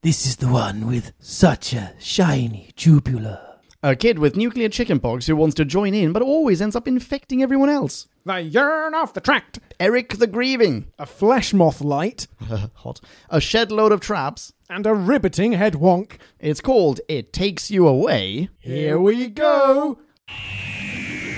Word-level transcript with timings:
This 0.00 0.26
is 0.26 0.36
the 0.36 0.46
one 0.46 0.86
with 0.86 1.12
such 1.18 1.72
a 1.74 1.92
shiny 1.98 2.70
tubular. 2.76 3.40
A 3.82 3.96
kid 3.96 4.20
with 4.20 4.36
nuclear 4.36 4.68
chickenpox 4.68 5.26
who 5.26 5.34
wants 5.34 5.56
to 5.56 5.64
join 5.64 5.92
in 5.92 6.12
but 6.12 6.22
always 6.22 6.62
ends 6.62 6.76
up 6.76 6.86
infecting 6.86 7.42
everyone 7.42 7.68
else. 7.68 8.06
The 8.24 8.40
yearn 8.40 8.94
off 8.94 9.12
the 9.12 9.20
tract. 9.20 9.58
Eric 9.80 10.10
the 10.18 10.28
Grieving. 10.28 10.86
A 11.00 11.06
flesh 11.06 11.52
moth 11.52 11.80
light. 11.80 12.28
Hot. 12.74 13.00
A 13.28 13.40
shed 13.40 13.72
load 13.72 13.90
of 13.90 14.00
traps. 14.00 14.52
And 14.70 14.86
a 14.86 14.90
ribbiting 14.90 15.56
head 15.56 15.74
wonk. 15.74 16.18
It's 16.38 16.60
called 16.60 17.00
It 17.08 17.32
Takes 17.32 17.68
You 17.68 17.88
Away. 17.88 18.50
Here 18.60 19.00
we 19.00 19.26
go. 19.26 19.98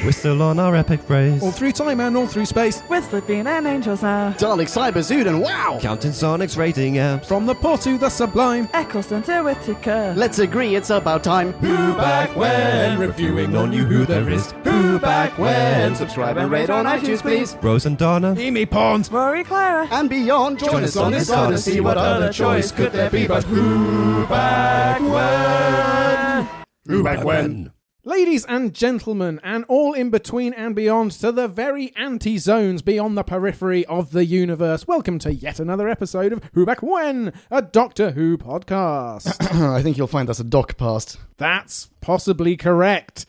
We're 0.03 0.13
still 0.13 0.41
on 0.41 0.59
our 0.59 0.75
epic 0.75 1.09
race. 1.11 1.43
All 1.43 1.53
through 1.53 1.73
time 1.73 2.01
and 2.01 2.17
all 2.17 2.27
through 2.27 2.47
space. 2.47 2.83
With 2.89 3.05
flipping 3.05 3.47
and 3.47 3.67
angels 3.67 4.03
now. 4.03 4.33
Dalek 4.33 4.69
Cyber 4.69 5.01
Zood 5.01 5.27
and 5.27 5.43
wow! 5.43 5.79
Counting 5.81 6.13
Sonic's 6.13 6.57
rating 6.57 6.95
apps. 6.95 7.27
From 7.27 7.45
the 7.45 7.55
poor 7.55 7.77
to 7.79 7.99
the 7.99 8.09
sublime. 8.09 8.67
Eccleston 8.73 9.23
to 9.25 9.43
Whittaker. 9.43 10.15
Let's 10.17 10.39
agree 10.39 10.75
it's 10.75 10.89
about 10.89 11.23
time. 11.23 11.53
Who 11.55 11.95
back 11.95 12.35
when? 12.35 12.99
Reviewing 12.99 13.55
on 13.55 13.75
you 13.75 13.85
who 13.85 14.07
there 14.07 14.31
is. 14.31 14.53
Who 14.65 14.99
back 14.99 15.37
when? 15.39 15.95
Subscribe 15.95 16.39
and 16.39 16.51
rate 16.51 16.71
on 16.71 16.87
iTunes, 16.87 17.21
please. 17.21 17.59
Rose 17.61 17.85
and 17.85 17.99
Donna. 17.99 18.35
Amy 18.39 18.65
Pond. 18.65 19.11
Rory 19.13 19.45
Clara. 19.45 19.87
And 19.91 20.09
beyond, 20.09 20.61
join, 20.61 20.83
us 20.83 20.97
on 20.97 21.13
this 21.13 21.29
odyssey. 21.29 21.81
What 21.81 21.99
other 21.99 22.33
choice 22.33 22.73
could 22.73 22.93
there 22.93 23.11
be 23.11 23.27
but 23.27 23.45
who 23.45 24.27
back 24.29 25.01
when? 25.03 26.49
Who 26.87 27.05
back 27.05 27.23
when? 27.23 27.73
Ladies 28.05 28.47
and 28.47 28.73
gentlemen, 28.73 29.41
and 29.45 29.63
all 29.69 29.93
in 29.93 30.09
between 30.09 30.55
and 30.55 30.75
beyond 30.75 31.11
to 31.13 31.31
the 31.31 31.47
very 31.47 31.93
anti 31.97 32.39
zones 32.39 32.81
beyond 32.81 33.15
the 33.19 33.23
periphery 33.23 33.85
of 33.85 34.13
the 34.13 34.25
universe, 34.25 34.87
welcome 34.87 35.19
to 35.19 35.35
yet 35.35 35.61
another 35.61 35.87
episode 35.87 36.33
of 36.33 36.43
Who 36.55 36.65
Back 36.65 36.83
When, 36.83 37.35
a 37.51 37.61
Doctor 37.61 38.13
Who 38.13 38.39
podcast. 38.39 39.37
I 39.75 39.83
think 39.83 39.99
you'll 39.99 40.07
find 40.07 40.27
that's 40.27 40.41
a 40.41 40.45
doc 40.45 40.79
past. 40.79 41.19
That's 41.37 41.91
possibly 42.01 42.57
correct. 42.57 43.27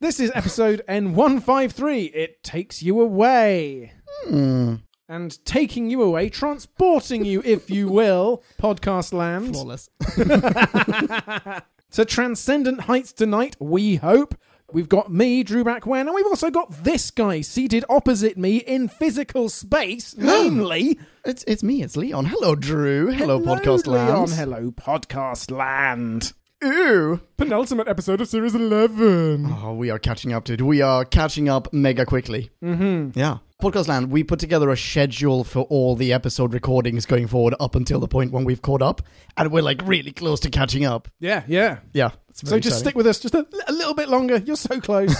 This 0.00 0.18
is 0.18 0.32
episode 0.34 0.80
N153. 0.88 2.10
It 2.14 2.42
takes 2.42 2.82
you 2.82 3.02
away. 3.02 3.92
Hmm. 4.24 4.76
And 5.06 5.44
taking 5.44 5.90
you 5.90 6.00
away, 6.00 6.30
transporting 6.30 7.26
you, 7.26 7.42
if 7.44 7.68
you 7.68 7.88
will, 7.88 8.42
podcast 8.58 9.12
land. 9.12 9.52
Flawless. 9.52 9.90
to 11.94 12.04
transcendent 12.04 12.82
heights 12.82 13.12
tonight, 13.12 13.54
we 13.60 13.94
hope. 13.96 14.34
We've 14.72 14.88
got 14.88 15.12
me, 15.12 15.44
Drew 15.44 15.62
Backwen, 15.62 16.00
and 16.00 16.14
we've 16.14 16.26
also 16.26 16.50
got 16.50 16.82
this 16.82 17.12
guy 17.12 17.40
seated 17.40 17.84
opposite 17.88 18.36
me 18.36 18.56
in 18.56 18.88
physical 18.88 19.48
space, 19.48 20.12
namely. 20.18 20.98
It's 21.24 21.44
it's 21.46 21.62
me, 21.62 21.84
it's 21.84 21.96
Leon. 21.96 22.24
Hello, 22.24 22.56
Drew. 22.56 23.12
Hello, 23.12 23.38
podcast 23.38 23.86
Leon. 23.86 24.08
land. 24.08 24.30
Hello, 24.32 24.70
podcast 24.72 25.52
land. 25.52 26.32
Ooh. 26.64 27.20
Penultimate 27.36 27.86
episode 27.86 28.20
of 28.20 28.26
Series 28.26 28.56
11. 28.56 29.46
Oh, 29.62 29.74
we 29.74 29.90
are 29.90 29.98
catching 30.00 30.32
up, 30.32 30.44
dude. 30.44 30.62
We 30.62 30.80
are 30.82 31.04
catching 31.04 31.48
up 31.48 31.72
mega 31.72 32.04
quickly. 32.06 32.50
Mm-hmm. 32.62 33.16
Yeah. 33.16 33.38
Podcast 33.62 33.88
Land, 33.88 34.10
we 34.10 34.24
put 34.24 34.40
together 34.40 34.68
a 34.70 34.76
schedule 34.76 35.44
for 35.44 35.62
all 35.70 35.94
the 35.94 36.12
episode 36.12 36.52
recordings 36.52 37.06
going 37.06 37.26
forward 37.28 37.54
up 37.60 37.76
until 37.76 37.98
the 38.00 38.08
point 38.08 38.32
when 38.32 38.44
we've 38.44 38.60
caught 38.60 38.82
up, 38.82 39.00
and 39.36 39.50
we're 39.50 39.62
like 39.62 39.80
really 39.86 40.12
close 40.12 40.40
to 40.40 40.50
catching 40.50 40.84
up. 40.84 41.08
Yeah, 41.20 41.44
yeah. 41.46 41.78
Yeah. 41.92 42.10
So 42.34 42.58
just 42.58 42.80
stick 42.80 42.96
with 42.96 43.06
us 43.06 43.20
just 43.20 43.34
a, 43.34 43.46
a 43.68 43.72
little 43.72 43.94
bit 43.94 44.08
longer. 44.08 44.38
You're 44.38 44.56
so 44.56 44.80
close. 44.80 45.14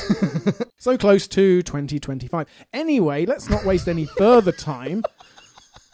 so 0.79 0.99
close 0.99 1.29
to 1.29 1.63
2025. 1.63 2.47
Anyway, 2.73 3.25
let's 3.25 3.49
not 3.49 3.65
waste 3.65 3.89
any 3.89 4.05
further 4.05 4.53
time. 4.53 5.05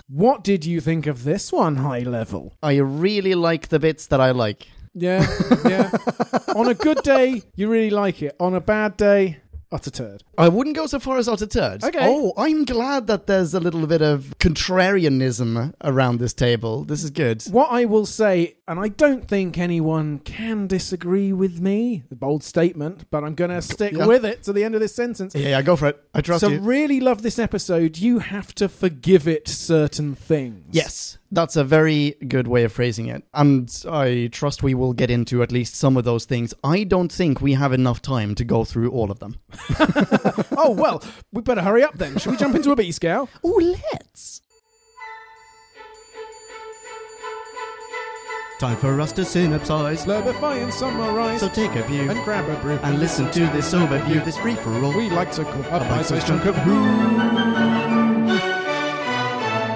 What 0.09 0.43
did 0.43 0.65
you 0.65 0.81
think 0.81 1.07
of 1.07 1.23
this 1.23 1.53
one, 1.53 1.77
high 1.77 2.01
level? 2.01 2.57
I 2.63 2.79
really 2.79 3.35
like 3.35 3.69
the 3.69 3.79
bits 3.79 4.07
that 4.09 4.21
I 4.21 4.31
like. 4.33 4.67
Yeah, 4.95 5.25
yeah. 5.69 5.91
On 6.57 6.67
a 6.69 6.75
good 6.75 7.03
day, 7.05 7.43
you 7.55 7.69
really 7.69 7.91
like 7.91 8.23
it. 8.23 8.35
On 8.41 8.55
a 8.55 8.61
bad 8.61 8.97
day, 8.97 9.41
utter 9.73 9.91
turd. 9.91 10.25
I 10.37 10.49
wouldn't 10.49 10.77
go 10.77 10.87
so 10.87 10.99
far 10.99 11.19
as 11.19 11.29
utter 11.29 11.47
turd. 11.47 11.85
Okay. 11.85 11.99
Oh, 12.03 12.33
I'm 12.37 12.65
glad 12.65 13.07
that 13.07 13.27
there's 13.27 13.55
a 13.55 13.61
little 13.61 13.87
bit 13.87 14.03
of 14.03 14.35
contrarianism 14.39 15.73
around 15.85 16.19
this 16.19 16.33
table. 16.33 16.85
This 16.85 17.05
is 17.05 17.11
good. 17.11 17.43
What 17.45 17.71
I 17.71 17.85
will 17.85 18.07
say, 18.07 18.57
and 18.67 18.81
I 18.81 18.89
don't 18.89 19.27
think 19.29 19.59
anyone 19.59 20.19
can 20.21 20.67
disagree 20.67 21.33
with 21.33 21.61
me, 21.61 22.05
bold 22.11 22.43
statement, 22.45 23.05
but 23.11 23.25
I'm 23.25 23.35
going 23.35 23.51
to 23.51 23.63
stick 23.63 23.93
Yeah. 23.93 24.07
with 24.07 24.25
it 24.25 24.43
to 24.45 24.53
the 24.53 24.65
end 24.65 24.75
of 24.75 24.81
this 24.81 24.95
sentence. 24.95 25.35
Yeah, 25.35 25.51
yeah, 25.51 25.63
go 25.63 25.77
for 25.77 25.89
it. 25.89 26.01
I 26.15 26.21
trust 26.21 26.45
to 26.45 26.51
you. 26.51 26.59
So, 26.59 26.63
really 26.63 27.01
love 27.01 27.23
this 27.23 27.39
episode, 27.39 27.99
you 27.99 28.19
have 28.21 28.55
to 28.57 28.69
forgive 28.69 29.27
it 29.29 29.49
certain 29.49 30.15
things. 30.15 30.65
Yes, 30.73 31.19
that's 31.33 31.57
a 31.57 31.65
very 31.65 32.17
good 32.27 32.49
way 32.49 32.65
of 32.65 32.73
phrasing 32.73 33.07
it. 33.07 33.23
And 33.35 33.71
I 33.89 34.29
trust 34.33 34.63
we 34.63 34.75
will 34.75 34.93
get 34.93 35.11
into 35.11 35.43
at 35.43 35.53
least 35.53 35.75
some 35.77 35.97
of 35.97 36.05
those 36.05 36.25
things. 36.25 36.53
I 36.65 36.85
don't 36.85 37.13
think 37.13 37.41
we 37.41 37.55
have 37.55 37.73
enough 37.73 38.03
time 38.03 38.35
to 38.37 38.45
go 38.45 38.65
through 38.65 38.91
all 38.91 39.11
of 39.11 39.19
them. 39.21 39.37
Oh, 40.63 40.73
well, 40.73 41.03
we 41.33 41.41
better 41.41 41.63
hurry 41.63 41.83
up 41.83 41.95
then. 41.97 42.19
Should 42.19 42.33
we 42.33 42.37
jump 42.37 42.55
into 42.55 42.71
a 42.71 42.77
B 42.77 42.93
scale? 42.93 43.31
Oh, 43.43 43.77
let's. 43.93 44.43
Time 48.59 48.77
for 48.77 49.01
us 49.01 49.11
to 49.13 49.23
synopsize. 49.23 50.05
Slurpify 50.05 50.63
and 50.63 50.71
summarize 50.75 51.41
So 51.41 51.49
take 51.49 51.75
a 51.77 51.83
view 51.85 52.11
and 52.11 52.23
grab 52.25 52.47
a 52.51 52.61
brew. 52.61 52.79
and 52.83 52.99
listen 53.01 53.31
to 53.31 53.41
this 53.41 53.73
overview, 53.73 54.23
this 54.23 54.37
free 54.37 54.55
for 54.57 54.71
all. 54.85 54.93
we 54.95 55.09
like 55.09 55.33
to 55.33 55.45
call 55.45 55.63
a 55.63 55.81
bite-sized 55.81 55.89
bite-sized 55.89 56.27
chunk 56.27 56.43
chunk 56.43 56.57
of 56.57 56.63
who. 56.63 56.87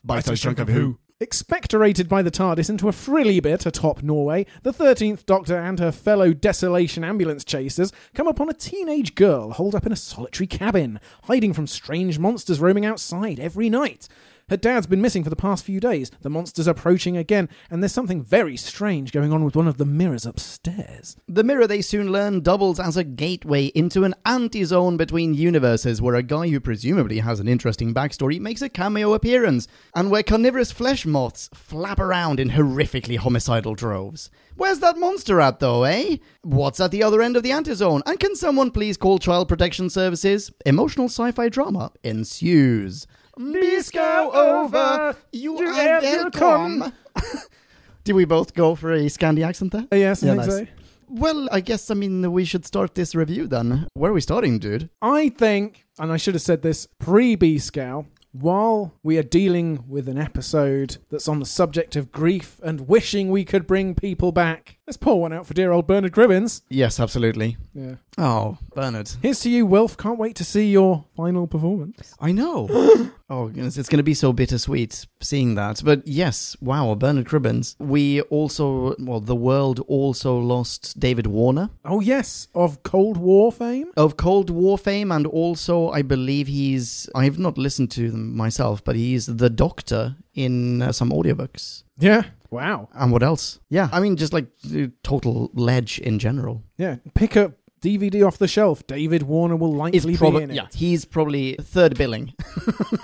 Bite-sized 0.04 0.42
chunk 0.42 0.58
of 0.58 0.68
who. 0.68 0.98
Expectorated 1.20 2.08
by 2.08 2.22
the 2.22 2.30
TARDIS 2.30 2.68
into 2.68 2.88
a 2.88 2.92
frilly 2.92 3.38
bit 3.38 3.66
atop 3.66 4.02
Norway, 4.02 4.46
the 4.64 4.72
13th 4.72 5.24
Doctor 5.24 5.56
and 5.56 5.78
her 5.78 5.92
fellow 5.92 6.32
desolation 6.32 7.04
ambulance 7.04 7.44
chasers 7.44 7.92
come 8.16 8.26
upon 8.26 8.48
a 8.48 8.52
teenage 8.52 9.14
girl 9.14 9.52
holed 9.52 9.76
up 9.76 9.86
in 9.86 9.92
a 9.92 9.96
solitary 9.96 10.48
cabin, 10.48 10.98
hiding 11.22 11.52
from 11.52 11.68
strange 11.68 12.18
monsters 12.18 12.58
roaming 12.58 12.84
outside 12.84 13.38
every 13.38 13.70
night. 13.70 14.08
Her 14.50 14.58
dad's 14.58 14.86
been 14.86 15.00
missing 15.00 15.24
for 15.24 15.30
the 15.30 15.36
past 15.36 15.64
few 15.64 15.80
days, 15.80 16.10
the 16.20 16.28
monster's 16.28 16.66
approaching 16.66 17.16
again, 17.16 17.48
and 17.70 17.82
there's 17.82 17.92
something 17.92 18.22
very 18.22 18.58
strange 18.58 19.10
going 19.10 19.32
on 19.32 19.42
with 19.42 19.56
one 19.56 19.66
of 19.66 19.78
the 19.78 19.86
mirrors 19.86 20.26
upstairs. 20.26 21.16
The 21.26 21.42
mirror, 21.42 21.66
they 21.66 21.80
soon 21.80 22.12
learn, 22.12 22.40
doubles 22.40 22.78
as 22.78 22.98
a 22.98 23.04
gateway 23.04 23.66
into 23.68 24.04
an 24.04 24.14
anti 24.26 24.64
zone 24.64 24.98
between 24.98 25.32
universes 25.32 26.02
where 26.02 26.14
a 26.14 26.22
guy 26.22 26.48
who 26.48 26.60
presumably 26.60 27.20
has 27.20 27.40
an 27.40 27.48
interesting 27.48 27.94
backstory 27.94 28.38
makes 28.38 28.60
a 28.60 28.68
cameo 28.68 29.14
appearance, 29.14 29.66
and 29.94 30.10
where 30.10 30.22
carnivorous 30.22 30.70
flesh 30.70 31.06
moths 31.06 31.48
flap 31.54 31.98
around 31.98 32.38
in 32.38 32.50
horrifically 32.50 33.16
homicidal 33.16 33.74
droves. 33.74 34.30
Where's 34.56 34.80
that 34.80 34.98
monster 34.98 35.40
at, 35.40 35.58
though, 35.58 35.84
eh? 35.84 36.18
What's 36.42 36.80
at 36.80 36.90
the 36.90 37.02
other 37.02 37.22
end 37.22 37.38
of 37.38 37.42
the 37.42 37.52
anti 37.52 37.74
zone? 37.74 38.02
And 38.04 38.20
can 38.20 38.36
someone 38.36 38.70
please 38.70 38.98
call 38.98 39.18
Child 39.18 39.48
Protection 39.48 39.88
Services? 39.88 40.52
Emotional 40.66 41.08
sci 41.08 41.30
fi 41.30 41.48
drama 41.48 41.92
ensues. 42.04 43.06
Bisco 43.36 44.30
over! 44.32 45.16
You 45.32 45.58
You 45.58 45.68
are 45.68 46.00
welcome! 46.00 46.92
Did 48.04 48.14
we 48.14 48.24
both 48.24 48.54
go 48.54 48.74
for 48.74 48.92
a 48.92 49.00
Scandi 49.06 49.44
accent 49.44 49.72
there? 49.72 49.86
Uh, 49.92 49.96
yes, 49.96 50.22
I 50.22 50.26
Yeah, 50.26 50.34
nice. 50.34 50.46
so. 50.46 50.66
Well, 51.08 51.48
I 51.52 51.60
guess, 51.60 51.90
I 51.90 51.94
mean, 51.94 52.32
we 52.32 52.44
should 52.44 52.64
start 52.64 52.94
this 52.94 53.14
review 53.14 53.46
then. 53.46 53.86
Where 53.94 54.10
are 54.10 54.14
we 54.14 54.20
starting, 54.20 54.58
dude? 54.58 54.90
I 55.02 55.28
think, 55.30 55.84
and 55.98 56.12
I 56.12 56.16
should 56.16 56.34
have 56.34 56.42
said 56.42 56.62
this 56.62 56.88
pre 56.98 57.34
B 57.36 57.58
scale, 57.58 58.06
while 58.32 58.92
we 59.02 59.16
are 59.16 59.22
dealing 59.22 59.84
with 59.88 60.08
an 60.08 60.18
episode 60.18 60.98
that's 61.10 61.28
on 61.28 61.38
the 61.40 61.46
subject 61.46 61.94
of 61.94 62.10
grief 62.10 62.60
and 62.64 62.88
wishing 62.88 63.30
we 63.30 63.44
could 63.44 63.66
bring 63.66 63.94
people 63.94 64.32
back, 64.32 64.78
let's 64.86 64.96
pour 64.96 65.20
one 65.20 65.32
out 65.32 65.46
for 65.46 65.54
dear 65.54 65.72
old 65.72 65.86
Bernard 65.86 66.12
Cribbins. 66.12 66.62
Yes, 66.68 67.00
absolutely. 67.00 67.56
Yeah. 67.74 67.94
Oh, 68.18 68.58
Bernard. 68.74 69.10
Here's 69.22 69.40
to 69.40 69.50
you, 69.50 69.66
Wilf. 69.66 69.96
Can't 69.96 70.18
wait 70.18 70.36
to 70.36 70.44
see 70.44 70.70
your 70.70 71.04
final 71.16 71.46
performance. 71.46 72.14
I 72.20 72.32
know. 72.32 72.68
oh, 73.30 73.46
goodness, 73.48 73.76
it's 73.78 73.88
going 73.88 73.98
to 73.98 74.02
be 74.04 74.14
so 74.14 74.32
bittersweet 74.32 75.06
seeing 75.20 75.54
that. 75.56 75.82
But 75.84 76.06
yes, 76.06 76.56
wow, 76.60 76.94
Bernard 76.94 77.26
Cribbins. 77.26 77.76
We 77.78 78.20
also, 78.22 78.94
well, 79.00 79.20
the 79.20 79.34
world 79.34 79.80
also 79.88 80.38
lost 80.38 80.98
David 81.00 81.26
Warner 81.26 81.70
Oh, 81.84 82.00
yes, 82.00 82.48
of 82.54 82.82
Cold 82.82 83.16
War 83.16 83.50
fame. 83.50 83.90
of 83.96 84.16
Cold 84.16 84.50
War 84.50 84.78
fame, 84.78 85.10
and 85.10 85.26
also, 85.26 85.88
I 85.90 86.02
believe 86.02 86.46
he's, 86.46 87.08
I've 87.14 87.38
not 87.38 87.58
listened 87.58 87.90
to 87.92 88.10
them 88.10 88.36
myself, 88.36 88.84
but 88.84 88.96
he's 88.96 89.26
the 89.26 89.50
doctor 89.50 90.16
in 90.34 90.82
uh, 90.82 90.92
some 90.92 91.10
audiobooks. 91.10 91.82
Yeah. 91.98 92.24
Wow. 92.54 92.88
And 92.94 93.10
what 93.12 93.22
else? 93.22 93.58
Yeah, 93.68 93.88
I 93.92 93.98
mean, 94.00 94.16
just 94.16 94.32
like 94.32 94.46
the 94.62 94.92
total 95.02 95.50
ledge 95.54 95.98
in 95.98 96.18
general. 96.18 96.62
Yeah. 96.78 96.96
Pick 97.14 97.36
up 97.36 97.52
DVD 97.82 98.24
off 98.26 98.38
the 98.38 98.46
shelf. 98.48 98.86
David 98.86 99.22
Warner 99.24 99.56
will 99.56 99.72
likely 99.74 99.98
Is 99.98 100.06
be 100.06 100.16
probably 100.16 100.44
in 100.44 100.50
it. 100.52 100.54
yeah, 100.54 100.68
he's 100.72 101.04
probably 101.04 101.56
third 101.60 101.98
billing. 101.98 102.32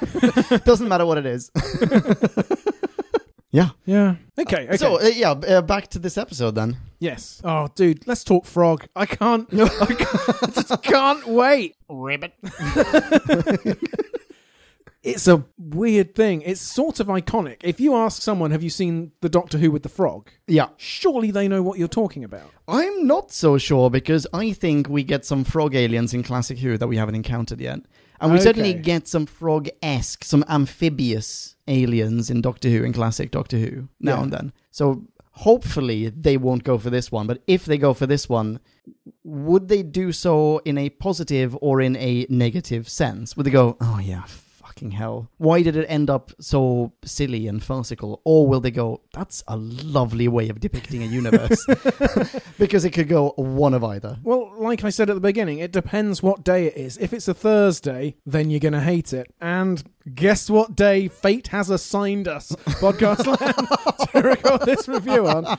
Doesn't 0.65 0.89
matter 0.89 1.05
what 1.05 1.19
it 1.19 1.27
is. 1.27 1.51
yeah. 3.51 3.71
Yeah. 3.85 4.15
Okay. 4.39 4.69
Okay. 4.69 4.77
So 4.77 5.01
uh, 5.01 5.05
yeah, 5.07 5.33
uh, 5.33 5.63
back 5.63 5.89
to 5.89 5.99
this 5.99 6.17
episode 6.17 6.55
then. 6.55 6.77
yes. 7.01 7.43
Oh, 7.45 7.69
dude, 7.75 8.07
let's 8.07 8.23
talk 8.25 8.47
frog. 8.47 8.87
I 8.95 9.07
can't. 9.07 9.49
I 9.53 9.67
can't, 9.87 10.43
I 10.43 10.51
just 10.55 10.83
can't 10.83 11.27
wait. 11.27 11.75
Ribbit. 11.89 12.33
it's 15.03 15.27
a 15.29 15.45
weird 15.59 16.15
thing. 16.15 16.43
It's 16.43 16.61
sort 16.61 17.01
of 17.01 17.07
iconic. 17.07 17.57
If 17.63 17.81
you 17.81 17.95
ask 17.95 18.21
someone, 18.23 18.51
have 18.51 18.63
you 18.63 18.71
seen 18.71 19.13
the 19.21 19.29
Doctor 19.29 19.57
Who 19.59 19.71
with 19.71 19.83
the 19.83 19.89
frog? 19.89 20.31
Yeah. 20.47 20.69
Surely 20.77 21.31
they 21.31 21.49
know 21.49 21.63
what 21.63 21.79
you're 21.79 21.89
talking 21.89 22.23
about. 22.25 22.51
I'm 22.69 23.07
not 23.07 23.33
so 23.33 23.57
sure 23.59 23.89
because 23.91 24.27
I 24.33 24.53
think 24.53 24.89
we 24.89 25.03
get 25.03 25.25
some 25.25 25.45
frog 25.45 25.75
aliens 25.75 26.13
in 26.13 26.23
Classic 26.23 26.59
Who 26.59 26.77
that 26.77 26.87
we 26.89 26.97
haven't 26.97 27.15
encountered 27.15 27.61
yet. 27.61 27.81
And 28.21 28.33
we 28.35 28.39
certainly 28.39 28.75
get 28.75 29.09
some 29.09 29.25
frog 29.25 29.69
esque, 29.83 30.25
some 30.25 30.45
amphibious 30.47 31.57
aliens 31.67 32.29
in 32.29 32.43
Doctor 32.43 32.69
Who 32.69 32.85
and 32.85 32.93
Classic 32.95 33.31
Doctor 33.31 33.57
Who 33.57 33.89
now 33.99 34.17
Yeah. 34.17 34.23
and 34.25 34.33
then. 34.33 34.53
So 34.71 35.05
hopefully 35.31 36.11
they 36.11 36.37
won't 36.37 36.65
go 36.65 36.77
for 36.77 36.91
this 36.91 37.11
one. 37.11 37.27
But 37.27 37.43
if 37.47 37.65
they 37.65 37.79
go 37.79 37.95
for 37.95 38.07
this 38.07 38.29
one, 38.29 38.61
would 39.25 39.69
they 39.69 39.83
do 39.83 40.13
so 40.13 40.59
in 40.67 40.77
a 40.77 40.91
positive 40.91 41.57
or 41.63 41.81
in 41.81 41.97
a 41.97 42.27
negative 42.29 42.91
sense? 42.91 43.37
Would 43.39 43.47
they 43.47 43.51
go, 43.51 43.79
oh 43.81 43.99
yeah, 44.03 44.25
fucking 44.81 44.93
hell. 44.93 45.29
Why 45.37 45.61
did 45.63 45.77
it 45.77 45.85
end 45.89 46.09
up 46.09 46.33
so 46.41 46.93
silly 47.05 47.47
and 47.47 47.63
farcical? 47.63 48.23
Or 48.25 48.47
will 48.47 48.61
they 48.61 48.71
go, 48.71 49.03
that's 49.13 49.45
a 49.47 49.57
lovely 49.57 50.27
way 50.27 50.49
of 50.49 50.59
depicting 50.59 51.03
a 51.03 51.07
universe? 51.07 51.67
because 52.59 52.87
it 52.87 52.93
could 52.93 53.09
go 53.09 53.35
one 53.37 53.75
of 53.75 53.85
either. 53.85 54.19
Well, 54.23 54.53
like 54.57 54.83
I 54.83 54.89
said 54.89 55.11
at 55.11 55.15
the 55.15 55.21
beginning, 55.21 55.59
it 55.59 55.71
depends 55.71 56.23
what 56.23 56.45
day 56.45 56.67
it 56.67 56.77
is. 56.79 56.97
If 56.97 57.13
it's 57.13 57.29
a 57.29 57.35
Thursday, 57.35 58.17
then 58.25 58.49
you're 58.49 58.61
going 58.61 58.73
to 58.73 58.81
hate 58.81 59.13
it. 59.13 59.33
And 59.39 59.85
guess 60.15 60.49
what 60.49 60.77
day 60.77 61.09
fate 61.09 61.49
has 61.49 61.69
assigned 61.69 62.27
us, 62.27 62.51
Podcast 62.81 63.27
Land, 63.27 64.09
to 64.13 64.23
record 64.23 64.63
this 64.63 64.89
review 64.89 65.29
on? 65.29 65.59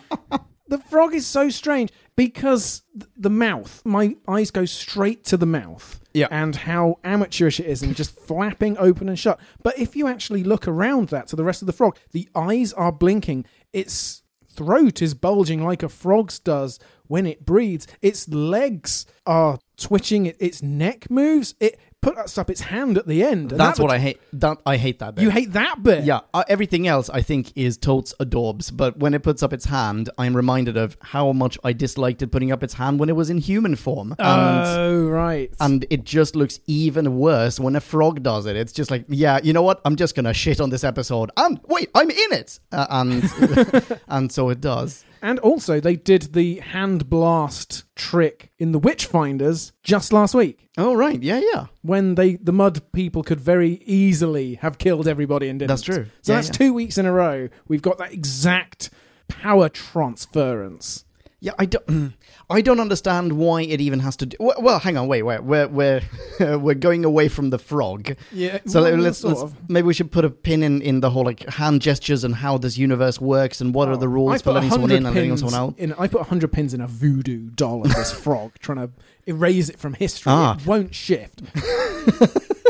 The 0.68 0.80
frog 0.80 1.14
is 1.14 1.28
so 1.28 1.50
strange 1.50 1.92
because 2.16 2.84
the 3.18 3.30
mouth, 3.30 3.82
my 3.86 4.16
eyes 4.28 4.52
go 4.52 4.66
straight 4.66 5.24
to 5.26 5.38
the 5.38 5.46
mouth. 5.46 6.00
Yeah. 6.14 6.28
And 6.30 6.56
how 6.56 7.00
amateurish 7.04 7.60
it 7.60 7.68
is 7.68 7.82
and 7.82 7.96
just 7.96 8.20
flapping 8.20 8.78
open 8.78 9.08
and 9.08 9.18
shut. 9.18 9.40
But 9.64 9.80
if 9.80 9.96
you 9.96 10.08
actually 10.08 10.44
look 10.44 10.68
around 10.68 11.10
that 11.10 11.28
to 11.28 11.36
the 11.36 11.44
rest 11.44 11.62
of 11.62 11.68
the 11.68 11.74
frog, 11.74 11.98
the 12.12 12.28
eyes 12.36 12.74
are 12.74 12.92
blinking. 12.92 13.46
Its 13.72 14.24
throat 14.46 15.02
is 15.02 15.14
bulging 15.14 15.64
like 15.64 15.84
a 15.84 15.90
frog's 15.90 16.38
does 16.38 16.80
when 17.08 17.26
it 17.26 17.46
breathes. 17.46 17.88
Its 18.02 18.28
legs 18.28 19.06
are 19.26 19.58
twitching. 19.78 20.26
Its 20.26 20.62
neck 20.62 21.10
moves. 21.10 21.56
It 21.60 21.80
puts 22.02 22.38
up 22.38 22.50
its 22.50 22.62
hand 22.62 22.98
at 22.98 23.08
the 23.08 23.24
end. 23.24 23.52
and 23.52 23.60
That's 23.60 23.78
that 23.78 23.84
what 23.84 23.92
I 23.92 24.00
hate. 24.00 24.20
That 24.34 24.58
I 24.66 24.78
hate 24.78 25.00
that 25.00 25.16
bit. 25.16 25.22
You 25.22 25.30
hate 25.30 25.54
that 25.54 25.84
bit. 25.84 26.04
Yeah, 26.04 26.22
uh, 26.34 26.44
everything 26.50 26.88
else 26.88 27.10
I 27.10 27.22
think 27.22 27.52
is 27.56 27.78
totes 27.78 28.14
adorbs, 28.20 28.76
but 28.76 28.98
when 28.98 29.14
it 29.14 29.22
puts 29.24 29.44
up 29.44 29.54
its 29.54 29.66
hand, 29.66 30.10
I'm 30.18 30.36
reminded 30.36 30.78
of 30.78 30.98
how 31.02 31.32
much 31.32 31.58
I 31.64 31.74
disliked 31.74 32.22
it 32.22 32.28
putting 32.32 32.52
up 32.52 32.64
its 32.64 32.74
hand 32.74 33.00
when 33.00 33.10
it 33.10 33.16
was 33.16 33.30
in 33.30 33.38
human 33.38 33.76
form. 33.76 34.16
And 34.18 34.68
Oh 34.68 35.08
right. 35.08 35.54
and 35.60 35.86
it 35.90 36.04
just 36.04 36.36
looks 36.36 36.60
even 36.68 37.18
worse 37.18 37.60
when 37.60 37.76
a 37.76 37.82
frog 37.82 38.24
does 38.24 38.46
it. 38.48 38.56
It's 38.56 38.72
just 38.74 38.90
like, 38.90 39.06
yeah, 39.08 39.40
you 39.44 39.54
know 39.54 39.62
what? 39.62 39.80
I'm 39.86 39.96
just 39.96 40.16
gonna 40.16 40.34
shit 40.34 40.60
on 40.60 40.70
this 40.72 40.84
episode. 40.84 41.30
And 41.38 41.60
wait, 41.68 41.90
I'm 41.94 42.10
in 42.10 42.34
it, 42.34 42.60
uh, 42.72 42.88
and 42.90 44.00
and 44.08 44.32
so 44.32 44.50
it 44.50 44.60
does. 44.62 45.06
And 45.22 45.38
also, 45.40 45.80
they 45.80 45.96
did 45.96 46.34
the 46.34 46.60
hand 46.60 47.10
blast 47.10 47.84
trick 47.96 48.52
in 48.58 48.72
the 48.72 48.80
Witchfinders 48.80 49.72
just 49.84 50.12
last 50.12 50.34
week. 50.34 50.70
Oh 50.78 50.96
right, 50.96 51.22
yeah, 51.22 51.40
yeah. 51.54 51.68
When 51.82 52.16
they 52.16 52.38
the 52.38 52.52
mud 52.52 52.82
people 52.92 53.22
could 53.24 53.40
very 53.40 53.82
easily 53.86 54.56
have 54.56 54.78
killed 54.78 55.08
everybody 55.08 55.48
and 55.50 55.60
didn't. 55.60 55.70
That's 55.70 55.82
true. 55.84 56.06
So 56.22 56.34
Yeah, 56.34 56.38
that's 56.38 56.48
yeah. 56.48 56.54
two 56.54 56.74
weeks 56.74 56.98
in 56.98 57.06
a 57.06 57.12
row. 57.12 57.50
We've 57.68 57.82
got 57.82 57.98
that 58.00 58.14
exact 58.14 58.90
power 59.28 59.70
transference. 59.70 61.06
Yeah, 61.44 61.54
I 61.58 61.66
don't. 61.66 62.14
I 62.52 62.62
don't 62.62 62.80
understand 62.80 63.34
why 63.34 63.64
it 63.64 63.82
even 63.82 64.00
has 64.02 64.16
to 64.18 64.28
do. 64.28 64.38
Well, 64.40 64.58
well 64.60 64.78
hang 64.78 64.96
on, 64.96 65.08
wait, 65.08 65.24
wait. 65.24 65.42
We're 65.44 65.68
we're 65.68 66.02
we're 66.40 66.76
going 66.76 67.04
away 67.04 67.30
from 67.30 67.50
the 67.50 67.58
frog. 67.58 68.16
Yeah, 68.32 68.60
So 68.68 68.84
well, 68.84 68.96
let's, 68.98 69.24
let's 69.24 69.44
maybe 69.68 69.88
we 69.88 69.96
should 69.96 70.12
put 70.12 70.24
a 70.24 70.30
pin 70.30 70.62
in, 70.62 70.84
in 70.84 71.00
the 71.00 71.10
whole 71.10 71.26
like 71.26 71.50
hand 71.50 71.82
gestures 71.82 72.24
and 72.24 72.36
how 72.36 72.60
this 72.60 72.78
universe 72.78 73.20
works 73.20 73.60
and 73.60 73.74
what 73.74 73.88
are 73.88 73.98
the 73.98 74.08
rules 74.08 74.44
for 74.44 74.52
letting 74.52 74.70
someone 74.70 74.92
in 74.92 75.04
and 75.04 75.16
letting 75.16 75.36
someone 75.36 75.56
out. 75.56 75.80
In, 75.80 75.94
I 75.94 76.08
put 76.08 76.20
100 76.20 76.52
pins 76.52 76.76
in 76.76 76.82
a 76.82 76.88
voodoo 76.88 77.50
doll 77.50 77.82
of 77.82 77.96
this 77.96 78.12
frog, 78.24 78.52
trying 78.60 78.78
to 78.78 78.92
erase 79.26 79.70
it 79.70 79.80
from 79.80 79.96
history. 79.96 80.32
Ah. 80.32 80.58
It 80.58 80.68
won't 80.68 80.94
shift. 80.94 81.42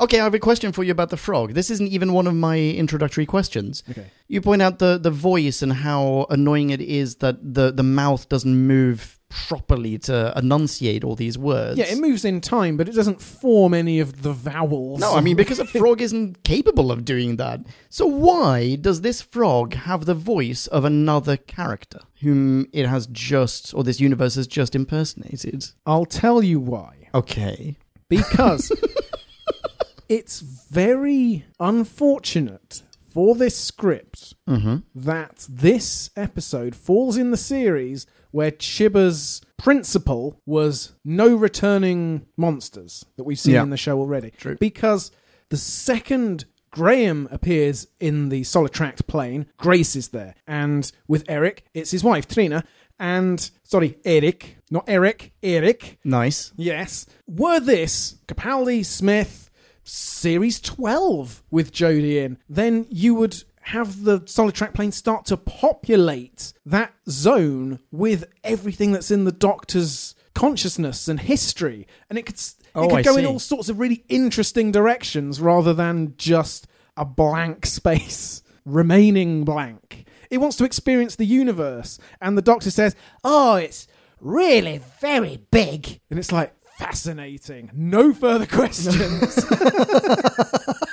Okay, 0.00 0.20
I 0.20 0.24
have 0.24 0.34
a 0.34 0.38
question 0.38 0.72
for 0.72 0.84
you 0.84 0.92
about 0.92 1.10
the 1.10 1.16
frog. 1.16 1.54
This 1.54 1.70
isn't 1.70 1.88
even 1.88 2.12
one 2.12 2.26
of 2.26 2.34
my 2.34 2.58
introductory 2.58 3.26
questions. 3.26 3.82
Okay. 3.90 4.06
You 4.28 4.40
point 4.40 4.62
out 4.62 4.78
the, 4.78 4.98
the 4.98 5.10
voice 5.10 5.62
and 5.62 5.72
how 5.72 6.26
annoying 6.30 6.70
it 6.70 6.80
is 6.80 7.16
that 7.16 7.54
the, 7.54 7.72
the 7.72 7.82
mouth 7.82 8.28
doesn't 8.28 8.54
move 8.54 9.18
properly 9.28 9.98
to 9.98 10.32
enunciate 10.36 11.04
all 11.04 11.14
these 11.14 11.36
words. 11.36 11.78
Yeah, 11.78 11.86
it 11.86 11.98
moves 11.98 12.24
in 12.24 12.40
time, 12.40 12.76
but 12.76 12.88
it 12.88 12.94
doesn't 12.94 13.20
form 13.20 13.74
any 13.74 14.00
of 14.00 14.22
the 14.22 14.32
vowels. 14.32 15.00
No, 15.00 15.14
I 15.14 15.20
mean 15.20 15.36
because 15.36 15.58
a 15.58 15.64
frog 15.78 16.00
isn't 16.00 16.44
capable 16.44 16.90
of 16.90 17.04
doing 17.04 17.36
that. 17.36 17.60
So 17.90 18.06
why 18.06 18.76
does 18.76 19.02
this 19.02 19.20
frog 19.20 19.74
have 19.74 20.06
the 20.06 20.14
voice 20.14 20.66
of 20.68 20.84
another 20.84 21.36
character 21.36 22.00
whom 22.20 22.68
it 22.72 22.86
has 22.86 23.06
just 23.08 23.74
or 23.74 23.84
this 23.84 24.00
universe 24.00 24.34
has 24.36 24.46
just 24.46 24.74
impersonated? 24.74 25.66
I'll 25.86 26.06
tell 26.06 26.42
you 26.42 26.60
why. 26.60 27.08
Okay. 27.14 27.76
Because 28.08 28.72
it's 30.08 30.40
very 30.40 31.44
unfortunate 31.60 32.82
for 33.12 33.34
this 33.34 33.56
script 33.56 34.34
Mm-hmm. 34.48 34.76
that 34.94 35.46
this 35.48 36.10
episode 36.16 36.74
falls 36.74 37.16
in 37.18 37.30
the 37.30 37.36
series 37.36 38.06
where 38.30 38.50
Chibbers' 38.50 39.42
principle 39.58 40.40
was 40.46 40.92
no 41.04 41.34
returning 41.34 42.26
monsters 42.36 43.04
that 43.16 43.24
we've 43.24 43.38
seen 43.38 43.54
Yeah. 43.54 43.62
in 43.62 43.70
the 43.70 43.76
show 43.76 43.98
already. 43.98 44.30
True. 44.30 44.56
Because 44.58 45.10
the 45.50 45.56
second 45.56 46.44
Graham 46.70 47.28
appears 47.30 47.86
in 48.00 48.28
the 48.28 48.42
Solitract 48.42 49.06
plane, 49.06 49.46
Grace 49.56 49.96
is 49.96 50.08
there. 50.08 50.34
And 50.46 50.90
with 51.06 51.24
Eric, 51.28 51.64
it's 51.74 51.90
his 51.90 52.04
wife, 52.04 52.26
Trina. 52.28 52.64
And, 53.00 53.50
sorry, 53.64 53.96
Eric, 54.04 54.58
not 54.70 54.84
Eric, 54.88 55.32
Eric. 55.42 55.98
Nice. 56.04 56.52
Yes. 56.56 57.06
Were 57.26 57.60
this 57.60 58.16
Capaldi, 58.26 58.84
Smith, 58.84 59.47
Series 59.88 60.60
12 60.60 61.42
with 61.50 61.72
Jodie 61.72 62.16
in, 62.24 62.38
then 62.48 62.86
you 62.90 63.14
would 63.14 63.42
have 63.62 64.04
the 64.04 64.20
Solitract 64.20 64.74
plane 64.74 64.92
start 64.92 65.26
to 65.26 65.36
populate 65.36 66.52
that 66.64 66.94
zone 67.08 67.80
with 67.90 68.24
everything 68.44 68.92
that's 68.92 69.10
in 69.10 69.24
the 69.24 69.32
Doctor's 69.32 70.14
consciousness 70.34 71.08
and 71.08 71.20
history. 71.20 71.86
And 72.08 72.18
it 72.18 72.26
could, 72.26 72.36
it 72.36 72.54
Oh, 72.74 72.88
could 72.88 73.04
go 73.04 73.16
in 73.16 73.26
all 73.26 73.38
sorts 73.38 73.68
of 73.68 73.78
really 73.78 74.04
interesting 74.08 74.70
directions 74.72 75.40
rather 75.40 75.74
than 75.74 76.14
just 76.16 76.66
a 76.96 77.04
blank 77.04 77.66
space 77.78 78.42
remaining 78.64 79.44
blank. 79.44 80.06
It 80.30 80.38
wants 80.38 80.56
to 80.58 80.64
experience 80.64 81.16
the 81.16 81.24
universe. 81.24 81.98
And 82.20 82.36
the 82.36 82.42
Doctor 82.42 82.70
says, 82.70 82.94
Oh, 83.24 83.56
it's 83.56 83.86
really 84.20 84.80
very 85.00 85.38
big. 85.50 86.00
And 86.10 86.18
it's 86.18 86.32
like, 86.32 86.54
fascinating. 86.78 87.70
No 87.74 88.12
further 88.14 88.46
questions. 88.58 89.44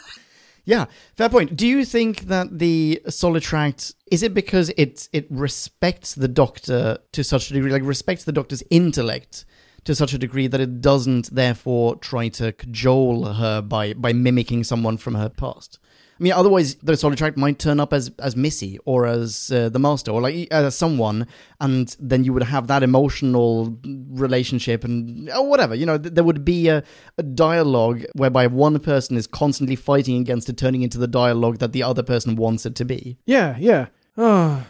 Yeah, 0.68 0.86
fair 1.16 1.30
point. 1.30 1.56
Do 1.56 1.68
you 1.68 1.86
think 1.86 2.22
that 2.22 2.58
the 2.58 3.00
Solitract 3.06 3.94
is 4.12 4.24
it 4.24 4.34
because 4.34 4.70
it 4.78 5.08
it 5.14 5.28
respects 5.30 6.16
the 6.16 6.28
Doctor 6.28 6.98
to 7.12 7.24
such 7.24 7.52
a 7.52 7.54
degree, 7.54 7.72
like 7.72 7.84
respects 7.84 8.24
the 8.24 8.32
Doctor's 8.32 8.64
intellect 8.72 9.46
to 9.84 9.94
such 9.94 10.14
a 10.14 10.18
degree 10.18 10.48
that 10.48 10.60
it 10.60 10.82
doesn't 10.82 11.34
therefore 11.34 11.98
try 11.98 12.30
to 12.30 12.52
cajole 12.52 13.26
her 13.26 13.62
by 13.62 13.94
by 13.94 14.12
mimicking 14.12 14.64
someone 14.64 14.98
from 14.98 15.14
her 15.14 15.30
past? 15.30 15.78
I 16.18 16.24
mean, 16.24 16.32
otherwise 16.32 16.76
the 16.76 16.94
Solitract 16.94 17.36
might 17.36 17.60
turn 17.60 17.80
up 17.80 17.92
as 17.92 18.10
as 18.20 18.38
Missy 18.38 18.80
or 18.86 19.06
as 19.06 19.52
uh, 19.52 19.68
the 19.68 19.80
Master 19.80 20.12
or 20.12 20.22
like 20.22 20.48
as 20.50 20.78
someone, 20.78 21.28
and 21.60 21.94
then 22.00 22.24
you 22.24 22.32
would 22.32 22.44
have 22.44 22.68
that 22.68 22.84
emotional 22.84 23.78
relationship 23.84 24.86
and 24.86 25.30
or 25.32 25.50
whatever. 25.50 25.76
You 25.76 25.86
know, 25.86 25.98
th- 25.98 26.14
there 26.14 26.24
would 26.24 26.46
be 26.46 26.70
a, 26.70 26.84
a 27.18 27.24
dialogue 27.24 28.06
whereby 28.14 28.48
one 28.48 28.80
person 28.80 29.18
is 29.18 29.28
constantly 29.28 29.76
fighting 29.76 30.22
against 30.22 30.48
it, 30.48 30.58
turning 30.58 30.84
into 30.84 30.98
the 30.98 31.08
dialogue 31.08 31.58
that 31.58 31.74
the 31.74 31.84
other 31.84 32.04
person 32.04 32.38
wants 32.38 32.66
it 32.66 32.76
to 32.76 32.86
be. 32.86 33.18
yeah, 33.26 33.58
yeah. 33.60 33.88
Oh, 34.18 34.66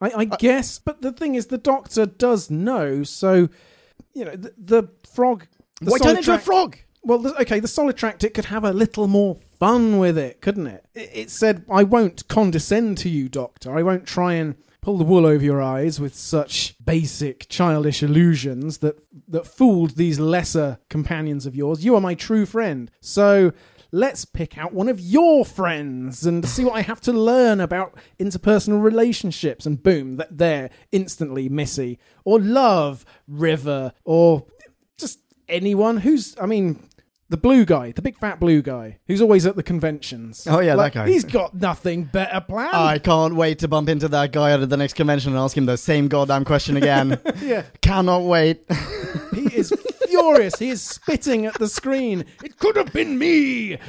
I, 0.00 0.10
I 0.10 0.22
uh, 0.30 0.36
guess. 0.36 0.78
But 0.78 1.02
the 1.02 1.10
thing 1.10 1.34
is, 1.34 1.46
the 1.46 1.58
Doctor 1.58 2.06
does 2.06 2.50
know. 2.50 3.02
So, 3.02 3.48
you 4.12 4.24
know, 4.24 4.36
the, 4.36 4.54
the 4.56 4.88
frog. 5.12 5.46
The 5.80 5.90
Why 5.90 5.98
turn 5.98 6.16
into 6.18 6.34
a 6.34 6.38
frog? 6.38 6.78
Well, 7.04 7.34
okay, 7.40 7.60
the 7.60 7.68
Solitract, 7.68 8.24
it 8.24 8.32
could 8.32 8.46
have 8.46 8.64
a 8.64 8.72
little 8.72 9.06
more 9.08 9.36
fun 9.58 9.98
with 9.98 10.16
it, 10.16 10.40
couldn't 10.40 10.66
it? 10.66 10.86
it? 10.94 11.30
Said, 11.30 11.64
I 11.70 11.82
won't 11.82 12.26
condescend 12.28 12.96
to 12.98 13.10
you, 13.10 13.28
Doctor. 13.28 13.76
I 13.76 13.82
won't 13.82 14.06
try 14.06 14.34
and 14.34 14.56
pull 14.80 14.98
the 14.98 15.04
wool 15.04 15.24
over 15.24 15.42
your 15.42 15.62
eyes 15.62 15.98
with 15.98 16.14
such 16.14 16.74
basic 16.84 17.48
childish 17.48 18.02
illusions 18.02 18.78
that, 18.78 18.98
that 19.28 19.46
fooled 19.46 19.92
these 19.92 20.20
lesser 20.20 20.78
companions 20.88 21.46
of 21.46 21.54
yours. 21.54 21.84
You 21.84 21.94
are 21.94 22.00
my 22.00 22.14
true 22.14 22.44
friend. 22.46 22.90
So 23.00 23.52
let's 23.92 24.24
pick 24.24 24.58
out 24.58 24.74
one 24.74 24.88
of 24.88 25.00
your 25.00 25.44
friends 25.44 26.26
and 26.26 26.46
see 26.46 26.64
what 26.64 26.74
I 26.74 26.82
have 26.82 27.00
to 27.02 27.12
learn 27.12 27.60
about 27.60 27.94
interpersonal 28.18 28.82
relationships. 28.82 29.66
And 29.66 29.82
boom, 29.82 30.18
th- 30.18 30.28
there, 30.30 30.70
instantly 30.92 31.48
Missy. 31.48 31.98
Or 32.24 32.38
love, 32.40 33.06
River, 33.26 33.92
or 34.04 34.46
just 34.98 35.20
anyone 35.48 35.98
who's, 35.98 36.36
I 36.38 36.46
mean, 36.46 36.88
The 37.30 37.36
blue 37.38 37.64
guy, 37.64 37.92
the 37.92 38.02
big 38.02 38.18
fat 38.18 38.38
blue 38.38 38.60
guy, 38.60 38.98
who's 39.06 39.22
always 39.22 39.46
at 39.46 39.56
the 39.56 39.62
conventions. 39.62 40.46
Oh, 40.48 40.60
yeah, 40.60 40.74
Like, 40.74 40.92
that 40.92 41.06
guy. 41.06 41.10
He's 41.10 41.24
got 41.24 41.54
nothing 41.54 42.04
better 42.04 42.40
planned. 42.40 42.76
I 42.76 42.98
can't 42.98 43.34
wait 43.34 43.60
to 43.60 43.68
bump 43.68 43.88
into 43.88 44.08
that 44.08 44.30
guy 44.32 44.52
at 44.52 44.68
the 44.68 44.76
next 44.76 44.92
convention 44.92 45.32
and 45.32 45.38
ask 45.38 45.56
him 45.56 45.64
the 45.66 45.78
same 45.78 46.08
goddamn 46.08 46.44
question 46.44 46.76
again. 46.76 47.18
yeah, 47.40 47.62
Cannot 47.80 48.22
wait. 48.24 48.64
he 49.34 49.46
is 49.56 49.72
furious. 50.06 50.58
He 50.58 50.68
is 50.68 50.82
spitting 50.82 51.46
at 51.46 51.54
the 51.54 51.66
screen. 51.68 52.26
It 52.44 52.58
could 52.58 52.76
have 52.76 52.92
been 52.92 53.18
me. 53.18 53.78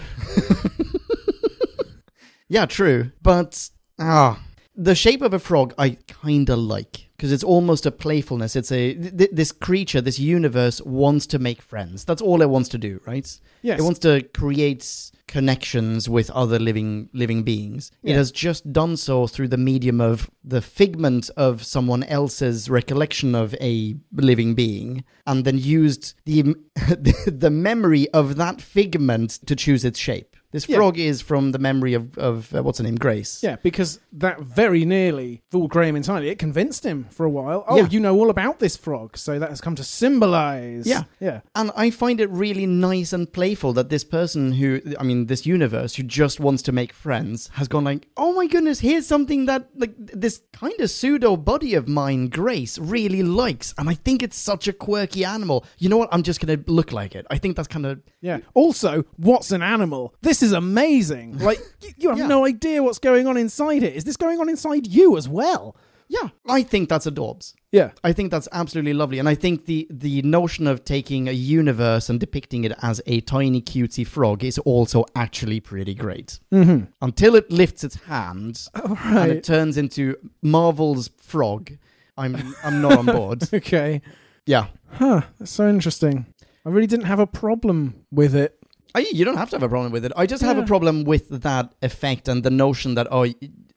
Yeah, 2.48 2.66
true. 2.68 3.12
But 3.22 3.70
ah, 4.00 4.40
the 4.76 4.96
shape 4.96 5.22
of 5.22 5.34
a 5.34 5.40
frog 5.40 5.74
I 5.78 5.98
kind 6.08 6.50
of 6.50 6.60
like 6.60 7.10
because 7.16 7.32
it's 7.32 7.44
almost 7.44 7.86
a 7.86 7.92
playfulness. 7.92 8.56
It's 8.56 8.72
a 8.72 8.94
th- 8.94 9.30
this 9.32 9.52
creature, 9.52 10.02
this 10.02 10.20
universe 10.20 10.82
wants 10.82 11.26
to 11.28 11.40
make 11.40 11.62
friends. 11.62 12.04
That's 12.04 12.22
all 12.22 12.42
it 12.42 12.50
wants 12.50 12.70
to 12.70 12.78
do, 12.78 13.00
right? 13.06 13.40
Yes. 13.62 13.80
It 13.80 13.84
wants 13.84 14.00
to 14.00 14.22
create 14.34 15.12
connections 15.28 16.08
with 16.08 16.30
other 16.32 16.60
living 16.60 17.10
living 17.14 17.44
beings. 17.44 17.92
It 18.04 18.16
has 18.16 18.32
just 18.32 18.72
done 18.72 18.98
so 18.98 19.28
through 19.28 19.48
the 19.48 19.58
medium 19.58 20.02
of 20.02 20.30
the 20.44 20.62
figment 20.62 21.30
of 21.38 21.64
someone 21.64 22.04
else's 22.04 22.70
recollection 22.70 23.34
of 23.34 23.56
a 23.62 23.96
living 24.14 24.54
being 24.54 25.04
and 25.26 25.46
then 25.46 25.58
used 25.58 26.14
the 26.26 26.56
the 27.26 27.50
memory 27.50 28.10
of 28.10 28.36
that 28.36 28.62
figment 28.62 29.40
to 29.46 29.56
choose 29.56 29.86
its 29.86 30.00
shape. 30.00 30.35
This 30.56 30.70
Yeah. 30.70 30.78
frog 30.78 30.98
is 30.98 31.22
from 31.22 31.52
the 31.52 31.60
memory 31.60 31.94
of, 31.96 32.18
of 32.18 32.56
uh, 32.56 32.64
what's 32.64 32.78
her 32.78 32.84
name, 32.86 32.96
Grace. 32.96 33.42
Yeah, 33.44 33.58
because 33.62 34.00
that 34.14 34.40
very 34.40 34.86
nearly 34.86 35.42
fooled 35.52 35.70
Graham 35.70 35.98
entirely. 35.98 36.30
It 36.30 36.40
convinced 36.40 36.86
him 36.86 37.08
for 37.12 37.26
a 37.26 37.30
while. 37.30 37.66
Oh, 37.68 37.76
Yeah. 37.76 37.88
you 37.92 38.00
know 38.00 38.16
all 38.18 38.30
about 38.30 38.60
this 38.60 38.78
frog, 38.78 39.18
so 39.18 39.38
that 39.38 39.50
has 39.50 39.60
come 39.60 39.76
to 39.76 39.84
symbolize. 39.84 40.88
Yeah. 40.88 41.04
yeah. 41.20 41.42
And 41.56 41.72
I 41.76 41.90
find 41.90 42.22
it 42.22 42.30
really 42.30 42.66
nice 42.66 43.12
and 43.12 43.32
playful 43.32 43.74
that 43.74 43.90
this 43.90 44.06
person 44.06 44.54
who, 44.54 44.80
I 44.98 45.04
mean, 45.04 45.26
this 45.26 45.46
universe 45.46 45.96
who 45.96 46.04
just 46.04 46.40
wants 46.40 46.62
to 46.64 46.72
make 46.72 46.94
friends 46.94 47.50
has 47.56 47.68
gone 47.68 47.84
like, 47.84 48.08
oh 48.16 48.32
my 48.34 48.48
goodness, 48.48 48.80
here's 48.80 49.06
something 49.06 49.46
that 49.48 49.68
like 49.76 49.94
this 49.98 50.42
kind 50.54 50.80
of 50.80 50.90
pseudo 50.90 51.36
body 51.36 51.74
of 51.76 51.88
mine, 51.90 52.30
Grace, 52.30 52.78
really 52.80 53.24
likes, 53.24 53.74
and 53.78 53.90
I 53.90 53.94
think 53.94 54.24
it's 54.24 54.38
such 54.38 54.68
a 54.70 54.74
quirky 54.74 55.26
animal. 55.26 55.66
You 55.80 55.90
know 55.90 55.98
what? 55.98 56.10
I'm 56.14 56.24
just 56.24 56.40
gonna 56.40 56.60
look 56.68 56.92
like 56.94 57.14
it. 57.14 57.26
I 57.30 57.38
think 57.38 57.56
that's 57.58 57.68
kind 57.68 57.86
of 57.86 58.02
Yeah. 58.22 58.40
Also, 58.54 59.04
what's 59.18 59.52
an 59.52 59.62
animal? 59.62 60.14
This 60.22 60.42
is 60.42 60.45
amazing. 60.52 61.38
Like, 61.50 61.60
you, 61.82 61.90
you 61.98 62.10
have 62.10 62.18
Yeah. 62.18 62.28
no 62.28 62.46
idea 62.46 62.82
what's 62.84 63.00
going 63.00 63.28
on 63.28 63.38
inside 63.38 63.84
it. 63.84 63.96
Is 63.96 64.04
this 64.04 64.18
going 64.18 64.40
on 64.40 64.50
inside 64.50 64.88
you 64.88 65.18
as 65.18 65.28
well? 65.30 65.76
yeah. 66.08 66.30
I 66.48 66.62
think 66.62 66.88
that's 66.90 67.08
adorbs. 67.08 67.54
Yeah. 67.72 67.90
I 68.04 68.14
think 68.14 68.30
that's 68.32 68.48
absolutely 68.52 68.94
lovely, 68.94 69.18
and 69.20 69.28
I 69.28 69.36
think 69.36 69.66
the 69.66 69.88
the 69.90 70.22
notion 70.22 70.68
of 70.68 70.84
taking 70.86 71.28
a 71.28 71.32
universe 71.32 72.10
and 72.10 72.20
depicting 72.20 72.64
it 72.64 72.74
as 72.84 73.02
a 73.08 73.22
tiny 73.22 73.62
cutesy 73.62 74.06
frog 74.06 74.44
is 74.44 74.58
also 74.60 75.06
actually 75.16 75.60
pretty 75.60 75.96
great. 75.96 76.40
Mm-hmm. 76.54 76.86
Until 77.02 77.36
it 77.36 77.50
lifts 77.52 77.84
its 77.84 77.96
hand 78.08 78.68
and 78.76 79.16
Right. 79.16 79.30
it 79.32 79.44
turns 79.44 79.78
into 79.78 80.16
Marvel's 80.44 81.10
frog, 81.18 81.72
I'm 82.18 82.56
I'm 82.64 82.82
not 82.82 82.98
on 83.00 83.06
board. 83.08 83.44
Okay. 83.54 84.02
Yeah, 84.46 84.68
Huh. 85.00 85.22
That's 85.40 85.52
so 85.52 85.68
interesting. 85.68 86.26
I 86.66 86.70
really 86.70 86.88
didn't 86.88 87.08
have 87.08 87.20
a 87.20 87.28
problem 87.28 87.96
with 88.12 88.36
it. 88.36 88.58
I, 88.96 89.06
you 89.12 89.26
don't 89.26 89.38
have 89.38 89.50
to 89.52 89.56
have 89.58 89.64
a 89.64 89.70
problem 89.70 89.92
with 89.92 90.06
it. 90.06 90.12
I 90.16 90.26
just 90.26 90.42
have 90.44 90.58
a 90.58 90.64
problem 90.64 91.04
with 91.04 91.26
that 91.44 91.74
effect 91.82 92.28
and 92.28 92.44
the 92.44 92.50
notion 92.50 92.96
that 92.96 93.08
oh 93.12 93.26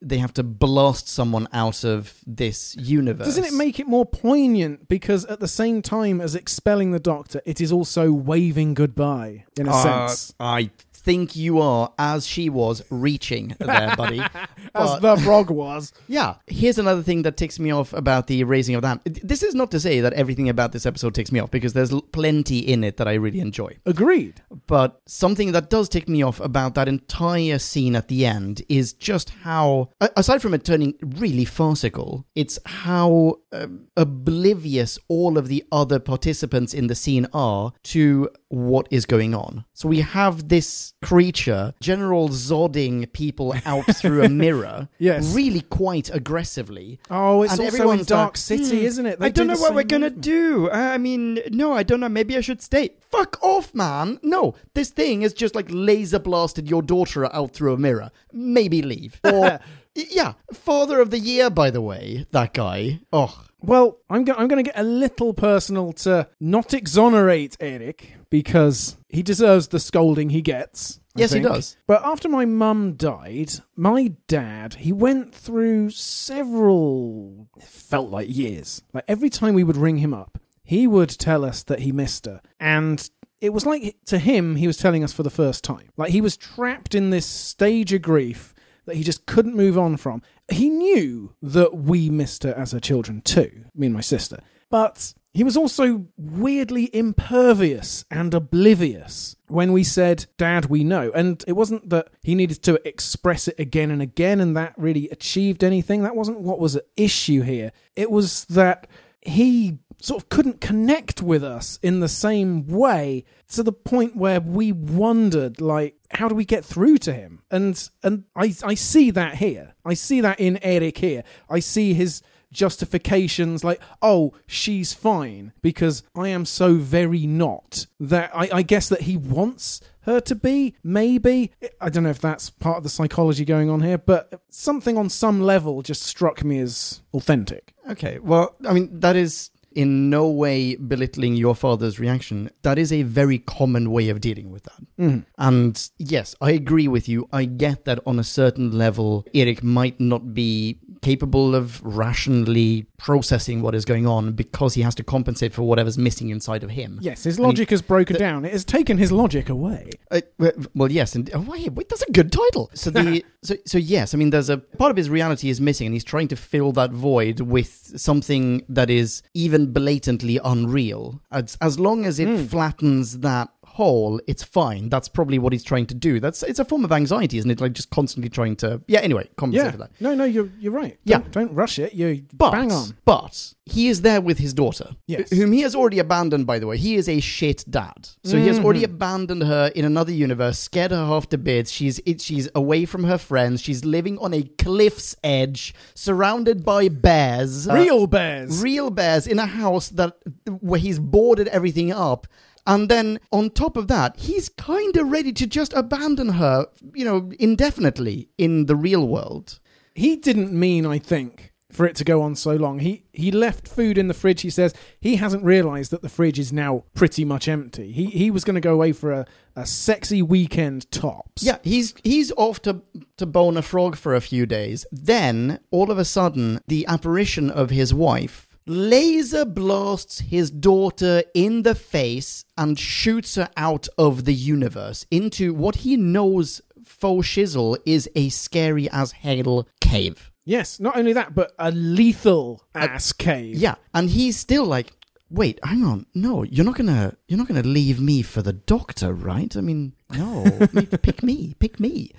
they 0.01 0.17
have 0.17 0.33
to 0.35 0.43
blast 0.43 1.09
someone 1.09 1.45
out 1.51 1.83
of 1.83 2.13
this 2.25 2.73
universe. 2.77 3.27
Doesn't 3.27 3.43
it 3.43 3.53
make 3.53 3.79
it 3.81 3.87
more 3.87 4.05
poignant 4.05 4.87
because 4.87 5.25
at 5.25 5.39
the 5.41 5.47
same 5.47 5.81
time 5.81 6.21
as 6.21 6.35
expelling 6.35 6.91
the 6.91 7.01
doctor, 7.01 7.41
it 7.45 7.59
is 7.59 7.71
also 7.71 8.11
waving 8.11 8.75
goodbye 8.75 9.43
in 9.59 9.67
a 9.67 9.71
Uh, 9.71 9.83
sense. 10.07 10.33
I 10.39 10.71
think 11.09 11.35
you 11.35 11.59
are, 11.59 11.91
as 11.97 12.27
she 12.27 12.49
was, 12.49 12.83
reaching 12.91 13.55
there, 13.57 13.95
buddy. 13.97 14.21
As 14.75 14.99
the 14.99 15.17
frog 15.17 15.49
was. 15.49 15.91
Yeah, 16.07 16.35
here's 16.45 16.77
another 16.77 17.01
thing 17.01 17.23
that 17.23 17.35
ticks 17.35 17.57
me 17.57 17.71
off 17.71 17.91
about 17.93 18.27
the 18.27 18.43
raising 18.43 18.75
of 18.75 18.83
the 18.83 18.89
hand. 18.89 19.01
This 19.03 19.41
is 19.41 19.55
not 19.55 19.71
to 19.71 19.79
say 19.79 20.01
that 20.01 20.13
everything 20.13 20.47
about 20.47 20.71
this 20.71 20.85
episode 20.85 21.15
ticks 21.15 21.31
me 21.31 21.39
off 21.39 21.49
because 21.49 21.73
there's 21.73 21.91
plenty 22.11 22.59
in 22.59 22.83
it 22.83 22.97
that 22.97 23.07
I 23.07 23.15
really 23.15 23.39
enjoy. 23.39 23.77
Agreed. 23.87 24.43
But 24.67 25.01
something 25.07 25.51
that 25.53 25.71
does 25.71 25.89
tick 25.89 26.07
me 26.07 26.21
off 26.21 26.39
about 26.39 26.75
that 26.75 26.87
entire 26.87 27.57
scene 27.57 27.95
at 27.95 28.07
the 28.07 28.27
end 28.27 28.61
is 28.69 28.93
just 28.93 29.31
how, 29.31 29.89
aside 30.15 30.43
from 30.43 30.53
it 30.53 30.63
turning 30.63 30.93
really 31.01 31.45
farcical, 31.45 32.27
it's 32.35 32.59
how 32.65 33.39
um, 33.51 33.87
oblivious 33.97 34.99
all 35.07 35.39
of 35.39 35.47
the 35.47 35.65
other 35.71 35.97
participants 35.97 36.75
in 36.75 36.85
the 36.85 36.95
scene 36.95 37.25
are 37.33 37.73
to 37.85 38.29
what 38.49 38.87
is 38.89 39.05
going 39.05 39.33
on. 39.35 39.63
So 39.73 39.87
we 39.87 39.99
have 40.01 40.49
this 40.49 40.93
creature, 41.03 41.73
General 41.79 42.29
Zodding 42.29 43.11
people 43.13 43.53
out 43.65 43.85
through 43.95 44.23
a 44.23 44.29
mirror, 44.29 44.89
Yes. 44.97 45.33
really 45.35 45.61
quite 45.61 46.09
aggressively. 46.13 46.99
Oh, 47.11 47.43
it's 47.43 47.53
And 47.53 47.61
also 47.61 47.91
in 47.91 48.03
Dark 48.05 48.29
like, 48.31 48.37
City, 48.37 48.79
"Hmm, 48.79 48.85
isn't 48.85 49.05
it? 49.05 49.19
They 49.19 49.27
I 49.27 49.29
don't 49.29 49.47
do 49.47 49.53
know 49.53 49.59
what 49.59 49.75
we're 49.75 49.83
gonna 49.83 50.09
do. 50.09 50.69
I 50.71 50.97
mean, 50.97 51.39
no, 51.51 51.73
I 51.73 51.83
don't 51.83 51.99
know. 51.99 52.09
Maybe 52.09 52.35
I 52.37 52.41
should 52.41 52.61
stay. 52.61 52.89
Fuck 53.11 53.37
off, 53.43 53.73
man. 53.73 54.19
No, 54.23 54.55
this 54.73 54.89
thing 54.89 55.21
has 55.21 55.33
just 55.33 55.53
like 55.55 55.67
laser 55.69 56.19
blasted 56.19 56.67
your 56.69 56.81
daughter 56.81 57.31
out 57.33 57.53
through 57.53 57.73
a 57.73 57.77
mirror. 57.77 58.09
Maybe 58.33 58.81
leave. 58.81 59.19
Or, 59.29 59.59
yeah, 59.95 60.33
father 60.53 60.99
of 60.99 61.09
the 61.09 61.19
year, 61.19 61.49
by 61.49 61.69
the 61.69 61.81
way, 61.81 62.25
that 62.31 62.53
guy. 62.53 62.99
Oh, 63.11 63.43
Well, 63.61 63.99
I'm 64.09 64.23
going. 64.23 64.39
I'm 64.39 64.47
going 64.47 64.63
to 64.63 64.71
get 64.71 64.79
a 64.79 64.83
little 64.83 65.33
personal 65.33 65.93
to 65.93 66.27
not 66.39 66.73
exonerate 66.73 67.57
Eric 67.59 68.13
because 68.29 68.97
he 69.09 69.23
deserves 69.23 69.67
the 69.67 69.79
scolding 69.79 70.29
he 70.29 70.41
gets. 70.41 70.99
I 71.15 71.21
Yes, 71.21 71.31
he 71.33 71.39
does. 71.39 71.75
But 71.87 72.05
after 72.05 72.29
my 72.29 72.45
mum 72.45 72.93
died, 72.93 73.51
my 73.75 74.13
dad 74.27 74.75
he 74.75 74.93
went 74.93 75.33
through 75.33 75.89
several. 75.89 77.49
Felt 77.61 78.09
like 78.09 78.33
years. 78.33 78.83
Like 78.93 79.05
every 79.07 79.29
time 79.29 79.53
we 79.53 79.63
would 79.63 79.77
ring 79.77 79.97
him 79.97 80.13
up, 80.13 80.39
he 80.63 80.87
would 80.87 81.09
tell 81.09 81.43
us 81.43 81.63
that 81.63 81.79
he 81.79 81.91
missed 81.91 82.25
her, 82.25 82.41
and 82.59 83.09
it 83.41 83.53
was 83.53 83.65
like 83.65 83.97
to 84.05 84.19
him 84.19 84.55
he 84.55 84.67
was 84.67 84.77
telling 84.77 85.03
us 85.03 85.13
for 85.13 85.23
the 85.23 85.29
first 85.29 85.63
time. 85.63 85.89
Like 85.97 86.11
he 86.11 86.21
was 86.21 86.37
trapped 86.37 86.93
in 86.93 87.09
this 87.09 87.25
stage 87.25 87.91
of 87.91 88.01
grief 88.01 88.53
that 88.89 88.97
he 88.97 89.03
just 89.03 89.25
couldn't 89.25 89.55
move 89.55 89.77
on 89.77 89.97
from. 89.97 90.21
He 90.49 90.69
knew 90.69 91.33
that 91.41 91.75
we 91.75 92.09
missed 92.09 92.43
her 92.43 92.53
as 92.53 92.71
her 92.71 92.79
children 92.79 93.21
too, 93.21 93.65
me 93.75 93.87
and 93.87 93.95
my 93.95 94.01
sister. 94.01 94.39
But 94.69 95.13
he 95.33 95.43
was 95.43 95.55
also 95.55 96.07
weirdly 96.17 96.93
impervious 96.93 98.03
and 98.09 98.33
oblivious 98.33 99.35
when 99.47 99.71
we 99.71 99.83
said, 99.83 100.25
Dad, 100.37 100.65
we 100.65 100.83
know. 100.83 101.11
And 101.13 101.43
it 101.47 101.53
wasn't 101.53 101.89
that 101.89 102.09
he 102.23 102.35
needed 102.35 102.63
to 102.63 102.87
express 102.87 103.47
it 103.47 103.59
again 103.59 103.91
and 103.91 104.01
again 104.01 104.39
and 104.39 104.57
that 104.57 104.73
really 104.77 105.07
achieved 105.09 105.63
anything. 105.63 106.03
That 106.03 106.15
wasn't 106.15 106.41
what 106.41 106.59
was 106.59 106.75
at 106.75 106.85
issue 106.97 107.41
here. 107.41 107.71
It 107.95 108.09
was 108.09 108.45
that 108.45 108.87
he 109.21 109.79
sort 110.01 110.23
of 110.23 110.29
couldn't 110.29 110.61
connect 110.61 111.21
with 111.21 111.43
us 111.43 111.77
in 111.83 111.99
the 111.99 112.07
same 112.07 112.65
way 112.67 113.25
to 113.49 113.63
the 113.63 113.73
point 113.73 114.15
where 114.15 114.39
we 114.39 114.71
wondered 114.71 115.61
like 115.61 115.98
how 116.11 116.27
do 116.27 116.35
we 116.35 116.45
get 116.45 116.65
through 116.65 116.97
to 116.99 117.13
him? 117.13 117.41
And 117.51 117.89
and 118.03 118.25
i 118.35 118.53
i 118.63 118.73
see 118.73 119.11
that 119.11 119.35
here. 119.35 119.73
I 119.85 119.93
see 119.93 120.21
that 120.21 120.39
in 120.39 120.59
eric 120.63 120.97
here. 120.97 121.23
I 121.49 121.59
see 121.59 121.93
his 121.93 122.21
justifications 122.51 123.63
like 123.63 123.79
oh 124.01 124.33
she's 124.47 124.91
fine 124.91 125.53
because 125.61 126.01
i 126.15 126.29
am 126.29 126.45
so 126.45 126.73
very 126.73 127.27
not 127.27 127.85
that 127.99 128.31
i 128.33 128.49
i 128.51 128.61
guess 128.63 128.89
that 128.89 129.01
he 129.01 129.15
wants 129.15 129.81
her 130.09 130.19
to 130.19 130.35
be 130.35 130.75
maybe. 130.83 131.51
I 131.79 131.89
don't 131.89 132.03
know 132.03 132.09
if 132.09 132.19
that's 132.19 132.49
part 132.49 132.77
of 132.77 132.83
the 132.83 132.89
psychology 132.89 133.45
going 133.45 133.69
on 133.69 133.81
here 133.81 133.97
but 133.97 134.41
something 134.49 134.97
on 134.97 135.09
some 135.09 135.41
level 135.41 135.81
just 135.81 136.03
struck 136.03 136.43
me 136.43 136.59
as 136.59 137.01
authentic. 137.13 137.73
Okay. 137.89 138.19
Well, 138.19 138.55
I 138.67 138.73
mean, 138.73 138.99
that 138.99 139.15
is 139.15 139.51
in 139.79 140.09
no 140.09 140.27
way 140.27 140.75
belittling 140.75 141.35
your 141.35 141.55
father's 141.55 142.01
reaction. 142.01 142.49
That 142.63 142.77
is 142.77 142.91
a 142.91 143.03
very 143.03 143.39
common 143.39 143.91
way 143.91 144.09
of 144.09 144.19
dealing 144.19 144.51
with 144.51 144.63
that. 144.63 144.81
Mm. 144.99 145.25
And 145.37 145.89
yes, 145.97 146.35
I 146.41 146.51
agree 146.51 146.89
with 146.89 147.07
you. 147.07 147.29
I 147.31 147.45
get 147.45 147.85
that 147.85 148.01
on 148.05 148.19
a 148.19 148.23
certain 148.25 148.77
level, 148.77 149.25
Eric 149.33 149.63
might 149.63 149.97
not 149.97 150.33
be 150.33 150.79
capable 151.01 151.55
of 151.55 151.81
rationally 151.81 152.87
processing 152.97 153.61
what 153.61 153.73
is 153.73 153.85
going 153.85 154.05
on 154.05 154.33
because 154.33 154.73
he 154.73 154.81
has 154.81 154.93
to 154.95 155.03
compensate 155.03 155.53
for 155.53 155.61
whatever's 155.61 155.97
missing 155.97 156.27
inside 156.27 156.61
of 156.61 156.71
him. 156.71 156.99
Yes, 157.01 157.23
his 157.23 157.39
logic 157.39 157.69
has 157.69 157.81
broken 157.81 158.15
the- 158.15 158.19
down. 158.19 158.43
It 158.43 158.51
has 158.51 158.65
taken 158.65 158.97
his 158.97 159.13
logic 159.13 159.47
away. 159.47 159.91
Uh, 160.11 160.19
well, 160.37 160.51
well, 160.75 160.91
yes, 160.91 161.15
and 161.15 161.29
oh, 161.33 161.39
wait, 161.39 161.71
wait, 161.71 161.87
that's 161.87 162.01
a 162.01 162.11
good 162.11 162.33
title. 162.33 162.69
So 162.73 162.89
the 162.89 163.23
so 163.41 163.55
so 163.65 163.77
yes, 163.77 164.13
I 164.13 164.17
mean, 164.17 164.31
there's 164.31 164.49
a 164.49 164.57
part 164.57 164.91
of 164.91 164.97
his 164.97 165.09
reality 165.09 165.49
is 165.49 165.61
missing, 165.61 165.87
and 165.87 165.93
he's 165.93 166.03
trying 166.03 166.27
to 166.29 166.35
fill 166.35 166.71
that 166.73 166.91
void 166.91 167.39
with 167.39 167.93
something 167.99 168.65
that 168.67 168.89
is 168.89 169.21
even 169.33 169.71
blatantly 169.71 170.39
unreal. 170.43 171.21
As 171.31 171.57
as 171.61 171.79
long 171.79 172.05
as 172.05 172.19
it 172.19 172.27
hmm. 172.27 172.45
flattens 172.45 173.19
that 173.19 173.49
whole, 173.79 174.19
it's 174.27 174.43
fine. 174.43 174.89
That's 174.89 175.07
probably 175.07 175.39
what 175.39 175.53
he's 175.53 175.63
trying 175.63 175.85
to 175.87 175.95
do. 175.95 176.19
That's 176.19 176.43
it's 176.43 176.59
a 176.59 176.65
form 176.65 176.83
of 176.83 176.91
anxiety, 176.91 177.37
isn't 177.37 177.49
it? 177.49 177.61
Like 177.61 177.73
just 177.73 177.89
constantly 177.89 178.29
trying 178.29 178.55
to. 178.57 178.81
Yeah. 178.87 178.99
Anyway, 178.99 179.29
compensate 179.37 179.65
Yeah. 179.67 179.71
for 179.71 179.77
that. 179.77 179.91
No, 179.99 180.13
no, 180.15 180.25
you're 180.25 180.49
you're 180.59 180.73
right. 180.73 180.97
Yeah. 181.05 181.19
Don't, 181.19 181.31
don't 181.31 181.53
rush 181.53 181.79
it. 181.79 181.93
You 181.93 182.23
But 182.33 182.51
bang 182.51 182.71
on. 182.71 182.87
but 183.05 183.53
he 183.65 183.87
is 183.87 184.01
there 184.01 184.19
with 184.19 184.37
his 184.39 184.53
daughter, 184.53 184.87
Yes. 185.07 185.29
whom 185.31 185.51
he 185.51 185.61
has 185.61 185.75
already 185.75 185.99
abandoned. 185.99 186.45
By 186.45 186.59
the 186.59 186.67
way, 186.67 186.77
he 186.77 186.95
is 186.95 187.07
a 187.07 187.19
shit 187.19 187.63
dad. 187.69 188.09
So 188.23 188.37
he 188.37 188.47
has 188.47 188.59
already 188.59 188.81
Mm-hmm. 188.81 188.95
abandoned 188.95 189.43
her 189.43 189.71
in 189.75 189.85
another 189.85 190.11
universe, 190.11 190.57
scared 190.59 190.91
her 190.91 191.05
half 191.05 191.29
to 191.29 191.37
bits. 191.37 191.71
She's 191.71 191.99
it, 192.05 192.19
she's 192.21 192.49
away 192.55 192.85
from 192.85 193.03
her 193.05 193.17
friends. 193.17 193.61
She's 193.61 193.85
living 193.85 194.17
on 194.19 194.33
a 194.33 194.43
cliff's 194.57 195.15
edge, 195.23 195.73
surrounded 195.93 196.65
by 196.65 196.89
bears. 196.89 197.67
Real 197.67 198.07
bears. 198.07 198.61
real 198.61 198.89
bears 198.89 199.27
in 199.27 199.39
a 199.39 199.45
house 199.45 199.89
that 199.89 200.17
where 200.61 200.79
he's 200.79 200.99
boarded 200.99 201.47
everything 201.49 201.91
up. 201.91 202.27
And 202.69 202.87
then 202.87 203.19
on 203.31 203.49
top 203.49 203.75
of 203.77 203.87
that, 203.87 204.15
he's 204.15 204.47
kind 204.47 204.95
of 204.95 205.09
ready 205.11 205.33
to 205.33 205.47
just 205.47 205.73
abandon 205.73 206.29
her, 206.29 206.67
you 206.93 207.03
know, 207.03 207.31
indefinitely 207.39 208.29
in 208.37 208.67
the 208.67 208.75
real 208.75 209.07
world. 209.07 209.59
he 209.95 210.15
didn't 210.15 210.53
mean, 210.53 210.85
I 210.85 210.99
think, 210.99 211.51
for 211.71 211.87
it 211.87 211.95
to 211.95 212.03
go 212.03 212.21
on 212.21 212.35
so 212.35 212.55
long. 212.55 212.79
He 212.79 213.05
he 213.11 213.31
left 213.31 213.67
food 213.67 213.97
in 213.97 214.07
the 214.07 214.13
fridge. 214.13 214.41
He 214.41 214.51
says 214.51 214.75
he 214.99 215.15
hasn't 215.15 215.43
realised 215.43 215.89
that 215.91 216.03
the 216.03 216.09
fridge 216.09 216.37
is 216.37 216.53
now 216.53 216.83
pretty 216.93 217.25
much 217.25 217.47
empty. 217.47 217.91
He 217.91 218.05
he 218.05 218.31
was 218.31 218.43
going 218.43 218.55
to 218.55 218.61
go 218.61 218.73
away 218.73 218.91
for 218.91 219.11
a, 219.11 219.25
a 219.55 219.65
sexy 219.65 220.21
weekend 220.21 220.91
tops. 220.91 221.41
Yeah, 221.41 221.57
he's 221.63 221.95
he's 222.03 222.31
off 222.37 222.61
to 222.63 222.81
to 223.17 223.25
bone 223.25 223.57
a 223.57 223.61
frog 223.63 223.95
for 223.95 224.13
a 224.13 224.21
few 224.21 224.45
days. 224.45 224.85
Then 224.91 225.59
all 225.71 225.89
of 225.89 225.97
a 225.97 226.05
sudden, 226.05 226.59
the 226.67 226.85
apparition 226.87 227.49
of 227.49 227.71
his 227.71 227.93
wife 227.93 228.48
laser 228.69 229.45
blasts 229.45 230.19
his 230.19 230.51
daughter 230.51 231.23
in 231.33 231.63
the 231.63 231.73
face 231.73 232.45
and 232.55 232.77
shoots 232.77 233.33
her 233.33 233.49
out 233.57 233.87
of 233.97 234.25
the 234.25 234.33
universe 234.33 235.07
into 235.09 235.53
what 235.55 235.77
he 235.77 235.97
knows 235.97 236.61
faux 236.85 237.27
shizzle 237.27 237.77
is 237.85 238.07
a 238.15 238.29
scary 238.29 238.87
as 238.91 239.11
hell 239.11 239.67
cave. 239.81 240.31
Yes. 240.45 240.79
Not 240.79 240.95
only 240.97 241.13
that, 241.13 241.33
but 241.33 241.51
a 241.57 241.71
lethal 241.71 242.63
ass 242.75 243.11
cave. 243.11 243.55
Yeah, 243.55 243.75
and 243.93 244.09
he's 244.09 244.37
still 244.37 244.65
like, 244.65 244.91
wait, 245.31 245.59
hang 245.63 245.83
on, 245.83 246.05
no, 246.13 246.43
you're 246.43 246.65
not 246.65 246.75
gonna, 246.77 247.15
you're 247.27 247.37
not 247.39 247.47
gonna 247.47 247.63
leave 247.63 247.99
me 247.99 248.21
for 248.21 248.43
the 248.43 248.53
doctor, 248.53 249.13
right? 249.13 249.55
I 249.57 249.61
mean, 249.61 249.93
no, 250.11 250.43
pick 251.01 251.23
me, 251.23 251.55
pick 251.59 251.79
me. 251.79 252.11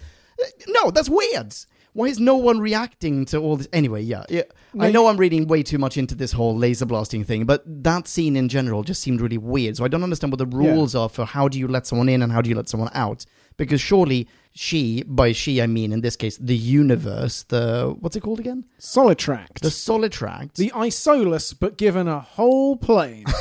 Uh, 0.42 0.46
No, 0.68 0.90
that's 0.90 1.08
weird. 1.08 1.54
Why 1.92 2.06
is 2.06 2.20
no 2.20 2.36
one 2.36 2.60
reacting 2.60 3.24
to 3.26 3.38
all 3.38 3.56
this? 3.56 3.68
Anyway, 3.72 4.02
yeah, 4.02 4.24
yeah. 4.28 4.42
I 4.78 4.90
know 4.92 5.08
I'm 5.08 5.16
reading 5.16 5.48
way 5.48 5.62
too 5.62 5.78
much 5.78 5.96
into 5.96 6.14
this 6.14 6.32
whole 6.32 6.56
laser 6.56 6.86
blasting 6.86 7.24
thing, 7.24 7.44
but 7.44 7.62
that 7.66 8.06
scene 8.06 8.36
in 8.36 8.48
general 8.48 8.82
just 8.84 9.02
seemed 9.02 9.20
really 9.20 9.38
weird. 9.38 9.76
So 9.76 9.84
I 9.84 9.88
don't 9.88 10.04
understand 10.04 10.32
what 10.32 10.38
the 10.38 10.46
rules 10.46 10.94
are 10.94 11.08
for 11.08 11.24
how 11.24 11.48
do 11.48 11.58
you 11.58 11.66
let 11.66 11.86
someone 11.86 12.08
in 12.08 12.22
and 12.22 12.30
how 12.32 12.40
do 12.40 12.48
you 12.48 12.56
let 12.56 12.68
someone 12.68 12.90
out? 12.94 13.26
Because 13.56 13.80
surely 13.80 14.28
she, 14.52 15.02
by 15.02 15.32
she 15.32 15.60
I 15.60 15.66
mean 15.66 15.92
in 15.92 16.00
this 16.00 16.16
case 16.16 16.36
the 16.38 16.56
universe, 16.56 17.42
the 17.44 17.94
what's 18.00 18.14
it 18.16 18.20
called 18.20 18.40
again? 18.40 18.64
Solitract. 18.78 19.60
The 19.60 19.68
Solitract. 19.68 20.54
the 20.54 20.70
Isolus, 20.70 21.54
but 21.58 21.76
given 21.76 22.06
a 22.06 22.20
whole 22.20 22.76
plane. 22.76 23.24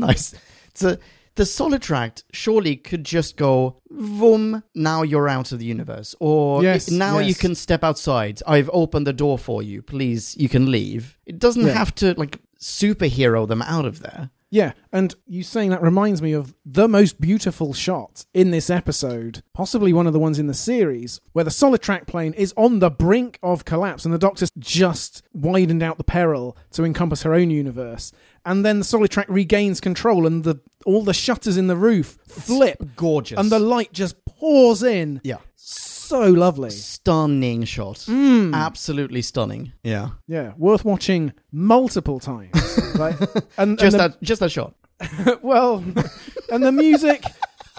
Nice. 0.00 0.34
So 0.74 0.96
the 1.40 1.46
Solitract 1.46 2.22
surely 2.34 2.76
could 2.76 3.02
just 3.02 3.38
go, 3.38 3.80
boom, 3.90 4.62
now 4.74 5.00
you're 5.02 5.26
out 5.26 5.52
of 5.52 5.58
the 5.58 5.64
universe. 5.64 6.14
Or 6.20 6.62
Yes, 6.62 6.90
now 6.90 7.18
you 7.18 7.34
can 7.34 7.54
step 7.54 7.82
outside. 7.82 8.42
I've 8.46 8.68
opened 8.74 9.06
the 9.06 9.14
door 9.14 9.38
for 9.38 9.62
you. 9.62 9.80
Please, 9.80 10.36
you 10.36 10.50
can 10.50 10.70
leave. 10.70 11.16
It 11.24 11.38
doesn't 11.38 11.64
Yeah. 11.64 11.72
have 11.72 11.94
to, 11.94 12.12
like, 12.18 12.40
superhero 12.60 13.48
them 13.48 13.62
out 13.62 13.86
of 13.86 14.00
there. 14.00 14.28
Yeah, 14.52 14.72
and 14.92 15.14
you 15.26 15.44
saying 15.44 15.70
that 15.70 15.80
reminds 15.80 16.20
me 16.20 16.32
of 16.32 16.54
the 16.66 16.88
most 16.88 17.20
beautiful 17.20 17.72
shot 17.72 18.26
in 18.34 18.50
this 18.50 18.68
episode, 18.68 19.42
possibly 19.54 19.92
one 19.92 20.08
of 20.08 20.12
the 20.12 20.18
ones 20.18 20.40
in 20.40 20.48
the 20.48 20.54
series, 20.54 21.20
where 21.32 21.44
the 21.44 21.52
Solitract 21.52 22.08
plane 22.08 22.32
is 22.34 22.52
on 22.56 22.80
the 22.80 22.90
brink 22.90 23.38
of 23.44 23.64
collapse 23.64 24.04
and 24.04 24.12
the 24.12 24.18
Doctor's 24.18 24.50
just 24.58 25.22
widened 25.32 25.84
out 25.84 25.98
the 25.98 26.04
peril 26.04 26.56
to 26.72 26.84
encompass 26.84 27.22
her 27.22 27.32
own 27.32 27.50
universe. 27.50 28.12
And 28.44 28.64
then 28.64 28.78
the 28.78 28.84
Solitract 28.84 29.26
regains 29.28 29.80
control 29.80 30.26
and 30.26 30.44
the 30.44 30.60
all 30.86 31.02
the 31.04 31.12
shutters 31.14 31.56
in 31.58 31.66
the 31.66 31.76
roof 31.76 32.18
flip 32.26 32.78
Gorgeous. 32.96 33.38
and 33.38 33.50
the 33.52 33.58
light 33.58 33.92
just 33.92 34.16
pours 34.24 34.82
in. 34.82 35.20
yeah. 35.24 35.36
So 35.56 36.26
lovely. 36.28 36.70
Stunning 36.70 37.64
shot. 37.64 37.98
Mm. 38.08 38.52
Absolutely 38.54 39.22
stunning. 39.22 39.72
Yeah. 39.84 40.10
Yeah, 40.26 40.54
worth 40.56 40.84
watching 40.84 41.32
multiple 41.52 42.18
times. 42.18 42.50
right? 42.96 43.14
And, 43.56 43.78
Just 43.78 43.94
and 43.94 44.00
the- 44.02 44.08
that 44.08 44.22
just 44.22 44.40
that 44.40 44.50
shot. 44.50 44.74
well, 45.42 45.84
and 46.50 46.62
the 46.64 46.72
music, 46.72 47.24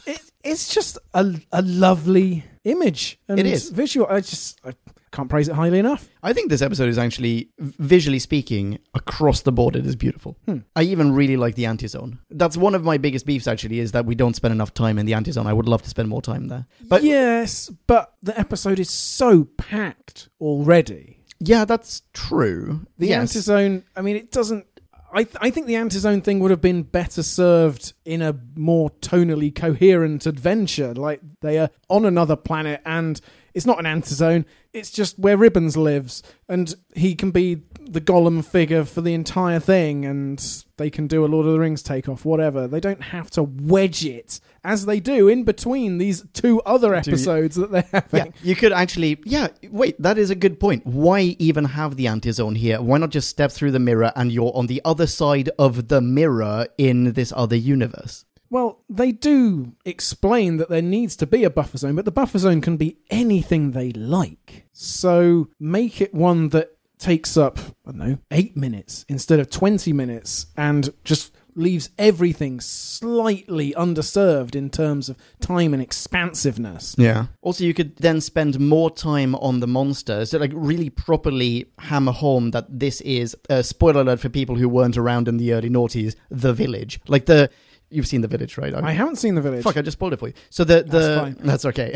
it, 0.07 0.21
it's 0.43 0.73
just 0.73 0.97
a, 1.13 1.35
a 1.51 1.61
lovely 1.61 2.45
image. 2.63 3.19
And 3.27 3.39
It 3.39 3.45
is. 3.45 3.69
visual. 3.69 4.07
I 4.09 4.21
just 4.21 4.59
I 4.65 4.73
can't 5.11 5.29
praise 5.29 5.49
it 5.49 5.55
highly 5.55 5.79
enough. 5.79 6.09
I 6.23 6.33
think 6.33 6.49
this 6.49 6.61
episode 6.61 6.89
is 6.89 6.97
actually, 6.97 7.49
visually 7.59 8.19
speaking, 8.19 8.79
across 8.93 9.41
the 9.41 9.51
board, 9.51 9.75
it 9.75 9.85
is 9.85 9.95
beautiful. 9.95 10.37
Hmm. 10.45 10.59
I 10.75 10.83
even 10.83 11.13
really 11.13 11.37
like 11.37 11.55
the 11.55 11.65
anti-zone. 11.65 12.19
That's 12.29 12.55
one 12.55 12.75
of 12.75 12.83
my 12.83 12.97
biggest 12.97 13.25
beefs, 13.25 13.47
actually, 13.47 13.79
is 13.79 13.91
that 13.91 14.05
we 14.05 14.15
don't 14.15 14.35
spend 14.35 14.53
enough 14.53 14.73
time 14.73 14.97
in 14.97 15.05
the 15.05 15.13
anti-zone. 15.13 15.47
I 15.47 15.53
would 15.53 15.67
love 15.67 15.81
to 15.83 15.89
spend 15.89 16.09
more 16.09 16.21
time 16.21 16.47
there. 16.47 16.65
But 16.87 17.03
yes, 17.03 17.69
but 17.87 18.13
the 18.23 18.37
episode 18.39 18.79
is 18.79 18.89
so 18.89 19.45
packed 19.57 20.29
already. 20.39 21.17
Yeah, 21.39 21.65
that's 21.65 22.03
true. 22.13 22.85
The 22.97 23.07
yes. 23.07 23.33
antizone. 23.33 23.83
I 23.95 24.01
mean, 24.01 24.15
it 24.15 24.31
doesn't. 24.31 24.65
I 25.13 25.23
th- 25.23 25.37
I 25.41 25.49
think 25.49 25.67
the 25.67 25.73
antizone 25.73 26.23
thing 26.23 26.39
would 26.39 26.51
have 26.51 26.61
been 26.61 26.83
better 26.83 27.23
served 27.23 27.93
in 28.05 28.21
a 28.21 28.39
more 28.55 28.91
tonally 29.01 29.53
coherent 29.53 30.25
adventure. 30.25 30.93
Like 30.93 31.19
they 31.41 31.57
are 31.57 31.69
on 31.89 32.05
another 32.05 32.35
planet, 32.35 32.81
and 32.85 33.19
it's 33.53 33.65
not 33.65 33.79
an 33.79 33.85
antizone. 33.85 34.45
It's 34.73 34.89
just 34.91 35.19
where 35.19 35.35
Ribbons 35.35 35.75
lives, 35.75 36.23
and 36.47 36.73
he 36.95 37.13
can 37.13 37.31
be 37.31 37.61
the 37.81 37.99
Gollum 37.99 38.43
figure 38.45 38.85
for 38.85 39.01
the 39.01 39.13
entire 39.13 39.59
thing, 39.59 40.05
and 40.05 40.39
they 40.77 40.89
can 40.89 41.07
do 41.07 41.25
a 41.25 41.27
Lord 41.27 41.45
of 41.45 41.51
the 41.51 41.59
Rings 41.59 41.83
takeoff, 41.83 42.23
whatever. 42.23 42.67
They 42.69 42.79
don't 42.79 43.01
have 43.01 43.29
to 43.31 43.43
wedge 43.43 44.05
it 44.05 44.39
as 44.63 44.85
they 44.85 45.01
do 45.01 45.27
in 45.27 45.43
between 45.43 45.97
these 45.97 46.23
two 46.33 46.61
other 46.61 46.95
episodes 46.95 47.57
that 47.57 47.71
they're 47.71 47.85
Yeah, 47.91 48.01
having. 48.19 48.33
you 48.43 48.55
could 48.55 48.71
actually. 48.71 49.19
Yeah, 49.25 49.49
wait, 49.69 50.01
that 50.01 50.17
is 50.17 50.29
a 50.29 50.35
good 50.35 50.57
point. 50.57 50.85
Why 50.85 51.35
even 51.37 51.65
have 51.65 51.97
the 51.97 52.07
anti-zone 52.07 52.55
here? 52.55 52.81
Why 52.81 52.97
not 52.97 53.09
just 53.09 53.27
step 53.27 53.51
through 53.51 53.71
the 53.71 53.79
mirror 53.79 54.13
and 54.15 54.31
you're 54.31 54.55
on 54.55 54.67
the 54.67 54.81
other 54.85 55.05
side 55.07 55.49
of 55.59 55.89
the 55.89 55.99
mirror 55.99 56.67
in 56.77 57.11
this 57.11 57.33
other 57.35 57.57
universe? 57.57 58.23
Well, 58.51 58.83
they 58.89 59.13
do 59.13 59.77
explain 59.85 60.57
that 60.57 60.67
there 60.67 60.81
needs 60.81 61.15
to 61.15 61.25
be 61.25 61.45
a 61.45 61.49
buffer 61.49 61.77
zone, 61.77 61.95
but 61.95 62.03
the 62.03 62.11
buffer 62.11 62.37
zone 62.37 62.59
can 62.59 62.75
be 62.75 62.97
anything 63.09 63.71
they 63.71 63.91
like. 63.93 64.67
So 64.73 65.47
make 65.57 66.01
it 66.01 66.13
one 66.13 66.49
that 66.49 66.75
takes 66.99 67.37
up, 67.37 67.59
I 67.87 67.91
don't 67.91 67.97
know, 67.97 68.17
eight 68.29 68.57
minutes 68.57 69.05
instead 69.07 69.39
of 69.39 69.49
20 69.49 69.93
minutes 69.93 70.47
and 70.57 70.93
just 71.05 71.33
leaves 71.55 71.89
everything 71.97 72.59
slightly 72.59 73.73
underserved 73.73 74.55
in 74.55 74.69
terms 74.69 75.07
of 75.07 75.17
time 75.39 75.73
and 75.73 75.81
expansiveness. 75.81 76.95
Yeah. 76.97 77.27
Also, 77.41 77.63
you 77.63 77.73
could 77.73 77.95
then 77.97 78.19
spend 78.19 78.59
more 78.59 78.91
time 78.91 79.33
on 79.35 79.61
the 79.61 79.67
monster, 79.67 80.25
so 80.25 80.37
like 80.37 80.51
really 80.53 80.89
properly 80.89 81.67
hammer 81.79 82.11
home 82.11 82.51
that 82.51 82.67
this 82.79 82.99
is 83.01 83.35
a 83.49 83.63
spoiler 83.63 84.01
alert 84.01 84.19
for 84.19 84.29
people 84.29 84.55
who 84.55 84.67
weren't 84.67 84.97
around 84.97 85.27
in 85.29 85.37
the 85.37 85.53
early 85.53 85.69
noughties. 85.69 86.15
The 86.29 86.53
village, 86.53 86.99
like 87.07 87.25
the 87.25 87.49
you've 87.91 88.07
seen 88.07 88.21
the 88.21 88.27
village, 88.27 88.57
right? 88.57 88.73
I 88.73 88.91
haven't 88.91 89.17
seen 89.17 89.35
the 89.35 89.41
village. 89.41 89.63
Fuck, 89.63 89.77
I 89.77 89.81
just 89.81 89.97
spoiled 89.97 90.13
it 90.13 90.19
for 90.19 90.27
you. 90.29 90.33
So 90.49 90.63
the 90.63 90.83
the 90.83 90.99
That's 90.99 91.19
fine. 91.21 91.37
that's 91.39 91.65
okay. 91.65 91.93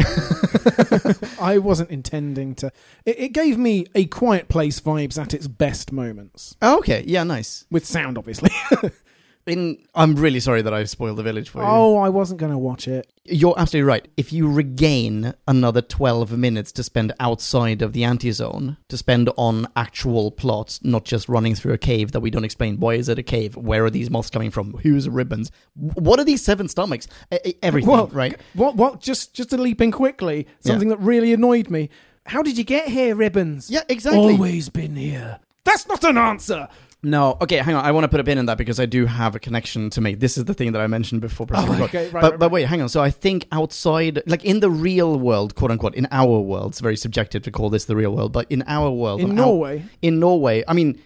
I 1.40 1.58
wasn't 1.58 1.90
intending 1.90 2.56
to. 2.56 2.72
It, 3.06 3.20
it 3.20 3.30
gave 3.30 3.58
me 3.58 3.86
a 3.96 4.06
quiet 4.06 4.48
place 4.50 4.80
vibes 4.80 5.20
at 5.22 5.34
its 5.34 5.48
best 5.48 5.92
moments. 5.92 6.56
okay, 6.62 7.04
yeah, 7.08 7.24
nice. 7.24 7.66
With 7.72 7.86
sound, 7.86 8.18
obviously. 8.18 8.50
In 9.48 9.78
I'm 9.94 10.16
really 10.16 10.40
sorry 10.40 10.64
that 10.64 10.74
I've 10.74 10.90
spoiled 10.90 11.18
the 11.18 11.24
village 11.24 11.50
for 11.50 11.60
you. 11.60 11.68
oh, 11.68 11.98
I 11.98 12.10
wasn't 12.10 12.40
going 12.40 12.52
to 12.52 12.58
watch 12.58 12.88
it. 12.88 13.12
You're 13.26 13.54
absolutely 13.58 13.88
right. 13.88 14.08
If 14.18 14.34
you 14.34 14.52
regain 14.52 15.34
another 15.48 15.82
12 15.82 16.38
minutes 16.38 16.72
to 16.74 16.84
spend 16.84 17.14
outside 17.20 17.82
of 17.84 17.94
the 17.94 18.04
anti-zone, 18.04 18.78
to 18.90 18.98
spend 18.98 19.30
on 19.38 19.68
actual 19.76 20.32
plots, 20.32 20.84
not 20.84 21.06
just 21.06 21.30
running 21.30 21.54
through 21.54 21.74
a 21.74 21.78
cave 21.78 22.12
that 22.14 22.22
we 22.22 22.32
don't 22.32 22.44
explain. 22.44 22.80
Why 22.80 22.96
is 22.96 23.08
it 23.08 23.20
a 23.20 23.24
cave? 23.24 23.56
Where 23.56 23.86
are 23.86 23.92
these 23.92 24.10
moths 24.10 24.32
coming 24.32 24.50
from? 24.50 24.74
Who's 24.84 25.08
ribbons? 25.08 25.52
What 25.76 26.20
are 26.20 26.26
these 26.26 26.44
seven 26.44 26.68
stomachs? 26.68 27.08
Everything, 27.62 27.90
Well, 27.90 28.08
right? 28.08 28.40
What? 28.54 28.76
What? 28.76 29.00
Just 29.00 29.36
just 29.36 29.52
to 29.52 29.58
leap 29.58 29.80
in 29.80 29.92
quickly. 29.92 30.48
Something 30.62 30.90
that 30.90 31.00
really 31.00 31.34
annoyed 31.34 31.70
me. 31.70 31.90
How 32.26 32.42
did 32.42 32.58
you 32.58 32.64
get 32.64 32.88
here, 32.88 33.16
Ribbons? 33.16 33.70
Yeah, 33.70 33.84
exactly. 33.90 34.20
Always 34.20 34.70
been 34.70 34.96
here. 34.96 35.40
That's 35.64 35.88
not 35.88 36.04
an 36.04 36.18
answer. 36.18 36.68
No, 37.06 37.38
okay, 37.40 37.58
hang 37.58 37.76
on. 37.76 37.86
I 37.86 37.92
want 37.92 38.04
to 38.04 38.08
put 38.08 38.20
a 38.20 38.24
pin 38.24 38.40
in 38.40 38.48
that 38.48 38.58
because 38.58 38.80
I 38.80 38.88
do 38.88 39.06
have 39.06 39.36
a 39.36 39.40
connection 39.40 39.92
to 39.92 40.02
make. 40.02 40.20
This 40.20 40.38
is 40.40 40.46
the 40.46 40.56
thing 40.56 40.72
that 40.72 40.82
I 40.82 40.88
mentioned 40.88 41.22
before. 41.22 41.46
Oh, 41.54 41.84
okay, 41.84 42.10
right, 42.10 42.22
but 42.22 42.32
right, 42.32 42.40
but 42.40 42.52
wait, 42.52 42.64
hang 42.66 42.82
on. 42.82 42.90
So 42.90 43.02
I 43.02 43.12
think 43.12 43.48
outside, 43.52 44.24
like 44.26 44.44
in 44.44 44.60
the 44.60 44.72
real 44.72 45.20
world, 45.20 45.54
quote 45.56 45.70
unquote, 45.70 45.94
in 45.94 46.08
our 46.12 46.40
world, 46.40 46.72
it's 46.72 46.80
very 46.80 46.98
subjective 46.98 47.44
to 47.44 47.52
call 47.52 47.70
this 47.70 47.86
the 47.86 47.96
real 47.96 48.16
world, 48.16 48.32
but 48.34 48.48
in 48.50 48.64
our 48.66 48.90
world, 48.90 49.22
In 49.22 49.32
on 49.32 49.40
our- 49.40 49.46
Norway. 49.46 49.84
in 50.02 50.20
Norway, 50.20 50.64
I 50.68 50.74
mean, 50.74 51.00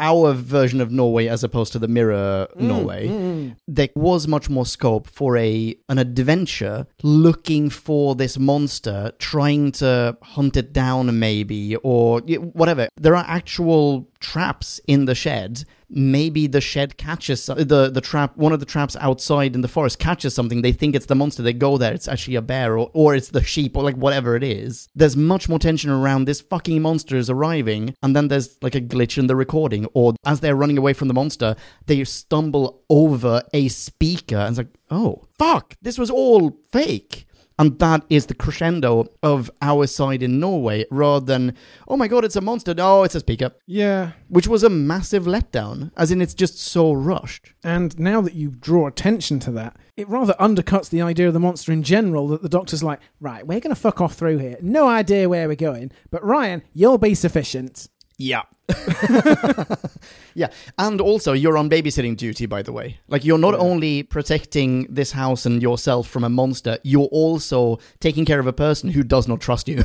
our 0.00 0.32
version 0.32 0.80
of 0.80 0.90
Norway 0.90 1.28
as 1.28 1.44
opposed 1.44 1.72
to 1.72 1.78
the 1.78 1.86
mirror 1.88 2.48
mm, 2.56 2.60
Norway, 2.62 3.08
mm. 3.08 3.56
there 3.68 3.90
was 3.94 4.26
much 4.26 4.50
more 4.50 4.66
scope 4.66 5.06
for 5.08 5.36
a 5.36 5.76
an 5.88 5.98
adventure 5.98 6.86
looking 7.02 7.70
for 7.70 8.14
this 8.16 8.38
monster, 8.38 9.12
trying 9.18 9.70
to 9.72 10.16
hunt 10.22 10.56
it 10.56 10.72
down, 10.72 11.16
maybe 11.18 11.76
or 11.76 12.20
whatever. 12.20 12.88
There 12.96 13.14
are 13.14 13.24
actual 13.26 14.08
traps 14.24 14.80
in 14.86 15.04
the 15.04 15.14
shed. 15.14 15.64
Maybe 15.90 16.46
the 16.46 16.62
shed 16.62 16.96
catches 16.96 17.46
the 17.46 17.90
the 17.92 18.00
trap. 18.00 18.36
One 18.36 18.54
of 18.54 18.58
the 18.58 18.66
traps 18.74 18.96
outside 18.96 19.54
in 19.54 19.60
the 19.60 19.68
forest 19.68 19.98
catches 19.98 20.34
something. 20.34 20.62
They 20.62 20.72
think 20.72 20.96
it's 20.96 21.06
the 21.06 21.14
monster. 21.14 21.42
They 21.42 21.52
go 21.52 21.76
there. 21.76 21.92
It's 21.92 22.08
actually 22.08 22.36
a 22.36 22.42
bear 22.42 22.78
or, 22.78 22.90
or 22.94 23.14
it's 23.14 23.28
the 23.28 23.44
sheep 23.44 23.76
or 23.76 23.84
like 23.84 23.96
whatever 23.96 24.34
it 24.34 24.42
is. 24.42 24.88
There's 24.94 25.16
much 25.16 25.48
more 25.48 25.58
tension 25.58 25.90
around 25.90 26.24
this 26.24 26.40
fucking 26.40 26.80
monster 26.80 27.16
is 27.16 27.28
arriving, 27.28 27.94
and 28.02 28.16
then 28.16 28.28
there's 28.28 28.56
like 28.62 28.74
a 28.74 28.80
glitch 28.80 29.18
in 29.18 29.26
the 29.26 29.36
recording, 29.36 29.86
or 29.92 30.14
as 30.24 30.40
they're 30.40 30.56
running 30.56 30.78
away 30.78 30.94
from 30.94 31.08
the 31.08 31.14
monster, 31.14 31.54
they 31.86 32.02
stumble 32.04 32.82
over 32.88 33.42
a 33.52 33.68
speaker, 33.68 34.36
and 34.36 34.48
it's 34.48 34.58
like, 34.58 34.74
oh 34.90 35.26
fuck, 35.38 35.74
this 35.82 35.98
was 35.98 36.10
all 36.10 36.58
fake. 36.72 37.26
And 37.58 37.78
that 37.78 38.04
is 38.10 38.26
the 38.26 38.34
crescendo 38.34 39.06
of 39.22 39.50
our 39.62 39.86
side 39.86 40.22
in 40.22 40.40
Norway, 40.40 40.86
rather 40.90 41.24
than, 41.24 41.54
oh 41.86 41.96
my 41.96 42.08
god, 42.08 42.24
it's 42.24 42.34
a 42.34 42.40
monster. 42.40 42.74
No, 42.74 43.04
it's 43.04 43.14
a 43.14 43.20
speaker. 43.20 43.52
Yeah. 43.66 44.12
Which 44.28 44.48
was 44.48 44.64
a 44.64 44.70
massive 44.70 45.24
letdown, 45.24 45.92
as 45.96 46.10
in 46.10 46.20
it's 46.20 46.34
just 46.34 46.58
so 46.58 46.92
rushed. 46.92 47.54
And 47.62 47.96
now 47.98 48.20
that 48.22 48.34
you 48.34 48.50
draw 48.50 48.88
attention 48.88 49.38
to 49.40 49.52
that, 49.52 49.76
it 49.96 50.08
rather 50.08 50.34
undercuts 50.40 50.90
the 50.90 51.02
idea 51.02 51.28
of 51.28 51.34
the 51.34 51.40
monster 51.40 51.70
in 51.70 51.84
general 51.84 52.26
that 52.28 52.42
the 52.42 52.48
doctor's 52.48 52.82
like, 52.82 52.98
right, 53.20 53.46
we're 53.46 53.60
going 53.60 53.74
to 53.74 53.80
fuck 53.80 54.00
off 54.00 54.14
through 54.14 54.38
here. 54.38 54.56
No 54.60 54.88
idea 54.88 55.28
where 55.28 55.46
we're 55.46 55.54
going, 55.54 55.92
but 56.10 56.24
Ryan, 56.24 56.62
you'll 56.72 56.98
be 56.98 57.14
sufficient. 57.14 57.88
Yeah. 58.18 58.42
yeah. 60.34 60.48
And 60.78 61.00
also, 61.00 61.32
you're 61.32 61.58
on 61.58 61.68
babysitting 61.68 62.16
duty, 62.16 62.46
by 62.46 62.62
the 62.62 62.72
way. 62.72 62.98
Like, 63.08 63.24
you're 63.24 63.38
not 63.38 63.54
only 63.54 64.02
protecting 64.02 64.86
this 64.88 65.12
house 65.12 65.46
and 65.46 65.62
yourself 65.62 66.08
from 66.08 66.24
a 66.24 66.28
monster, 66.28 66.78
you're 66.82 67.08
also 67.12 67.78
taking 68.00 68.24
care 68.24 68.40
of 68.40 68.46
a 68.46 68.52
person 68.52 68.90
who 68.90 69.02
does 69.02 69.28
not 69.28 69.40
trust 69.40 69.68
you. 69.68 69.82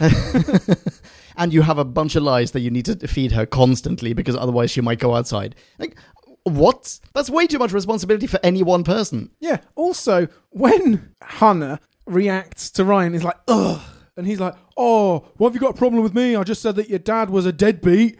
and 1.36 1.52
you 1.52 1.62
have 1.62 1.78
a 1.78 1.84
bunch 1.84 2.16
of 2.16 2.22
lies 2.22 2.52
that 2.52 2.60
you 2.60 2.70
need 2.70 2.84
to 2.86 3.08
feed 3.08 3.32
her 3.32 3.46
constantly 3.46 4.12
because 4.12 4.36
otherwise 4.36 4.70
she 4.70 4.80
might 4.80 4.98
go 4.98 5.14
outside. 5.14 5.54
Like, 5.78 5.96
what? 6.44 6.98
That's 7.14 7.30
way 7.30 7.46
too 7.46 7.58
much 7.58 7.72
responsibility 7.72 8.26
for 8.26 8.40
any 8.42 8.62
one 8.62 8.84
person. 8.84 9.30
Yeah. 9.40 9.58
Also, 9.74 10.28
when 10.50 11.14
Hannah 11.22 11.80
reacts 12.06 12.70
to 12.72 12.84
Ryan, 12.84 13.12
he's 13.12 13.24
like, 13.24 13.38
ugh. 13.48 13.80
And 14.16 14.26
he's 14.26 14.40
like, 14.40 14.54
oh, 14.80 15.28
what 15.36 15.48
have 15.50 15.54
you 15.54 15.60
got 15.60 15.70
a 15.76 15.78
problem 15.78 16.02
with 16.02 16.14
me? 16.14 16.34
I 16.34 16.42
just 16.42 16.62
said 16.62 16.76
that 16.76 16.88
your 16.88 16.98
dad 16.98 17.30
was 17.30 17.46
a 17.46 17.52
deadbeat. 17.52 18.18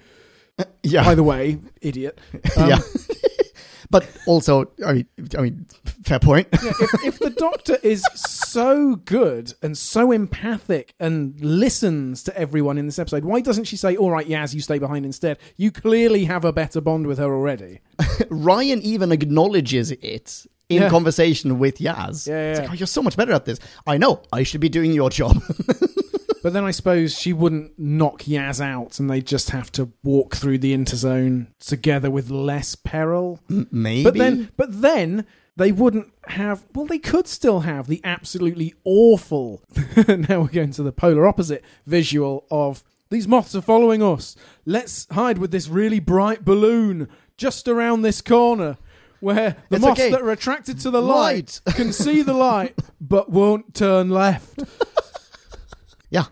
Yeah. 0.83 1.05
By 1.05 1.15
the 1.15 1.23
way, 1.23 1.59
idiot. 1.81 2.19
Um, 2.57 2.69
yeah. 2.69 2.79
but 3.91 4.07
also, 4.27 4.71
I 4.87 4.93
mean, 4.93 5.07
I 5.37 5.41
mean, 5.43 5.67
fair 6.05 6.19
point. 6.19 6.49
yeah, 6.63 6.71
if, 6.81 7.05
if 7.05 7.19
the 7.19 7.31
doctor 7.31 7.77
is 7.83 8.05
so 8.15 8.97
good 8.97 9.55
and 9.63 9.77
so 9.77 10.13
empathic 10.13 10.95
and 11.01 11.41
listens 11.41 12.23
to 12.25 12.37
everyone 12.39 12.77
in 12.79 12.87
this 12.87 12.99
episode, 12.99 13.25
why 13.25 13.41
doesn't 13.41 13.65
she 13.65 13.77
say, 13.77 13.97
all 13.97 14.11
right, 14.11 14.29
Yaz, 14.29 14.55
you 14.55 14.61
stay 14.61 14.79
behind 14.79 15.07
instead? 15.07 15.39
You 15.57 15.71
clearly 15.71 16.25
have 16.27 16.45
a 16.45 16.53
better 16.53 16.81
bond 16.81 17.07
with 17.07 17.19
her 17.19 17.33
already. 17.33 17.81
Ryan 18.29 18.81
even 18.83 19.13
acknowledges 19.13 19.91
it 19.93 20.47
in 20.69 20.83
Yeah. 20.83 20.89
conversation 20.91 21.59
with 21.59 21.79
Yaz. 21.79 22.29
Yeah, 22.29 22.35
yeah, 22.35 22.51
It's 22.51 22.61
like, 22.61 22.71
oh, 22.71 22.75
you're 22.75 22.87
so 22.87 23.03
much 23.03 23.17
better 23.17 23.33
at 23.33 23.45
this. 23.45 23.59
I 23.87 23.97
know. 23.97 24.23
I 24.33 24.43
should 24.45 24.61
be 24.61 24.69
doing 24.69 24.93
your 24.93 25.11
job. 25.11 25.43
But 26.43 26.53
then 26.55 26.65
I 26.65 26.71
suppose 26.71 27.19
she 27.19 27.33
wouldn't 27.33 27.79
knock 27.79 28.23
Yaz 28.23 28.61
out 28.61 28.99
and 28.99 29.11
they'd 29.11 29.27
just 29.27 29.51
have 29.51 29.71
to 29.73 29.91
walk 30.03 30.37
through 30.37 30.59
the 30.59 30.75
interzone 30.75 31.49
together 31.59 32.11
with 32.11 32.31
less 32.31 32.75
peril. 32.75 33.41
Maybe. 33.49 34.05
But 34.05 34.15
then, 34.15 34.51
but 34.57 34.81
then 34.81 35.27
they 35.57 35.73
wouldn't 35.73 36.13
have. 36.29 36.65
Well, 36.75 36.87
they 36.87 36.99
could 36.99 37.27
still 37.29 37.61
have 37.61 37.87
the 37.87 38.01
absolutely 38.05 38.73
awful. 38.85 39.63
now 40.09 40.41
we're 40.43 40.49
going 40.49 40.71
to 40.73 40.83
the 40.83 40.93
polar 40.93 41.27
opposite 41.27 41.63
visual 41.87 42.47
of 42.51 42.83
these 43.11 43.29
moths 43.29 43.55
are 43.55 43.61
following 43.61 44.03
us. 44.03 44.37
Let's 44.65 45.07
hide 45.11 45.37
with 45.39 45.51
this 45.51 45.69
really 45.69 45.99
bright 46.01 46.45
balloon 46.45 47.09
just 47.37 47.69
around 47.69 48.03
this 48.03 48.21
corner. 48.23 48.79
Where 49.19 49.57
the 49.69 49.77
It's 49.77 49.85
moths 49.85 50.01
okay. 50.01 50.11
that 50.13 50.23
are 50.23 50.31
attracted 50.31 50.81
to 50.81 50.91
the 50.91 51.03
light, 51.03 51.61
Light. 51.67 51.75
can 51.77 51.93
see 51.93 52.23
the 52.23 52.33
light 52.33 52.79
but 53.01 53.29
won't 53.31 53.75
turn 53.75 54.09
left. 54.09 54.63
yeah. 56.11 56.25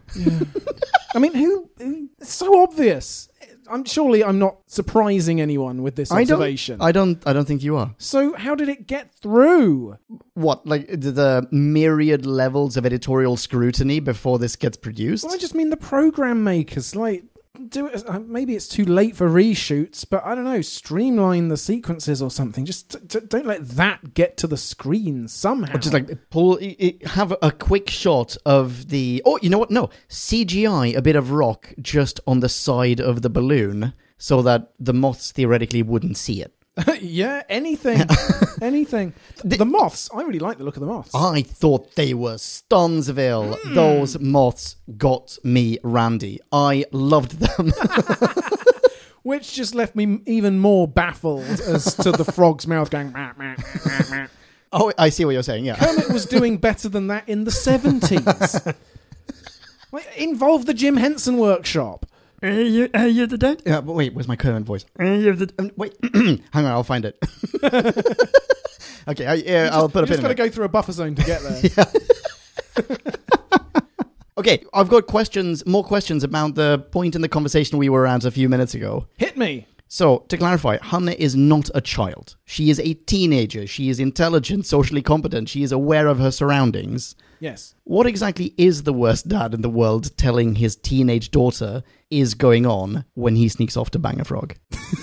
I 1.15 1.19
mean, 1.19 1.35
who? 1.35 1.71
who- 1.79 2.09
It's 2.21 2.33
so 2.33 2.63
obvious. 2.63 3.29
I'm 3.71 3.85
surely 3.85 4.25
I'm 4.25 4.39
not 4.39 4.57
surprising 4.67 5.43
anyone 5.43 5.83
with 5.83 5.95
this 5.95 6.11
I 6.11 6.25
don't, 6.25 6.37
observation. 6.41 6.79
I 6.81 6.91
don't. 6.91 7.23
I 7.27 7.35
don't 7.35 7.45
think 7.47 7.63
you 7.63 7.77
are. 7.77 7.95
so 7.99 8.33
how 8.35 8.55
did 8.55 8.71
it 8.71 8.87
get 8.87 9.15
through? 9.15 9.99
What, 10.33 10.67
like 10.67 10.87
the, 10.89 11.13
the 11.13 11.49
myriad 11.53 12.25
levels 12.25 12.79
of 12.79 12.87
editorial 12.87 13.37
scrutiny 13.37 14.01
before 14.01 14.39
this 14.39 14.57
gets 14.57 14.79
produced? 14.79 15.25
Well, 15.25 15.35
I 15.35 15.39
just 15.39 15.55
mean 15.55 15.69
the 15.69 15.77
program 15.77 16.45
makers. 16.45 16.97
Like, 16.97 17.25
do 17.67 17.87
it. 17.87 18.09
uh, 18.09 18.21
Maybe 18.21 18.55
it's 18.55 18.69
too 18.69 18.85
late 18.85 19.17
for 19.17 19.29
reshoots, 19.29 20.05
but 20.09 20.25
I 20.25 20.35
don't 20.35 20.45
know. 20.45 20.61
Streamline 20.61 21.49
the 21.49 21.57
sequences 21.57 22.23
or 22.23 22.31
something. 22.31 22.65
Just 22.65 22.91
d- 22.91 23.21
d- 23.21 23.27
don't 23.29 23.47
let 23.47 23.69
that 23.71 24.15
get 24.15 24.37
to 24.39 24.47
the 24.47 24.57
screen 24.57 25.29
somehow. 25.29 25.75
Or 25.75 25.79
just 25.79 25.93
like 25.95 26.31
pull, 26.31 26.59
have 27.05 27.35
a 27.43 27.51
quick 27.53 27.91
shot 27.91 28.37
of 28.47 28.89
the. 28.89 29.23
Oh, 29.25 29.39
you 29.43 29.51
know 29.51 29.59
what? 29.59 29.71
No, 29.71 29.91
CGI 30.09 30.97
a 30.97 31.03
bit 31.03 31.17
of 31.17 31.31
rock 31.33 31.73
just 31.81 32.21
on 32.27 32.41
the 32.41 32.49
side 32.49 33.01
of 33.01 33.23
the 33.23 33.31
balloon, 33.31 33.93
so 34.17 34.43
that 34.43 34.73
the 34.79 34.95
moths 34.95 35.33
theoretically 35.33 35.83
wouldn't 35.83 36.17
see 36.17 36.43
it. 36.43 36.55
yeah, 37.01 37.43
anything, 37.49 38.03
anything. 38.63 39.15
The, 39.45 39.65
moths. 39.65 40.11
I 40.15 40.23
really 40.23 40.39
like 40.39 40.59
the 40.59 40.65
look 40.65 40.77
of 40.77 40.81
the 40.81 40.87
moths. 40.87 41.15
I 41.15 41.43
thought 41.43 41.95
they 41.95 42.15
were 42.15 42.35
Stonsville. 42.35 43.59
Hmm. 43.59 43.75
Those 43.75 44.19
moths 44.19 44.77
got 44.97 45.39
me, 45.43 45.79
Randy. 45.83 46.41
I 46.53 46.85
loved 46.93 47.41
them. 47.41 47.73
which 49.23 49.53
just 49.53 49.75
left 49.75 49.95
me 49.95 50.21
even 50.27 50.59
more 50.59 50.89
baffled 50.89 51.45
as 51.45 51.95
to 51.97 52.13
the 52.13 52.25
frog's 52.25 52.67
mouth 52.67 52.91
going. 52.91 53.15
Oh, 54.73 54.93
I 54.99 55.09
see 55.09 55.25
what 55.25 55.33
you're 55.33 55.43
saying. 55.43 55.65
Yeah. 55.65 55.77
Kermit 55.77 56.11
was 56.11 56.27
doing 56.27 56.59
better 56.59 56.89
than 56.89 57.09
that 57.09 57.29
in 57.29 57.45
the 57.45 57.51
seventies. 57.51 58.25
like, 59.93 60.07
involve 60.17 60.67
the 60.67 60.75
Jim 60.75 60.97
Henson 60.97 61.39
workshop. 61.39 62.07
Are 62.43 62.51
you, 62.51 62.89
are 62.95 63.09
you 63.09 63.27
the 63.27 63.39
dad? 63.39 63.63
Yeah, 63.67 63.81
but 63.81 63.95
wait, 63.95 64.15
where's 64.15 64.29
my 64.29 64.37
Kermit 64.37 64.63
voice? 64.63 64.85
Are 64.99 65.05
you 65.05 65.33
the... 65.33 65.53
Um, 65.59 65.73
wait, 65.77 65.97
hang 66.15 66.41
on, 66.55 66.67
I'll 66.67 66.85
find 66.85 67.05
it. 67.05 67.19
okay, 69.09 69.27
I, 69.27 69.35
yeah, 69.35 69.71
I'll 69.73 69.89
put 69.89 70.05
a 70.05 70.07
You 70.07 70.07
just 70.07 70.21
pin 70.21 70.23
got 70.23 70.29
to 70.29 70.35
go 70.35 70.49
through 70.49 70.65
a 70.67 70.69
buffer 70.69 70.93
zone 70.93 71.17
to 71.17 71.25
get 71.25 71.43
there. 71.43 71.87
Okay, 74.39 74.63
I've 74.73 74.89
got 74.89 75.09
questions, 75.09 75.67
more 75.67 75.83
questions 75.83 76.23
about 76.23 76.55
the 76.55 76.79
point 76.93 77.17
in 77.17 77.23
the 77.23 77.29
conversation 77.29 77.77
we 77.77 77.89
were 77.89 78.07
at 78.07 78.25
a 78.25 78.31
few 78.31 78.49
minutes 78.49 78.73
ago. 78.73 79.09
Hit 79.17 79.37
me. 79.37 79.67
So, 79.89 80.19
to 80.29 80.37
clarify, 80.37 80.79
Hannah 80.81 81.17
is 81.19 81.35
not 81.35 81.71
a 81.75 81.81
child. 81.81 82.37
She 82.45 82.71
is 82.71 82.79
a 82.79 82.95
teenager. 82.95 83.67
She 83.67 83.89
is 83.89 83.99
intelligent, 83.99 84.65
socially 84.65 85.03
competent. 85.03 85.49
She 85.49 85.65
is 85.65 85.73
aware 85.73 86.07
of 86.07 86.21
her 86.21 86.31
surroundings. 86.31 87.17
Yes. 87.41 87.75
What 87.85 88.07
exactly 88.07 88.55
is 88.57 88.83
the 88.83 88.93
worst 88.93 89.29
dad 89.29 89.55
in 89.55 89.63
the 89.63 89.71
world 89.71 90.17
telling 90.17 90.55
his 90.57 90.77
teenage 90.77 91.31
daughter 91.31 91.83
is 92.11 92.35
going 92.35 92.67
on 92.67 93.05
when 93.15 93.37
he 93.37 93.49
sneaks 93.49 93.77
off 93.77 93.91
to 93.93 93.99
bang 93.99 94.21
a 94.21 94.25
frog? 94.25 94.55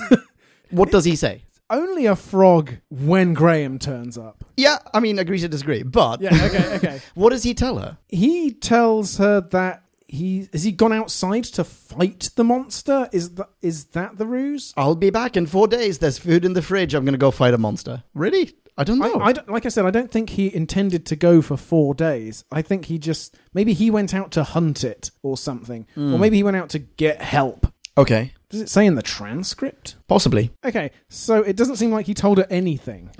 what 0.71 0.91
does 0.91 1.06
he 1.06 1.15
say? 1.15 1.43
Only 1.69 2.06
a 2.06 2.15
frog 2.15 2.76
when 2.89 3.34
Graham 3.34 3.80
turns 3.80 4.17
up. 4.17 4.43
Yeah, 4.56 4.78
I 4.93 5.00
mean, 5.00 5.17
agree 5.17 5.39
to 5.39 5.48
disagree, 5.48 5.82
but 5.84 6.21
Yeah, 6.21 6.36
okay, 6.45 6.76
okay. 6.76 7.02
what 7.15 7.32
does 7.32 7.43
he 7.43 7.54
tell 7.54 7.78
her? 7.80 7.98
he 8.08 8.52
tells 8.52 9.17
her 9.17 9.41
that 9.41 9.82
he 10.08 10.48
has 10.54 10.63
he 10.63 10.71
gone 10.71 10.93
outside 10.93 11.43
to 11.45 11.63
fight 11.63 12.30
the 12.36 12.43
monster? 12.43 13.10
Is 13.12 13.32
that 13.32 13.50
is 13.63 13.86
that 13.86 14.17
the 14.19 14.28
ruse? 14.28 14.74
I'll 14.78 14.93
be 14.95 15.10
back 15.10 15.36
in 15.36 15.48
four 15.48 15.67
days. 15.67 15.98
There's 15.98 16.19
food 16.19 16.45
in 16.45 16.54
the 16.54 16.62
fridge. 16.62 16.93
I'm 16.93 17.04
going 17.04 17.13
to 17.13 17.17
go 17.17 17.32
fight 17.32 17.56
a 17.56 17.58
monster. 17.58 18.04
Really? 18.13 18.54
I 18.77 18.83
don't 18.83 18.99
know. 18.99 19.15
I, 19.15 19.27
I 19.27 19.31
don't- 19.33 19.49
like 19.49 19.65
I 19.65 19.69
said, 19.69 19.85
I 19.85 19.91
don't 19.91 20.11
think 20.11 20.31
he 20.31 20.53
intended 20.53 21.05
to 21.07 21.15
go 21.15 21.41
for 21.41 21.55
four 21.57 21.93
days. 21.93 22.43
I 22.51 22.61
think 22.61 22.85
he 22.85 22.97
just 22.97 23.35
maybe 23.53 23.73
he 23.73 23.89
went 23.89 24.13
out 24.13 24.31
to 24.31 24.43
hunt 24.43 24.83
it 24.83 25.11
or 25.23 25.38
something, 25.38 25.88
or 25.95 26.01
hmm. 26.01 26.19
maybe 26.19 26.38
he 26.38 26.43
went 26.43 26.57
out 26.57 26.69
to 26.69 26.79
get 26.79 27.21
help. 27.21 27.67
okay, 27.97 28.33
Does 28.49 28.61
it 28.61 28.69
say 28.69 28.85
in 28.85 28.95
the 28.95 29.01
transcript? 29.01 29.95
possibly. 30.07 30.51
Okay, 30.65 30.91
so 31.09 31.41
it 31.41 31.55
doesn't 31.55 31.77
seem 31.77 31.91
like 31.91 32.05
he 32.05 32.13
told 32.13 32.38
her 32.38 32.47
anything. 32.49 33.09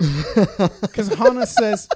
Because 0.80 1.08
Hannah 1.14 1.46
says, 1.46 1.88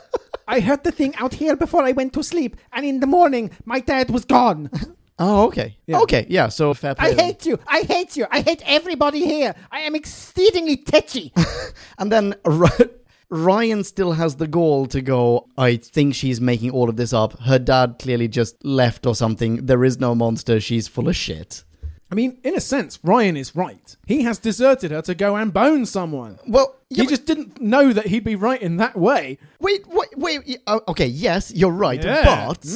I 0.49 0.61
heard 0.61 0.83
the 0.85 0.93
thing 0.93 1.15
out 1.17 1.35
here 1.35 1.57
before 1.57 1.83
I 1.83 1.93
went 1.93 2.13
to 2.15 2.23
sleep, 2.23 2.57
and 2.73 2.85
in 2.87 3.01
the 3.01 3.07
morning, 3.07 3.51
my 3.65 3.81
dad 3.81 4.11
was 4.11 4.25
gone. 4.25 4.71
Oh, 5.23 5.49
okay. 5.49 5.77
Yeah. 5.87 6.01
Okay, 6.01 6.25
yeah. 6.31 6.49
So 6.49 6.73
fair 6.73 6.95
play. 6.95 7.11
I 7.11 7.13
then. 7.13 7.27
hate 7.27 7.45
you. 7.45 7.59
I 7.67 7.83
hate 7.83 8.17
you. 8.17 8.27
I 8.31 8.41
hate 8.41 8.63
everybody 8.65 9.23
here. 9.27 9.55
I 9.71 9.81
am 9.81 9.95
exceedingly 9.95 10.79
tetchy. 10.79 11.35
And 11.99 12.11
then 12.11 12.37
Ry- 12.47 12.89
Ryan 13.31 13.85
still 13.85 14.13
has 14.13 14.37
the 14.37 14.49
gall 14.49 14.87
to 14.87 15.01
go. 15.01 15.49
I 15.57 15.77
think 15.77 16.15
she's 16.17 16.41
making 16.41 16.73
all 16.73 16.89
of 16.89 16.97
this 16.97 17.13
up. 17.13 17.39
Her 17.41 17.61
dad 17.61 17.97
clearly 18.01 18.27
just 18.27 18.65
left 18.65 19.07
or 19.07 19.15
something. 19.15 19.67
There 19.67 19.85
is 19.85 20.01
no 20.01 20.17
monster. 20.17 20.59
She's 20.59 20.89
full 20.89 21.09
of 21.09 21.15
shit. 21.15 21.63
I 22.11 22.15
mean, 22.17 22.39
in 22.43 22.57
a 22.57 22.61
sense, 22.61 22.99
Ryan 23.05 23.37
is 23.37 23.55
right. 23.55 23.97
He 24.07 24.23
has 24.23 24.39
deserted 24.39 24.91
her 24.91 25.03
to 25.03 25.15
go 25.15 25.37
and 25.37 25.53
bone 25.53 25.87
someone. 25.87 26.39
Well, 26.47 26.75
yeah, 26.91 27.05
he 27.05 27.09
just 27.09 27.25
didn't 27.25 27.61
know 27.61 27.93
that 27.93 28.07
he'd 28.07 28.25
be 28.25 28.35
right 28.35 28.61
in 28.61 28.79
that 28.79 28.97
way. 28.97 29.39
Wait, 29.61 29.87
wait, 29.87 30.09
wait. 30.17 30.41
y- 30.49 30.57
uh, 30.67 30.81
Okay, 30.89 31.07
yes, 31.07 31.53
you're 31.55 31.71
right, 31.71 32.03
Yeah. 32.03 32.25
but 32.49 32.67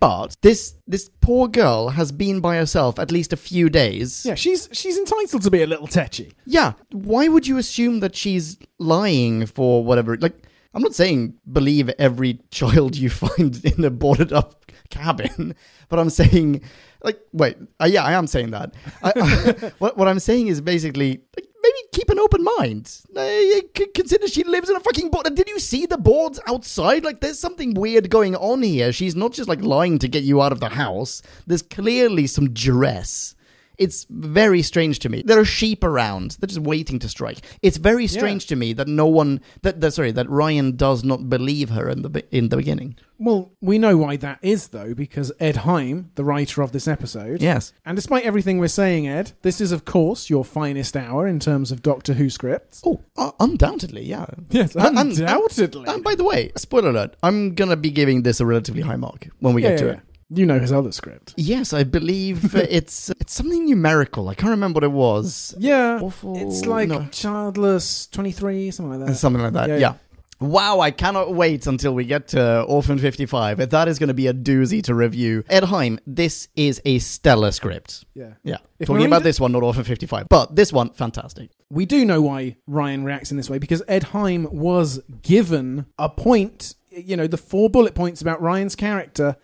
but 0.00 0.36
this 0.42 0.74
this 0.88 1.08
poor 1.20 1.46
girl 1.48 1.90
has 1.90 2.10
been 2.12 2.40
by 2.40 2.56
herself 2.56 2.98
at 2.98 3.12
least 3.12 3.32
a 3.32 3.36
few 3.36 3.70
days. 3.70 4.24
Yeah, 4.26 4.34
she's 4.34 4.68
she's 4.72 4.98
entitled 4.98 5.42
to 5.42 5.50
be 5.50 5.62
a 5.62 5.66
little 5.66 5.86
tetchy. 5.86 6.32
Yeah. 6.44 6.72
Why 6.90 7.28
would 7.28 7.46
you 7.46 7.58
assume 7.58 8.00
that 8.00 8.16
she's 8.16 8.58
lying 8.78 9.46
for 9.46 9.84
whatever? 9.84 10.16
Like, 10.16 10.34
I'm 10.74 10.82
not 10.82 10.94
saying 10.94 11.34
believe 11.50 11.88
every 11.98 12.40
child 12.50 12.96
you 12.96 13.08
find 13.10 13.64
in 13.78 13.84
a 13.84 13.90
boarded 13.90 14.32
up 14.32 14.64
cabin, 14.90 15.54
but 15.88 15.98
I'm 15.98 16.10
saying, 16.10 16.62
like, 17.02 17.18
wait, 17.32 17.56
uh, 17.80 17.86
yeah, 17.86 18.02
I 18.04 18.12
am 18.12 18.26
saying 18.26 18.50
that. 18.50 18.74
I, 19.02 19.12
I- 19.16 19.72
what 19.78 19.96
what 19.96 20.08
I'm 20.08 20.18
saying 20.20 20.48
is 20.48 20.60
basically. 20.60 21.20
Like, 21.36 21.48
Maybe 21.64 21.78
keep 21.92 22.10
an 22.10 22.18
open 22.18 22.44
mind. 22.58 22.94
Uh, 23.16 23.86
consider 23.94 24.28
she 24.28 24.44
lives 24.44 24.68
in 24.68 24.76
a 24.76 24.80
fucking 24.80 25.08
board. 25.08 25.34
Did 25.34 25.48
you 25.48 25.58
see 25.58 25.86
the 25.86 25.96
boards 25.96 26.38
outside? 26.46 27.04
Like, 27.06 27.22
there's 27.22 27.38
something 27.38 27.72
weird 27.72 28.10
going 28.10 28.36
on 28.36 28.60
here. 28.60 28.92
She's 28.92 29.16
not 29.16 29.32
just 29.32 29.48
like 29.48 29.62
lying 29.62 29.98
to 30.00 30.06
get 30.06 30.24
you 30.24 30.42
out 30.42 30.52
of 30.52 30.60
the 30.60 30.68
house. 30.68 31.22
There's 31.46 31.62
clearly 31.62 32.26
some 32.26 32.52
duress. 32.52 33.34
It's 33.78 34.06
very 34.10 34.62
strange 34.62 34.98
to 35.00 35.08
me. 35.08 35.22
There 35.24 35.38
are 35.38 35.44
sheep 35.44 35.82
around. 35.84 36.36
They're 36.40 36.46
just 36.48 36.60
waiting 36.60 36.98
to 37.00 37.08
strike. 37.08 37.38
It's 37.62 37.76
very 37.76 38.06
strange 38.06 38.46
to 38.46 38.56
me 38.56 38.72
that 38.74 38.88
no 38.88 39.06
one 39.06 39.40
that, 39.62 39.80
that 39.80 39.92
sorry 39.92 40.12
that 40.12 40.28
Ryan 40.30 40.76
does 40.76 41.04
not 41.04 41.28
believe 41.28 41.70
her 41.70 41.88
in 41.88 42.02
the 42.02 42.24
in 42.30 42.48
the 42.50 42.56
beginning. 42.56 42.96
Well, 43.18 43.52
we 43.60 43.78
know 43.78 43.96
why 43.96 44.16
that 44.16 44.40
is, 44.42 44.68
though, 44.68 44.92
because 44.92 45.30
Ed 45.38 45.58
Hime, 45.58 46.10
the 46.16 46.24
writer 46.24 46.62
of 46.62 46.72
this 46.72 46.88
episode, 46.88 47.40
Yes. 47.40 47.72
and 47.86 47.94
despite 47.94 48.24
everything 48.24 48.58
we're 48.58 48.66
saying, 48.66 49.06
Ed, 49.06 49.32
this 49.42 49.60
is, 49.60 49.70
of 49.70 49.84
course, 49.84 50.28
your 50.28 50.44
finest 50.44 50.96
hour 50.96 51.24
in 51.28 51.38
terms 51.38 51.70
of 51.70 51.80
Doctor 51.80 52.14
Who 52.14 52.28
scripts. 52.28 52.82
Oh, 52.84 53.02
uh, 53.16 53.30
undoubtedly, 53.38 54.04
yeah. 54.04 54.26
Yes, 54.50 54.74
And- 54.74 54.98
and- 54.98 55.12
undoubtedly. 55.12 55.86
And, 55.88 56.02
by 56.02 56.16
the 56.16 56.24
way, 56.24 56.50
spoiler 56.56 56.90
alert: 56.90 57.14
I'm 57.22 57.54
gonna 57.54 57.76
be 57.76 57.90
giving 57.90 58.22
this 58.24 58.40
a 58.40 58.46
relatively 58.46 58.82
high 58.82 58.96
mark 58.96 59.28
when 59.38 59.54
we 59.54 59.62
yeah, 59.62 59.70
get 59.70 59.78
to 59.78 59.86
yeah, 59.86 59.92
it. 59.92 60.00
You 60.34 60.46
know 60.46 60.58
his 60.58 60.72
other 60.72 60.92
script. 60.92 61.34
Yes, 61.36 61.72
I 61.72 61.84
believe 61.84 62.54
it's 62.78 63.10
it's 63.20 63.32
something 63.34 63.64
numerical. 63.66 64.28
I 64.28 64.34
can't 64.34 64.50
remember 64.50 64.78
what 64.78 64.84
it 64.84 64.92
was. 64.92 65.54
Yeah, 65.58 66.00
Awful- 66.00 66.36
it's 66.36 66.66
like 66.66 66.88
no. 66.88 67.06
Childless 67.10 68.06
23, 68.08 68.70
something 68.70 69.00
like 69.00 69.08
that. 69.08 69.14
Something 69.16 69.42
like 69.42 69.52
that. 69.54 69.68
Yeah, 69.68 69.74
Yeah. 69.74 69.80
yeah. 69.80 69.94
Wow, 70.40 70.80
I 70.80 70.90
cannot 70.90 71.32
wait 71.32 71.66
until 71.68 71.94
we 71.94 72.04
get 72.04 72.28
to 72.28 72.62
Orphan 72.62 72.98
55. 72.98 73.70
That 73.70 73.86
is 73.88 73.98
going 74.00 74.08
to 74.08 74.14
be 74.14 74.26
a 74.26 74.34
doozy 74.34 74.82
to 74.82 74.94
review. 74.94 75.44
Ed 75.48 75.62
Hime, 75.64 76.00
this 76.06 76.48
is 76.56 76.82
a 76.84 76.98
stellar 76.98 77.52
script. 77.52 78.04
Yeah. 78.14 78.32
Yeah. 78.42 78.58
If 78.80 78.88
Talking 78.88 79.06
about 79.06 79.22
this 79.22 79.38
one, 79.40 79.52
not 79.52 79.62
Orphan 79.62 79.84
55. 79.84 80.28
But 80.28 80.54
this 80.56 80.72
one, 80.72 80.90
fantastic. 80.90 81.50
We 81.70 81.86
do 81.86 82.04
know 82.04 82.20
why 82.20 82.56
Ryan 82.66 83.04
reacts 83.04 83.30
in 83.30 83.36
this 83.36 83.48
way 83.48 83.58
because 83.58 83.82
Ed 83.86 84.02
Hime 84.02 84.48
was 84.50 85.00
given 85.22 85.86
a 85.98 86.08
point, 86.08 86.74
you 86.90 87.16
know, 87.16 87.28
the 87.28 87.38
four 87.38 87.70
bullet 87.70 87.94
points 87.94 88.20
about 88.20 88.42
Ryan's 88.42 88.74
character, 88.74 89.36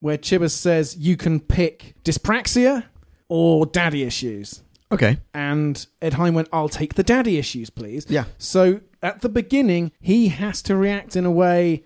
where 0.00 0.18
Chibbers 0.18 0.52
says 0.52 0.96
you 0.96 1.16
can 1.16 1.40
pick 1.40 1.94
dyspraxia 2.04 2.84
or 3.28 3.66
daddy 3.66 4.02
issues. 4.04 4.62
Okay. 4.90 5.18
And 5.34 5.86
Ed 6.00 6.14
Hime 6.14 6.34
went, 6.34 6.48
I'll 6.52 6.68
take 6.68 6.94
the 6.94 7.02
daddy 7.02 7.36
issues, 7.36 7.68
please. 7.68 8.06
Yeah. 8.08 8.24
So 8.38 8.80
at 9.02 9.20
the 9.20 9.28
beginning, 9.28 9.92
he 10.00 10.28
has 10.28 10.62
to 10.62 10.76
react 10.76 11.14
in 11.14 11.26
a 11.26 11.30
way 11.30 11.84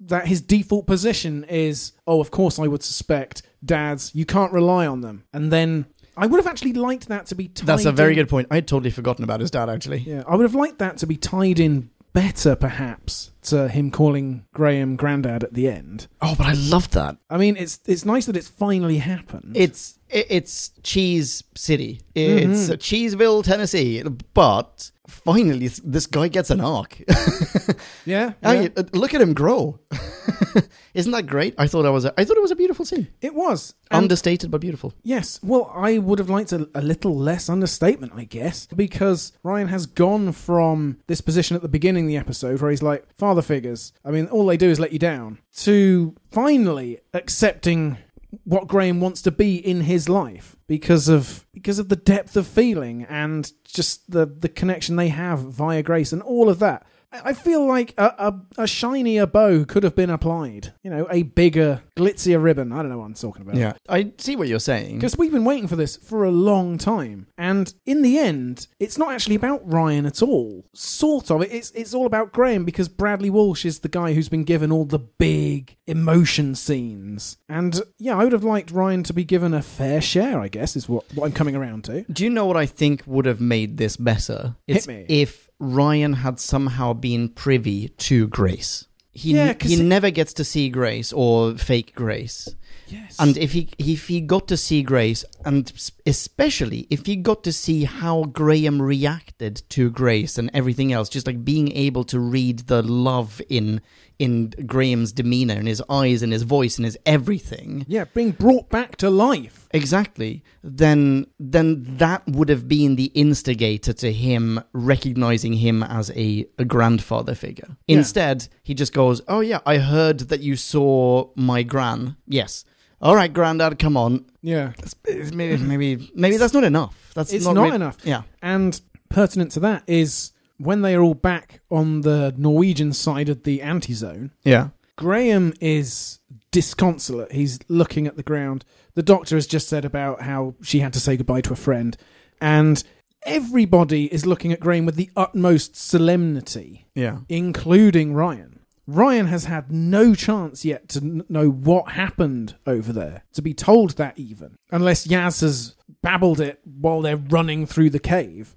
that 0.00 0.26
his 0.26 0.40
default 0.40 0.86
position 0.86 1.44
is, 1.44 1.92
oh, 2.06 2.20
of 2.20 2.30
course 2.30 2.58
I 2.58 2.66
would 2.66 2.82
suspect 2.82 3.42
dads, 3.64 4.14
you 4.14 4.24
can't 4.24 4.52
rely 4.52 4.86
on 4.86 5.02
them. 5.02 5.24
And 5.34 5.52
then 5.52 5.84
I 6.16 6.26
would 6.26 6.38
have 6.38 6.46
actually 6.46 6.72
liked 6.72 7.08
that 7.08 7.26
to 7.26 7.34
be 7.34 7.48
tied 7.48 7.66
That's 7.66 7.84
a 7.84 7.92
very 7.92 8.12
in- 8.12 8.16
good 8.20 8.28
point. 8.28 8.48
I 8.50 8.56
had 8.56 8.66
totally 8.66 8.90
forgotten 8.90 9.22
about 9.22 9.40
his 9.40 9.50
dad, 9.50 9.68
actually. 9.68 9.98
Yeah, 9.98 10.22
I 10.26 10.34
would 10.34 10.44
have 10.44 10.54
liked 10.54 10.78
that 10.78 10.96
to 10.98 11.06
be 11.06 11.16
tied 11.16 11.60
in 11.60 11.90
better, 12.12 12.56
perhaps, 12.56 13.32
to 13.42 13.68
him 13.68 13.90
calling 13.90 14.46
Graham 14.52 14.96
Grandad 14.96 15.44
at 15.44 15.54
the 15.54 15.68
end. 15.68 16.08
Oh, 16.20 16.34
but 16.36 16.46
I 16.46 16.52
love 16.52 16.90
that. 16.92 17.16
I 17.28 17.36
mean, 17.36 17.56
it's 17.56 17.80
it's 17.86 18.04
nice 18.04 18.26
that 18.26 18.36
it's 18.36 18.48
finally 18.48 18.98
happened. 18.98 19.56
It's 19.56 19.98
it's 20.08 20.72
Cheese 20.82 21.44
City. 21.54 22.00
It's 22.14 22.70
uh, 22.70 22.74
Cheeseville, 22.74 23.44
Tennessee. 23.44 24.02
But 24.34 24.90
finally, 25.10 25.68
this- 25.68 26.06
guy 26.06 26.28
gets 26.28 26.50
an 26.50 26.60
arc. 26.60 27.00
yeah, 28.04 28.32
I 28.42 28.58
mean, 28.58 28.72
uh, 28.76 28.84
look 28.92 29.14
at 29.14 29.20
him 29.20 29.34
grow. 29.34 29.78
Isn't 30.94 31.12
that 31.12 31.26
great? 31.26 31.54
I 31.58 31.66
thought 31.66 31.86
I 31.86 31.90
was. 31.90 32.04
A, 32.04 32.14
I 32.18 32.24
thought 32.24 32.36
it 32.36 32.42
was 32.42 32.50
a 32.50 32.56
beautiful 32.56 32.84
scene. 32.84 33.08
it 33.20 33.34
was. 33.34 33.74
And 33.90 34.04
Understated 34.04 34.50
but 34.50 34.60
beautiful. 34.60 34.92
yes, 35.02 35.38
well, 35.42 35.70
I 35.74 35.98
would 35.98 36.18
have 36.18 36.30
liked 36.30 36.52
a, 36.52 36.68
a 36.74 36.80
little 36.82 37.16
less 37.16 37.48
understatement, 37.48 38.12
I 38.14 38.24
guess, 38.24 38.66
because 38.66 39.32
Ryan 39.42 39.68
has 39.68 39.86
gone 39.86 40.32
from 40.32 40.98
this 41.06 41.20
position 41.20 41.56
at 41.56 41.62
the 41.62 41.68
beginning 41.68 42.04
of 42.04 42.08
the 42.08 42.16
episode 42.16 42.60
where 42.60 42.70
he's 42.70 42.82
like, 42.82 43.04
father 43.16 43.42
figures, 43.42 43.92
I 44.04 44.10
mean, 44.10 44.26
all 44.26 44.46
they 44.46 44.56
do 44.56 44.70
is 44.70 44.80
let 44.80 44.92
you 44.92 44.98
down, 44.98 45.38
to 45.58 46.14
finally 46.30 46.98
accepting 47.14 47.98
what 48.44 48.68
Graham 48.68 49.00
wants 49.00 49.22
to 49.22 49.30
be 49.32 49.56
in 49.56 49.82
his 49.82 50.08
life 50.08 50.56
because 50.70 51.08
of 51.08 51.44
because 51.52 51.80
of 51.80 51.88
the 51.88 51.96
depth 51.96 52.36
of 52.36 52.46
feeling 52.46 53.04
and 53.08 53.52
just 53.64 54.08
the 54.08 54.24
the 54.24 54.48
connection 54.48 54.94
they 54.94 55.08
have 55.08 55.40
via 55.40 55.82
Grace 55.82 56.12
and 56.12 56.22
all 56.22 56.48
of 56.48 56.60
that. 56.60 56.86
I 57.12 57.32
feel 57.32 57.66
like 57.66 57.94
a, 57.98 58.04
a, 58.04 58.62
a 58.62 58.66
shinier 58.66 59.26
bow 59.26 59.64
could 59.64 59.82
have 59.82 59.94
been 59.94 60.10
applied. 60.10 60.72
You 60.82 60.90
know, 60.90 61.06
a 61.10 61.22
bigger, 61.22 61.82
glitzier 61.96 62.42
ribbon. 62.42 62.72
I 62.72 62.76
don't 62.76 62.90
know 62.90 62.98
what 62.98 63.06
I'm 63.06 63.14
talking 63.14 63.42
about. 63.42 63.56
Yeah, 63.56 63.72
I 63.88 64.12
see 64.18 64.36
what 64.36 64.48
you're 64.48 64.60
saying. 64.60 64.96
Because 64.96 65.18
we've 65.18 65.32
been 65.32 65.44
waiting 65.44 65.68
for 65.68 65.76
this 65.76 65.96
for 65.96 66.24
a 66.24 66.30
long 66.30 66.78
time. 66.78 67.26
And 67.36 67.72
in 67.84 68.02
the 68.02 68.18
end, 68.18 68.68
it's 68.78 68.96
not 68.96 69.12
actually 69.12 69.34
about 69.34 69.60
Ryan 69.70 70.06
at 70.06 70.22
all. 70.22 70.64
Sort 70.74 71.30
of. 71.30 71.42
It's 71.42 71.70
it's 71.72 71.94
all 71.94 72.06
about 72.06 72.32
Graham 72.32 72.64
because 72.64 72.88
Bradley 72.88 73.30
Walsh 73.30 73.64
is 73.64 73.80
the 73.80 73.88
guy 73.88 74.12
who's 74.12 74.28
been 74.28 74.44
given 74.44 74.70
all 74.70 74.84
the 74.84 74.98
big 74.98 75.76
emotion 75.86 76.54
scenes. 76.54 77.36
And 77.48 77.80
yeah, 77.98 78.16
I 78.16 78.24
would 78.24 78.32
have 78.32 78.44
liked 78.44 78.70
Ryan 78.70 79.02
to 79.04 79.12
be 79.12 79.24
given 79.24 79.52
a 79.52 79.62
fair 79.62 80.00
share, 80.00 80.40
I 80.40 80.48
guess, 80.48 80.76
is 80.76 80.88
what, 80.88 81.04
what 81.14 81.26
I'm 81.26 81.32
coming 81.32 81.56
around 81.56 81.84
to. 81.84 82.04
Do 82.10 82.24
you 82.24 82.30
know 82.30 82.46
what 82.46 82.56
I 82.56 82.66
think 82.66 83.02
would 83.06 83.26
have 83.26 83.40
made 83.40 83.76
this 83.76 83.96
better? 83.96 84.54
Hit 84.66 84.86
me. 84.86 85.06
if 85.08 85.49
Ryan 85.60 86.14
had 86.14 86.40
somehow 86.40 86.92
been 86.94 87.28
privy 87.28 87.88
to 87.88 88.26
Grace. 88.28 88.86
He 89.12 89.34
Yeah, 89.34 89.54
he 89.60 89.74
it- 89.74 89.82
never 89.82 90.10
gets 90.10 90.32
to 90.34 90.44
see 90.44 90.68
Grace 90.70 91.12
or 91.12 91.56
fake 91.56 91.94
Grace. 91.94 92.48
Yes. 92.88 93.16
And 93.20 93.36
if 93.36 93.52
he 93.52 93.68
if 93.78 94.08
he 94.08 94.20
got 94.20 94.48
to 94.48 94.56
see 94.56 94.82
Grace, 94.82 95.24
and 95.44 95.70
especially 96.06 96.86
if 96.90 97.06
he 97.06 97.14
got 97.16 97.44
to 97.44 97.52
see 97.52 97.84
how 97.84 98.24
Graham 98.24 98.82
reacted 98.82 99.62
to 99.70 99.90
Grace 99.90 100.38
and 100.38 100.50
everything 100.52 100.92
else, 100.92 101.08
just 101.08 101.26
like 101.26 101.44
being 101.44 101.70
able 101.72 102.02
to 102.04 102.18
read 102.18 102.60
the 102.66 102.82
love 102.82 103.40
in 103.48 103.80
in 104.20 104.50
Graham's 104.66 105.12
demeanor, 105.12 105.54
in 105.54 105.66
his 105.66 105.82
eyes, 105.88 106.22
in 106.22 106.30
his 106.30 106.42
voice, 106.42 106.78
in 106.78 106.84
his 106.84 106.96
everything. 107.06 107.84
yeah, 107.88 108.04
being 108.14 108.30
brought 108.32 108.68
back 108.70 108.96
to 108.96 109.08
life. 109.10 109.66
Exactly. 109.72 110.42
Then 110.62 111.26
then 111.38 111.66
that 111.98 112.22
would 112.26 112.48
have 112.48 112.66
been 112.68 112.96
the 112.96 113.10
instigator 113.14 113.92
to 113.94 114.12
him 114.12 114.60
recognizing 114.72 115.54
him 115.54 115.82
as 115.82 116.10
a, 116.10 116.46
a 116.58 116.64
grandfather 116.64 117.34
figure. 117.34 117.76
Yeah. 117.86 117.98
Instead, 117.98 118.48
he 118.62 118.74
just 118.74 118.92
goes, 118.92 119.20
"Oh 119.28 119.40
yeah, 119.40 119.60
I 119.66 119.78
heard 119.78 120.18
that 120.30 120.40
you 120.40 120.56
saw 120.56 121.30
my 121.36 121.62
gran. 121.62 122.16
Yes. 122.26 122.64
All 123.02 123.14
right, 123.16 123.32
granddad, 123.32 123.78
come 123.78 123.96
on. 123.96 124.26
Yeah. 124.42 124.72
It's- 124.78 124.94
it's 125.06 125.32
Maybe 125.32 125.56
maybe 125.56 126.10
maybe 126.14 126.36
that's 126.36 126.52
not 126.52 126.64
enough. 126.64 126.94
That's 127.14 127.32
It's 127.32 127.44
not, 127.46 127.54
not 127.54 127.62
really- 127.64 127.76
enough. 127.76 127.96
Yeah. 128.04 128.22
And 128.42 128.78
pertinent 129.08 129.52
to 129.52 129.60
that 129.60 129.82
is 129.86 130.32
when 130.60 130.82
they 130.82 130.94
are 130.94 131.00
all 131.02 131.14
back 131.14 131.60
on 131.70 132.02
the 132.02 132.34
Norwegian 132.36 132.92
side 132.92 133.28
of 133.28 133.42
the 133.44 133.62
anti 133.62 133.94
zone, 133.94 134.32
Yeah. 134.44 134.68
Graham 134.96 135.54
is 135.60 136.18
disconsolate. 136.50 137.32
He's 137.32 137.58
looking 137.68 138.06
at 138.06 138.16
the 138.16 138.22
ground. 138.22 138.64
The 138.94 139.02
doctor 139.02 139.34
has 139.36 139.46
just 139.46 139.68
said 139.68 139.84
about 139.84 140.22
how 140.22 140.54
she 140.62 140.80
had 140.80 140.92
to 140.92 141.00
say 141.00 141.16
goodbye 141.16 141.40
to 141.42 141.52
a 141.54 141.56
friend. 141.56 141.96
And 142.40 142.82
everybody 143.24 144.12
is 144.12 144.26
looking 144.26 144.52
at 144.52 144.60
Graham 144.60 144.84
with 144.86 144.96
the 144.96 145.10
utmost 145.16 145.76
solemnity, 145.76 146.86
Yeah. 146.94 147.18
including 147.28 148.12
Ryan. 148.14 148.60
Ryan 148.86 149.26
has 149.28 149.44
had 149.44 149.70
no 149.70 150.14
chance 150.14 150.64
yet 150.64 150.88
to 150.90 150.98
n- 151.00 151.22
know 151.28 151.48
what 151.48 151.92
happened 151.92 152.56
over 152.66 152.92
there, 152.92 153.22
to 153.34 153.40
be 153.42 153.54
told 153.54 153.90
that 153.92 154.18
even, 154.18 154.56
unless 154.72 155.06
Yaz 155.06 155.40
has 155.42 155.76
babbled 156.02 156.40
it 156.40 156.60
while 156.64 157.00
they're 157.00 157.16
running 157.16 157.66
through 157.66 157.90
the 157.90 157.98
cave. 158.00 158.56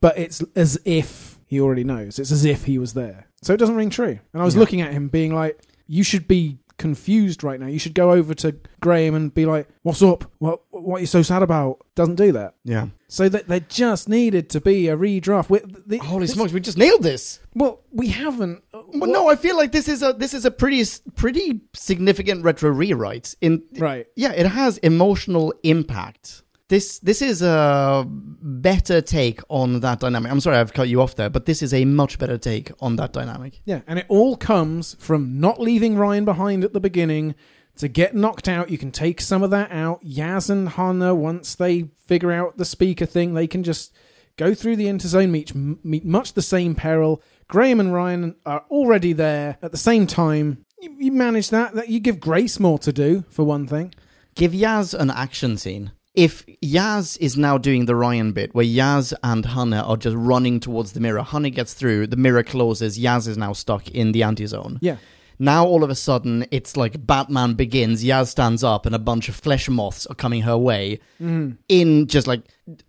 But 0.00 0.16
it's 0.18 0.42
as 0.54 0.78
if 0.84 1.35
he 1.46 1.60
already 1.60 1.84
knows. 1.84 2.18
It's 2.18 2.32
as 2.32 2.44
if 2.44 2.64
he 2.64 2.78
was 2.78 2.92
there. 2.94 3.28
So 3.42 3.54
it 3.54 3.58
doesn't 3.58 3.76
ring 3.76 3.90
true. 3.90 4.18
And 4.32 4.42
I 4.42 4.44
was 4.44 4.54
Yeah. 4.54 4.60
looking 4.60 4.80
at 4.80 4.92
him 4.92 5.08
being 5.08 5.34
like, 5.34 5.60
you 5.86 6.02
should 6.02 6.26
be 6.26 6.58
confused 6.78 7.42
right 7.42 7.58
now. 7.58 7.66
You 7.66 7.78
should 7.78 7.94
go 7.94 8.12
over 8.12 8.34
to 8.34 8.54
Graham 8.80 9.14
and 9.14 9.32
be 9.32 9.46
like, 9.46 9.66
what's 9.82 10.02
up? 10.02 10.30
What, 10.38 10.60
what 10.70 10.96
are 10.98 11.00
you 11.00 11.06
so 11.06 11.22
sad 11.22 11.42
about? 11.42 11.78
Doesn't 11.94 12.16
do 12.16 12.32
that. 12.32 12.54
Yeah. 12.64 12.88
So 13.08 13.28
that 13.30 13.48
there 13.48 13.60
just 13.60 14.08
needed 14.10 14.50
to 14.50 14.60
be 14.60 14.88
a 14.88 14.96
redraft. 14.96 15.48
We- 15.48 15.60
the- 15.86 15.98
Holy 15.98 16.22
this- 16.26 16.32
smokes, 16.32 16.52
we 16.52 16.60
just 16.60 16.76
nailed 16.76 17.02
this. 17.02 17.38
Well, 17.54 17.80
we 17.92 18.08
haven't. 18.08 18.62
Well, 18.92 19.10
no, 19.10 19.28
I 19.28 19.36
feel 19.36 19.56
like 19.56 19.72
this 19.72 19.88
is 19.88 20.02
a 20.02 20.12
this 20.12 20.34
is 20.34 20.44
a 20.44 20.50
pretty 20.50 20.84
pretty 21.14 21.62
significant 21.74 22.44
retro 22.44 22.70
rewrite. 22.70 23.34
In 23.40 23.62
Right. 23.78 24.06
yeah, 24.16 24.32
it 24.32 24.46
has 24.46 24.76
emotional 24.78 25.54
impact. 25.62 26.42
This 26.68 26.98
this 26.98 27.22
is 27.22 27.42
a 27.42 28.04
better 28.08 29.00
take 29.00 29.40
on 29.48 29.80
that 29.80 30.00
dynamic. 30.00 30.32
I'm 30.32 30.40
sorry 30.40 30.56
I've 30.56 30.72
cut 30.72 30.88
you 30.88 31.00
off 31.00 31.14
there, 31.14 31.30
but 31.30 31.46
this 31.46 31.62
is 31.62 31.72
a 31.72 31.84
much 31.84 32.18
better 32.18 32.38
take 32.38 32.72
on 32.80 32.96
that 32.96 33.12
dynamic. 33.12 33.60
Yeah, 33.64 33.82
and 33.86 34.00
it 34.00 34.06
all 34.08 34.36
comes 34.36 34.96
from 34.98 35.38
not 35.38 35.60
leaving 35.60 35.96
Ryan 35.96 36.24
behind 36.24 36.64
at 36.64 36.72
the 36.72 36.80
beginning. 36.80 37.36
To 37.76 37.88
get 37.88 38.16
knocked 38.16 38.48
out, 38.48 38.70
you 38.70 38.78
can 38.78 38.90
take 38.90 39.20
some 39.20 39.42
of 39.42 39.50
that 39.50 39.70
out. 39.70 40.02
Yaz 40.02 40.48
and 40.48 40.70
Hannah, 40.70 41.14
once 41.14 41.54
they 41.54 41.90
figure 42.06 42.32
out 42.32 42.56
the 42.56 42.64
speaker 42.64 43.04
thing, 43.04 43.34
they 43.34 43.46
can 43.46 43.62
just 43.62 43.94
go 44.38 44.54
through 44.54 44.76
the 44.76 44.86
interzone, 44.86 45.30
meet, 45.30 45.54
meet 45.54 46.04
much 46.04 46.32
the 46.32 46.42
same 46.42 46.74
peril. 46.74 47.22
Graham 47.48 47.78
and 47.78 47.92
Ryan 47.92 48.34
are 48.46 48.64
already 48.70 49.12
there 49.12 49.58
at 49.62 49.72
the 49.72 49.76
same 49.76 50.06
time. 50.06 50.64
You, 50.80 50.96
you 50.98 51.12
manage 51.12 51.50
that. 51.50 51.74
That 51.74 51.90
you 51.90 52.00
give 52.00 52.18
Grace 52.18 52.58
more 52.58 52.78
to 52.78 52.92
do 52.92 53.24
for 53.28 53.44
one 53.44 53.66
thing. 53.66 53.94
Give 54.34 54.52
Yaz 54.52 54.98
an 54.98 55.10
action 55.10 55.58
scene. 55.58 55.92
If 56.16 56.46
Yaz 56.64 57.18
is 57.20 57.36
now 57.36 57.58
doing 57.58 57.84
the 57.84 57.94
Ryan 57.94 58.32
bit, 58.32 58.54
where 58.54 58.64
Yaz 58.64 59.12
and 59.22 59.44
Hannah 59.44 59.82
are 59.82 59.98
just 59.98 60.16
running 60.16 60.60
towards 60.60 60.92
the 60.92 61.00
mirror, 61.00 61.22
Hannah 61.22 61.50
gets 61.50 61.74
through, 61.74 62.06
the 62.06 62.16
mirror 62.16 62.42
closes, 62.42 62.98
Yaz 62.98 63.28
is 63.28 63.36
now 63.36 63.52
stuck 63.52 63.90
in 63.90 64.12
the 64.12 64.22
anti-zone. 64.22 64.78
Yeah. 64.80 64.96
Now 65.38 65.66
all 65.66 65.84
of 65.84 65.90
a 65.90 65.94
sudden, 65.94 66.46
it's 66.50 66.74
like 66.74 67.06
Batman 67.06 67.52
begins. 67.52 68.02
Yaz 68.02 68.28
stands 68.28 68.64
up, 68.64 68.86
and 68.86 68.94
a 68.94 68.98
bunch 68.98 69.28
of 69.28 69.36
flesh 69.36 69.68
moths 69.68 70.06
are 70.06 70.14
coming 70.14 70.40
her 70.40 70.56
way. 70.56 71.00
Mm-hmm. 71.20 71.56
In 71.68 72.06
just 72.06 72.26
like 72.26 72.40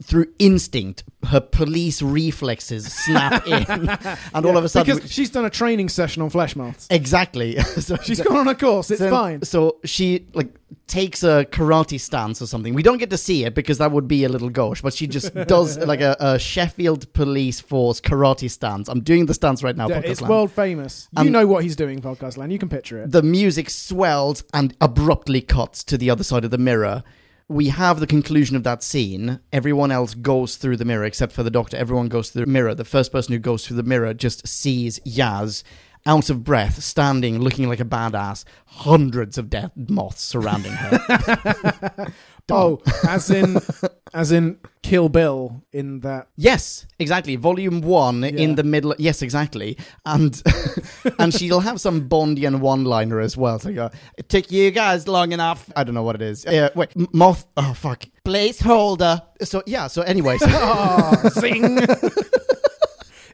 through 0.01 0.25
instinct, 0.39 1.03
her 1.27 1.39
police 1.39 2.01
reflexes 2.01 2.91
snap 2.91 3.45
in, 3.47 3.89
and 4.33 4.45
all 4.45 4.57
of 4.57 4.63
a 4.63 4.69
sudden, 4.69 4.95
because 4.95 5.11
she's 5.11 5.29
done 5.29 5.45
a 5.45 5.49
training 5.49 5.89
session 5.89 6.21
on 6.23 6.29
flesh 6.29 6.55
moths. 6.55 6.87
exactly. 6.89 7.57
so 7.61 7.95
She's 7.97 8.19
gone 8.21 8.37
on 8.37 8.47
a 8.47 8.55
course. 8.55 8.89
It's 8.91 8.99
then- 8.99 9.11
fine. 9.11 9.41
So 9.43 9.77
she 9.83 10.25
like 10.33 10.53
takes 10.87 11.21
a 11.23 11.45
karate 11.51 11.99
stance 11.99 12.41
or 12.41 12.47
something. 12.47 12.73
We 12.73 12.81
don't 12.81 12.97
get 12.97 13.09
to 13.11 13.17
see 13.17 13.43
it 13.45 13.53
because 13.53 13.77
that 13.77 13.91
would 13.91 14.07
be 14.07 14.23
a 14.23 14.29
little 14.29 14.49
gauche, 14.49 14.81
but 14.81 14.93
she 14.93 15.05
just 15.05 15.33
does 15.47 15.77
like 15.77 16.01
a, 16.01 16.15
a 16.19 16.39
Sheffield 16.39 17.11
Police 17.13 17.59
Force 17.59 18.01
karate 18.01 18.49
stance. 18.49 18.87
I'm 18.87 19.01
doing 19.01 19.25
the 19.27 19.33
stance 19.33 19.61
right 19.63 19.75
now. 19.75 19.89
Yeah, 19.89 19.99
podcast 20.01 20.05
it's 20.09 20.21
land. 20.21 20.29
world 20.31 20.51
famous. 20.51 21.07
You 21.17 21.21
Um, 21.21 21.31
know 21.31 21.45
what 21.45 21.63
he's 21.63 21.75
doing, 21.75 22.01
podcast 22.01 22.37
land. 22.37 22.51
You 22.51 22.59
can 22.59 22.69
picture 22.69 23.03
it. 23.03 23.11
the 23.11 23.21
music 23.21 23.69
swells 23.69 24.43
and 24.53 24.75
abruptly 24.81 25.41
cuts 25.41 25.83
to 25.85 25.97
the 25.97 26.09
other 26.09 26.23
side 26.23 26.45
of 26.45 26.51
the 26.51 26.57
mirror. 26.57 27.03
We 27.49 27.69
have 27.69 28.01
the 28.01 28.07
conclusion 28.07 28.57
of 28.57 28.63
that 28.63 28.83
scene. 28.83 29.39
Everyone 29.53 29.89
else 29.89 30.13
goes 30.13 30.57
through 30.57 30.77
the 30.77 30.85
mirror 30.85 31.05
except 31.05 31.31
for 31.31 31.43
the 31.43 31.49
doctor. 31.49 31.77
Everyone 31.77 32.09
goes 32.09 32.29
through 32.29 32.45
the 32.45 32.51
mirror. 32.51 32.75
The 32.75 32.83
first 32.83 33.11
person 33.11 33.31
who 33.31 33.39
goes 33.39 33.65
through 33.65 33.77
the 33.77 33.83
mirror 33.83 34.13
just 34.13 34.45
sees 34.45 34.99
Yaz 34.99 35.63
out 36.05 36.29
of 36.29 36.43
breath, 36.43 36.83
standing, 36.83 37.39
looking 37.39 37.69
like 37.69 37.79
a 37.79 37.85
badass, 37.85 38.43
hundreds 38.65 39.37
of 39.37 39.49
death 39.49 39.71
moths 39.75 40.23
surrounding 40.23 40.71
her. 40.71 42.13
Oh, 42.49 42.81
as 43.07 43.29
in, 43.29 43.57
as 44.13 44.31
in 44.31 44.57
Kill 44.83 45.09
Bill 45.09 45.61
in 45.73 45.99
that. 46.01 46.27
Yes, 46.37 46.87
exactly. 46.97 47.35
Volume 47.35 47.81
one 47.81 48.21
Yeah. 48.23 48.29
in 48.29 48.55
the 48.55 48.63
middle. 48.63 48.95
Yes, 48.97 49.21
exactly. 49.21 49.77
And 50.05 50.41
and 51.19 51.33
she'll 51.33 51.59
have 51.59 51.81
some 51.81 52.07
Bondian 52.07 52.59
one-liner 52.61 53.19
as 53.19 53.35
well. 53.35 53.59
So 53.59 53.73
go, 53.73 53.89
it 54.17 54.29
took 54.29 54.49
you 54.51 54.71
guys 54.71 55.07
long 55.07 55.33
enough. 55.33 55.69
I 55.75 55.83
don't 55.83 55.93
know 55.93 56.03
what 56.03 56.15
it 56.15 56.21
is. 56.21 56.45
Uh, 56.45 56.69
wait, 56.73 56.89
m- 56.95 57.07
moth. 57.11 57.45
Oh 57.57 57.73
fuck. 57.73 58.05
Placeholder. 58.23 59.21
So 59.43 59.61
yeah. 59.65 59.87
So 59.87 60.03
anyway, 60.03 60.37
so 60.37 60.47
Oh, 60.49 61.29
zing! 61.39 61.79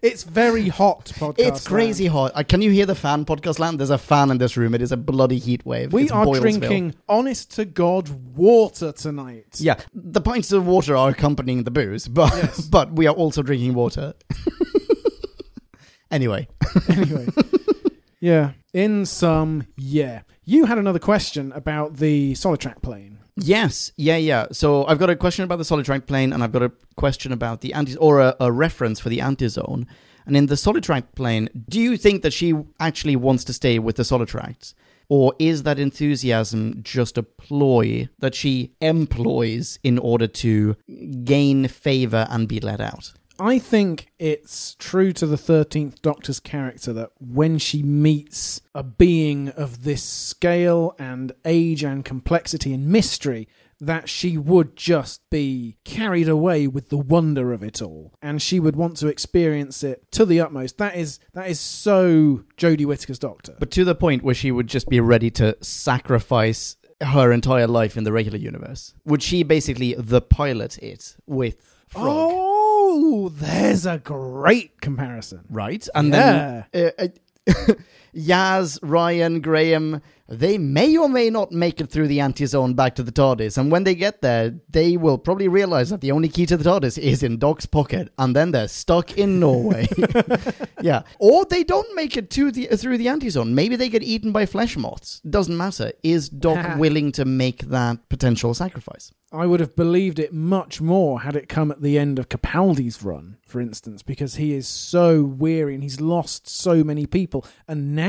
It's 0.04 0.24
very 0.24 0.68
hot. 0.68 1.06
Podcast. 1.16 1.36
it's 1.38 1.66
crazy 1.66 2.08
hot. 2.08 2.34
Uh, 2.36 2.44
can 2.44 2.62
you 2.62 2.72
hear 2.72 2.86
the 2.86 2.94
fan? 2.94 3.24
Podcast 3.24 3.58
land. 3.58 3.80
There's 3.80 3.90
a 3.90 3.98
fan 3.98 4.32
in 4.32 4.38
this 4.38 4.58
room. 4.58 4.76
It 4.76 4.82
is 4.82 4.92
a 4.92 4.98
bloody 4.98 5.40
heat 5.40 5.66
wave. 5.66 5.94
We 5.94 6.04
It's 6.04 6.12
are 6.12 6.26
drinking 6.26 6.96
honest 7.08 7.52
to 7.56 7.64
God 7.64 8.10
water 8.36 8.92
tonight. 8.92 9.56
Yeah, 9.60 9.80
the 9.94 10.20
pints 10.20 10.52
of 10.52 10.68
water 10.68 10.98
are 10.98 11.10
accompanying 11.10 11.64
the 11.64 11.72
booze, 11.72 12.10
but 12.10 12.34
Yes. 12.36 12.62
but 12.70 12.92
we 12.92 13.08
are 13.08 13.16
also 13.16 13.42
drinking 13.42 13.76
water. 13.76 14.14
anyway, 16.12 16.50
anyway. 16.90 17.28
Yeah. 18.20 18.52
In 18.74 19.06
some, 19.06 19.68
yeah. 19.78 20.24
You 20.44 20.66
had 20.66 20.78
another 20.78 21.00
question 21.00 21.54
about 21.54 21.96
the 21.98 22.34
Solitract 22.34 22.82
plane. 22.82 23.13
Yes, 23.36 23.92
yeah, 23.98 24.18
yeah. 24.18 24.48
So 24.52 24.86
I've 24.86 25.00
got 25.00 25.10
a 25.10 25.16
question 25.16 25.44
about 25.44 25.58
the 25.58 25.64
Solitract 25.64 26.06
plane, 26.06 26.34
and 26.34 26.44
I've 26.44 26.52
got 26.52 26.62
a 26.62 26.72
question 26.96 27.32
about 27.32 27.62
the 27.62 27.74
anti 27.74 27.96
or 27.98 28.20
a, 28.20 28.36
a 28.40 28.52
reference 28.52 29.00
for 29.00 29.10
the 29.10 29.22
anti 29.22 29.48
zone. 29.48 29.88
And 30.26 30.38
in 30.38 30.46
the 30.46 30.56
Solitract 30.56 31.16
plane, 31.16 31.50
do 31.68 31.80
you 31.80 31.98
think 31.98 32.22
that 32.22 32.32
she 32.32 32.54
actually 32.80 33.16
wants 33.16 33.44
to 33.46 33.54
stay 33.54 33.80
with 33.80 33.98
the 33.98 34.04
Solitracts? 34.04 34.74
Or 35.10 35.34
is 35.38 35.64
that 35.64 35.80
enthusiasm 35.80 36.80
just 36.82 37.18
a 37.18 37.24
ploy 37.24 38.08
that 38.20 38.34
she 38.34 38.72
employs 38.80 39.78
in 39.84 40.00
order 40.00 40.28
to 40.28 40.78
gain 41.24 41.68
favor 41.68 42.26
and 42.30 42.48
be 42.48 42.60
let 42.60 42.80
out? 42.80 43.14
I 43.44 43.60
think 43.60 44.14
it's 44.20 44.74
true 44.80 45.12
to 45.12 45.28
the 45.28 45.36
13th 45.36 46.02
Doctor's 46.02 46.40
character 46.40 46.94
that 46.94 47.10
when 47.20 47.58
she 47.58 47.84
meets 47.84 48.62
a 48.74 48.84
being 48.84 49.50
of 49.50 49.84
this 49.84 50.02
scale 50.02 50.96
and 50.98 51.34
age 51.44 51.84
and 51.84 52.06
complexity 52.06 52.74
and 52.74 52.88
mystery, 52.88 53.50
that 53.82 54.08
she 54.08 54.38
would 54.38 54.78
just 54.78 55.30
be 55.30 55.76
carried 55.84 56.30
away 56.30 56.68
with 56.68 56.88
the 56.88 56.98
wonder 56.98 57.52
of 57.52 57.62
it 57.64 57.82
all 57.82 58.14
and 58.22 58.42
she 58.42 58.62
would 58.62 58.78
want 58.78 58.96
to 58.96 59.08
experience 59.08 59.84
it 59.84 60.10
to 60.10 60.26
the 60.26 60.40
utmost 60.40 60.78
that 60.78 60.96
is 60.96 61.20
that 61.34 61.50
is 61.50 61.60
so 61.60 62.46
Jodie 62.56 62.86
Whittaker's 62.86 63.20
doctor 63.20 63.58
But 63.60 63.72
to 63.72 63.84
the 63.84 63.96
point 63.96 64.24
where 64.24 64.36
she 64.36 64.52
would 64.52 64.68
just 64.68 64.88
be 64.88 65.02
ready 65.02 65.30
to 65.32 65.58
sacrifice 65.60 66.78
her 67.02 67.34
entire 67.34 67.68
life 67.68 67.98
in 67.98 68.06
the 68.06 68.14
regular 68.14 68.38
universe. 68.38 68.94
Would 69.04 69.22
she 69.22 69.44
basically 69.44 69.96
the 69.98 70.22
pilot 70.22 70.78
it 70.78 71.18
with 71.28 71.76
Frog? 71.90 72.06
oh 72.08 72.53
there's 73.30 73.86
a 73.86 73.98
great 74.00 74.80
comparison 74.82 75.42
right? 75.50 75.88
And 75.96 76.10
Yeah. 76.10 76.64
then 76.74 76.92
uh, 76.98 77.04
uh, 77.48 77.74
Yaz, 78.16 78.80
Ryan, 78.82 79.42
Graham, 79.42 80.02
they 80.28 80.58
may 80.58 80.96
or 80.98 81.10
may 81.10 81.30
not 81.30 81.52
make 81.52 81.82
it 81.82 81.90
through 81.90 82.08
the 82.08 82.20
anti-zone 82.20 82.74
back 82.74 82.96
to 82.96 83.04
the 83.04 83.12
TARDIS. 83.12 83.58
And 83.58 83.72
when 83.72 83.84
they 83.84 83.96
get 83.96 84.22
there, 84.22 84.56
they 84.70 84.96
will 84.98 85.18
probably 85.18 85.48
realize 85.48 85.90
that 85.90 86.02
the 86.02 86.12
only 86.12 86.30
key 86.30 86.46
to 86.46 86.58
the 86.58 86.64
TARDIS 86.64 86.98
is 86.98 87.24
in 87.24 87.38
Doc's 87.38 87.66
pocket, 87.66 88.12
and 88.18 88.36
then 88.36 88.52
they're 88.52 88.68
stuck 88.68 89.18
in 89.18 89.40
Norway. 89.40 89.88
yeah, 90.82 91.04
or 91.20 91.46
they 91.46 91.64
don't 91.64 91.94
make 91.96 92.16
it 92.16 92.30
to 92.32 92.52
the 92.52 92.68
through 92.68 92.98
the 92.98 93.10
anti-zone. 93.10 93.54
Maybe 93.54 93.76
they 93.76 93.90
get 93.90 94.04
eaten 94.04 94.32
by 94.32 94.46
flesh 94.46 94.78
moths. 94.78 95.20
Doesn't 95.22 95.58
matter. 95.58 95.92
Is 96.04 96.30
Doc 96.30 96.78
willing 96.78 97.12
to 97.14 97.26
make 97.26 97.64
that 97.64 98.10
potential 98.10 98.54
sacrifice? 98.54 99.12
I 99.34 99.48
would 99.48 99.62
have 99.62 99.76
believed 99.76 100.20
it 100.20 100.32
much 100.32 100.80
more 100.80 101.22
had 101.22 101.36
it 101.36 101.50
come 101.50 101.72
at 101.72 101.82
the 101.82 101.98
end 101.98 102.20
of 102.20 102.30
Capaldi's 102.30 103.02
run, 103.02 103.38
for 103.48 103.60
instance, 103.60 104.04
because 104.04 104.36
he 104.36 104.54
is 104.54 104.68
so 104.68 105.24
weary 105.24 105.74
and 105.74 105.82
he's 105.82 106.00
lost 106.00 106.48
so 106.48 106.84
many 106.84 107.08
people. 107.08 107.44
And 107.68 107.96
now, 107.96 108.03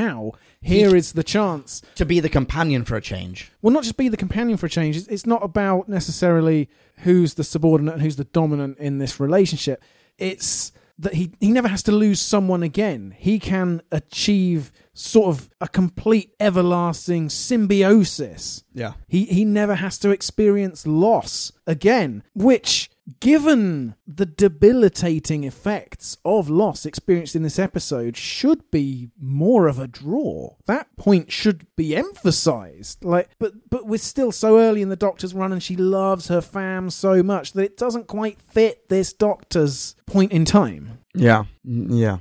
here 0.61 0.95
is 0.95 1.13
the 1.13 1.23
chance. 1.23 1.81
To 1.95 2.05
be 2.05 2.19
the 2.19 2.29
companion 2.29 2.85
for 2.85 2.95
a 2.95 3.01
change. 3.01 3.51
Well, 3.61 3.73
not 3.73 3.83
just 3.83 3.97
be 3.97 4.09
the 4.09 4.17
companion 4.17 4.57
for 4.57 4.65
a 4.65 4.69
change. 4.69 4.95
It's- 4.97 5.13
It's 5.13 5.25
not 5.25 5.43
about 5.43 5.87
necessarily 5.89 6.69
who's 6.99 7.33
the 7.35 7.43
subordinate 7.43 7.93
and 7.95 8.01
who's 8.03 8.15
the 8.15 8.23
dominant 8.25 8.77
in 8.79 8.97
this 8.99 9.19
relationship. 9.19 9.83
It's 10.17 10.71
that 10.97 11.13
he, 11.15 11.31
he 11.41 11.51
never 11.51 11.67
has 11.67 11.83
to 11.83 11.91
lose 11.91 12.21
someone 12.21 12.63
again. 12.63 13.13
He 13.17 13.37
can 13.37 13.81
achieve 13.91 14.71
sort 14.93 15.27
of 15.27 15.49
a 15.59 15.67
complete 15.67 16.33
everlasting 16.39 17.27
symbiosis 17.29 18.63
Yeah. 18.73 18.93
he 19.09 19.25
he 19.25 19.43
never 19.43 19.75
has 19.75 19.97
to 19.99 20.09
experience 20.11 20.87
loss 20.87 21.51
again, 21.67 22.23
which 22.33 22.89
given 23.19 23.95
the 24.07 24.25
debilitating 24.25 25.43
effects 25.43 26.17
of 26.25 26.49
loss 26.49 26.85
experienced 26.85 27.35
in 27.35 27.43
this 27.43 27.59
episode 27.59 28.17
should 28.17 28.69
be 28.71 29.09
more 29.19 29.67
of 29.67 29.79
a 29.79 29.87
draw. 29.87 30.55
That 30.65 30.95
point 30.97 31.31
should 31.31 31.67
be 31.75 31.95
emphasized. 31.95 33.03
Like 33.03 33.29
but 33.39 33.69
but 33.69 33.85
we're 33.85 33.97
still 33.97 34.31
so 34.31 34.59
early 34.59 34.81
in 34.81 34.89
the 34.89 34.95
doctor's 34.95 35.33
run 35.33 35.51
and 35.51 35.61
she 35.61 35.75
loves 35.75 36.27
her 36.29 36.41
fam 36.41 36.89
so 36.89 37.21
much 37.21 37.53
that 37.53 37.63
it 37.63 37.77
doesn't 37.77 38.07
quite 38.07 38.39
fit 38.39 38.89
this 38.89 39.13
doctor's 39.13 39.95
point 40.07 40.31
in 40.31 40.45
time. 40.45 40.99
Yeah. 41.13 41.45
Yeah. 41.63 42.17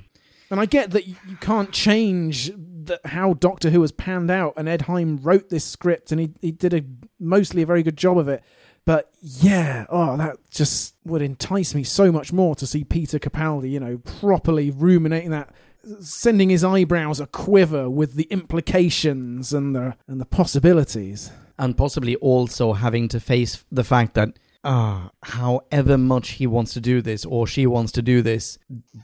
And 0.50 0.60
I 0.60 0.66
get 0.66 0.90
that 0.92 1.06
you 1.06 1.16
can't 1.40 1.72
change 1.72 2.52
the, 2.84 3.00
how 3.06 3.34
Doctor 3.34 3.70
Who 3.70 3.80
has 3.80 3.92
panned 3.92 4.30
out, 4.30 4.54
and 4.56 4.68
Ed 4.68 4.82
Hime 4.82 5.16
wrote 5.16 5.48
this 5.48 5.64
script, 5.64 6.12
and 6.12 6.20
he, 6.20 6.30
he 6.40 6.52
did 6.52 6.74
a 6.74 6.82
mostly 7.18 7.62
a 7.62 7.66
very 7.66 7.82
good 7.82 7.96
job 7.96 8.18
of 8.18 8.28
it. 8.28 8.42
But 8.86 9.10
yeah, 9.22 9.86
oh, 9.88 10.16
that 10.18 10.36
just 10.50 10.94
would 11.04 11.22
entice 11.22 11.74
me 11.74 11.84
so 11.84 12.12
much 12.12 12.32
more 12.32 12.54
to 12.56 12.66
see 12.66 12.84
Peter 12.84 13.18
Capaldi, 13.18 13.70
you 13.70 13.80
know, 13.80 13.98
properly 13.98 14.70
ruminating 14.70 15.30
that, 15.30 15.54
sending 16.00 16.50
his 16.50 16.62
eyebrows 16.64 17.18
a 17.20 17.26
quiver 17.26 17.88
with 17.88 18.14
the 18.14 18.24
implications 18.24 19.52
and 19.52 19.74
the 19.74 19.96
and 20.06 20.20
the 20.20 20.26
possibilities. 20.26 21.30
and 21.58 21.76
possibly 21.76 22.16
also 22.16 22.72
having 22.72 23.06
to 23.08 23.20
face 23.20 23.64
the 23.70 23.84
fact 23.84 24.14
that 24.14 24.30
ah, 24.64 25.10
however 25.22 25.96
much 25.96 26.30
he 26.30 26.46
wants 26.46 26.72
to 26.74 26.80
do 26.80 27.00
this 27.00 27.24
or 27.24 27.46
she 27.46 27.66
wants 27.66 27.92
to 27.92 28.02
do 28.02 28.22
this, 28.22 28.58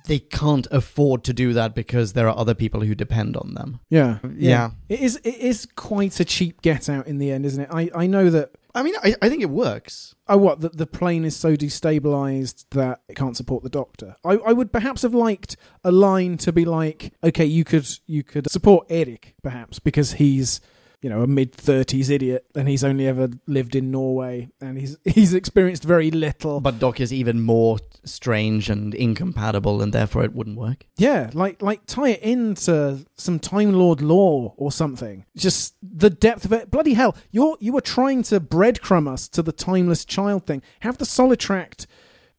they 0.07 0.19
can't 0.19 0.67
afford 0.71 1.23
to 1.25 1.33
do 1.33 1.53
that 1.53 1.75
because 1.75 2.13
there 2.13 2.29
are 2.29 2.37
other 2.37 2.55
people 2.55 2.81
who 2.81 2.95
depend 2.95 3.37
on 3.37 3.55
them. 3.55 3.79
Yeah, 3.89 4.19
Yeah. 4.37 4.71
It 4.89 5.01
is. 5.01 5.17
It 5.23 5.37
is 5.37 5.67
quite 5.77 6.19
a 6.21 6.25
cheap 6.25 6.61
get 6.63 6.89
out 6.89 7.07
in 7.07 7.19
the 7.19 7.31
end, 7.31 7.47
isn't 7.47 7.63
it? 7.63 7.69
I 7.71 7.91
I 7.95 8.07
know 8.07 8.31
that 8.31 8.51
I 8.75 8.83
mean, 8.83 8.95
I, 9.03 9.15
I 9.21 9.29
think 9.29 9.43
it 9.43 9.51
works. 9.51 10.15
Oh, 10.29 10.37
what? 10.37 10.61
That 10.61 10.77
the 10.77 10.87
plane 10.87 11.25
is 11.25 11.37
so 11.37 11.57
destabilized 11.57 12.67
that 12.71 13.03
it 13.09 13.17
can't 13.17 13.37
support 13.37 13.63
the 13.63 13.71
doctor. 13.71 14.17
I, 14.25 14.35
I 14.35 14.53
would 14.53 14.73
perhaps 14.73 15.03
have 15.03 15.15
liked 15.15 15.57
a 15.85 15.91
line 15.91 16.37
to 16.39 16.53
be 16.53 16.65
like, 16.65 17.13
okay, 17.25 17.45
you 17.45 17.65
could 17.65 17.89
you 18.07 18.23
could 18.23 18.51
support 18.51 18.87
Eric 18.89 19.35
perhaps 19.43 19.79
because 19.79 20.13
he's 20.15 20.61
you 21.03 21.09
know 21.11 21.23
a 21.23 21.27
mid 21.27 21.53
thirties 21.53 22.11
idiot 22.11 22.45
and 22.55 22.69
he's 22.69 22.85
only 22.85 23.07
ever 23.07 23.29
lived 23.47 23.75
in 23.75 23.91
Norway 23.91 24.51
and 24.61 24.79
he's 24.79 24.97
he's 25.05 25.35
experienced 25.35 25.85
very 25.85 26.11
little. 26.11 26.61
But 26.61 26.79
Doc 26.79 27.01
is 27.01 27.13
even 27.13 27.41
more 27.41 27.79
strange 28.05 28.71
and 28.71 28.95
incompatible, 28.95 29.83
and 29.83 29.93
therefore 29.93 30.25
it 30.25 30.35
wouldn't 30.35 30.57
work. 30.57 30.87
Yeah, 30.97 31.31
like 31.33 31.63
like 31.63 31.87
tie 31.87 32.11
it 32.11 32.23
into 32.23 33.05
some 33.17 33.39
Time 33.39 33.73
Lord 33.73 34.01
lore 34.01 34.55
or 34.57 34.71
something. 34.73 35.25
Just 35.37 35.75
the 35.83 36.11
depth 36.11 36.45
of 36.45 36.53
it. 36.53 36.71
Bloody 36.71 36.95
hell! 36.95 37.17
You're 37.31 37.57
you 37.61 37.73
were 37.73 37.81
trying 37.81 38.23
to 38.25 38.41
breadcrumb 38.41 39.09
us 39.09 39.29
to 39.29 39.43
the 39.43 39.53
timeless 39.53 40.05
child 40.05 40.47
thing. 40.47 40.63
Have 40.81 40.99
the 40.99 41.05
Solitract, 41.05 41.87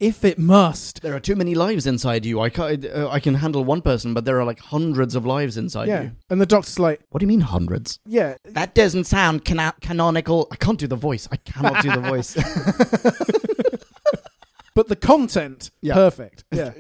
if 0.02 0.26
it 0.26 0.38
must. 0.38 1.02
There 1.02 1.16
are 1.16 1.20
too 1.22 1.38
many 1.38 1.56
lives 1.56 1.88
inside 1.88 2.26
you. 2.26 2.42
I 2.42 2.50
can 2.50 2.86
uh, 2.94 3.08
I 3.10 3.22
can 3.22 3.36
handle 3.36 3.64
one 3.64 3.82
person, 3.82 4.14
but 4.14 4.26
there 4.26 4.38
are 4.40 4.44
like 4.44 4.60
hundreds 4.60 5.16
of 5.16 5.26
lives 5.26 5.56
inside 5.56 5.88
Yeah, 5.88 6.02
you. 6.02 6.12
and 6.30 6.42
the 6.42 6.46
Doctor's 6.46 6.80
like, 6.80 7.00
What 7.12 7.20
do 7.20 7.24
you 7.24 7.28
mean 7.30 7.42
hundreds? 7.42 8.00
yeah, 8.06 8.36
That 8.44 8.76
doesn't 8.76 9.06
sound 9.06 9.46
cana- 9.46 9.76
canonical. 9.80 10.48
I 10.52 10.58
can't 10.58 10.80
do 10.80 10.88
the 10.88 10.96
voice. 10.98 11.30
I 11.32 11.38
cannot 11.38 11.82
do 11.84 11.92
the 11.92 12.02
voice. 12.02 12.36
but 14.76 14.88
the 14.88 14.96
content 14.96 15.72
Yeah. 15.82 15.94
perfect. 15.94 16.44
Yeah, 16.52 16.70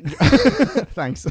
Thanks. 0.93 1.25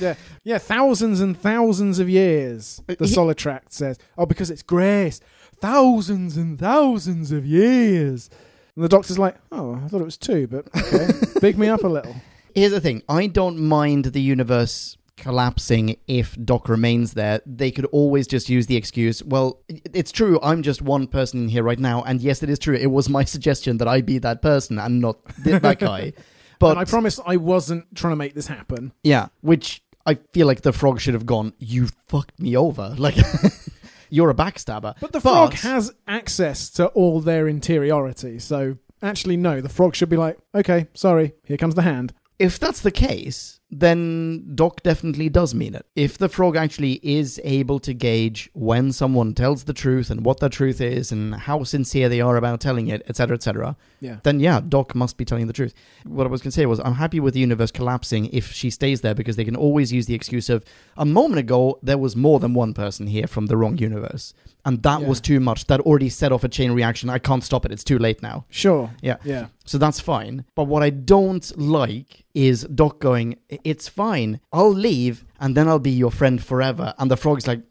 yeah, 0.00 0.14
yeah. 0.44 0.58
Thousands 0.58 1.20
and 1.20 1.38
thousands 1.38 1.98
of 1.98 2.08
years. 2.08 2.82
The 2.86 2.96
He- 3.00 3.14
Solitract 3.14 3.72
says, 3.72 3.98
oh, 4.16 4.26
because 4.26 4.50
it's 4.50 4.62
grace. 4.62 5.20
Thousands 5.60 6.36
and 6.36 6.58
thousands 6.58 7.32
of 7.32 7.46
years. 7.46 8.28
And 8.76 8.84
the 8.84 8.88
Doctor's 8.88 9.18
like, 9.18 9.36
oh, 9.50 9.80
I 9.82 9.88
thought 9.88 10.02
it 10.02 10.04
was 10.04 10.18
two, 10.18 10.46
but 10.46 10.68
okay, 10.76 11.08
big 11.40 11.58
me 11.58 11.68
up 11.68 11.82
a 11.82 11.88
little. 11.88 12.14
Here's 12.54 12.72
the 12.72 12.80
thing. 12.80 13.02
I 13.08 13.26
don't 13.26 13.58
mind 13.58 14.06
the 14.06 14.20
universe 14.20 14.96
collapsing 15.16 15.96
if 16.06 16.36
Doc 16.44 16.68
remains 16.68 17.14
there. 17.14 17.40
They 17.46 17.70
could 17.70 17.86
always 17.86 18.26
just 18.26 18.48
use 18.50 18.66
the 18.66 18.76
excuse, 18.76 19.22
well, 19.22 19.60
it's 19.68 20.12
true, 20.12 20.38
I'm 20.42 20.62
just 20.62 20.82
one 20.82 21.06
person 21.06 21.44
in 21.44 21.48
here 21.48 21.62
right 21.62 21.78
now, 21.78 22.02
and 22.02 22.20
yes, 22.20 22.42
it 22.42 22.50
is 22.50 22.58
true. 22.58 22.74
It 22.74 22.90
was 22.90 23.08
my 23.08 23.24
suggestion 23.24 23.78
that 23.78 23.88
I 23.88 24.02
be 24.02 24.18
that 24.18 24.42
person 24.42 24.78
and 24.78 25.00
not 25.00 25.24
that 25.38 25.78
guy. 25.78 26.12
But 26.58 26.72
and 26.72 26.78
I 26.78 26.84
promise 26.84 27.18
I 27.26 27.36
wasn't 27.36 27.94
trying 27.94 28.12
to 28.12 28.16
make 28.16 28.34
this 28.34 28.46
happen. 28.46 28.92
Yeah, 29.02 29.28
which 29.40 29.82
I 30.06 30.14
feel 30.32 30.46
like 30.46 30.62
the 30.62 30.72
frog 30.72 31.00
should 31.00 31.14
have 31.14 31.26
gone, 31.26 31.52
you 31.58 31.88
fucked 32.08 32.38
me 32.38 32.56
over. 32.56 32.94
Like, 32.96 33.16
you're 34.16 34.30
a 34.30 34.34
backstabber. 34.34 34.94
But 35.00 35.12
the 35.12 35.20
frog 35.20 35.52
has 35.54 35.92
access 36.08 36.70
to 36.70 36.86
all 36.88 37.20
their 37.20 37.46
interiority, 37.46 38.38
so 38.38 38.78
actually, 39.02 39.36
no, 39.36 39.60
the 39.60 39.68
frog 39.68 39.94
should 39.94 40.08
be 40.08 40.16
like, 40.16 40.38
okay, 40.54 40.88
sorry, 40.94 41.34
here 41.44 41.58
comes 41.58 41.74
the 41.74 41.82
hand. 41.82 42.12
If 42.38 42.58
that's 42.58 42.80
the 42.80 42.90
case, 42.90 43.60
then 43.70 44.54
Doc 44.54 44.82
definitely 44.82 45.28
does 45.28 45.54
mean 45.54 45.74
it. 45.74 45.86
If 45.96 46.18
the 46.18 46.28
frog 46.28 46.56
actually 46.56 47.00
is 47.02 47.40
able 47.42 47.80
to 47.80 47.92
gauge 47.92 48.48
when 48.52 48.92
someone 48.92 49.34
tells 49.34 49.64
the 49.64 49.72
truth 49.72 50.08
and 50.08 50.24
what 50.24 50.38
that 50.40 50.52
truth 50.52 50.80
is 50.80 51.10
and 51.10 51.34
how 51.34 51.64
sincere 51.64 52.08
they 52.08 52.20
are 52.20 52.36
about 52.36 52.60
telling 52.60 52.86
it, 52.88 53.02
etc., 53.08 53.34
etc., 53.34 53.76
Yeah. 54.00 54.18
then 54.22 54.38
yeah, 54.38 54.60
Doc 54.60 54.94
must 54.94 55.16
be 55.16 55.24
telling 55.24 55.48
the 55.48 55.52
truth. 55.52 55.74
What 56.04 56.26
I 56.26 56.30
was 56.30 56.42
going 56.42 56.50
to 56.52 56.54
say 56.54 56.66
was, 56.66 56.78
I'm 56.80 56.94
happy 56.94 57.18
with 57.18 57.34
the 57.34 57.40
universe 57.40 57.72
collapsing 57.72 58.26
if 58.26 58.52
she 58.52 58.70
stays 58.70 59.00
there 59.00 59.14
because 59.14 59.34
they 59.36 59.44
can 59.44 59.56
always 59.56 59.92
use 59.92 60.06
the 60.06 60.14
excuse 60.14 60.48
of 60.48 60.64
a 60.96 61.04
moment 61.04 61.40
ago 61.40 61.78
there 61.82 61.98
was 61.98 62.14
more 62.14 62.38
than 62.38 62.54
one 62.54 62.72
person 62.72 63.08
here 63.08 63.26
from 63.26 63.46
the 63.46 63.56
wrong 63.56 63.78
universe, 63.78 64.32
and 64.66 64.82
that 64.82 65.00
Yeah. 65.00 65.08
was 65.08 65.20
too 65.20 65.40
much. 65.40 65.66
That 65.68 65.80
already 65.80 66.10
set 66.10 66.30
off 66.32 66.44
a 66.44 66.48
chain 66.48 66.72
reaction. 66.72 67.08
I 67.08 67.18
can't 67.18 67.42
stop 67.42 67.64
it. 67.64 67.72
It's 67.72 67.84
too 67.84 67.98
late 67.98 68.20
now. 68.22 68.44
Sure. 68.50 68.90
Yeah. 69.00 69.16
Yeah. 69.24 69.46
So 69.64 69.78
that's 69.78 70.00
fine. 70.00 70.44
But 70.54 70.64
what 70.64 70.82
I 70.82 70.90
don't 70.90 71.46
like 71.58 72.24
is 72.34 72.64
Doc 72.74 72.98
going, 73.00 73.36
"It's 73.48 73.88
fine. 73.88 74.40
I'll 74.52 74.74
leave, 74.88 75.24
and 75.40 75.56
then 75.56 75.66
I'll 75.68 75.78
be 75.92 75.96
your 76.04 76.10
friend 76.10 76.42
forever." 76.42 76.92
And 76.98 77.10
the 77.10 77.16
frog's 77.16 77.46
like, 77.46 77.62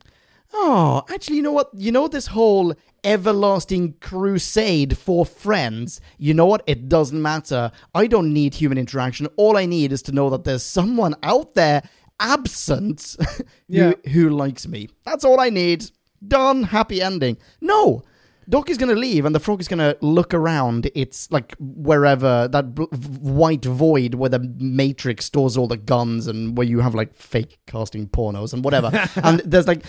"Oh, 0.54 1.04
actually, 1.14 1.36
you 1.38 1.44
know 1.44 1.52
what? 1.60 1.70
You 1.76 1.92
know 1.92 2.08
this 2.08 2.28
whole." 2.28 2.74
Everlasting 3.20 3.94
crusade 4.02 4.98
for 4.98 5.28
friends. 5.28 6.02
You 6.18 6.34
know 6.34 6.48
what? 6.48 6.64
It 6.66 6.90
doesn't 6.90 7.22
matter. 7.22 7.72
I 7.94 8.08
don't 8.08 8.34
need 8.34 8.56
human 8.56 8.80
interaction. 8.80 9.28
All 9.38 9.58
I 9.58 9.68
need 9.68 9.94
is 9.94 10.02
to 10.08 10.12
know 10.12 10.32
that 10.32 10.44
there's 10.44 10.64
someone 10.64 11.14
out 11.22 11.54
there 11.54 11.84
absent 12.20 13.16
Yeah. 13.68 13.94
who, 14.06 14.10
who 14.10 14.30
likes 14.32 14.68
me. 14.68 14.90
That's 15.06 15.24
all 15.24 15.40
I 15.40 15.50
need. 15.50 15.86
Done. 16.28 16.64
Happy 16.64 17.02
ending. 17.02 17.38
No. 17.62 18.04
Doc 18.48 18.70
is 18.70 18.78
going 18.78 18.94
to 18.94 19.00
leave, 19.00 19.26
and 19.26 19.34
the 19.34 19.40
frog 19.40 19.60
is 19.60 19.68
going 19.68 19.80
to 19.80 19.98
look 20.02 20.32
around. 20.32 20.92
It's 20.94 21.32
like 21.32 21.56
wherever 21.60 22.48
that 22.48 22.76
bl- 22.76 22.84
white 22.84 23.66
void 23.66 24.14
where 24.14 24.30
the 24.30 24.40
Matrix 24.60 25.26
stores 25.26 25.58
all 25.58 25.68
the 25.68 25.78
guns, 25.78 26.28
and 26.28 26.56
where 26.56 26.68
you 26.68 26.82
have 26.82 26.94
like 26.94 27.16
fake 27.16 27.58
casting 27.66 28.08
pornos 28.08 28.54
and 28.54 28.64
whatever. 28.64 28.92
and 29.24 29.40
there's 29.40 29.68
like 29.68 29.84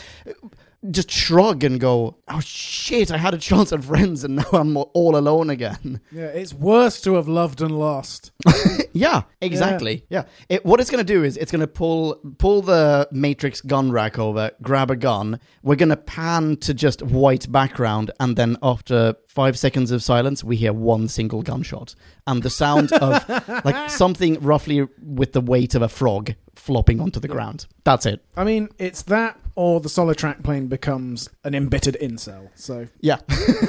just 0.91 1.11
shrug 1.11 1.65
and 1.65 1.81
go, 1.81 2.17
"Oh 2.29 2.41
shit! 2.41 3.11
I 3.11 3.17
had 3.17 3.35
a 3.35 3.39
chance 3.39 3.73
at 3.73 3.85
friends, 3.85 4.25
and 4.25 4.37
now 4.37 4.49
I'm 4.53 4.77
all 4.77 5.17
alone 5.17 5.51
again." 5.51 6.01
Yeah. 6.13 6.27
It's 6.27 6.55
worse 6.55 7.01
to 7.03 7.15
have 7.15 7.29
loved 7.29 7.61
and 7.61 7.79
lost. 7.79 8.31
Yeah, 8.97 9.23
exactly. 9.43 10.07
Yeah. 10.09 10.25
It, 10.49 10.65
what 10.65 10.81
it's 10.81 10.91
going 10.91 11.05
to 11.05 11.13
do 11.13 11.23
is 11.23 11.37
it's 11.37 11.53
going 11.53 11.61
to 11.61 11.67
pull 11.67 12.19
pull 12.39 12.63
the 12.63 13.07
Matrix 13.13 13.61
gun 13.61 13.93
rack 13.93 14.19
over, 14.19 14.51
grab 14.63 14.91
a 14.91 14.97
gun. 14.97 15.39
We're 15.63 15.77
going 15.77 15.91
to 15.91 15.99
pan 15.99 16.57
to 16.59 16.73
just 16.73 17.03
white 17.03 17.51
background, 17.53 18.11
and 18.21 18.37
then 18.37 18.57
after 18.63 19.15
five 19.29 19.59
seconds 19.59 19.91
of 19.91 20.03
silence, 20.03 20.43
we 20.43 20.57
hear 20.57 20.73
one 20.73 21.09
single 21.09 21.43
gunshot 21.43 21.95
and 22.27 22.43
the 22.43 22.49
sound 22.49 22.91
of 22.95 23.29
like 23.67 23.91
something 23.91 24.41
roughly 24.41 24.87
with 25.03 25.33
the 25.33 25.43
weight 25.43 25.75
of 25.75 25.83
a 25.83 25.89
frog 25.91 26.33
flopping 26.55 26.99
onto 26.99 27.21
the 27.21 27.29
ground. 27.29 27.67
That's 27.85 28.07
it. 28.07 28.25
I 28.35 28.45
mean, 28.45 28.71
it's 28.79 29.03
that 29.03 29.39
or 29.57 29.81
the 29.81 29.89
Solitract 29.89 30.45
plane 30.45 30.69
becomes 30.69 31.29
an 31.43 31.55
embittered 31.55 31.97
incel. 32.01 32.51
So 32.55 32.87
Yeah. 33.01 33.19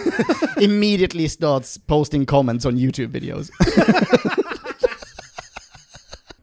Immediately 0.58 1.28
starts 1.28 1.78
posting 1.78 2.26
comments 2.26 2.66
on 2.66 2.78
YouTube 2.78 3.08
videos. 3.10 3.50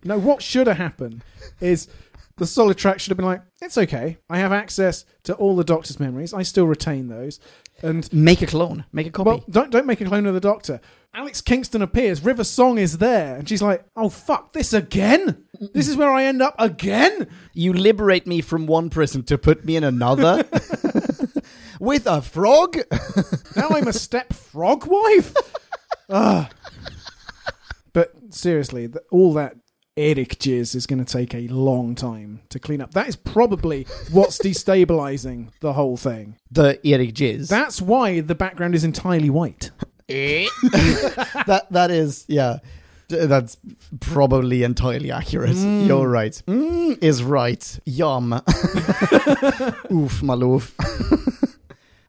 No, 0.05 0.19
what 0.19 0.43
should 0.43 0.67
have 0.67 0.77
happened 0.77 1.25
is 1.61 1.89
the 2.37 2.45
Solitract 2.45 2.99
should 3.01 3.11
have 3.11 3.17
been 3.17 3.27
like, 3.27 3.43
it's 3.63 3.79
okay. 3.79 4.19
I 4.29 4.39
have 4.39 4.53
access 4.53 5.05
to 5.25 5.35
all 5.35 5.55
the 5.57 5.65
Doctor's 5.65 6.01
memories. 6.01 6.35
I 6.35 6.43
still 6.43 6.67
retain 6.67 7.09
those. 7.09 7.39
And 7.83 8.11
Make 8.13 8.43
a 8.43 8.47
clone. 8.47 8.85
Make 8.93 9.07
a 9.07 9.11
copy. 9.11 9.29
well, 9.29 9.45
don't 9.51 9.71
don't 9.71 9.87
make 9.87 10.01
a 10.01 10.05
clone 10.05 10.27
of 10.27 10.35
the 10.35 10.41
Doctor. 10.41 10.81
Alex 11.13 11.41
Kingston 11.41 11.83
appears. 11.83 12.25
River 12.25 12.43
Song 12.45 12.79
is 12.79 12.99
there, 12.99 13.37
and 13.37 13.49
she's 13.49 13.63
like, 13.63 13.85
"Oh 13.97 14.09
fuck, 14.09 14.53
this 14.53 14.73
again? 14.73 15.45
This 15.73 15.89
is 15.89 15.97
where 15.97 16.11
I 16.11 16.25
end 16.25 16.41
up 16.41 16.55
again." 16.59 17.29
You 17.53 17.73
liberate 17.73 18.27
me 18.27 18.41
from 18.41 18.67
one 18.67 18.91
prison 18.91 19.23
to 19.25 19.39
put 19.39 19.65
me 19.65 19.77
in 19.77 19.85
another 19.85 20.45
with 21.81 22.07
a 22.07 22.23
frog. 22.23 22.77
Now 23.57 23.69
I'm 23.71 23.87
a 23.87 23.93
step 23.93 24.33
frog 24.33 24.85
wife. 24.87 25.33
Ugh. 26.09 26.51
But 27.93 28.11
seriously, 28.31 28.89
th- 28.89 29.05
all 29.13 29.33
that 29.35 29.55
Eric 29.97 30.39
jizz 30.41 30.75
is 30.75 30.87
going 30.87 31.05
to 31.05 31.11
take 31.11 31.35
a 31.35 31.47
long 31.49 31.95
time 31.95 32.41
to 32.49 32.59
clean 32.59 32.81
up. 32.81 32.93
That 32.95 33.07
is 33.09 33.15
probably 33.15 33.87
what's 34.11 34.39
destabilizing 34.43 35.51
the 35.61 35.75
whole 35.75 35.97
thing. 35.97 36.37
The 36.51 36.81
Eric 36.85 37.15
Jizz. 37.15 37.49
That's 37.49 37.81
why 37.81 38.21
the 38.21 38.35
background 38.35 38.75
is 38.75 38.83
entirely 38.83 39.31
white. 39.31 39.71
that 40.09 41.67
that 41.71 41.91
is 41.91 42.25
yeah. 42.29 42.59
That's 43.09 43.57
probably 44.01 44.63
entirely 44.63 45.11
accurate. 45.13 45.57
You're 45.57 46.09
right. 46.09 46.43
Mm, 46.47 47.03
is 47.03 47.23
right. 47.23 47.79
Yum. 47.85 48.33
Oof, 49.93 50.21
maloof. 50.23 50.73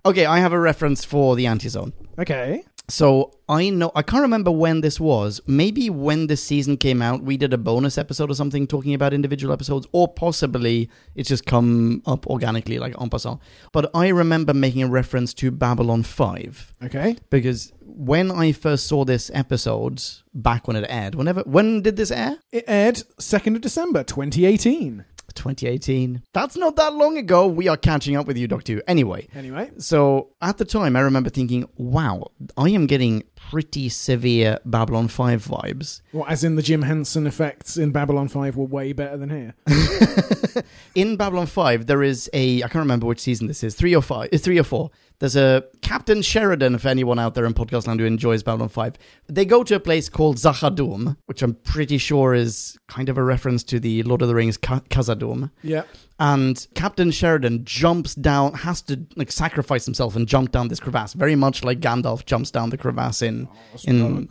okay, 0.05 0.25
I 0.25 0.39
have 0.39 0.53
a 0.53 0.59
reference 0.59 1.03
for 1.03 1.35
the 1.35 1.47
anti-zone. 1.47 1.91
Okay. 2.17 2.63
So 2.87 3.31
I 3.49 3.69
know 3.71 3.91
I 3.95 4.01
can't 4.03 4.21
remember 4.21 4.51
when 4.51 4.81
this 4.81 4.99
was. 4.99 5.41
Maybe 5.47 5.89
when 5.89 6.27
this 6.27 6.43
season 6.43 6.77
came 6.77 7.01
out, 7.01 7.23
we 7.23 7.35
did 7.35 7.51
a 7.53 7.57
bonus 7.57 7.97
episode 7.97 8.29
or 8.29 8.35
something 8.35 8.67
talking 8.67 8.93
about 8.93 9.13
individual 9.13 9.51
episodes, 9.53 9.87
or 9.91 10.07
possibly 10.07 10.89
it's 11.15 11.29
just 11.29 11.45
come 11.45 12.01
up 12.05 12.27
organically, 12.27 12.77
like 12.77 12.95
en 13.01 13.09
passant. 13.09 13.39
But 13.71 13.89
I 13.95 14.09
remember 14.09 14.53
making 14.53 14.83
a 14.83 14.87
reference 14.87 15.33
to 15.35 15.49
Babylon 15.51 16.03
Five 16.03 16.73
Okay. 16.83 17.15
because 17.29 17.71
when 17.81 18.29
I 18.29 18.51
first 18.51 18.87
saw 18.87 19.03
this 19.05 19.31
episode 19.33 20.01
back 20.33 20.67
when 20.67 20.75
it 20.75 20.85
aired, 20.89 21.15
whenever 21.15 21.41
when 21.41 21.81
did 21.81 21.95
this 21.97 22.11
air? 22.11 22.37
It 22.51 22.65
aired 22.67 22.95
2nd 23.19 23.55
of 23.55 23.61
December 23.61 24.03
2018. 24.03 25.05
2018. 25.35 26.23
That's 26.33 26.57
not 26.57 26.75
that 26.77 26.93
long 26.93 27.17
ago. 27.17 27.47
We 27.47 27.67
are 27.67 27.77
catching 27.77 28.15
up 28.15 28.27
with 28.27 28.37
you, 28.37 28.47
Doctor. 28.47 28.81
Anyway, 28.87 29.27
Anyway. 29.35 29.71
So 29.77 30.29
at 30.41 30.57
the 30.57 30.65
time, 30.65 30.95
I 30.95 31.01
remember 31.01 31.29
thinking, 31.29 31.67
wow, 31.77 32.31
I 32.57 32.69
am 32.69 32.87
getting 32.87 33.23
pretty 33.35 33.89
severe 33.89 34.59
Babylon 34.65 35.07
5 35.07 35.45
vibes. 35.45 36.01
Well, 36.13 36.25
as 36.27 36.43
in 36.43 36.55
the 36.55 36.61
Jim 36.61 36.81
Henson 36.81 37.27
effects 37.27 37.77
in 37.77 37.91
Babylon 37.91 38.27
5 38.27 38.57
were 38.57 38.65
way 38.65 38.93
better 38.93 39.17
than 39.17 39.29
here. 39.29 39.55
in 40.95 41.17
Babylon 41.17 41.45
5, 41.45 41.85
there 41.85 42.01
is 42.03 42.29
a, 42.33 42.57
I 42.57 42.67
can't 42.67 42.75
remember 42.75 43.05
which 43.05 43.19
season 43.19 43.47
this 43.47 43.63
is, 43.63 43.75
three 43.75 43.95
or 43.95 44.01
five, 44.01 44.29
three 44.39 44.59
or 44.59 44.63
four. 44.63 44.91
There's 45.19 45.35
a 45.35 45.63
Captain 45.81 46.21
Sheridan, 46.21 46.75
if 46.75 46.85
anyone 46.85 47.19
out 47.19 47.35
there 47.35 47.45
in 47.45 47.53
podcast 47.53 47.87
land 47.87 47.99
who 47.99 48.05
enjoys 48.05 48.43
Babylon 48.43 48.69
5. 48.69 48.95
They 49.27 49.45
go 49.45 49.63
to 49.63 49.75
a 49.75 49.79
place 49.79 50.09
called 50.09 50.37
Z'ha'dum, 50.37 51.15
which 51.25 51.41
I'm 51.41 51.53
pretty 51.53 51.97
sure 51.97 52.33
is 52.33 52.77
kind 52.87 53.07
of 53.07 53.17
a 53.17 53.23
reference 53.23 53.63
to 53.65 53.79
the 53.79 54.03
Lord 54.03 54.21
of 54.21 54.27
the 54.27 54.35
Rings 54.35 54.57
Ka- 54.57 54.81
Khazad-dûm. 54.89 55.51
Yeah. 55.63 55.83
And 56.19 56.65
Captain 56.75 57.11
Sheridan 57.11 57.65
jumps 57.65 58.15
down, 58.15 58.53
has 58.53 58.81
to 58.83 59.05
like 59.17 59.31
sacrifice 59.31 59.83
himself 59.85 60.15
and 60.15 60.27
jump 60.27 60.51
down 60.51 60.69
this 60.69 60.79
crevasse, 60.79 61.13
very 61.13 61.35
much 61.35 61.63
like 61.63 61.81
Gandalf 61.81 62.25
jumps 62.25 62.51
down 62.51 62.69
the 62.69 62.77
crevasse 62.77 63.21
in 63.21 63.49
in 63.85 64.27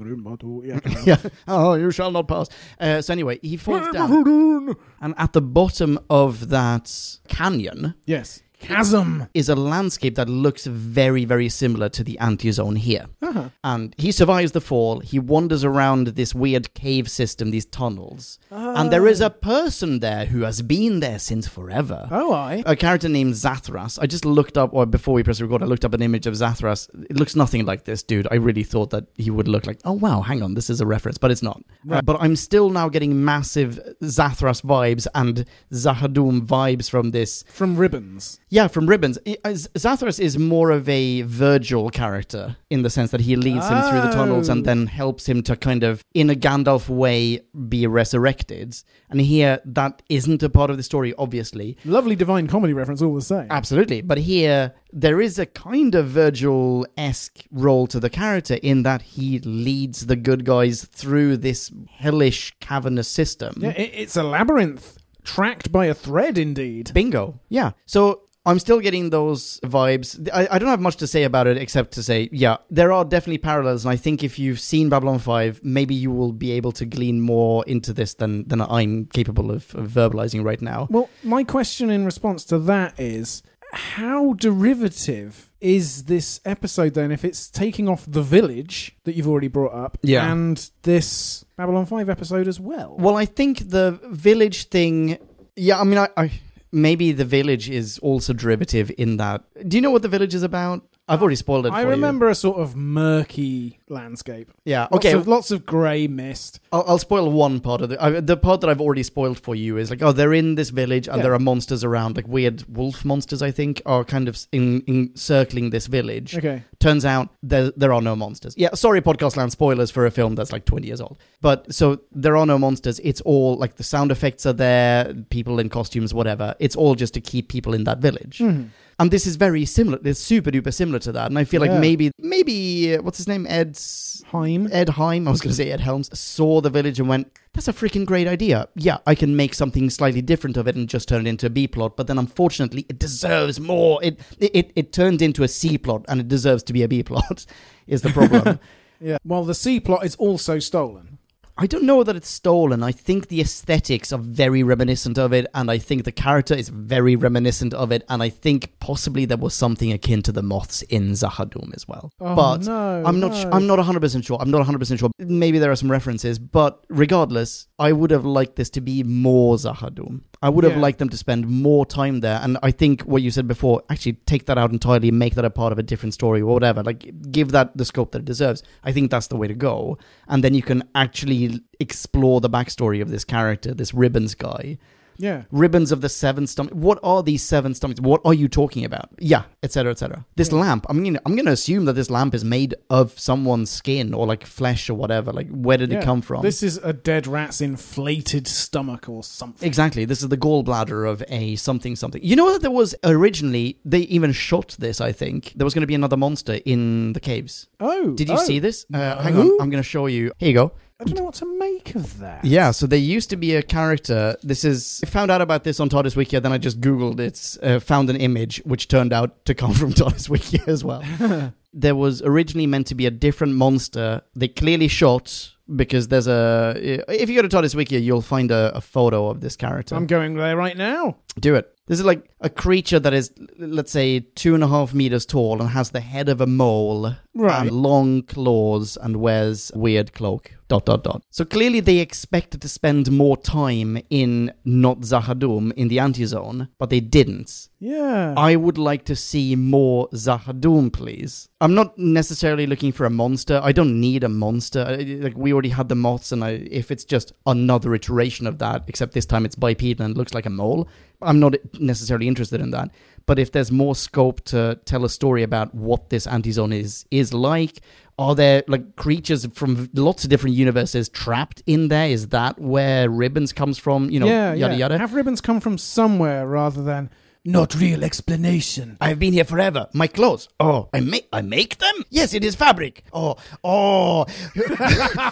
yeah. 0.65 0.81
yeah. 1.05 1.19
Oh, 1.47 1.75
you 1.75 1.91
shall 1.91 2.11
not 2.11 2.27
pass. 2.27 2.49
Uh, 2.81 3.03
so 3.03 3.13
anyway, 3.13 3.39
he 3.43 3.59
falls 3.59 3.87
down, 3.93 4.75
and 5.03 5.15
at 5.19 5.35
the 5.35 5.43
bottom 5.43 5.99
of 6.09 6.49
that 6.49 7.19
canyon 7.29 7.95
yes. 8.07 8.43
Chasm. 8.65 9.29
is 9.35 9.49
a 9.49 9.55
landscape 9.55 10.15
that 10.17 10.29
looks 10.29 10.67
very, 10.67 11.25
very 11.25 11.49
similar 11.49 11.89
to 11.91 12.05
the 12.05 12.19
Antizone 12.21 12.79
here. 12.79 13.07
Uh-huh. 13.23 13.49
And 13.63 13.95
he 13.99 14.13
survives 14.13 14.53
the 14.53 14.61
fall. 14.61 15.01
He 15.01 15.19
wanders 15.19 15.65
around 15.65 16.09
this 16.09 16.35
weird 16.35 16.75
cave 16.75 17.11
system, 17.11 17.51
these 17.51 17.67
tunnels, 17.67 18.39
and 18.51 18.91
there 18.93 19.07
is 19.07 19.21
a 19.21 19.31
person 19.31 20.01
there 20.01 20.27
who 20.27 20.43
has 20.43 20.63
been 20.63 21.01
there 21.01 21.19
since 21.19 21.47
forever. 21.49 22.09
Oh, 22.11 22.33
I. 22.33 22.63
A 22.67 22.77
character 22.77 23.09
named 23.09 23.35
Zathras. 23.35 23.99
I 24.01 24.07
just 24.07 24.25
looked 24.25 24.57
up, 24.59 24.71
or 24.73 24.87
before 24.87 25.15
we 25.15 25.23
press 25.23 25.41
record, 25.41 25.63
I 25.63 25.67
looked 25.67 25.85
up 25.85 25.95
an 25.95 26.03
image 26.03 26.27
of 26.27 26.35
Zathras. 26.35 26.89
It 27.11 27.17
looks 27.17 27.37
nothing 27.37 27.65
like 27.65 27.85
this 27.85 28.03
dude. 28.03 28.29
I 28.31 28.37
really 28.37 28.65
thought 28.65 28.91
that 28.91 29.07
he 29.15 29.31
would 29.31 29.49
look 29.49 29.67
like, 29.67 29.81
oh 29.85 29.93
wow, 29.93 30.21
hang 30.21 30.43
on, 30.43 30.55
this 30.55 30.71
is 30.71 30.81
a 30.81 30.87
reference, 30.87 31.19
but 31.19 31.31
it's 31.31 31.43
not. 31.43 31.63
Uh, 31.91 32.03
but 32.03 32.17
I'm 32.21 32.37
still 32.37 32.71
now 32.71 32.89
getting 32.89 33.25
massive 33.25 33.79
Zathras 34.03 34.63
vibes 34.63 35.07
and 35.15 35.45
Z'ha'dum 35.73 36.47
vibes 36.47 36.91
from 36.91 37.11
this. 37.11 37.45
From 37.49 37.77
Ribbons. 37.77 38.41
Yeah, 38.55 38.69
from 38.69 38.89
Ribbons. 38.89 39.19
Zathras 39.25 40.21
is 40.21 40.39
more 40.39 40.71
of 40.71 40.89
a 40.89 41.23
Virgil 41.23 41.91
character 41.91 42.57
in 42.71 42.83
the 42.83 42.89
sense 42.91 43.11
that 43.11 43.21
he 43.23 43.35
leads 43.35 43.67
him 43.69 43.83
through 43.83 44.01
the 44.03 44.13
tunnels 44.13 44.49
and 44.49 44.61
Oh. 44.61 44.63
then 44.65 44.87
helps 44.87 45.29
him 45.29 45.43
to 45.43 45.57
kind 45.57 45.83
of, 45.83 46.05
in 46.15 46.31
a 46.31 46.37
Gandalf 46.37 46.89
way, 46.89 47.41
be 47.69 47.85
resurrected. 47.89 48.77
And 49.11 49.21
here, 49.21 49.59
that 49.65 50.03
isn't 50.09 50.41
a 50.45 50.49
part 50.49 50.71
of 50.71 50.77
the 50.77 50.85
story, 50.85 51.13
obviously. 51.19 51.77
Lovely 51.85 52.15
divine 52.15 52.47
comedy 52.47 52.73
reference 52.75 53.03
all 53.03 53.17
the 53.17 53.23
same. 53.23 53.49
Absolutely. 53.51 54.03
But 54.03 54.19
here, 54.19 54.73
there 54.93 55.21
is 55.21 55.37
a 55.41 55.47
kind 55.47 55.97
of 55.97 56.07
Virgil 56.07 56.87
esque 56.97 57.41
role 57.51 57.89
to 57.89 57.99
the 57.99 58.09
character 58.11 58.55
in 58.63 58.85
that 58.85 59.03
he 59.03 59.41
leads 59.41 60.07
the 60.07 60.15
good 60.17 60.45
guys 60.45 60.85
through 60.85 61.39
this 61.39 61.73
hellish, 61.91 62.55
cavernous 62.61 63.09
system. 63.09 63.55
Yeah, 63.59 63.71
it's 63.71 64.17
a 64.17 64.23
labyrinth. 64.23 64.99
Tracked 65.25 65.73
by 65.73 65.87
a 65.87 65.95
thread, 65.95 66.37
indeed. 66.39 66.93
Bingo. 66.95 67.41
Yeah. 67.49 67.73
So. 67.87 68.21
I'm 68.47 68.59
still 68.59 68.81
getting 68.81 69.11
those 69.11 69.59
vibes. 69.61 70.29
I, 70.33 70.47
I 70.51 70.59
don't 70.59 70.69
have 70.69 70.81
much 70.81 70.97
to 70.97 71.07
say 71.07 71.23
about 71.25 71.47
it 71.47 71.57
except 71.57 71.93
to 71.93 72.03
say, 72.03 72.29
yeah, 72.31 72.59
there 72.71 72.93
are 72.93 73.05
definitely 73.05 73.39
parallels, 73.39 73.85
and 73.85 73.93
I 73.93 73.97
think 73.97 74.23
if 74.23 74.39
you've 74.39 74.61
seen 74.61 74.89
Babylon 74.91 75.19
5, 75.19 75.61
maybe 75.65 75.95
you 75.95 76.11
will 76.11 76.33
be 76.33 76.53
able 76.53 76.73
to 76.73 76.85
glean 76.85 77.21
more 77.21 77.65
into 77.67 77.93
this 77.95 78.15
than, 78.15 78.47
than 78.49 78.61
I'm 78.61 79.07
capable 79.07 79.51
of, 79.51 79.75
of 79.75 79.91
verbalizing 79.91 80.45
right 80.45 80.61
now. 80.61 80.89
Well, 80.91 81.09
my 81.23 81.43
question 81.45 81.89
in 81.91 82.05
response 82.05 82.45
to 82.47 82.59
that 82.61 83.01
is 83.01 83.43
how 83.73 84.35
derivative 84.35 85.51
is 85.61 86.05
this 86.05 86.41
episode 86.45 86.95
then 86.95 87.11
if 87.11 87.25
it's 87.25 87.49
taking 87.51 87.89
off 87.89 88.05
the 88.07 88.23
village 88.23 88.95
that 89.05 89.15
you've 89.15 89.27
already 89.27 89.49
brought 89.49 89.73
up 89.75 89.97
Yeah. 90.03 90.31
and 90.31 90.71
this 90.83 91.45
Babylon 91.57 91.87
5 91.87 92.09
episode 92.11 92.47
as 92.47 92.61
well? 92.61 92.95
Well, 92.99 93.17
I 93.17 93.25
think 93.25 93.71
the 93.71 93.99
village 94.11 94.69
thing. 94.69 95.19
Yeah, 95.57 95.81
I 95.81 95.85
mean, 95.85 95.99
I, 95.99 96.09
I 96.17 96.31
maybe 96.75 97.13
the 97.13 97.25
village 97.25 97.71
is 97.71 97.99
also 98.01 98.33
derivative 98.33 98.91
in 98.99 99.17
that. 99.19 99.43
Do 99.69 99.77
you 99.77 99.81
know 99.81 99.91
what 99.91 100.03
the 100.03 100.09
village 100.09 100.35
is 100.35 100.43
about? 100.43 100.83
I've 101.07 101.21
already 101.21 101.37
spoiled 101.37 101.67
it. 101.67 101.73
I 101.73 101.83
for 101.83 101.89
you. 101.89 101.91
remember 101.91 102.31
a 102.31 102.35
sort 102.35 102.59
of 102.59 102.75
murky 102.75 103.79
landscape. 103.91 104.51
Yeah. 104.65 104.83
Lots 104.91 104.95
Okay. 105.07 105.13
of, 105.13 105.29
lots 105.29 105.51
of 105.51 105.67
grey 105.67 106.07
mist. 106.07 106.61
I'll, 106.73 106.83
I'll 106.89 106.99
spoil 106.99 107.31
one 107.31 107.61
part 107.61 107.83
of 107.83 107.91
the 107.91 108.03
I, 108.03 108.21
the 108.21 108.39
part 108.39 108.63
that 108.63 108.71
I've 108.71 108.81
already 108.81 109.03
spoiled 109.03 109.39
for 109.39 109.55
you 109.55 109.77
is 109.77 109.91
like 109.91 110.03
oh 110.03 110.13
they're 110.13 110.33
in 110.33 110.55
this 110.55 110.71
village 110.71 111.07
and 111.07 111.19
Yeah. 111.19 111.25
there 111.25 111.35
are 111.35 111.39
monsters 111.39 111.85
around 111.85 112.17
like 112.17 112.27
weird 112.27 112.65
wolf 112.75 113.05
monsters 113.05 113.43
I 113.43 113.51
think 113.51 113.83
are 113.85 114.03
kind 114.03 114.29
of 114.29 114.39
in, 114.51 114.83
encircling 114.89 115.71
this 115.71 115.87
village. 115.89 116.37
Okay. 116.39 116.63
Turns 116.85 117.07
out 117.07 117.31
there 117.43 117.71
there 117.79 117.95
are 117.95 118.03
no 118.03 118.15
monsters. 118.15 118.53
Yeah, 118.59 118.75
sorry 118.75 119.01
podcast 119.01 119.39
land 119.39 119.53
spoilers 119.53 119.91
for 119.91 120.05
a 120.05 120.11
film 120.11 120.35
that's 120.35 120.53
like 120.53 120.67
20 120.67 120.87
years 120.87 121.01
old. 121.01 121.17
But 121.41 121.73
so 121.73 122.01
there 122.13 122.37
are 122.37 122.45
no 122.45 122.59
monsters. 122.59 123.01
It's 123.03 123.23
all 123.23 123.57
like 123.57 123.77
the 123.77 123.83
sound 123.83 124.13
effects 124.13 124.45
are 124.45 124.53
there, 124.53 125.15
people 125.31 125.61
in 125.61 125.71
costumes 125.71 126.13
whatever. 126.13 126.55
It's 126.59 126.77
all 126.77 126.95
just 126.95 127.15
to 127.15 127.23
keep 127.23 127.49
people 127.49 127.73
in 127.73 127.85
that 127.85 128.01
village. 128.01 128.41
Mhm. 128.41 128.69
And 128.99 129.11
this 129.11 129.27
is 129.27 129.37
very 129.37 129.65
similar. 129.65 129.99
It's 130.05 130.21
super 130.21 130.51
duper 130.51 130.73
similar 130.73 130.99
to 131.01 131.13
that. 131.13 131.31
And 131.31 131.39
I 131.39 131.45
feel 131.45 131.63
like 131.63 131.73
maybe 131.73 132.13
maybe 132.19 132.95
uh, 132.95 133.03
what's 133.03 133.19
his 133.19 133.29
name 133.29 133.47
Ed's 133.49 134.23
Hime. 134.31 134.69
Ed 134.71 134.91
Hime, 134.91 135.27
I 135.27 135.31
was 135.31 135.41
going 135.41 135.51
to 135.51 135.57
say 135.57 135.71
Ed 135.71 135.81
Helms, 135.81 136.17
saw 136.19 136.61
the 136.61 136.71
village 136.71 137.01
and 137.01 137.09
went, 137.09 137.31
that's 137.55 137.69
a 137.69 137.73
freaking 137.73 138.05
great 138.05 138.27
idea. 138.27 138.69
Yeah, 138.75 138.99
I 139.07 139.15
can 139.15 139.37
make 139.37 139.55
something 139.55 139.89
slightly 139.91 140.23
different 140.23 140.57
of 140.57 140.67
it 140.67 140.75
and 140.77 140.89
just 140.89 141.09
turn 141.09 141.27
it 141.27 141.31
into 141.31 141.47
a 141.47 141.51
B 141.51 141.67
plot. 141.69 141.97
But 141.97 142.09
then 142.09 142.19
unfortunately, 142.19 142.85
it 142.89 142.99
deserves 142.99 143.61
more. 143.61 144.03
It, 144.03 144.19
it, 144.39 144.51
it, 144.55 144.73
it 144.75 144.93
turned 144.93 145.23
into 145.23 145.43
a 145.45 145.49
C 145.49 145.79
plot 145.79 146.05
and 146.09 146.21
it 146.21 146.29
deserves 146.29 146.63
to 146.65 146.73
be 146.75 146.83
a 146.83 146.89
B 146.89 147.03
plot, 147.03 147.47
is 147.87 148.03
the 148.03 148.11
problem. 148.11 148.61
Yeah. 149.01 149.19
Well, 149.25 149.45
the 149.45 149.55
C 149.55 149.81
plot 149.81 150.07
is 150.07 150.15
also 150.17 150.59
stolen. 150.61 151.19
I 151.57 151.67
don't 151.69 151.85
know 151.85 152.03
that 152.03 152.17
it's 152.17 152.29
stolen. 152.29 152.83
I 152.83 152.91
think 152.91 153.29
the 153.29 153.41
aesthetics 153.41 154.13
are 154.13 154.19
very 154.19 154.63
reminiscent 154.65 155.19
of 155.19 155.33
it, 155.33 155.47
and 155.55 155.71
I 155.71 155.79
think 155.79 156.05
the 156.05 156.11
character 156.13 156.55
is 156.55 156.69
very 156.69 157.15
reminiscent 157.15 157.75
of 157.75 157.93
it, 157.93 158.03
and 158.09 158.23
I 158.23 158.29
think 158.29 158.79
possibly 158.81 159.25
there 159.25 159.37
was 159.37 159.55
something 159.55 159.93
akin 159.93 160.23
to 160.23 160.33
the 160.33 160.43
moths 160.43 160.83
in 160.83 161.11
Z'ha'dum 161.13 161.73
as 161.77 161.87
well. 161.87 162.11
Oh, 162.21 162.35
but 162.35 162.63
no, 162.67 163.03
I'm 163.07 163.21
not. 163.21 163.33
no. 163.33 163.51
I'm 163.53 163.67
not 163.69 163.79
100 163.79 164.01
percent 164.01 164.25
sure. 164.25 164.39
I'm 164.41 164.51
not 164.51 164.59
100 164.59 164.79
percent 164.79 164.99
sure. 165.01 165.11
Maybe 165.19 165.59
there 165.61 165.71
are 165.71 165.77
some 165.77 165.91
references, 165.91 166.39
but 166.41 166.85
regardless, 166.89 167.69
I 167.79 167.93
would 167.93 168.11
have 168.11 168.25
liked 168.25 168.57
this 168.57 168.71
to 168.71 168.81
be 168.81 169.03
more 169.03 169.57
Z'ha'dum. 169.57 170.23
I 170.45 170.51
would 170.51 170.63
have 170.65 170.75
Yeah. 170.75 170.81
liked 170.87 170.99
them 170.99 171.09
to 171.09 171.17
spend 171.17 171.49
more 171.49 171.87
time 171.87 172.21
there, 172.21 172.39
and 172.43 172.59
I 172.63 172.71
think 172.71 173.01
what 173.03 173.23
you 173.23 173.31
said 173.31 173.49
before, 173.49 173.83
actually 173.89 174.17
take 174.27 174.45
that 174.45 174.59
out 174.59 174.73
entirely, 174.73 175.11
make 175.11 175.35
that 175.37 175.45
a 175.45 175.51
part 175.51 175.73
of 175.73 175.79
a 175.79 175.83
different 175.83 176.13
story 176.13 176.43
or 176.43 176.53
whatever. 176.53 176.83
Like 176.83 177.01
give 177.31 177.51
that 177.53 177.75
the 177.75 177.87
scope 177.87 178.13
that 178.13 178.19
it 178.19 178.25
deserves. 178.27 178.63
I 178.85 178.93
think 178.93 179.11
that's 179.11 179.29
the 179.29 179.37
way 179.37 179.49
to 179.49 179.55
go, 179.55 179.97
and 180.29 180.45
then 180.45 180.53
you 180.53 180.63
can 180.63 180.85
actually 180.95 181.61
explore 181.81 182.43
the 182.43 182.51
backstory 182.51 183.01
of 183.01 183.09
this 183.11 183.25
character, 183.25 183.73
this 183.73 183.95
Ribbons 183.95 184.35
guy. 184.35 184.77
Yeah. 185.19 185.45
Ribbons 185.51 185.93
of 185.93 186.01
the 186.01 186.09
seven 186.09 186.47
stomachs. 186.47 186.75
What 186.75 186.99
are 187.03 187.23
these 187.23 187.43
seven 187.43 187.75
stomachs? 187.75 188.01
What 188.01 188.21
are 188.25 188.35
you 188.35 188.49
talking 188.49 188.85
about? 188.85 189.11
Yeah, 189.19 189.45
etc., 189.63 189.93
etc. 189.93 190.25
This 190.37 190.53
lamp. 190.53 190.87
I'm 190.89 191.03
gonna, 191.03 191.21
I'm 191.27 191.37
gonna 191.37 191.53
assume 191.53 191.85
that 191.87 191.95
this 191.95 192.11
lamp 192.11 192.35
is 192.35 192.45
made 192.45 192.75
of 192.91 193.19
someone's 193.19 193.71
skin 193.71 194.15
or 194.15 194.27
like 194.27 194.47
flesh 194.47 194.91
or 194.91 194.95
whatever. 194.95 195.33
Like, 195.33 195.49
where 195.51 195.77
did 195.77 195.93
Yeah. 195.93 195.99
it 195.99 196.05
come 196.05 196.23
from? 196.23 196.43
This 196.43 196.63
is 196.63 196.79
a 196.79 196.93
dead 196.93 197.27
rat's 197.27 197.61
inflated 197.61 198.47
stomach 198.47 199.09
or 199.09 199.23
something. 199.23 199.67
Exactly. 199.67 200.05
This 200.05 200.23
is 200.23 200.29
the 200.29 200.37
gallbladder 200.37 201.09
of 201.09 201.23
a 201.29 201.57
something 201.57 201.97
something. 201.97 202.23
You 202.23 202.37
know 202.37 202.53
that 202.53 202.63
there 202.63 202.71
was 202.71 202.95
originally 203.05 203.79
they 203.85 204.01
even 204.01 204.33
shot 204.33 204.77
this. 204.79 205.01
I 205.01 205.13
think 205.13 205.53
there 205.57 205.65
was 205.65 205.75
going 205.75 205.83
to 205.83 205.87
be 205.87 205.95
another 205.95 206.17
monster 206.17 206.61
in 206.65 207.13
the 207.13 207.21
caves. 207.21 207.69
Oh. 207.81 208.13
Did 208.13 208.29
you 208.29 208.37
oh. 208.37 208.45
see 208.45 208.59
this? 208.59 208.87
Uh, 208.93 209.23
hang 209.23 209.37
on, 209.37 209.51
I'm 209.61 209.71
going 209.71 209.83
to 209.83 209.89
show 209.89 210.07
you. 210.07 210.33
Here 210.39 210.49
you 210.49 210.55
go. 210.55 210.73
I 211.01 211.05
don't 211.05 211.17
know 211.17 211.25
what 211.25 211.35
to 211.35 211.59
make 211.59 211.97
of 211.97 212.21
that. 212.21 212.45
Yeah, 212.45 212.71
so 212.71 212.87
there 212.87 212.99
used 212.99 213.29
to 213.31 213.37
be 213.37 213.57
a 213.57 213.63
character. 213.63 214.37
This 214.45 214.65
is 214.65 215.01
I 215.03 215.07
found 215.09 215.31
out 215.33 215.41
about 215.41 215.65
this 215.65 215.81
on 215.81 215.89
TARDIS 215.89 216.15
Wiki, 216.15 216.39
then 216.39 216.53
I 216.53 216.59
just 216.59 216.81
googled 216.81 217.19
it, 217.19 217.59
uh, 217.65 217.81
found 217.81 218.11
an 218.11 218.17
image 218.17 218.63
which 218.65 218.87
turned 218.87 219.13
out 219.13 219.45
to 219.47 219.55
come 219.55 219.73
from 219.75 219.93
TARDIS 219.95 220.29
Wiki 220.29 220.61
as 220.69 220.85
well. 220.85 221.03
there 221.73 221.97
was 221.97 222.23
originally 222.23 222.69
meant 222.69 222.87
to 222.89 222.95
be 222.95 223.07
a 223.07 223.11
different 223.11 223.55
monster. 223.55 224.23
They 224.37 224.47
clearly 224.47 224.87
shot 224.87 225.51
because 225.75 226.09
there's 226.09 226.29
a. 226.29 226.75
If 227.09 227.29
you 227.29 227.35
go 227.43 227.47
to 227.47 227.55
TARDIS 227.55 227.75
Wiki, 227.75 227.97
you'll 228.01 228.23
find 228.23 228.53
a, 228.53 228.71
a 228.77 228.81
photo 228.81 229.29
of 229.31 229.41
this 229.41 229.57
character. 229.57 229.97
I'm 229.97 230.07
going 230.07 230.35
there 230.37 230.57
right 230.57 230.77
now. 230.77 231.17
Do 231.41 231.57
it. 231.57 231.77
This 231.87 231.99
is 231.99 232.05
like 232.07 232.31
a 232.41 232.49
creature 232.49 233.01
that 233.01 233.13
is, 233.13 233.33
let's 233.59 233.91
say, 233.93 234.21
two 234.21 234.55
and 234.55 234.63
a 234.65 234.69
half 234.69 234.95
meters 234.95 235.27
tall 235.27 235.61
and 235.61 235.69
has 235.71 235.91
the 235.91 236.01
head 236.01 236.29
of 236.31 236.41
a 236.41 236.47
mole 236.47 237.15
Right. 237.35 237.61
and 237.63 237.71
long 237.73 238.23
claws 238.23 238.97
and 238.97 239.17
wears 239.17 239.71
a 239.75 239.79
weird 239.79 240.13
cloak. 240.15 240.54
Dot 240.67 240.87
dot 240.87 241.05
dot. 241.05 241.23
So 241.31 241.45
clearly 241.45 241.81
they 241.81 241.99
expected 241.99 242.63
to 242.63 242.69
spend 242.69 243.13
more 243.13 243.37
time 243.37 243.99
in 244.09 244.51
not 244.65 245.01
Z'ha'dum 245.01 245.73
in 245.75 245.89
the 245.89 245.99
anti-zone, 245.99 246.69
but 246.79 246.89
they 246.89 247.01
didn't. 247.01 247.69
Yeah. 247.79 248.33
I 248.37 248.57
would 248.57 248.79
like 248.79 249.05
to 249.05 249.15
see 249.17 249.57
more 249.57 250.09
Z'ha'dum, 250.09 250.91
please. 250.91 251.51
I'm 251.61 251.75
not 251.75 251.99
necessarily 251.99 252.67
looking 252.67 252.93
for 252.93 253.05
a 253.05 253.11
monster. 253.11 253.61
I 253.63 253.73
don't 253.73 254.01
need 254.01 254.25
a 254.25 254.29
monster. 254.31 254.87
I- 254.89 255.19
Like 255.25 255.37
we 255.37 255.53
already 255.53 255.69
had 255.69 255.91
the 255.91 255.95
moths, 255.95 256.33
and 256.33 256.43
I, 256.43 256.51
if 256.71 256.91
it's 256.91 257.05
just 257.05 257.33
another 257.45 257.95
iteration 257.95 258.47
of 258.47 258.59
that, 258.59 258.85
except 258.89 259.13
this 259.13 259.27
time 259.27 259.45
it's 259.45 259.57
bipedal 259.57 260.07
and 260.07 260.17
looks 260.17 260.33
like 260.33 260.47
a 260.47 260.51
mole, 260.51 260.89
I'm 261.21 261.41
not 261.41 261.55
necessarily 261.79 262.27
interested 262.27 262.61
in 262.61 262.71
that. 262.71 262.91
But 263.27 263.39
if 263.39 263.53
there's 263.53 263.73
more 263.73 263.95
scope 263.95 264.45
to 264.47 264.79
tell 264.85 265.05
a 265.05 265.09
story 265.09 265.43
about 265.43 265.75
what 265.75 266.11
this 266.11 266.27
anti-zone 266.27 266.73
is 266.75 267.07
is 267.11 267.33
like, 267.33 267.81
are 268.19 268.35
there 268.35 268.63
like 268.69 268.97
creatures 268.97 269.47
from 269.55 269.91
lots 269.95 270.25
of 270.25 270.31
different 270.31 270.57
universes 270.57 271.09
trapped 271.09 271.63
in 271.67 271.89
there? 271.89 272.09
Is 272.09 272.29
that 272.29 272.59
where 272.59 273.11
Ribbons 273.11 273.53
comes 273.53 273.79
from? 273.79 274.11
You 274.11 274.21
know, 274.21 274.27
yeah, 274.27 274.55
yada 274.55 274.75
yeah. 274.75 274.79
yada. 274.79 274.99
Have 274.99 275.15
ribbons 275.15 275.41
come 275.41 275.61
from 275.61 275.79
somewhere 275.79 276.47
rather 276.47 276.83
than 276.83 277.11
Not 277.47 277.75
real 277.75 278.03
explanation. 278.05 278.97
I've 279.03 279.19
been 279.19 279.35
here 279.35 279.45
forever. 279.45 279.89
My 279.93 280.07
clothes. 280.07 280.49
Oh, 280.59 280.89
I 280.95 281.01
make 281.01 281.29
I 281.31 281.43
make 281.43 281.77
them. 281.77 281.95
Yes, 282.09 282.33
it 282.33 282.43
is 282.43 282.55
fabric. 282.55 283.05
Oh, 283.13 283.37
oh. 283.63 284.25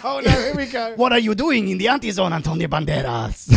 Oh 0.05 0.21
no, 0.23 0.31
here 0.31 0.55
we 0.55 0.65
go. 0.67 0.93
what 0.95 1.11
are 1.11 1.19
you 1.19 1.33
doing 1.33 1.69
in 1.69 1.79
the 1.79 1.87
anti-zone, 1.87 2.33
Antonio 2.33 2.67
Banderas? 2.67 3.49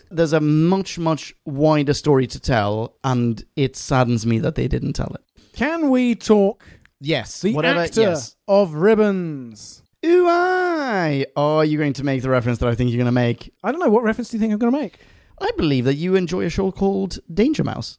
There's 0.10 0.34
a 0.34 0.40
much 0.40 0.98
much 0.98 1.34
wider 1.46 1.94
story 1.94 2.26
to 2.26 2.40
tell, 2.40 2.96
and 3.02 3.42
it 3.56 3.76
saddens 3.76 4.26
me 4.26 4.38
that 4.40 4.54
they 4.54 4.68
didn't 4.68 4.92
tell 4.94 5.14
it. 5.14 5.22
Can 5.54 5.88
we 5.88 6.14
talk 6.14 6.64
Yes, 7.00 7.40
the 7.42 7.52
whatever. 7.54 7.80
actor 7.80 8.00
Yes. 8.02 8.36
of 8.48 8.74
Ribbons? 8.74 9.82
Ooh, 10.04 10.26
I. 10.28 11.26
Oh, 11.36 11.60
you're 11.62 11.80
going 11.80 11.92
to 11.94 12.04
make 12.04 12.22
the 12.22 12.30
reference 12.30 12.58
that 12.58 12.68
I 12.68 12.74
think 12.74 12.90
you're 12.90 12.98
going 12.98 13.06
to 13.06 13.12
make. 13.12 13.52
I 13.64 13.72
don't 13.72 13.80
know. 13.80 13.88
What 13.90 14.02
reference 14.04 14.28
do 14.30 14.36
you 14.36 14.40
think 14.40 14.52
I'm 14.52 14.58
going 14.58 14.72
to 14.72 14.78
make? 14.78 14.98
I 15.40 15.50
believe 15.56 15.84
that 15.84 15.94
you 15.96 16.14
enjoy 16.14 16.44
a 16.44 16.50
show 16.50 16.70
called 16.72 17.18
Danger 17.32 17.64
Mouse. 17.64 17.98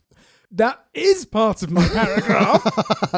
That 0.52 0.84
is 0.93 1.26
part 1.26 1.62
of 1.64 1.72
my 1.72 1.86
paragraph. 1.89 2.64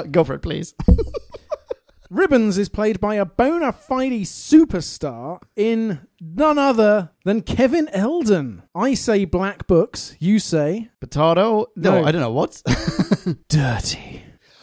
Go 0.11 0.23
for 0.23 0.33
it, 0.33 0.41
please. 0.41 0.73
Ribbons 2.09 2.57
is 2.57 2.69
played 2.69 2.99
by 2.99 3.15
a 3.15 3.25
bona 3.25 3.71
fide 3.71 4.11
superstar 4.23 5.39
in 5.55 5.99
none 6.19 6.57
other 6.57 7.11
than 7.23 7.41
Kevin 7.43 7.87
Eldon. 7.89 8.63
I 8.73 8.95
say 8.95 9.25
black 9.25 9.67
books, 9.67 10.15
you 10.19 10.39
say. 10.39 10.89
Potato? 10.99 11.67
No, 11.75 12.01
No. 12.01 12.05
I 12.05 12.11
don't 12.11 12.21
know. 12.21 12.31
What? 12.31 12.63
Dirty. 13.47 14.18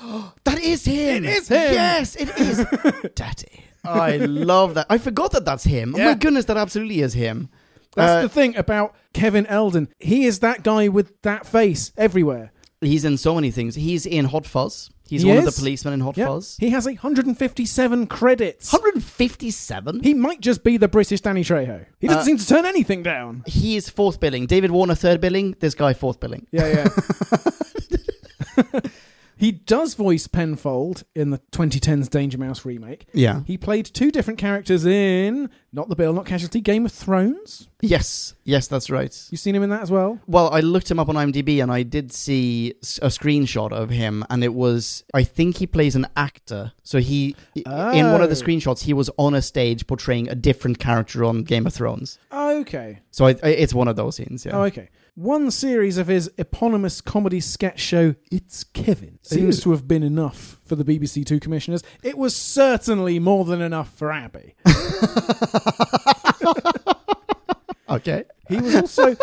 that 0.45 0.59
is 0.61 0.85
him. 0.85 1.25
It 1.25 1.31
is 1.31 1.49
him. 1.49 1.73
Yes, 1.73 2.17
it 2.17 2.29
is. 2.39 2.65
Daddy. 3.15 3.65
I 3.85 4.17
love 4.17 4.75
that. 4.75 4.87
I 4.91 4.99
forgot 4.99 5.31
that 5.33 5.45
that's 5.45 5.65
him. 5.65 5.95
Oh 5.95 5.99
Yeah. 5.99 6.07
my 6.09 6.15
goodness, 6.15 6.45
that 6.47 6.57
absolutely 6.57 7.01
is 7.01 7.15
him. 7.15 7.49
That's 7.95 8.11
Uh, 8.19 8.23
the 8.23 8.29
thing 8.29 8.57
about 8.57 8.95
Kevin 9.13 9.47
Eldon. 9.47 9.89
He 9.99 10.25
is 10.27 10.41
that 10.41 10.63
guy 10.63 10.89
with 10.89 11.21
that 11.23 11.47
face 11.47 11.93
everywhere. 11.97 12.53
He's 12.81 13.05
in 13.05 13.17
so 13.17 13.35
many 13.35 13.51
things. 13.51 13.75
He's 13.77 14.05
in 14.05 14.27
Hot 14.27 14.45
Fuzz. 14.45 14.91
He's 15.09 15.23
He 15.23 15.29
one 15.29 15.39
of 15.39 15.47
is? 15.47 15.55
the 15.55 15.61
policemen 15.61 15.95
in 15.95 16.01
Hot 16.01 16.17
Yeah. 16.17 16.27
Fuzz. 16.27 16.57
He 16.59 16.71
has 16.71 16.85
157 16.85 18.07
credits. 18.09 18.73
157? 18.73 20.01
He 20.03 20.13
might 20.15 20.41
just 20.41 20.63
be 20.65 20.77
the 20.77 20.89
British 20.89 21.21
Danny 21.21 21.43
Trejo. 21.45 21.87
He 22.01 22.09
doesn't 22.09 22.23
Uh, 22.23 22.25
seem 22.25 22.39
to 22.39 22.47
turn 22.47 22.67
anything 22.67 23.03
down. 23.05 23.45
He 23.47 23.77
is 23.77 23.89
fourth 23.89 24.19
billing. 24.21 24.47
David 24.47 24.73
Warner 24.73 24.97
third 24.97 25.21
billing. 25.21 25.55
This 25.61 25.75
guy 25.75 25.95
fourth 25.95 26.19
billing. 26.21 26.47
Yeah, 26.51 26.67
yeah. 26.69 26.89
he 29.37 29.53
does 29.53 29.95
voice 29.95 30.26
Penfold 30.26 31.05
in 31.14 31.30
the 31.30 31.39
2010's 31.53 32.09
Danger 32.09 32.39
Mouse 32.39 32.64
remake. 32.64 33.07
Yeah. 33.12 33.43
He 33.47 33.57
played 33.59 33.87
two 33.87 34.11
different 34.11 34.39
characters 34.39 34.87
in 34.87 35.51
Not 35.72 35.89
the 35.89 35.97
Bill, 35.97 36.12
Not 36.12 36.26
Casualty, 36.26 36.61
Game 36.61 36.87
of 36.87 36.93
Thrones. 36.93 37.68
Yes. 37.82 38.34
Yes, 38.45 38.66
that's 38.66 38.89
right. 38.89 39.14
You 39.30 39.37
seen 39.37 39.55
him 39.55 39.62
in 39.62 39.70
that 39.70 39.82
as 39.82 39.91
well? 39.91 40.18
Well, 40.26 40.49
I 40.53 40.61
looked 40.61 40.91
him 40.91 40.99
up 40.99 41.09
on 41.11 41.14
IMDb 41.16 41.62
and 41.62 41.70
I 41.70 41.82
did 41.82 42.12
see 42.12 42.70
a 43.03 43.09
screenshot 43.09 43.72
of 43.72 43.91
him, 43.91 44.24
and 44.30 44.43
it 44.43 44.55
was 44.55 45.05
I 45.12 45.22
think 45.24 45.59
he 45.59 45.66
plays 45.66 45.95
an 45.95 46.07
actor. 46.16 46.72
So 46.82 46.99
he 46.99 47.37
in 47.55 47.64
one 48.12 48.22
of 48.22 48.30
the 48.30 48.37
Oh. 48.37 48.47
screenshots 48.47 48.82
he 48.84 48.93
was 48.95 49.11
on 49.18 49.34
a 49.34 49.43
stage 49.43 49.87
portraying 49.87 50.28
a 50.28 50.34
different 50.34 50.78
character 50.78 51.24
on 51.24 51.43
Game 51.43 51.66
of 51.66 51.74
Thrones. 51.74 52.18
Okay. 52.32 53.01
So 53.11 53.26
I, 53.26 53.30
I, 53.43 53.49
it's 53.51 53.74
one 53.74 53.89
of 53.89 53.97
those 53.97 54.16
scenes. 54.16 54.47
Yeah. 54.47 54.57
Oh, 54.57 54.62
okay. 54.64 54.89
One 55.17 55.51
series 55.51 55.97
of 55.97 56.09
his 56.09 56.31
eponymous 56.37 57.01
comedy 57.01 57.41
sketch 57.41 57.81
show, 57.81 58.14
It's 58.31 58.64
Kevin, 58.64 59.19
seems 59.23 59.62
to 59.62 59.71
have 59.71 59.89
been 59.89 60.03
enough 60.03 60.61
for 60.62 60.77
the 60.77 60.85
BBC 60.85 61.25
Two 61.25 61.41
commissioners. 61.41 61.83
It 62.03 62.19
was 62.19 62.37
certainly 62.37 63.19
more 63.19 63.47
than 63.47 63.62
enough 63.62 63.91
for 63.95 64.12
Abby. 64.12 64.55
Okay. 67.89 68.25
He 68.49 68.61
was 68.61 68.75
also 68.75 69.17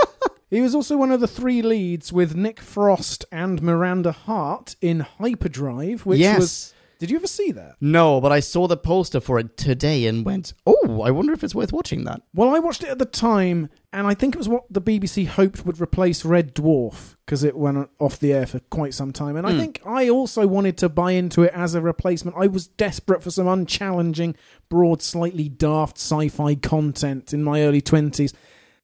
he 0.50 0.62
was 0.62 0.74
also 0.74 0.98
one 0.98 1.12
of 1.12 1.20
the 1.20 1.28
three 1.28 1.62
leads 1.62 2.14
with 2.14 2.36
Nick 2.36 2.60
Frost 2.60 3.26
and 3.32 3.62
Miranda 3.62 4.12
Hart 4.12 4.76
in 4.82 5.02
Hyperdrive, 5.02 6.06
which 6.06 6.20
yes. 6.20 6.40
was. 6.40 6.73
Did 7.04 7.12
you 7.12 7.18
ever 7.18 7.28
see 7.28 7.52
that? 7.52 7.76
No, 7.82 8.22
but 8.22 8.32
I 8.32 8.40
saw 8.40 8.66
the 8.66 8.78
poster 8.78 9.20
for 9.20 9.38
it 9.38 9.58
today 9.58 10.06
and 10.06 10.24
went, 10.24 10.54
"Oh, 10.66 11.02
I 11.02 11.12
wonder 11.12 11.34
if 11.34 11.44
it's 11.44 11.54
worth 11.54 11.74
watching 11.74 12.06
that." 12.06 12.22
Well, 12.34 12.56
I 12.56 12.60
watched 12.60 12.82
it 12.82 12.88
at 12.88 12.98
the 12.98 13.04
time, 13.04 13.68
and 13.92 14.08
I 14.08 14.14
think 14.14 14.36
it 14.36 14.38
was 14.38 14.48
what 14.48 14.64
the 14.70 14.80
BBC 14.80 15.26
hoped 15.26 15.66
would 15.66 15.82
replace 15.82 16.24
Red 16.24 16.56
Dwarf 16.56 17.18
because 17.26 17.44
it 17.44 17.58
went 17.58 17.90
off 18.00 18.22
the 18.22 18.32
air 18.32 18.46
for 18.46 18.62
quite 18.70 18.94
some 18.94 19.12
time. 19.12 19.36
And 19.36 19.46
I 19.46 19.52
hmm. 19.52 19.60
think 19.60 19.82
I 19.86 20.08
also 20.08 20.48
wanted 20.48 20.78
to 20.78 20.88
buy 20.88 21.12
into 21.12 21.44
it 21.44 21.52
as 21.54 21.76
a 21.76 21.82
replacement. 21.82 22.38
I 22.38 22.48
was 22.48 22.68
desperate 22.68 23.22
for 23.22 23.32
some 23.32 23.50
unchallenging, 23.50 24.38
broad, 24.70 25.02
slightly 25.02 25.50
daft 25.50 25.98
sci 25.98 26.30
fi 26.30 26.56
content 26.56 27.34
in 27.34 27.44
my 27.44 27.64
early 27.64 27.82
20s. 27.82 28.34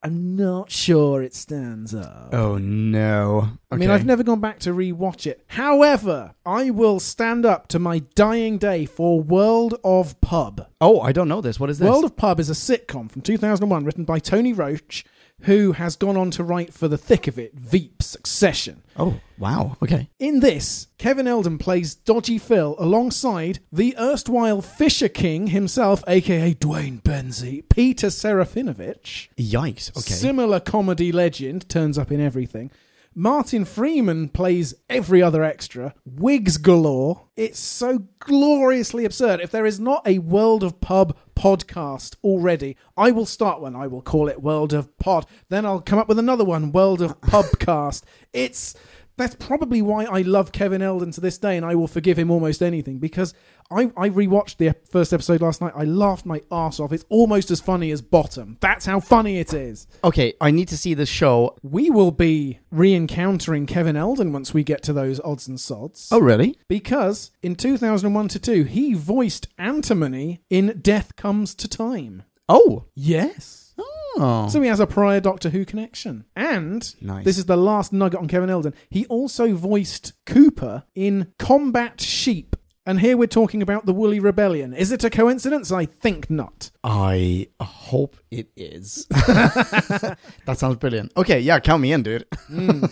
I'm 0.02 0.38
not 0.38 0.72
sure 0.72 1.22
it 1.22 1.36
stands 1.36 1.94
up. 1.94 2.34
Oh 2.34 2.58
no. 2.58 3.50
I 3.70 3.76
mean, 3.76 3.90
I've 3.90 4.06
never 4.06 4.24
gone 4.24 4.40
back 4.40 4.60
to 4.60 4.70
rewatch 4.70 5.28
it. 5.28 5.44
However, 5.48 6.36
I 6.46 6.70
will 6.70 7.02
stand 7.02 7.46
up 7.46 7.68
to 7.70 7.80
my 7.80 8.00
dying 8.16 8.58
day 8.58 8.86
for 8.86 9.20
World 9.20 9.76
of 9.84 10.20
Pub. 10.22 10.68
Oh, 10.80 11.02
I 11.02 11.12
don't 11.12 11.28
know 11.28 11.42
this. 11.42 11.60
What 11.60 11.70
is 11.70 11.80
this? 11.80 11.90
World 11.90 12.06
of 12.06 12.16
Pub 12.16 12.40
is 12.40 12.50
a 12.50 12.54
sitcom 12.54 13.12
from 13.12 13.22
2001 13.22 13.84
written 13.84 14.06
by 14.06 14.20
Tony 14.20 14.54
Roche, 14.54 15.04
who 15.42 15.74
has 15.74 15.96
gone 15.96 16.18
on 16.18 16.32
to 16.32 16.44
write 16.44 16.74
for 16.74 16.88
the 16.88 16.98
thick 16.98 17.28
of 17.28 17.40
it, 17.40 17.54
Veep 17.54 18.04
Succession. 18.04 18.84
oh, 18.98 19.20
wow. 19.38 19.78
Okay. 19.82 20.10
In 20.20 20.40
this, 20.42 20.88
Kevin 20.98 21.28
Eldon 21.28 21.58
plays 21.58 21.96
Dodgy 21.96 22.38
Phil 22.38 22.76
alongside 22.78 23.60
the 23.72 23.96
erstwhile 23.98 24.62
Fisher 24.62 25.08
King 25.10 25.48
himself, 25.48 26.04
aka 26.08 26.54
Duane 26.54 27.00
Benzie, 27.00 27.64
Peter 27.70 28.08
Serafinowicz. 28.08 29.30
Yikes. 29.38 29.90
Okay. 29.92 30.14
Similar 30.14 30.60
comedy 30.60 31.12
legend, 31.12 31.70
turns 31.70 31.98
up 31.98 32.12
in 32.12 32.20
everything. 32.20 32.72
Martin 33.16 33.66
Freeman 33.66 34.30
plays 34.30 34.74
every 34.90 35.22
other 35.22 35.44
extra. 35.44 35.96
Wigs 36.06 36.58
galore. 36.58 37.28
It's 37.36 37.60
so 37.60 38.06
gloriously 38.20 39.04
absurd. 39.04 39.40
If 39.42 39.52
there 39.52 39.66
is 39.66 39.80
not 39.80 40.08
a 40.08 40.20
World 40.20 40.64
of 40.64 40.80
Pub 40.80 41.18
podcast 41.36 42.16
already, 42.24 42.78
I 42.96 43.12
will 43.12 43.26
start 43.26 43.62
one. 43.62 43.76
I 43.76 43.88
will 43.88 44.02
call 44.02 44.28
it 44.28 44.44
World 44.44 44.74
of 44.74 44.96
Pod. 45.00 45.26
Then 45.50 45.66
I'll 45.66 45.82
come 45.82 45.98
up 45.98 46.08
with 46.08 46.20
another 46.20 46.46
one, 46.46 46.72
World 46.72 47.02
of 47.02 47.20
Pubcast. 47.22 48.04
It's 48.32 48.76
that's 49.18 49.36
probably 49.36 49.82
why 49.82 50.06
I 50.06 50.22
love 50.22 50.54
Kevin 50.54 50.82
Eldon 50.82 51.12
to 51.12 51.20
this 51.20 51.38
day, 51.38 51.58
and 51.58 51.66
I 51.66 51.76
will 51.76 51.90
forgive 51.90 52.18
him 52.18 52.32
almost 52.32 52.62
anything 52.62 53.00
because 53.00 53.34
I, 53.72 53.84
I 53.96 54.10
rewatched 54.10 54.58
the 54.58 54.74
first 54.90 55.14
episode 55.14 55.42
last 55.42 55.62
night. 55.62 55.74
I 55.76 55.84
laughed 55.84 56.26
my 56.26 56.42
ass 56.52 56.80
off. 56.80 56.92
It's 56.92 57.06
almost 57.10 57.52
as 57.52 57.62
funny 57.62 57.92
as 57.92 58.02
Bottom. 58.02 58.58
That's 58.62 58.86
how 58.86 59.00
funny 59.00 59.38
it 59.38 59.54
is. 59.54 59.88
okay, 60.04 60.34
I 60.42 60.50
need 60.52 60.68
to 60.70 60.78
see 60.78 60.94
this 60.96 61.10
show. 61.10 61.56
We 61.62 61.90
will 61.90 62.12
be 62.12 62.60
re 62.72 62.94
encountering 62.96 63.66
Kevin 63.68 63.96
Eldon 63.96 64.34
once 64.34 64.54
we 64.54 64.64
get 64.64 64.82
to 64.84 64.94
those 64.94 65.20
odds 65.22 65.48
and 65.48 65.60
sods. 65.60 66.10
Oh, 66.12 66.20
really? 66.20 66.58
Because 66.68 67.32
in 67.44 67.56
2001 67.56 68.28
to 68.30 68.40
2, 68.40 68.64
he 68.64 68.94
voiced 68.96 69.48
Antimony 69.58 70.42
in 70.50 70.80
Death 70.82 71.16
Comes 71.16 71.54
to 71.56 71.68
Time. 71.68 72.24
Oh. 72.48 72.86
Yes. 72.96 73.74
Oh. 73.78 74.48
So 74.50 74.60
he 74.62 74.68
has 74.68 74.80
a 74.80 74.88
prior 74.88 75.20
Doctor 75.20 75.52
Who 75.52 75.64
connection. 75.64 76.26
And 76.36 76.94
Nice. 77.02 77.24
this 77.24 77.38
is 77.38 77.46
the 77.46 77.56
last 77.56 77.94
nugget 77.94 78.20
on 78.20 78.28
Kevin 78.28 78.50
Eldon. 78.50 78.74
He 78.90 79.06
also 79.06 79.54
voiced 79.54 80.14
Cooper 80.26 80.84
in 80.96 81.32
Combat 81.38 82.02
Sheep. 82.02 82.56
And 82.90 83.02
here 83.02 83.16
we're 83.16 83.28
talking 83.28 83.62
about 83.62 83.86
the 83.86 83.94
Woolly 83.94 84.20
Rebellion. 84.20 84.74
Is 84.74 84.92
it 84.92 85.04
a 85.04 85.12
coincidence? 85.12 85.72
I 85.72 85.86
think 85.86 86.28
not. 86.28 86.72
I 86.84 87.50
hope 87.62 88.18
it 88.32 88.50
is. 88.56 89.06
that 89.12 90.18
sounds 90.56 90.78
brilliant. 90.78 91.12
Okay, 91.16 91.40
yeah, 91.40 91.60
count 91.60 91.84
me 91.84 91.92
in, 91.92 92.02
dude. 92.02 92.26
Hmm. 92.48 92.86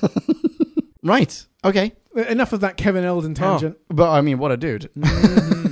right. 1.03 1.43
Okay. 1.65 1.93
Enough 2.15 2.53
of 2.53 2.59
that 2.59 2.77
Kevin 2.77 3.05
Eldon 3.05 3.33
tangent. 3.33 3.75
Oh, 3.89 3.95
but 3.95 4.11
I 4.11 4.21
mean, 4.21 4.37
what 4.37 4.51
a 4.51 4.57
dude. 4.57 4.87
Mm-hmm. 4.95 5.66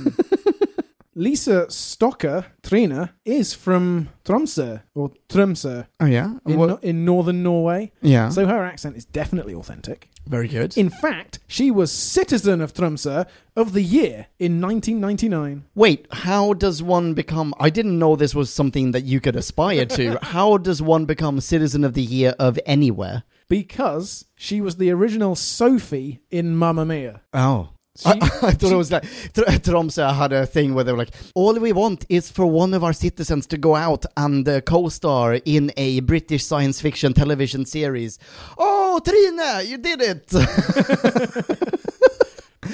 Lisa 1.18 1.66
Stokke, 1.70 2.44
Trina, 2.62 3.14
is 3.24 3.54
from 3.54 4.10
Tromsø, 4.24 4.82
or 4.94 5.12
Tromsø, 5.30 5.86
Oh 5.98 6.04
yeah. 6.04 6.34
in, 6.46 6.58
no- 6.58 6.78
in 6.82 7.04
northern 7.06 7.42
Norway. 7.42 7.90
yeah. 8.02 8.28
So 8.28 8.46
her 8.46 8.62
accent 8.64 8.96
is 8.98 9.06
definitely 9.06 9.54
authentic. 9.54 10.10
very 10.28 10.46
good. 10.48 10.76
In 10.76 10.90
fact, 10.90 11.38
she 11.46 11.70
was 11.70 11.90
Citizen 11.90 12.60
of 12.60 12.74
Tromsø 12.74 13.26
of 13.56 13.72
the 13.72 13.82
Year 13.82 14.26
in 14.38 14.60
1999. 14.60 15.64
Wait, 15.74 16.06
how 16.10 16.52
does 16.52 16.82
one 16.82 17.14
become? 17.14 17.54
I 17.58 17.70
didn't 17.70 17.98
know 17.98 18.14
this 18.16 18.34
was 18.34 18.52
something 18.52 18.90
that 18.92 19.04
you 19.04 19.18
could 19.20 19.36
aspire 19.36 19.86
to. 19.86 20.18
how 20.22 20.58
does 20.58 20.82
one 20.82 21.06
become 21.06 21.40
Citizen 21.40 21.82
of 21.84 21.94
the 21.94 22.02
Year 22.02 22.34
of 22.38 22.58
anywhere? 22.66 23.22
because 23.48 24.24
she 24.34 24.60
was 24.60 24.74
the 24.76 24.90
original 24.90 25.36
Sophie 25.36 26.20
in 26.32 26.56
Mamma 26.56 26.84
Mia. 26.84 27.20
Oh. 27.32 27.68
She- 27.96 28.08
I, 28.08 28.12
I 28.48 28.50
thought 28.52 28.72
it 28.72 28.76
was 28.76 28.92
like 28.92 29.02
Tr- 29.34 29.42
Tromsø 29.70 30.14
had 30.14 30.32
a 30.32 30.46
thing 30.46 30.74
where 30.74 30.84
they 30.84 30.92
were 30.92 30.98
like, 30.98 31.14
all 31.34 31.54
we 31.58 31.72
want 31.72 32.04
is 32.08 32.30
for 32.30 32.46
one 32.46 32.74
of 32.74 32.84
our 32.84 32.92
citizens 32.92 33.46
to 33.48 33.56
go 33.58 33.74
out 33.74 34.04
and 34.16 34.48
uh, 34.48 34.60
co-star 34.60 35.34
in 35.44 35.72
a 35.76 36.00
British 36.00 36.44
science 36.44 36.80
fiction 36.80 37.12
television 37.14 37.64
series. 37.66 38.18
Oh, 38.58 39.00
Trina, 39.04 39.62
you 39.62 39.78
did 39.78 40.00
it! 40.02 40.32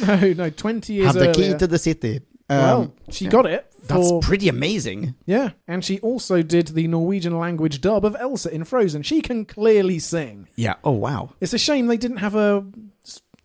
No, 0.06 0.32
no, 0.32 0.50
20 0.50 0.92
years 0.92 1.06
Have 1.08 1.14
the 1.14 1.28
earlier. 1.28 1.52
key 1.52 1.58
to 1.58 1.66
the 1.66 1.78
city. 1.78 2.20
Um, 2.48 2.58
well, 2.58 2.92
she 3.10 3.26
got 3.26 3.46
it. 3.46 3.70
that's 3.86 4.08
for- 4.08 4.20
pretty 4.20 4.48
amazing. 4.48 5.14
Yeah, 5.26 5.50
and 5.68 5.84
she 5.84 6.00
also 6.00 6.42
did 6.42 6.68
the 6.68 6.88
Norwegian 6.88 7.38
language 7.38 7.80
dub 7.80 8.04
of 8.04 8.16
Elsa 8.18 8.52
in 8.52 8.64
Frozen. 8.64 9.02
She 9.02 9.20
can 9.20 9.44
clearly 9.44 9.98
sing. 9.98 10.48
Yeah. 10.56 10.74
Oh 10.82 10.92
wow. 10.92 11.34
It's 11.40 11.52
a 11.52 11.58
shame 11.58 11.86
they 11.88 11.98
didn't 11.98 12.16
have 12.18 12.34
s- 12.34 12.62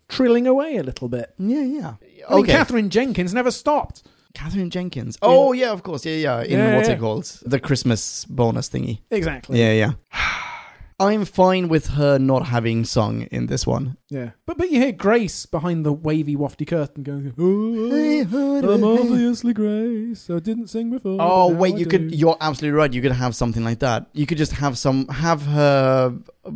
trilling 0.08 0.46
away 0.46 0.76
a 0.76 0.82
little 0.82 1.08
bit. 1.08 1.34
Yeah, 1.38 1.62
yeah. 1.62 1.94
I 2.28 2.34
mean, 2.34 2.42
Okay. 2.44 2.52
Katherine 2.52 2.90
Jenkins 2.90 3.32
never 3.34 3.50
stopped. 3.50 4.02
Katherine 4.34 4.70
Jenkins. 4.70 5.18
Oh 5.22 5.52
yeah, 5.52 5.70
of 5.72 5.82
course. 5.82 6.04
Yeah, 6.04 6.16
yeah. 6.16 6.42
In 6.42 6.58
Yeah, 6.58 6.76
what's 6.76 6.88
yeah. 6.88 6.94
it 6.94 7.00
called? 7.00 7.24
The 7.44 7.58
Christmas 7.58 8.24
bonus 8.26 8.68
thingy. 8.68 9.00
Exactly. 9.10 9.58
Yeah, 9.58 9.72
yeah. 9.72 9.92
I'm 11.00 11.24
fine 11.24 11.68
with 11.68 11.86
her 11.90 12.18
not 12.18 12.46
having 12.46 12.84
sung 12.84 13.22
in 13.30 13.46
this 13.46 13.64
one. 13.66 13.96
Yeah. 14.10 14.30
But 14.46 14.58
but 14.58 14.70
you 14.70 14.80
hear 14.80 14.90
Grace 14.92 15.46
behind 15.46 15.86
the 15.86 15.92
wavy, 15.92 16.34
wafty 16.36 16.66
curtain 16.66 17.04
going, 17.04 17.24
Hey, 17.26 17.32
oh, 18.22 18.24
who 18.24 18.56
I'm 18.72 18.80
do 18.80 18.88
I- 18.96 18.98
obviously 19.00 19.52
Grace. 19.52 20.28
I 20.28 20.40
didn't 20.40 20.66
sing 20.68 20.90
before. 20.90 21.18
Oh 21.20 21.48
but 21.48 21.54
now 21.54 21.60
wait, 21.60 21.74
I 21.74 21.78
you 21.78 21.84
do." 21.84 21.90
could. 21.90 22.14
You're 22.14 22.36
absolutely 22.40 22.76
right. 22.76 22.92
You 22.92 23.00
could 23.00 23.12
have 23.12 23.36
something 23.36 23.62
like 23.64 23.78
that. 23.78 24.08
You 24.12 24.26
could 24.26 24.38
just 24.38 24.52
have 24.52 24.76
some 24.76 25.06
have 25.08 25.42
her 25.46 26.18
uh, 26.44 26.50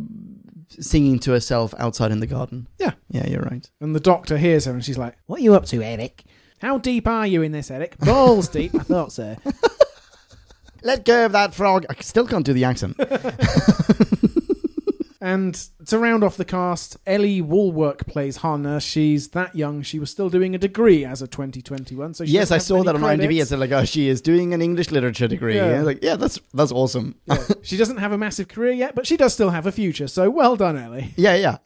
singing 0.79 1.19
to 1.19 1.31
herself 1.31 1.73
outside 1.77 2.11
in 2.11 2.19
the 2.19 2.27
garden. 2.27 2.67
Yeah. 2.79 2.91
Yeah, 3.09 3.27
you're 3.27 3.41
right. 3.41 3.69
And 3.79 3.95
the 3.95 3.99
doctor 3.99 4.37
hears 4.37 4.65
her 4.65 4.71
and 4.73 4.83
she's 4.83 4.97
like, 4.97 5.15
What 5.25 5.39
are 5.39 5.43
you 5.43 5.53
up 5.55 5.65
to, 5.67 5.81
Eric? 5.81 6.23
How 6.59 6.77
deep 6.77 7.07
are 7.07 7.27
you 7.27 7.41
in 7.41 7.51
this, 7.51 7.69
Eric? 7.69 7.97
Balls 7.99 8.47
deep. 8.47 8.73
I 8.73 8.79
thought 8.79 9.11
so. 9.11 9.35
Let 10.83 11.05
go 11.05 11.25
of 11.25 11.31
that 11.33 11.53
frog. 11.53 11.85
I 11.89 11.95
still 12.01 12.27
can't 12.27 12.45
do 12.45 12.53
the 12.53 12.63
accent. 12.65 12.97
And 15.23 15.55
to 15.85 15.97
round 15.97 16.21
off 16.21 16.35
the 16.35 16.43
cast, 16.43 16.97
Ellie 17.07 17.41
Wallwork 17.41 18.05
plays 18.07 18.35
Hannah. 18.35 18.81
She's 18.81 19.29
that 19.29 19.55
young. 19.55 19.81
She 19.81 19.97
was 19.97 20.11
still 20.11 20.29
doing 20.29 20.53
a 20.53 20.57
degree 20.57 21.05
as 21.05 21.21
a 21.21 21.27
2021. 21.27 22.13
So 22.13 22.25
she 22.25 22.33
yes, 22.33 22.51
I 22.51 22.57
saw 22.57 22.83
that 22.83 22.93
on 22.93 22.99
IMDb. 22.99 23.19
Credits. 23.19 23.49
said 23.51 23.59
like, 23.59 23.71
oh, 23.71 23.85
she 23.85 24.09
is 24.09 24.19
doing 24.19 24.53
an 24.53 24.61
English 24.61 24.91
literature 24.91 25.29
degree. 25.29 25.55
Yeah. 25.55 25.75
Yeah, 25.75 25.81
like, 25.83 26.03
yeah, 26.03 26.17
that's 26.17 26.41
that's 26.53 26.73
awesome. 26.73 27.15
Yeah. 27.25 27.37
she 27.61 27.77
doesn't 27.77 27.99
have 27.99 28.11
a 28.11 28.17
massive 28.17 28.49
career 28.49 28.73
yet, 28.73 28.95
but 28.95 29.07
she 29.07 29.15
does 29.15 29.33
still 29.33 29.49
have 29.51 29.65
a 29.65 29.71
future. 29.71 30.09
So 30.09 30.29
well 30.29 30.57
done, 30.57 30.75
Ellie. 30.77 31.13
yeah, 31.15 31.35
yeah. 31.35 31.57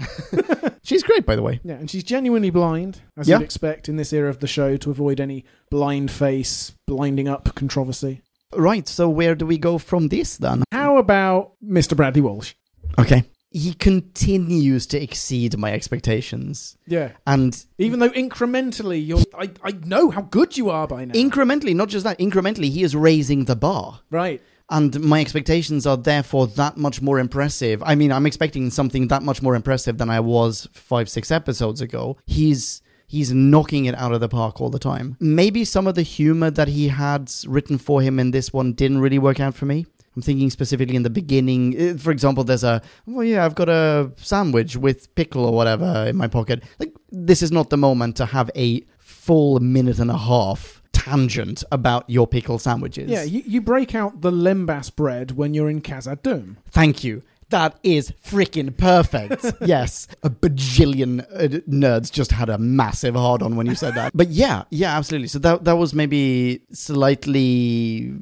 She's 0.83 1.01
great, 1.01 1.25
by 1.25 1.35
the 1.35 1.41
way. 1.41 1.59
Yeah, 1.63 1.73
and 1.73 1.89
she's 1.89 2.03
genuinely 2.03 2.51
blind, 2.51 3.01
as 3.17 3.27
Yeah. 3.27 3.39
you'd 3.39 3.43
expect 3.45 3.89
in 3.89 3.97
this 3.97 4.13
era 4.13 4.29
of 4.29 4.39
the 4.39 4.47
show 4.47 4.77
to 4.77 4.91
avoid 4.91 5.19
any 5.19 5.45
blind 5.71 6.11
face, 6.11 6.73
blinding 6.85 7.27
up 7.27 7.55
controversy. 7.55 8.21
Right. 8.55 8.87
So 8.87 9.09
where 9.09 9.33
do 9.35 9.45
we 9.47 9.57
go 9.57 9.79
from 9.79 10.09
this 10.09 10.37
then? 10.37 10.63
How 10.71 10.97
about 10.97 11.53
Mr. 11.61 11.97
Bradley 11.97 12.21
Walsh? 12.21 12.53
Okay. 12.99 13.23
He 13.63 13.73
continues 13.73 14.85
to 14.87 15.01
exceed 15.01 15.57
my 15.57 15.71
expectations, 15.73 16.77
Yeah. 16.87 17.09
and 17.25 17.51
Even 17.77 17.99
though 17.99 18.09
incrementally, 18.11 18.99
you're, 19.05 19.23
I, 19.37 19.49
I 19.63 19.71
know 19.85 20.09
how 20.11 20.21
good 20.21 20.57
you 20.57 20.69
are 20.69 20.87
by 20.87 21.05
now. 21.05 21.13
incrementally, 21.13 21.75
not 21.75 21.89
just 21.89 22.03
that, 22.03 22.19
incrementally, 22.19 22.69
he 22.69 22.83
is 22.83 22.95
raising 22.95 23.45
the 23.45 23.55
bar. 23.55 24.01
right. 24.11 24.41
and 24.69 24.99
my 24.99 25.21
expectations 25.21 25.87
are 25.87 25.95
therefore 25.97 26.45
that 26.45 26.75
much 26.75 27.01
more 27.01 27.19
impressive. 27.19 27.81
I 27.85 27.95
mean, 27.95 28.11
I'm 28.11 28.25
expecting 28.25 28.69
something 28.69 29.07
that 29.07 29.23
much 29.23 29.41
more 29.41 29.55
impressive 29.55 29.97
than 29.97 30.09
I 30.09 30.19
was 30.19 30.67
five, 30.73 31.07
six 31.09 31.31
episodes 31.31 31.79
ago. 31.81 32.17
He's 32.25 32.81
he's 33.15 33.31
knocking 33.31 33.85
it 33.85 33.95
out 33.95 34.11
of 34.11 34.19
the 34.19 34.27
park 34.27 34.59
all 34.59 34.69
the 34.69 34.85
time. 34.93 35.15
Maybe 35.21 35.63
some 35.63 35.87
of 35.87 35.95
the 35.95 36.01
humor 36.17 36.51
that 36.51 36.67
he 36.67 36.89
had 36.89 37.31
written 37.47 37.77
for 37.77 38.01
him 38.01 38.19
in 38.19 38.31
this 38.31 38.51
one 38.51 38.73
didn't 38.73 38.99
really 38.99 39.17
work 39.27 39.39
out 39.39 39.55
for 39.55 39.65
me. 39.65 39.85
I'm 40.17 40.23
thinking 40.23 40.49
specifically 40.49 40.95
in 40.95 41.03
the 41.03 41.11
beginning. 41.11 41.79
Uh, 41.79 41.95
For 41.95 42.09
example, 42.09 42.43
there's 42.43 42.63
a, 42.63 42.81
well, 43.05 43.23
yeah, 43.23 43.45
I've 43.45 43.53
got 43.53 43.69
a 43.69 44.11
sandwich 44.15 44.75
with 44.75 45.13
pickle 45.13 45.45
or 45.45 45.53
whatever 45.53 46.07
in 46.09 46.15
my 46.15 46.27
pocket. 46.27 46.63
Like, 46.79 46.91
this 47.11 47.43
is 47.43 47.51
not 47.51 47.69
the 47.69 47.77
moment 47.77 48.15
to 48.15 48.25
have 48.25 48.49
a 48.55 48.81
full 48.97 49.59
minute 49.59 49.99
and 49.99 50.09
a 50.09 50.17
half 50.17 50.81
tangent 50.91 51.63
about 51.71 52.09
your 52.09 52.25
pickle 52.25 52.57
sandwiches. 52.57 53.11
Yeah, 53.11 53.21
you, 53.21 53.43
you 53.45 53.61
break 53.61 53.93
out 53.93 54.21
the 54.21 54.31
lembas 54.31 54.93
bread 54.95 55.33
when 55.37 55.53
you're 55.53 55.69
in 55.69 55.81
Khazad. 55.81 56.55
Thank 56.71 57.03
you. 57.03 57.21
That 57.49 57.77
is 57.83 58.11
freaking 58.25 58.75
perfect. 58.75 59.45
yes, 59.61 60.07
a 60.23 60.31
bajillion 60.31 61.21
uh, 61.31 61.59
nerds 61.69 62.11
just 62.11 62.31
had 62.31 62.49
a 62.49 62.57
massive 62.57 63.13
hard 63.13 63.43
on 63.43 63.55
when 63.55 63.67
you 63.67 63.75
said 63.75 63.93
that. 63.93 64.11
But 64.15 64.29
yeah, 64.29 64.63
yeah, 64.71 64.97
absolutely. 64.97 65.27
So 65.27 65.37
that 65.39 65.63
that 65.63 65.77
was 65.77 65.93
maybe 65.93 66.63
slightly 66.73 68.13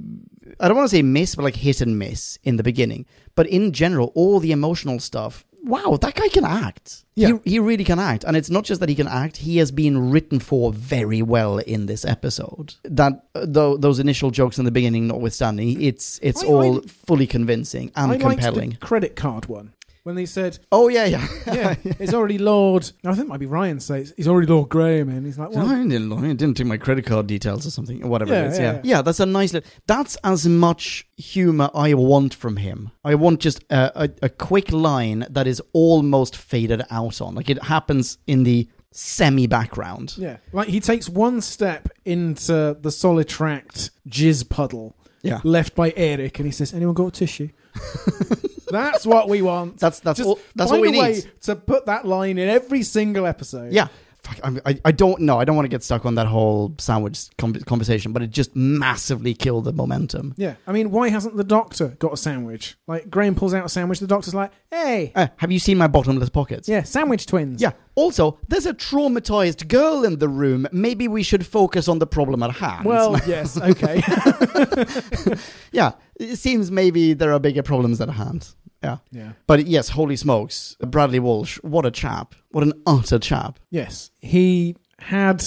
I 0.59 0.67
don't 0.67 0.77
want 0.77 0.89
to 0.89 0.95
say 0.95 1.01
miss, 1.01 1.35
but 1.35 1.43
like 1.43 1.55
hit 1.55 1.81
and 1.81 1.97
miss 1.99 2.37
in 2.43 2.57
the 2.57 2.63
beginning. 2.63 3.05
But 3.35 3.47
in 3.47 3.71
general, 3.71 4.11
all 4.15 4.39
the 4.39 4.51
emotional 4.51 4.99
stuff. 4.99 5.45
Wow, 5.63 5.97
that 5.99 6.13
guy 6.13 6.27
can 6.27 6.45
act. 6.45 7.05
Yeah. 7.15 7.39
He, 7.43 7.51
he 7.53 7.59
really 7.59 7.83
can 7.83 7.97
act. 7.97 8.23
And 8.23 8.37
it's 8.37 8.51
not 8.51 8.65
just 8.65 8.79
that 8.81 8.89
he 8.89 8.93
can 8.93 9.07
act, 9.07 9.37
he 9.37 9.57
has 9.57 9.71
been 9.71 10.11
written 10.11 10.39
for 10.39 10.71
very 10.71 11.21
well 11.23 11.57
in 11.57 11.87
this 11.87 12.05
episode. 12.05 12.75
That 12.83 13.25
uh, 13.33 13.45
though 13.47 13.75
those 13.75 13.97
initial 13.99 14.29
jokes 14.29 14.59
in 14.59 14.65
the 14.65 14.71
beginning 14.71 15.07
notwithstanding, 15.07 15.81
it's 15.81 16.19
it's 16.21 16.43
I- 16.43 16.47
all 16.47 16.81
fully 16.81 17.25
convincing 17.25 17.91
and 17.95 18.11
I 18.11 18.17
compelling. 18.17 18.71
the 18.71 18.77
credit 18.77 19.15
card 19.15 19.47
one. 19.47 19.73
When 20.05 20.13
they 20.15 20.27
said, 20.27 20.59
Oh 20.71 20.87
yeah, 20.87 21.05
yeah. 21.05 21.27
yeah, 21.47 21.75
it's 21.83 22.13
already 22.13 22.37
Lord. 22.37 22.91
I 23.03 23.13
think 23.15 23.25
it 23.25 23.27
might 23.27 23.39
be 23.39 23.47
Ryan 23.47 23.79
says 23.79 24.13
he's 24.15 24.27
already 24.27 24.45
Lord 24.45 24.69
Graham, 24.69 25.09
and 25.09 25.25
he's 25.25 25.39
like, 25.39 25.49
well, 25.49 25.65
I 25.67 25.81
didn't, 25.81 26.13
I 26.13 26.21
didn't 26.33 26.53
take 26.57 26.67
my 26.67 26.77
credit 26.77 27.07
card 27.07 27.25
details 27.25 27.65
or 27.65 27.71
something, 27.71 28.03
or 28.03 28.07
whatever 28.07 28.31
Yeah, 28.33 28.43
it 28.43 28.47
is. 28.51 28.59
yeah, 28.59 28.63
Yeah. 28.63 28.73
yeah. 28.75 28.81
yeah, 28.97 29.01
that's 29.01 29.19
a 29.19 29.25
nice. 29.25 29.51
Li- 29.53 29.63
that's 29.87 30.15
as 30.23 30.47
much 30.47 31.07
humor 31.17 31.71
I 31.73 31.95
want 31.95 32.35
from 32.35 32.57
him. 32.57 32.91
I 33.03 33.15
want 33.15 33.39
just 33.39 33.63
a, 33.71 34.03
a, 34.03 34.09
a 34.21 34.29
quick 34.29 34.71
line 34.71 35.25
that 35.31 35.47
is 35.47 35.59
almost 35.73 36.35
faded 36.37 36.83
out 36.91 37.19
on, 37.19 37.33
like 37.33 37.49
it 37.49 37.63
happens 37.63 38.19
in 38.27 38.43
the 38.43 38.69
semi 38.91 39.47
background. 39.47 40.13
yeah, 40.17 40.37
like 40.53 40.67
he 40.67 40.79
takes 40.79 41.09
one 41.09 41.41
step 41.41 41.89
into 42.05 42.77
the 42.79 42.89
Solitract 42.89 43.89
jizz 44.07 44.47
puddle 44.49 44.95
Yeah, 45.23 45.41
left 45.43 45.73
by 45.75 45.93
Eric, 45.97 46.37
and 46.39 46.45
he 46.45 46.51
says, 46.51 46.73
"Anyone 46.75 46.93
got 46.93 47.07
a 47.07 47.11
tissue?" 47.11 47.49
That's 48.69 49.05
what 49.05 49.29
we 49.29 49.41
want. 49.41 49.77
that's 49.77 49.99
that's 49.99 50.17
Just 50.17 50.27
all. 50.27 50.39
That's 50.55 50.71
find 50.71 50.81
we 50.81 50.87
a 50.97 50.99
way 50.99 51.13
need. 51.13 51.31
to 51.43 51.55
put 51.55 51.85
that 51.85 52.05
line 52.05 52.37
in 52.37 52.49
every 52.49 52.83
single 52.83 53.25
episode. 53.25 53.71
Yeah. 53.71 53.87
Fuck, 54.25 54.39
I, 54.65 54.79
I, 54.83 54.91
don't 54.91 55.21
know. 55.21 55.39
I 55.39 55.45
don't 55.45 55.55
want 55.55 55.65
to 55.65 55.69
get 55.69 55.83
stuck 55.83 56.03
on 56.03 56.15
that 56.15 56.25
whole 56.25 56.73
sandwich 56.79 57.27
conversation, 57.37 58.11
but 58.11 58.23
it 58.23 58.31
just 58.31 58.55
massively 58.55 59.35
killed 59.35 59.65
the 59.65 59.71
momentum. 59.73 60.33
Yeah, 60.35 60.55
I 60.65 60.71
mean, 60.71 60.89
why 60.89 61.09
hasn't 61.09 61.37
the 61.37 61.43
doctor 61.43 61.89
got 61.99 62.13
a 62.13 62.17
sandwich? 62.17 62.75
Like 62.87 63.11
Graham 63.11 63.35
pulls 63.35 63.53
out 63.53 63.63
a 63.63 63.69
sandwich, 63.69 63.99
the 63.99 64.07
doctor's 64.07 64.33
like, 64.33 64.51
"Hey, 64.71 65.11
Uh, 65.13 65.27
have 65.37 65.51
you 65.51 65.59
seen 65.59 65.77
my 65.77 65.85
bottomless 65.87 66.29
pockets? 66.29 66.67
yeah, 66.67 66.81
sandwich 66.81 67.27
twins." 67.27 67.61
Yeah. 67.61 67.73
Also, 67.93 68.39
there's 68.47 68.65
a 68.65 68.73
traumatized 68.73 69.67
girl 69.67 70.03
in 70.03 70.17
the 70.17 70.27
room. 70.27 70.67
Maybe 70.71 71.07
we 71.07 71.21
should 71.21 71.45
focus 71.45 71.87
on 71.87 71.99
the 71.99 72.07
problem 72.07 72.41
at 72.41 72.51
hand. 72.51 72.85
Well, 72.85 73.21
yes, 73.27 73.57
okay. 73.61 74.01
yeah. 75.71 75.91
It 76.19 76.37
seems 76.37 76.71
maybe 76.71 77.13
there 77.13 77.31
are 77.31 77.39
bigger 77.39 77.61
problems 77.63 78.01
at 78.01 78.09
hand. 78.09 78.47
Yeah. 78.85 78.97
yeah. 79.11 79.31
But 79.47 79.65
yes, 79.67 79.89
holy 79.89 80.15
smokes. 80.15 80.75
Bradley 80.79 81.19
Walsh, 81.19 81.57
what 81.63 81.85
a 81.85 81.91
chap. 81.91 82.35
What 82.51 82.63
an 82.63 82.73
utter 82.85 83.19
chap. 83.19 83.59
Yes, 83.69 84.11
he 84.21 84.75
had 84.99 85.43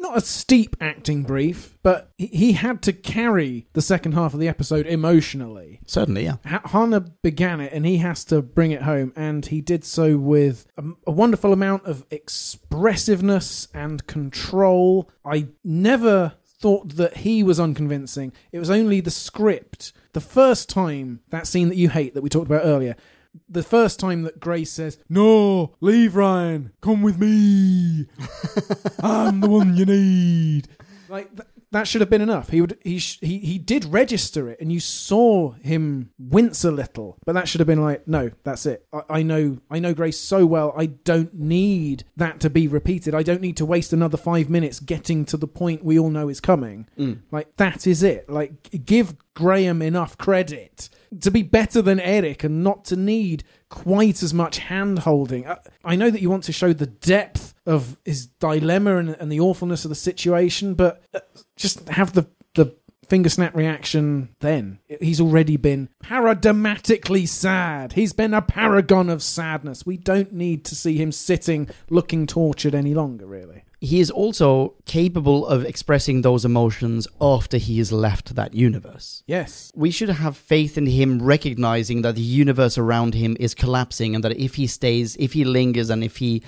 not 0.00 0.16
a 0.16 0.20
steep 0.20 0.76
acting 0.80 1.24
brief, 1.24 1.76
but 1.82 2.12
he- 2.16 2.52
had 2.52 2.80
to 2.82 2.92
carry 2.92 3.66
the 3.72 3.82
second 3.82 4.12
half 4.12 4.32
of 4.32 4.38
the 4.40 4.46
episode 4.48 4.86
emotionally. 4.86 5.80
Certainly, 5.86 6.24
yeah. 6.24 6.36
Ha- 6.46 6.62
Hana 6.66 7.00
began 7.22 7.60
it, 7.60 7.72
and 7.72 7.84
he 7.84 7.96
has 7.98 8.24
to 8.26 8.40
bring 8.40 8.70
it 8.70 8.82
home, 8.82 9.12
and 9.16 9.44
he 9.44 9.60
did 9.60 9.84
so 9.84 10.16
with 10.16 10.66
a, 10.76 10.84
a 11.08 11.10
wonderful 11.10 11.52
amount 11.52 11.84
of 11.84 12.04
expressiveness 12.12 13.68
and 13.74 14.06
control. 14.06 15.10
I 15.24 15.48
never 15.64 16.34
thought 16.60 16.96
that 16.96 17.18
he 17.18 17.42
was 17.42 17.58
unconvincing. 17.60 18.32
It 18.52 18.58
was 18.58 18.70
only 18.70 19.00
the 19.00 19.10
script. 19.10 19.92
The 20.18 20.24
first 20.24 20.68
time 20.68 21.20
that 21.30 21.46
scene 21.46 21.68
that 21.68 21.76
you 21.76 21.90
hate 21.90 22.14
that 22.14 22.22
we 22.22 22.28
talked 22.28 22.50
about 22.50 22.64
earlier. 22.64 22.96
The 23.48 23.62
first 23.62 24.00
time 24.00 24.22
that 24.22 24.40
Grace 24.40 24.72
says, 24.72 24.98
No, 25.08 25.76
leave 25.80 26.16
Ryan, 26.16 26.72
come 26.80 27.02
with 27.02 27.20
me. 27.20 28.08
I'm 29.00 29.38
the 29.38 29.48
one 29.48 29.76
you 29.76 29.86
need. 29.86 30.66
Like, 31.08 31.30
that 31.70 31.86
should 31.86 32.00
have 32.00 32.10
been 32.10 32.22
enough. 32.22 32.48
He 32.48 32.60
would 32.60 32.78
he 32.82 32.98
sh- 32.98 33.18
he 33.20 33.38
he 33.38 33.58
did 33.58 33.84
register 33.84 34.48
it, 34.48 34.60
and 34.60 34.72
you 34.72 34.80
saw 34.80 35.52
him 35.52 36.10
wince 36.18 36.64
a 36.64 36.70
little. 36.70 37.18
But 37.26 37.34
that 37.34 37.48
should 37.48 37.60
have 37.60 37.66
been 37.66 37.82
like, 37.82 38.08
no, 38.08 38.30
that's 38.44 38.66
it. 38.66 38.86
I, 38.92 39.02
I 39.10 39.22
know 39.22 39.58
I 39.70 39.78
know 39.78 39.94
Grace 39.94 40.18
so 40.18 40.46
well. 40.46 40.72
I 40.76 40.86
don't 40.86 41.34
need 41.34 42.04
that 42.16 42.40
to 42.40 42.50
be 42.50 42.68
repeated. 42.68 43.14
I 43.14 43.22
don't 43.22 43.42
need 43.42 43.56
to 43.58 43.66
waste 43.66 43.92
another 43.92 44.16
five 44.16 44.48
minutes 44.48 44.80
getting 44.80 45.24
to 45.26 45.36
the 45.36 45.48
point 45.48 45.84
we 45.84 45.98
all 45.98 46.10
know 46.10 46.28
is 46.28 46.40
coming. 46.40 46.88
Mm. 46.98 47.20
Like 47.30 47.56
that 47.56 47.86
is 47.86 48.02
it. 48.02 48.30
Like 48.30 48.84
give 48.84 49.14
Graham 49.34 49.82
enough 49.82 50.16
credit 50.18 50.88
to 51.20 51.30
be 51.30 51.42
better 51.42 51.80
than 51.82 52.00
Eric 52.00 52.44
and 52.44 52.62
not 52.64 52.84
to 52.86 52.96
need 52.96 53.44
quite 53.68 54.22
as 54.22 54.34
much 54.34 54.58
hand 54.58 55.00
holding. 55.00 55.46
I, 55.46 55.52
uh, 55.52 55.56
I 55.84 55.96
know 55.96 56.10
that 56.10 56.20
you 56.20 56.30
want 56.30 56.44
to 56.44 56.52
show 56.52 56.72
the 56.72 56.86
depth 56.86 57.54
of 57.68 57.96
his 58.04 58.26
dilemma 58.26 58.96
and, 58.96 59.10
and 59.20 59.30
the 59.30 59.40
awfulness 59.40 59.84
of 59.84 59.90
the 59.90 59.94
situation, 59.94 60.74
but 60.74 61.02
uh, 61.14 61.20
just 61.56 61.88
have 61.88 62.12
the 62.14 62.26
the 62.54 62.74
finger 63.08 63.30
snap 63.30 63.54
reaction 63.56 64.28
then. 64.40 64.78
He's 65.00 65.20
already 65.20 65.56
been 65.56 65.88
paradigmatically 66.04 67.26
sad. 67.26 67.92
He's 67.94 68.12
been 68.12 68.34
a 68.34 68.42
paragon 68.42 69.08
of 69.08 69.22
sadness. 69.22 69.86
We 69.86 69.96
don't 69.96 70.32
need 70.32 70.64
to 70.66 70.74
see 70.74 70.96
him 70.96 71.12
sitting 71.12 71.68
looking 71.88 72.26
tortured 72.26 72.74
any 72.74 72.94
longer, 72.94 73.26
really. 73.26 73.64
he 73.80 74.00
is 74.00 74.10
also 74.10 74.74
capable 74.86 75.46
of 75.46 75.64
expressing 75.64 76.22
those 76.22 76.44
emotions 76.44 77.06
after 77.20 77.58
he 77.58 77.78
has 77.78 77.92
left 77.92 78.34
that 78.34 78.54
universe. 78.54 79.22
Yes. 79.26 79.70
We 79.74 79.90
should 79.90 80.08
have 80.08 80.36
faith 80.36 80.76
in 80.76 80.86
him 80.86 81.22
recognizing 81.22 82.02
that 82.02 82.16
the 82.16 82.20
universe 82.20 82.76
around 82.76 83.14
him 83.14 83.36
is 83.38 83.54
collapsing 83.54 84.14
and 84.14 84.24
that 84.24 84.36
if 84.36 84.56
he 84.56 84.66
stays, 84.66 85.16
if 85.16 85.32
he 85.32 85.44
lingers, 85.44 85.90
and 85.90 86.02
if 86.02 86.16
he 86.16 86.42